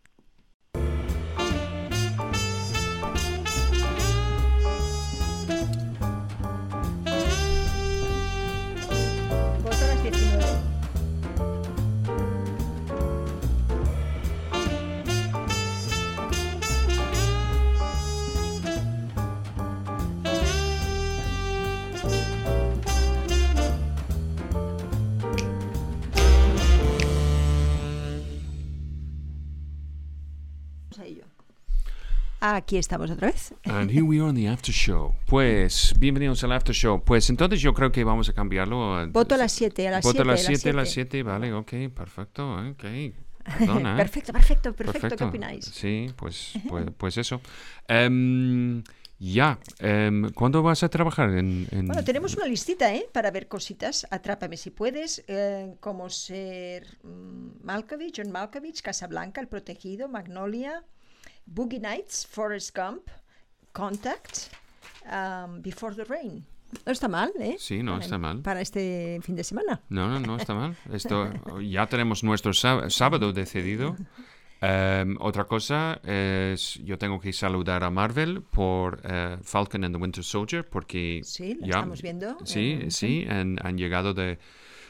Ello. 31.04 31.26
Aquí 32.40 32.78
estamos 32.78 33.10
otra 33.10 33.28
vez. 33.30 33.54
And 33.64 33.90
here 33.90 34.04
we 34.04 34.18
are 34.18 34.30
on 34.30 34.36
the 34.36 34.48
after 34.48 34.74
show. 34.74 35.16
Pues, 35.26 35.94
bienvenidos 35.98 36.44
al 36.44 36.52
after 36.52 36.76
show. 36.76 37.02
Pues 37.04 37.30
entonces 37.30 37.62
yo 37.62 37.74
creo 37.74 37.92
que 37.92 38.04
vamos 38.04 38.30
a 38.30 38.34
cambiarlo. 38.34 39.08
Voto 39.10 39.36
a 39.36 39.38
las 39.38 39.52
7, 39.52 39.88
a 39.88 39.92
las 39.92 40.06
7. 40.06 40.18
Voto 40.18 40.30
a 40.30 40.34
las 40.34 40.44
7, 40.44 40.70
a 40.70 40.74
las 40.74 40.90
7, 40.90 41.24
vale, 41.24 41.54
ok, 41.54 41.74
perfecto, 41.94 42.54
ok. 42.54 42.84
Perdona, 43.60 43.94
¿eh? 43.94 43.98
Perfecto, 43.98 44.34
perfecto, 44.34 44.74
perfecto, 44.74 45.16
¿Qué 45.16 45.24
opináis? 45.24 45.66
Sí, 45.66 46.08
pues, 46.16 46.54
pues, 46.68 46.86
pues 46.98 47.18
eso. 47.18 47.42
Em, 47.88 48.84
ya, 49.20 49.60
em, 49.80 50.30
¿cuándo 50.34 50.62
vas 50.64 50.84
a 50.84 50.90
trabajar 50.90 51.30
en...? 51.30 51.68
en- 51.72 51.88
Bueno, 51.88 52.04
tenemos 52.04 52.36
una 52.36 52.46
listita, 52.46 52.94
¿eh? 52.94 53.08
Para 53.14 53.32
ver 53.32 53.48
cositas. 53.48 54.06
Atrápame 54.12 54.58
si 54.58 54.72
puedes. 54.72 55.24
eh, 55.28 55.76
como 55.80 56.10
ser 56.10 56.98
mm, 57.04 57.64
Malkovich, 57.64 58.16
John 58.22 58.32
Malkovich, 58.32 58.82
Casablanca, 58.82 59.40
El 59.42 59.48
Protegido, 59.48 60.08
Magnolia, 60.10 60.84
Boogie 61.46 61.80
Nights, 61.80 62.28
Forrest 62.28 62.76
Gump, 62.78 63.08
Contact, 63.72 64.48
um, 65.06 65.62
Before 65.62 65.96
the 65.96 66.04
Rain. 66.06 66.46
No 66.86 66.92
está 66.92 67.08
mal, 67.08 67.32
¿eh? 67.40 67.56
Sí, 67.60 67.82
no 67.84 67.94
Para- 67.94 68.04
está 68.04 68.18
mal. 68.18 68.42
Para 68.42 68.60
este 68.62 69.20
fin 69.24 69.36
de 69.36 69.44
semana. 69.44 69.82
No, 69.90 70.10
no, 70.10 70.20
no 70.20 70.36
está 70.36 70.54
mal. 70.54 70.76
Esto, 70.92 71.32
ya 71.62 71.88
tenemos 71.88 72.24
nuestro 72.24 72.54
sá- 72.54 72.90
sábado 72.90 73.32
decidido. 73.32 73.96
Em, 74.62 75.18
otra 75.20 75.44
cosa 75.46 76.00
es, 76.04 76.76
yo 76.84 76.98
tengo 76.98 77.20
que 77.20 77.34
saludar 77.34 77.84
a 77.84 77.90
Marvel 77.90 78.42
por 78.42 79.02
eh, 79.04 79.38
Falcon 79.44 79.84
and 79.84 79.96
the 79.96 80.02
Winter 80.02 80.24
Soldier, 80.24 80.68
porque 80.68 81.22
Sí, 81.24 81.56
lo 81.56 81.68
ya, 81.68 81.74
estamos 81.76 82.02
viendo. 82.02 82.38
Sí, 82.46 82.80
eh, 82.82 82.92
sí, 82.92 83.26
han, 83.30 83.58
han 83.62 83.78
llegado 83.78 84.14
de, 84.14 84.40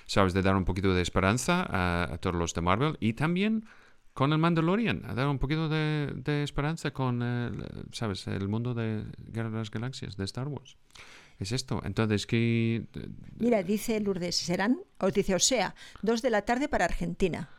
sabes, 0.06 0.34
de 0.34 0.42
dar 0.42 0.56
un 0.56 0.66
poquito 0.66 0.94
de 0.94 1.02
esperanza 1.02 1.66
a, 1.68 2.14
a 2.14 2.18
todos 2.20 2.36
los 2.36 2.54
de 2.54 2.62
Marvel 2.62 2.98
y 3.00 3.14
también 3.14 3.66
con 4.14 4.32
el 4.32 4.38
Mandalorian, 4.38 5.04
a 5.06 5.14
dar 5.14 5.28
un 5.28 5.40
poquito 5.40 5.68
de, 5.68 6.14
de 6.16 6.44
esperanza 6.44 6.92
con, 6.92 7.22
el, 7.22 7.66
sabes, 7.92 8.28
el 8.28 8.48
mundo 8.48 8.74
de 8.74 9.04
Guerra 9.18 9.50
de 9.50 9.58
las 9.58 9.72
Galaxias, 9.72 10.16
de 10.16 10.24
Star 10.24 10.48
Wars. 10.48 10.78
Es 11.38 11.52
esto. 11.52 11.82
Entonces, 11.84 12.26
que 12.26 12.86
Mira, 13.38 13.62
dice 13.62 14.00
Lourdes, 14.00 14.38
serán, 14.38 14.80
os 15.00 15.12
dice, 15.14 15.36
o 15.36 15.40
sea, 15.40 15.76
dos 16.02 16.22
de 16.22 16.30
la 16.30 16.44
tarde 16.44 16.70
para 16.70 16.86
Argentina. 16.86 17.50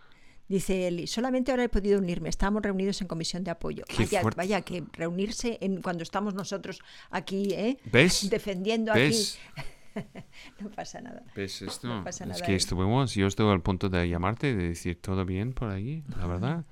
Dice 0.48 0.86
Eli, 0.86 1.06
solamente 1.06 1.50
ahora 1.50 1.64
he 1.64 1.68
podido 1.68 1.98
unirme, 1.98 2.28
estábamos 2.28 2.62
reunidos 2.62 3.00
en 3.00 3.08
comisión 3.08 3.42
de 3.42 3.50
apoyo. 3.50 3.84
Vaya, 3.98 4.22
vaya, 4.36 4.60
que 4.62 4.84
reunirse 4.92 5.58
en, 5.60 5.82
cuando 5.82 6.02
estamos 6.04 6.34
nosotros 6.34 6.80
aquí, 7.10 7.52
¿eh? 7.52 7.78
¿Ves? 7.84 8.30
Defendiendo 8.30 8.92
¿Ves? 8.92 9.38
aquí. 9.56 10.04
no 10.60 10.70
pasa 10.70 11.00
nada. 11.00 11.24
¿Ves 11.34 11.62
esto? 11.62 11.88
No 11.88 12.04
pasa 12.04 12.24
es 12.24 12.28
nada 12.28 12.40
que 12.44 12.52
ahí. 12.52 12.56
estuvimos, 12.56 13.14
yo 13.14 13.26
estuve 13.26 13.50
al 13.52 13.62
punto 13.62 13.88
de 13.88 14.08
llamarte 14.08 14.50
y 14.50 14.54
de 14.54 14.68
decir 14.68 15.00
todo 15.00 15.24
bien 15.24 15.52
por 15.52 15.70
ahí, 15.70 16.04
la 16.16 16.26
verdad. 16.26 16.64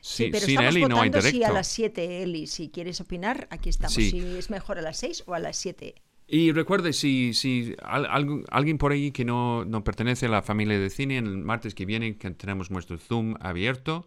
Sí, 0.00 0.24
Sí, 0.24 0.28
pero 0.32 0.46
sin 0.46 0.54
estamos 0.54 0.74
Eli 0.74 0.80
no 0.86 1.00
hay 1.00 1.10
votando 1.10 1.18
directo. 1.18 1.38
si 1.38 1.44
a 1.44 1.52
las 1.52 1.66
7, 1.68 2.22
Eli. 2.22 2.46
Si 2.46 2.70
quieres 2.70 3.00
opinar, 3.02 3.46
aquí 3.50 3.68
estamos. 3.68 3.92
Sí. 3.92 4.10
Si 4.10 4.38
es 4.38 4.48
mejor 4.48 4.78
a 4.78 4.82
las 4.82 4.96
6 4.96 5.24
o 5.26 5.34
a 5.34 5.38
las 5.38 5.56
7. 5.58 5.94
Y 6.32 6.52
recuerde, 6.52 6.92
si, 6.92 7.34
si 7.34 7.74
al- 7.82 8.06
algún- 8.06 8.44
alguien 8.50 8.78
por 8.78 8.92
ahí 8.92 9.10
que 9.10 9.24
no, 9.24 9.64
no 9.64 9.82
pertenece 9.82 10.26
a 10.26 10.28
la 10.28 10.42
familia 10.42 10.78
de 10.78 10.88
cine, 10.88 11.18
el 11.18 11.38
martes 11.38 11.74
que 11.74 11.84
viene 11.86 12.16
que 12.18 12.30
tenemos 12.30 12.70
nuestro 12.70 12.98
Zoom 12.98 13.34
abierto. 13.40 14.06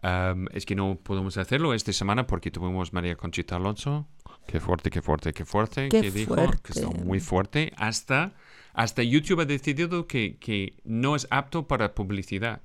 Am, 0.00 0.46
es 0.52 0.64
que 0.64 0.76
no 0.76 0.96
podemos 1.02 1.36
hacerlo 1.38 1.74
esta 1.74 1.92
semana 1.92 2.28
porque 2.28 2.52
tuvimos 2.52 2.92
María 2.92 3.16
Conchita 3.16 3.56
Alonso. 3.56 4.06
Qué 4.46 4.60
fuerte, 4.60 4.90
qué 4.90 5.02
fuerte, 5.02 5.32
qué 5.32 5.44
fuerte. 5.44 5.88
Qué 5.88 6.00
que 6.00 6.10
dijo 6.12 6.36
fuerte. 6.36 6.58
que 6.62 6.72
está 6.78 6.88
muy 7.04 7.18
fuerte. 7.18 7.72
Hasta, 7.76 8.34
hasta 8.74 9.02
YouTube 9.02 9.40
ha 9.40 9.44
decidido 9.44 10.06
que, 10.06 10.36
que 10.38 10.76
no 10.84 11.16
es 11.16 11.26
apto 11.30 11.66
para 11.66 11.96
publicidad. 11.96 12.62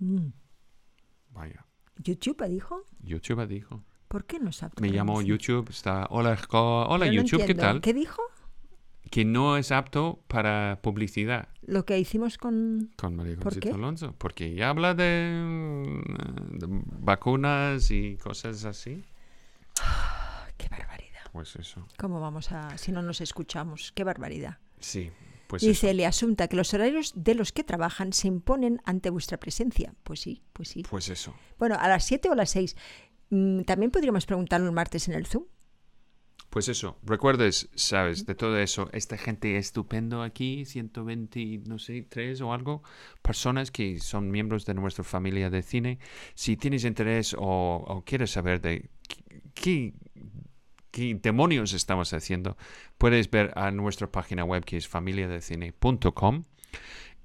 Mm. 0.00 0.30
Vaya, 1.30 1.64
¿YouTube 2.02 2.44
dijo? 2.48 2.84
YouTube 3.00 3.46
dijo. 3.46 3.84
¿Por 4.08 4.24
qué 4.24 4.40
no 4.40 4.52
sabe? 4.52 4.72
Me 4.80 4.88
llamo 4.88 5.20
YouTube, 5.20 5.68
está, 5.68 6.06
hola, 6.10 6.38
hola 6.50 7.06
no 7.06 7.12
YouTube, 7.12 7.44
¿qué 7.44 7.54
tal? 7.54 7.82
¿Qué 7.82 7.92
dijo? 7.92 8.22
Que 9.10 9.24
no 9.24 9.56
es 9.56 9.70
apto 9.70 10.22
para 10.28 10.80
publicidad. 10.82 11.48
Lo 11.62 11.84
que 11.84 11.98
hicimos 11.98 12.38
con... 12.38 12.90
Con 12.96 13.16
María 13.16 13.36
¿Por 13.36 13.52
Conchita? 13.52 13.74
Alonso, 13.74 14.14
porque 14.16 14.46
ella 14.46 14.70
habla 14.70 14.94
de, 14.94 16.02
de 16.52 16.66
vacunas 16.68 17.90
y 17.90 18.16
cosas 18.16 18.64
así. 18.64 19.04
¡Qué 20.56 20.68
barbaridad! 20.68 21.20
Pues 21.32 21.56
eso. 21.56 21.86
¿Cómo 21.98 22.20
vamos 22.20 22.50
a... 22.52 22.76
si 22.78 22.92
no 22.92 23.02
nos 23.02 23.20
escuchamos? 23.20 23.92
¡Qué 23.92 24.04
barbaridad! 24.04 24.58
Sí, 24.80 25.10
pues 25.48 25.62
Dice 25.62 25.90
el 25.90 26.04
asunta 26.04 26.46
que 26.46 26.56
los 26.56 26.74
horarios 26.74 27.12
de 27.16 27.34
los 27.34 27.52
que 27.52 27.64
trabajan 27.64 28.12
se 28.12 28.28
imponen 28.28 28.82
ante 28.84 29.08
vuestra 29.08 29.38
presencia. 29.38 29.94
Pues 30.04 30.20
sí, 30.20 30.42
pues 30.52 30.68
sí. 30.68 30.82
Pues 30.88 31.08
eso. 31.08 31.34
Bueno, 31.58 31.76
a 31.80 31.88
las 31.88 32.04
7 32.04 32.28
o 32.28 32.32
a 32.32 32.36
las 32.36 32.50
6. 32.50 32.76
También 33.30 33.90
podríamos 33.90 34.26
preguntarlo 34.26 34.66
el 34.66 34.72
martes 34.72 35.08
en 35.08 35.14
el 35.14 35.26
Zoom. 35.26 35.44
Pues 36.50 36.68
eso. 36.68 36.98
Recuerdes, 37.02 37.68
sabes, 37.74 38.24
de 38.24 38.34
todo 38.34 38.58
eso, 38.58 38.88
esta 38.92 39.18
gente 39.18 39.58
estupendo 39.58 40.22
aquí, 40.22 40.64
120, 40.64 41.60
no 41.66 41.78
sé, 41.78 42.06
3 42.08 42.40
o 42.40 42.54
algo, 42.54 42.82
personas 43.20 43.70
que 43.70 43.98
son 44.00 44.30
miembros 44.30 44.64
de 44.64 44.72
nuestra 44.72 45.04
familia 45.04 45.50
de 45.50 45.62
cine. 45.62 45.98
Si 46.34 46.56
tienes 46.56 46.84
interés 46.84 47.36
o, 47.38 48.02
quieres 48.06 48.30
saber 48.30 48.62
de 48.62 48.88
qué- 49.06 49.42
qué 49.54 49.94
qué 50.90 51.14
demonios 51.22 51.74
estamos 51.74 52.14
haciendo, 52.14 52.56
puedes 52.96 53.30
ver 53.30 53.52
a 53.56 53.70
nuestra 53.70 54.10
página 54.10 54.42
web 54.42 54.64
que 54.64 54.78
es 54.78 54.88
familiadecine.com 54.88 56.44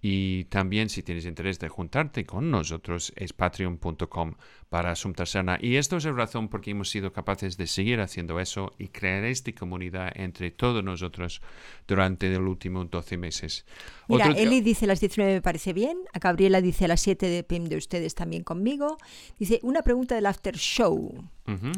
y 0.06 0.44
también 0.46 0.90
si 0.90 1.02
tienes 1.02 1.26
interés 1.26 1.60
de 1.60 1.70
juntarte 1.70 2.26
con 2.26 2.52
nosotros 2.52 3.14
es 3.16 3.32
patreon.com 3.32 4.34
para 4.68 4.92
Asunta 4.92 5.26
Sana. 5.26 5.58
Y 5.62 5.78
esto 5.78 5.96
es 5.96 6.04
la 6.04 6.12
razón 6.12 6.50
por 6.50 6.60
qué 6.60 6.72
hemos 6.72 6.90
sido 6.90 7.14
capaces 7.14 7.56
de 7.56 7.68
seguir 7.68 8.02
haciendo 8.02 8.38
eso 8.42 8.74
y 8.78 8.90
crear 8.90 9.24
esta 9.24 9.54
comunidad 9.54 10.12
entre 10.16 10.52
todos 10.52 10.84
nosotros 10.84 11.42
durante 11.88 12.30
los 12.38 12.42
últimos 12.42 12.92
12 12.92 13.16
meses. 13.16 13.66
Mira, 14.10 14.30
Otro- 14.30 14.40
Eli 14.42 14.60
dice 14.60 14.88
las 14.88 15.00
19 15.00 15.36
me 15.36 15.42
parece 15.42 15.72
bien. 15.72 15.98
A 16.12 16.20
Gabriela 16.20 16.60
dice 16.60 16.86
las 16.90 17.00
7 17.00 17.26
de 17.28 17.44
PIM 17.44 17.66
de 17.70 17.78
ustedes 17.78 18.14
también 18.14 18.44
conmigo. 18.44 18.98
Dice, 19.40 19.62
una 19.64 19.84
pregunta 19.84 20.16
del 20.16 20.26
after 20.26 20.58
show, 20.58 21.14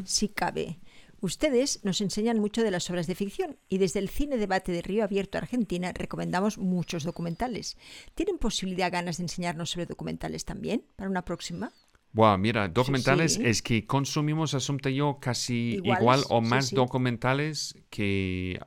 si 0.04 0.28
cabe. 0.30 0.80
Ustedes 1.26 1.80
nos 1.84 2.00
enseñan 2.00 2.38
mucho 2.38 2.62
de 2.62 2.70
las 2.70 2.88
obras 2.88 3.08
de 3.08 3.16
ficción 3.16 3.56
y 3.68 3.78
desde 3.78 3.98
el 3.98 4.08
Cine 4.08 4.36
Debate 4.36 4.70
de 4.70 4.80
Río 4.80 5.02
Abierto 5.02 5.38
Argentina 5.38 5.90
recomendamos 5.92 6.56
muchos 6.56 7.02
documentales. 7.02 7.76
¿Tienen 8.14 8.38
posibilidad, 8.38 8.92
ganas 8.92 9.16
de 9.16 9.24
enseñarnos 9.24 9.70
sobre 9.70 9.86
documentales 9.86 10.44
también 10.44 10.84
para 10.94 11.10
una 11.10 11.24
próxima? 11.24 11.72
Buah, 12.12 12.36
mira, 12.38 12.68
documentales 12.68 13.34
sí. 13.34 13.42
es 13.44 13.60
que 13.60 13.84
consumimos, 13.88 14.54
Asunta 14.54 14.88
y 14.88 14.94
yo, 14.96 15.18
casi 15.20 15.74
Iguales, 15.74 16.00
igual 16.00 16.20
o 16.28 16.40
más 16.42 16.68
sí. 16.68 16.76
documentales 16.76 17.74
que, 17.90 18.60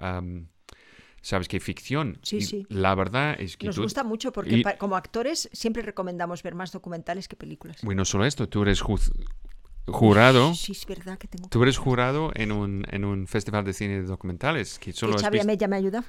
¿sabes? 1.21 1.47
Que 1.47 1.61
ficción. 1.61 2.19
Sí, 2.23 2.41
sí. 2.41 2.65
La 2.67 2.93
verdad 2.93 3.39
es 3.39 3.55
que 3.55 3.67
Nos 3.67 3.77
tú... 3.77 3.83
gusta 3.83 4.03
mucho 4.03 4.33
porque 4.33 4.57
y- 4.57 4.63
como 4.77 4.97
actores 4.97 5.49
siempre 5.53 5.81
recomendamos 5.81 6.43
ver 6.43 6.55
más 6.55 6.73
documentales 6.73 7.29
que 7.29 7.37
películas. 7.37 7.77
Bueno, 7.83 8.01
no 8.01 8.05
solo 8.05 8.25
esto, 8.25 8.49
tú 8.49 8.63
eres 8.63 8.81
juz- 8.83 9.13
jurado, 9.87 10.53
Sí, 10.53 10.71
es 10.73 10.85
verdad 10.85 11.17
que 11.17 11.27
tengo 11.27 11.49
tú 11.49 11.63
eres 11.63 11.77
jurado 11.77 12.31
en 12.35 12.51
un, 12.51 12.85
en 12.91 13.05
un 13.05 13.27
festival 13.27 13.65
de 13.65 13.73
cine 13.73 14.01
de 14.01 14.03
documentales 14.03 14.77
que 14.79 14.91
que 14.91 14.97
solo 14.97 15.17
Xavi 15.17 15.37
visto... 15.37 15.47
Amella 15.47 15.67
me 15.67 15.75
ayuda. 15.77 16.03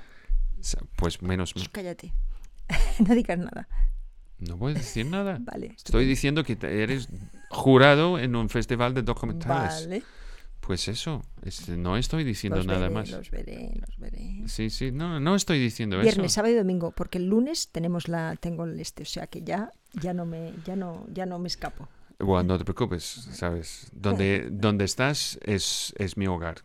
Pues 0.96 1.22
menos... 1.22 1.54
Shh, 1.54 1.68
cállate. 1.72 2.12
no 3.06 3.14
digas 3.14 3.38
nada. 3.38 3.68
No 4.38 4.66
a 4.66 4.72
decir 4.72 5.06
nada. 5.06 5.38
Vale. 5.40 5.74
Estoy 5.76 6.06
diciendo 6.06 6.44
que 6.44 6.58
eres 6.62 7.08
jurado 7.50 8.18
en 8.18 8.36
un 8.36 8.48
festival 8.48 8.94
de 8.94 9.02
documentales. 9.02 9.86
Vale. 9.86 10.02
Pues 10.60 10.88
eso, 10.88 11.22
es- 11.42 11.68
no 11.70 11.96
estoy 11.96 12.22
diciendo 12.22 12.58
Los 12.58 12.66
nada 12.66 12.80
veré, 12.82 12.94
más. 12.94 13.10
Los 13.10 13.30
veré, 13.30 13.72
los 13.80 13.98
veré. 13.98 14.42
Sí, 14.46 14.70
sí, 14.70 14.92
no, 14.92 15.18
no 15.18 15.34
estoy 15.34 15.58
diciendo 15.58 15.98
Viernes, 15.98 16.26
eso. 16.26 16.34
sábado 16.34 16.54
y 16.54 16.56
domingo, 16.58 16.92
porque 16.92 17.18
el 17.18 17.26
lunes 17.28 17.70
tenemos 17.72 18.08
la, 18.08 18.36
tengo 18.36 18.64
el 18.64 18.78
este, 18.78 19.02
o 19.02 19.06
sea 19.06 19.26
que 19.26 19.42
ya, 19.42 19.72
ya 19.94 20.12
no 20.12 20.26
me, 20.26 20.52
ya 20.64 20.76
no, 20.76 21.06
ya 21.12 21.24
no 21.26 21.38
me 21.38 21.48
escapo. 21.48 21.88
Bueno, 22.20 22.44
no 22.54 22.58
te 22.58 22.64
preocupes, 22.64 23.04
sabes. 23.32 23.88
Donde, 23.92 24.48
donde 24.50 24.84
estás 24.84 25.38
es, 25.42 25.94
es 25.98 26.16
mi 26.16 26.26
hogar. 26.26 26.56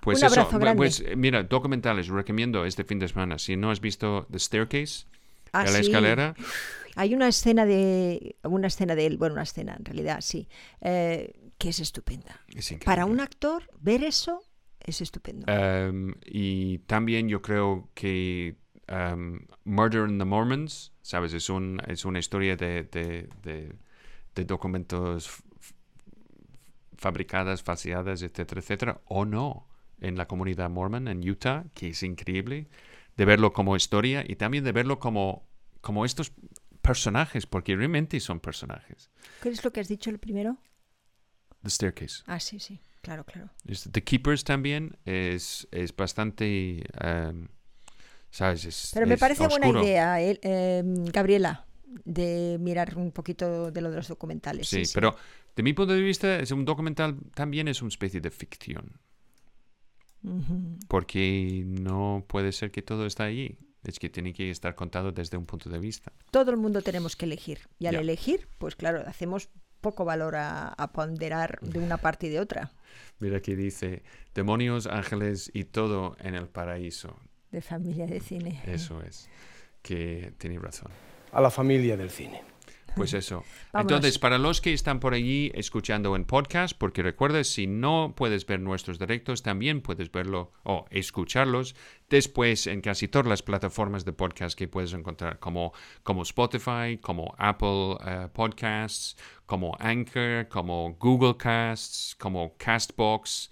Pues 0.00 0.18
Un 0.18 0.26
eso, 0.26 0.40
abrazo 0.40 0.56
bu- 0.58 0.60
grande. 0.60 0.76
pues 0.76 1.04
mira, 1.16 1.42
documentales, 1.44 2.08
recomiendo 2.08 2.64
este 2.64 2.84
fin 2.84 2.98
de 2.98 3.08
semana. 3.08 3.38
Si 3.38 3.56
no 3.56 3.70
has 3.70 3.80
visto 3.80 4.26
The 4.30 4.38
Staircase, 4.38 5.06
Ah, 5.52 5.64
la 5.64 5.70
sí. 5.70 5.78
escalera, 5.80 6.34
Hay 6.96 7.14
una 7.14 7.28
escena 7.28 7.64
de, 7.64 8.36
una 8.42 8.66
escena 8.66 8.94
de 8.94 9.06
él, 9.06 9.18
bueno, 9.18 9.34
una 9.34 9.44
escena 9.44 9.76
en 9.78 9.84
realidad, 9.84 10.20
sí, 10.20 10.48
eh, 10.80 11.32
que 11.58 11.70
es 11.70 11.80
estupenda. 11.80 12.40
es. 12.54 12.72
Para 12.84 13.06
un 13.06 13.20
actor, 13.20 13.62
ver 13.80 14.04
eso 14.04 14.42
es 14.80 15.00
estupendo. 15.00 15.46
Um, 15.52 16.14
y 16.26 16.78
también 16.80 17.28
yo 17.28 17.40
creo 17.40 17.88
que 17.94 18.56
um, 18.90 19.40
Murder 19.64 20.08
in 20.08 20.18
the 20.18 20.24
Mormons, 20.24 20.92
¿sabes? 21.02 21.32
Es, 21.32 21.48
un, 21.50 21.80
es 21.86 22.04
una 22.04 22.18
historia 22.18 22.56
de, 22.56 22.84
de, 22.84 23.28
de- 23.42 23.72
de 24.38 24.44
documentos 24.44 25.42
fabricadas, 26.96 27.62
falseadas, 27.62 28.22
etcétera, 28.22 28.60
etcétera, 28.60 29.00
o 29.06 29.24
no, 29.24 29.66
en 30.00 30.16
la 30.16 30.26
comunidad 30.26 30.70
mormon 30.70 31.08
en 31.08 31.28
Utah, 31.28 31.64
que 31.74 31.88
es 31.88 32.02
increíble, 32.02 32.68
de 33.16 33.24
verlo 33.24 33.52
como 33.52 33.76
historia 33.76 34.24
y 34.26 34.36
también 34.36 34.64
de 34.64 34.72
verlo 34.72 34.98
como, 34.98 35.46
como 35.80 36.04
estos 36.04 36.32
personajes, 36.82 37.46
porque 37.46 37.74
realmente 37.76 38.18
son 38.20 38.40
personajes. 38.40 39.10
¿Qué 39.42 39.48
es 39.48 39.64
lo 39.64 39.72
que 39.72 39.80
has 39.80 39.88
dicho 39.88 40.10
el 40.10 40.18
primero? 40.18 40.56
The 41.62 41.70
Staircase. 41.70 42.22
Ah, 42.26 42.38
sí, 42.40 42.60
sí, 42.60 42.80
claro, 43.02 43.24
claro. 43.24 43.50
The 43.90 44.02
Keepers 44.02 44.44
también 44.44 44.96
es, 45.04 45.66
es 45.72 45.94
bastante, 45.94 46.84
em, 47.04 47.48
¿sabes? 48.30 48.64
Es- 48.64 48.90
Pero 48.94 49.06
me 49.08 49.14
es 49.14 49.20
parece 49.20 49.46
buena 49.48 49.68
idea, 49.82 50.20
eh, 50.22 50.82
Gabriela, 51.12 51.66
de 52.04 52.58
mirar 52.60 52.96
un 52.96 53.12
poquito 53.12 53.70
de 53.70 53.80
lo 53.80 53.90
de 53.90 53.96
los 53.96 54.08
documentales. 54.08 54.68
Sí, 54.68 54.82
pero 54.94 55.16
de 55.56 55.62
mi 55.62 55.72
punto 55.72 55.92
de 55.94 56.00
vista, 56.02 56.38
es 56.38 56.50
un 56.50 56.64
documental 56.64 57.16
también 57.34 57.68
es 57.68 57.80
una 57.82 57.88
especie 57.88 58.20
de 58.20 58.30
ficción, 58.30 58.98
porque 60.88 61.62
no 61.66 62.24
puede 62.26 62.52
ser 62.52 62.70
que 62.70 62.82
todo 62.82 63.06
está 63.06 63.24
allí. 63.24 63.56
Es 63.84 63.98
que 63.98 64.08
tiene 64.08 64.32
que 64.32 64.50
estar 64.50 64.74
contado 64.74 65.12
desde 65.12 65.36
un 65.36 65.46
punto 65.46 65.70
de 65.70 65.78
vista. 65.78 66.12
Todo 66.30 66.50
el 66.50 66.56
mundo 66.56 66.82
tenemos 66.82 67.14
que 67.16 67.26
elegir. 67.26 67.60
Y 67.78 67.86
al 67.86 67.94
Ya. 67.94 68.00
elegir, 68.00 68.48
pues 68.58 68.74
claro, 68.74 69.02
hacemos 69.06 69.48
poco 69.80 70.04
valor 70.04 70.34
a, 70.34 70.68
a 70.70 70.92
ponderar 70.92 71.60
de 71.60 71.78
una 71.78 71.96
parte 71.96 72.26
y 72.26 72.30
de 72.30 72.40
otra. 72.40 72.72
Mira 73.20 73.40
que 73.40 73.54
dice, 73.54 74.02
demonios, 74.34 74.86
ángeles 74.88 75.50
y 75.54 75.64
todo 75.64 76.16
en 76.18 76.34
el 76.34 76.48
paraíso. 76.48 77.16
De 77.52 77.62
familia 77.62 78.06
de 78.06 78.20
cine. 78.20 78.60
Eso 78.66 79.00
es. 79.02 79.28
Que 79.80 80.34
tiene 80.38 80.58
razón. 80.58 80.90
A 81.32 81.40
la 81.40 81.50
familia 81.50 81.96
del 81.96 82.10
cine. 82.10 82.42
Pues 82.98 83.14
eso. 83.14 83.44
Entonces, 83.74 84.18
para 84.18 84.38
los 84.38 84.60
que 84.60 84.72
están 84.72 84.98
por 84.98 85.14
allí 85.14 85.52
escuchando 85.54 86.16
en 86.16 86.24
podcast, 86.24 86.76
porque 86.76 87.02
recuerda, 87.02 87.44
si 87.44 87.66
no 87.66 88.14
puedes 88.16 88.44
ver 88.46 88.60
nuestros 88.60 88.98
directos, 88.98 89.42
también 89.42 89.80
puedes 89.80 90.10
verlo 90.10 90.52
o 90.64 90.84
escucharlos 90.90 91.76
después 92.10 92.66
en 92.66 92.80
casi 92.80 93.06
todas 93.06 93.28
las 93.28 93.42
plataformas 93.42 94.04
de 94.04 94.12
podcast 94.12 94.58
que 94.58 94.68
puedes 94.68 94.92
encontrar, 94.94 95.38
como, 95.38 95.72
como 96.02 96.22
Spotify, 96.22 96.98
como 97.00 97.34
Apple 97.38 97.96
eh, 98.04 98.28
Podcasts, 98.32 99.16
como 99.46 99.76
Anchor, 99.78 100.48
como 100.48 100.96
Google 100.98 101.36
Casts, 101.36 102.16
como 102.18 102.56
Castbox. 102.58 103.50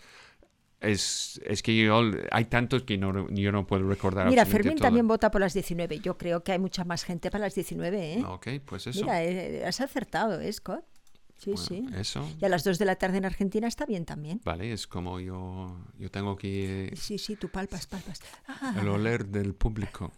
Es, 0.81 1.41
es 1.47 1.63
que 1.63 1.77
yo- 1.77 2.03
hay 2.31 2.45
tantos 2.47 2.83
que 2.83 2.99
no, 2.99 3.29
yo 3.31 3.51
no 3.51 3.67
puedo 3.67 3.89
recordar. 3.89 4.29
Mira, 4.29 4.45
Fermín 4.45 4.75
todo. 4.77 4.85
también 4.87 5.09
vota 5.09 5.31
por 5.31 5.41
las 5.41 5.55
19. 5.55 6.01
Yo 6.01 6.19
creo 6.19 6.45
que 6.45 6.53
hay 6.53 6.59
mucha 6.59 6.85
más 6.85 7.03
gente 7.05 7.31
para 7.31 7.45
las 7.45 7.55
19, 7.55 8.15
¿eh? 8.15 8.25
Ok, 8.27 8.49
pues 8.65 8.87
eso. 8.87 9.01
Mira, 9.01 9.25
eh, 9.25 9.65
has 9.67 9.81
acertado, 9.81 10.41
¿eh, 10.41 10.53
Scott? 10.53 10.85
Sí, 11.39 11.51
Bueno, 11.51 11.67
sí. 11.67 11.87
Eso. 11.99 12.27
Y 12.41 12.45
a 12.47 12.49
las 12.49 12.65
2 12.65 12.79
de 12.79 12.87
la 12.87 12.97
tarde 12.97 13.19
en 13.19 13.27
Argentina 13.27 13.69
está 13.69 13.85
bien 13.85 14.07
también. 14.07 14.41
Vale, 14.43 14.73
es 14.73 14.87
como 14.87 15.21
yo, 15.21 15.77
yo 15.99 16.11
tengo 16.11 16.35
que 16.37 16.93
Sí, 16.97 17.19
sí, 17.19 17.37
tú 17.37 17.51
palpas, 17.51 17.87
palpas. 17.87 18.21
Ah, 18.49 18.75
el 18.81 18.89
oler 18.89 19.27
del 19.27 19.55
público, 19.55 20.13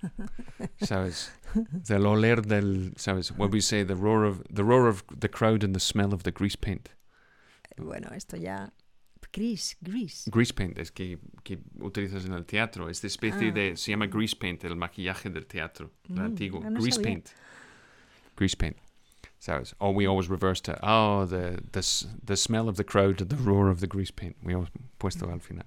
¿sabes? 0.80 1.32
Del 1.54 2.06
oler 2.06 2.42
del, 2.46 2.92
¿sabes? 2.96 3.32
What 3.32 3.50
we 3.52 3.60
say, 3.62 3.84
the 3.84 3.94
roar 3.94 4.26
of 4.26 4.42
the 4.52 4.62
roar 4.62 4.88
of 4.88 5.02
the 5.18 5.28
crowd 5.28 5.64
and 5.64 5.74
the 5.74 5.80
smell 5.80 6.12
of 6.14 6.22
the 6.22 6.30
grease 6.30 6.56
paint. 6.56 6.88
bueno, 7.76 8.08
esto 8.14 8.36
ya... 8.36 8.72
Gris, 9.32 9.76
gris. 9.80 10.24
Grease 10.32 10.52
paint 10.54 10.78
es 10.78 10.90
que, 10.90 11.18
que 11.44 11.58
utilizas 11.80 12.24
en 12.24 12.32
el 12.32 12.44
teatro, 12.46 12.88
esta 12.88 13.06
especie 13.06 13.48
Ah. 13.48 13.52
de, 13.52 13.76
se 13.76 13.90
llama 13.90 14.06
grease 14.06 14.34
paint, 14.36 14.64
el 14.64 14.74
maquillaje 14.76 15.28
del 15.30 15.46
teatro, 15.46 15.90
el 16.08 16.14
Mm, 16.14 16.18
antiguo, 16.20 16.60
no 16.60 16.80
grease 16.80 16.92
sabía. 16.96 17.02
paint, 17.10 17.28
grease 18.36 18.56
paint, 18.56 18.76
¿sabes? 19.38 19.74
Or 19.78 19.94
we 19.94 20.06
always 20.06 20.28
reverse 20.28 20.62
to, 20.62 20.78
oh, 20.82 21.26
the, 21.26 21.58
the, 21.72 21.82
the 22.24 22.36
smell 22.36 22.68
of 22.68 22.76
the 22.76 22.84
crowd 22.84 23.16
the 23.16 23.36
roar 23.36 23.68
of 23.70 23.80
the 23.80 23.86
grease 23.86 24.12
paint, 24.12 24.36
we 24.42 24.52
hemos 24.54 24.70
puesto 24.98 25.30
al 25.30 25.40
final. 25.40 25.66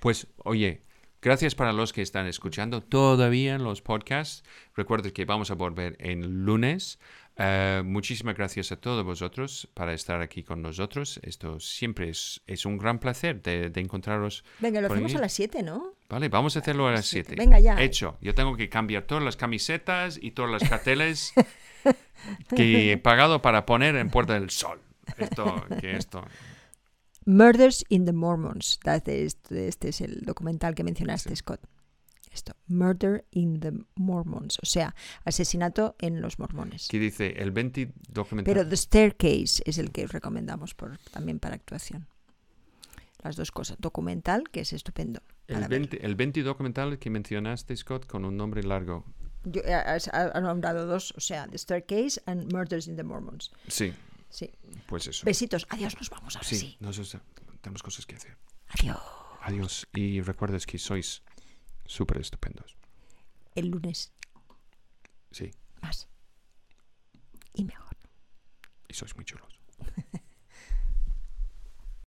Pues, 0.00 0.26
oye, 0.44 0.82
gracias 1.20 1.54
para 1.54 1.72
los 1.72 1.92
que 1.92 2.02
están 2.02 2.26
escuchando 2.26 2.80
todavía 2.80 3.54
en 3.56 3.64
los 3.64 3.82
podcasts. 3.82 4.42
Recuerden 4.76 5.12
que 5.12 5.24
vamos 5.24 5.50
a 5.50 5.54
volver 5.54 5.96
en 5.98 6.44
lunes. 6.44 6.98
Eh, 7.42 7.82
muchísimas 7.84 8.36
gracias 8.36 8.70
a 8.70 8.76
todos 8.76 9.02
vosotros 9.04 9.68
para 9.72 9.94
estar 9.94 10.20
aquí 10.20 10.42
con 10.42 10.60
nosotros. 10.60 11.18
Esto 11.22 11.58
siempre 11.58 12.10
es, 12.10 12.42
es 12.46 12.66
un 12.66 12.76
gran 12.76 12.98
placer 12.98 13.40
de, 13.42 13.70
de 13.70 13.80
encontraros. 13.80 14.44
Venga, 14.58 14.80
lo 14.82 14.88
hacemos 14.92 15.14
a 15.14 15.20
las 15.20 15.32
7, 15.32 15.62
¿no? 15.62 15.94
Vale, 16.08 16.28
vamos 16.28 16.56
a 16.56 16.58
hacerlo 16.60 16.86
a 16.88 16.92
las 16.92 17.06
Siete. 17.06 17.30
7. 17.36 17.42
Venga, 17.42 17.58
ya. 17.60 17.80
Hecho. 17.80 18.18
Yo 18.20 18.34
tengo 18.34 18.56
que 18.56 18.68
cambiar 18.68 19.04
todas 19.04 19.24
las 19.24 19.36
camisetas 19.36 20.18
y 20.20 20.32
todas 20.32 20.50
las 20.50 20.68
carteles 20.68 21.32
que 22.56 22.92
he 22.92 22.98
pagado 22.98 23.40
para 23.40 23.64
poner 23.64 23.96
en 23.96 24.10
Puerta 24.10 24.34
del 24.34 24.50
Sol. 24.50 24.78
Esto, 25.16 25.64
que 25.80 25.96
esto. 25.96 26.22
Murders 27.24 27.84
in 27.88 28.04
the 28.04 28.12
Mormons. 28.12 28.78
Este, 28.84 29.24
este- 29.24 29.68
este 29.68 29.88
es 29.88 30.00
el 30.00 30.20
documental 30.22 30.74
que 30.74 30.84
mencionaste, 30.84 31.30
Sí. 31.30 31.36
Scott. 31.36 31.60
Esto, 32.32 32.54
Murder 32.68 33.24
in 33.32 33.58
the 33.60 33.72
Mormons, 33.96 34.58
o 34.62 34.66
sea, 34.66 34.94
asesinato 35.24 35.96
en 35.98 36.20
los 36.20 36.38
mormones. 36.38 36.86
Que 36.88 36.98
dice 37.00 37.34
el 37.42 37.50
20 37.50 37.92
documental. 38.08 38.54
Pero 38.54 38.68
The 38.68 38.76
Staircase 38.76 39.62
es 39.66 39.78
el 39.78 39.90
que 39.90 40.04
os 40.04 40.12
recomendamos 40.12 40.74
por, 40.74 40.96
también 41.10 41.40
para 41.40 41.56
actuación. 41.56 42.06
Las 43.22 43.36
dos 43.36 43.50
cosas. 43.50 43.76
Documental, 43.80 44.44
que 44.50 44.60
es 44.60 44.72
estupendo. 44.72 45.20
el, 45.48 45.54
para 45.56 45.68
ver. 45.68 45.80
20, 45.80 46.06
el 46.06 46.14
20 46.14 46.42
documental 46.44 46.98
que 46.98 47.10
mencionaste, 47.10 47.76
Scott, 47.76 48.06
con 48.06 48.24
un 48.24 48.36
nombre 48.36 48.62
largo. 48.62 49.04
Yo, 49.44 49.62
eh, 49.62 49.74
has- 49.74 50.08
ha, 50.08 50.30
ha 50.32 50.40
nombrado 50.40 50.86
dos, 50.86 51.12
o 51.16 51.20
sea, 51.20 51.48
The 51.48 51.58
Staircase 51.58 52.22
and 52.26 52.52
Murders 52.52 52.86
in 52.86 52.94
the 52.96 53.02
Mormons. 53.02 53.50
Sí, 53.66 53.92
Sí. 54.28 54.48
pues 54.86 55.08
eso. 55.08 55.24
Besitos. 55.26 55.66
Adiós, 55.70 55.96
nos 55.98 56.08
vamos 56.10 56.36
ahora 56.36 56.48
Sí, 56.48 56.56
sí. 56.56 56.76
nosotros 56.78 57.20
tenemos 57.60 57.82
cosas 57.82 58.06
que 58.06 58.14
hacer. 58.14 58.36
Adiós. 58.68 58.98
Adiós. 59.42 59.88
Y 59.94 60.20
recuerdes 60.20 60.66
que 60.66 60.78
sois 60.78 61.22
súper 61.90 62.18
estupendos. 62.18 62.76
El 63.54 63.68
lunes 63.68 64.12
Sí, 65.32 65.50
más. 65.82 66.08
Y 67.54 67.64
mejor. 67.64 67.96
y 68.88 68.94
sois 68.94 69.14
muy 69.16 69.24
chulos. 69.24 69.60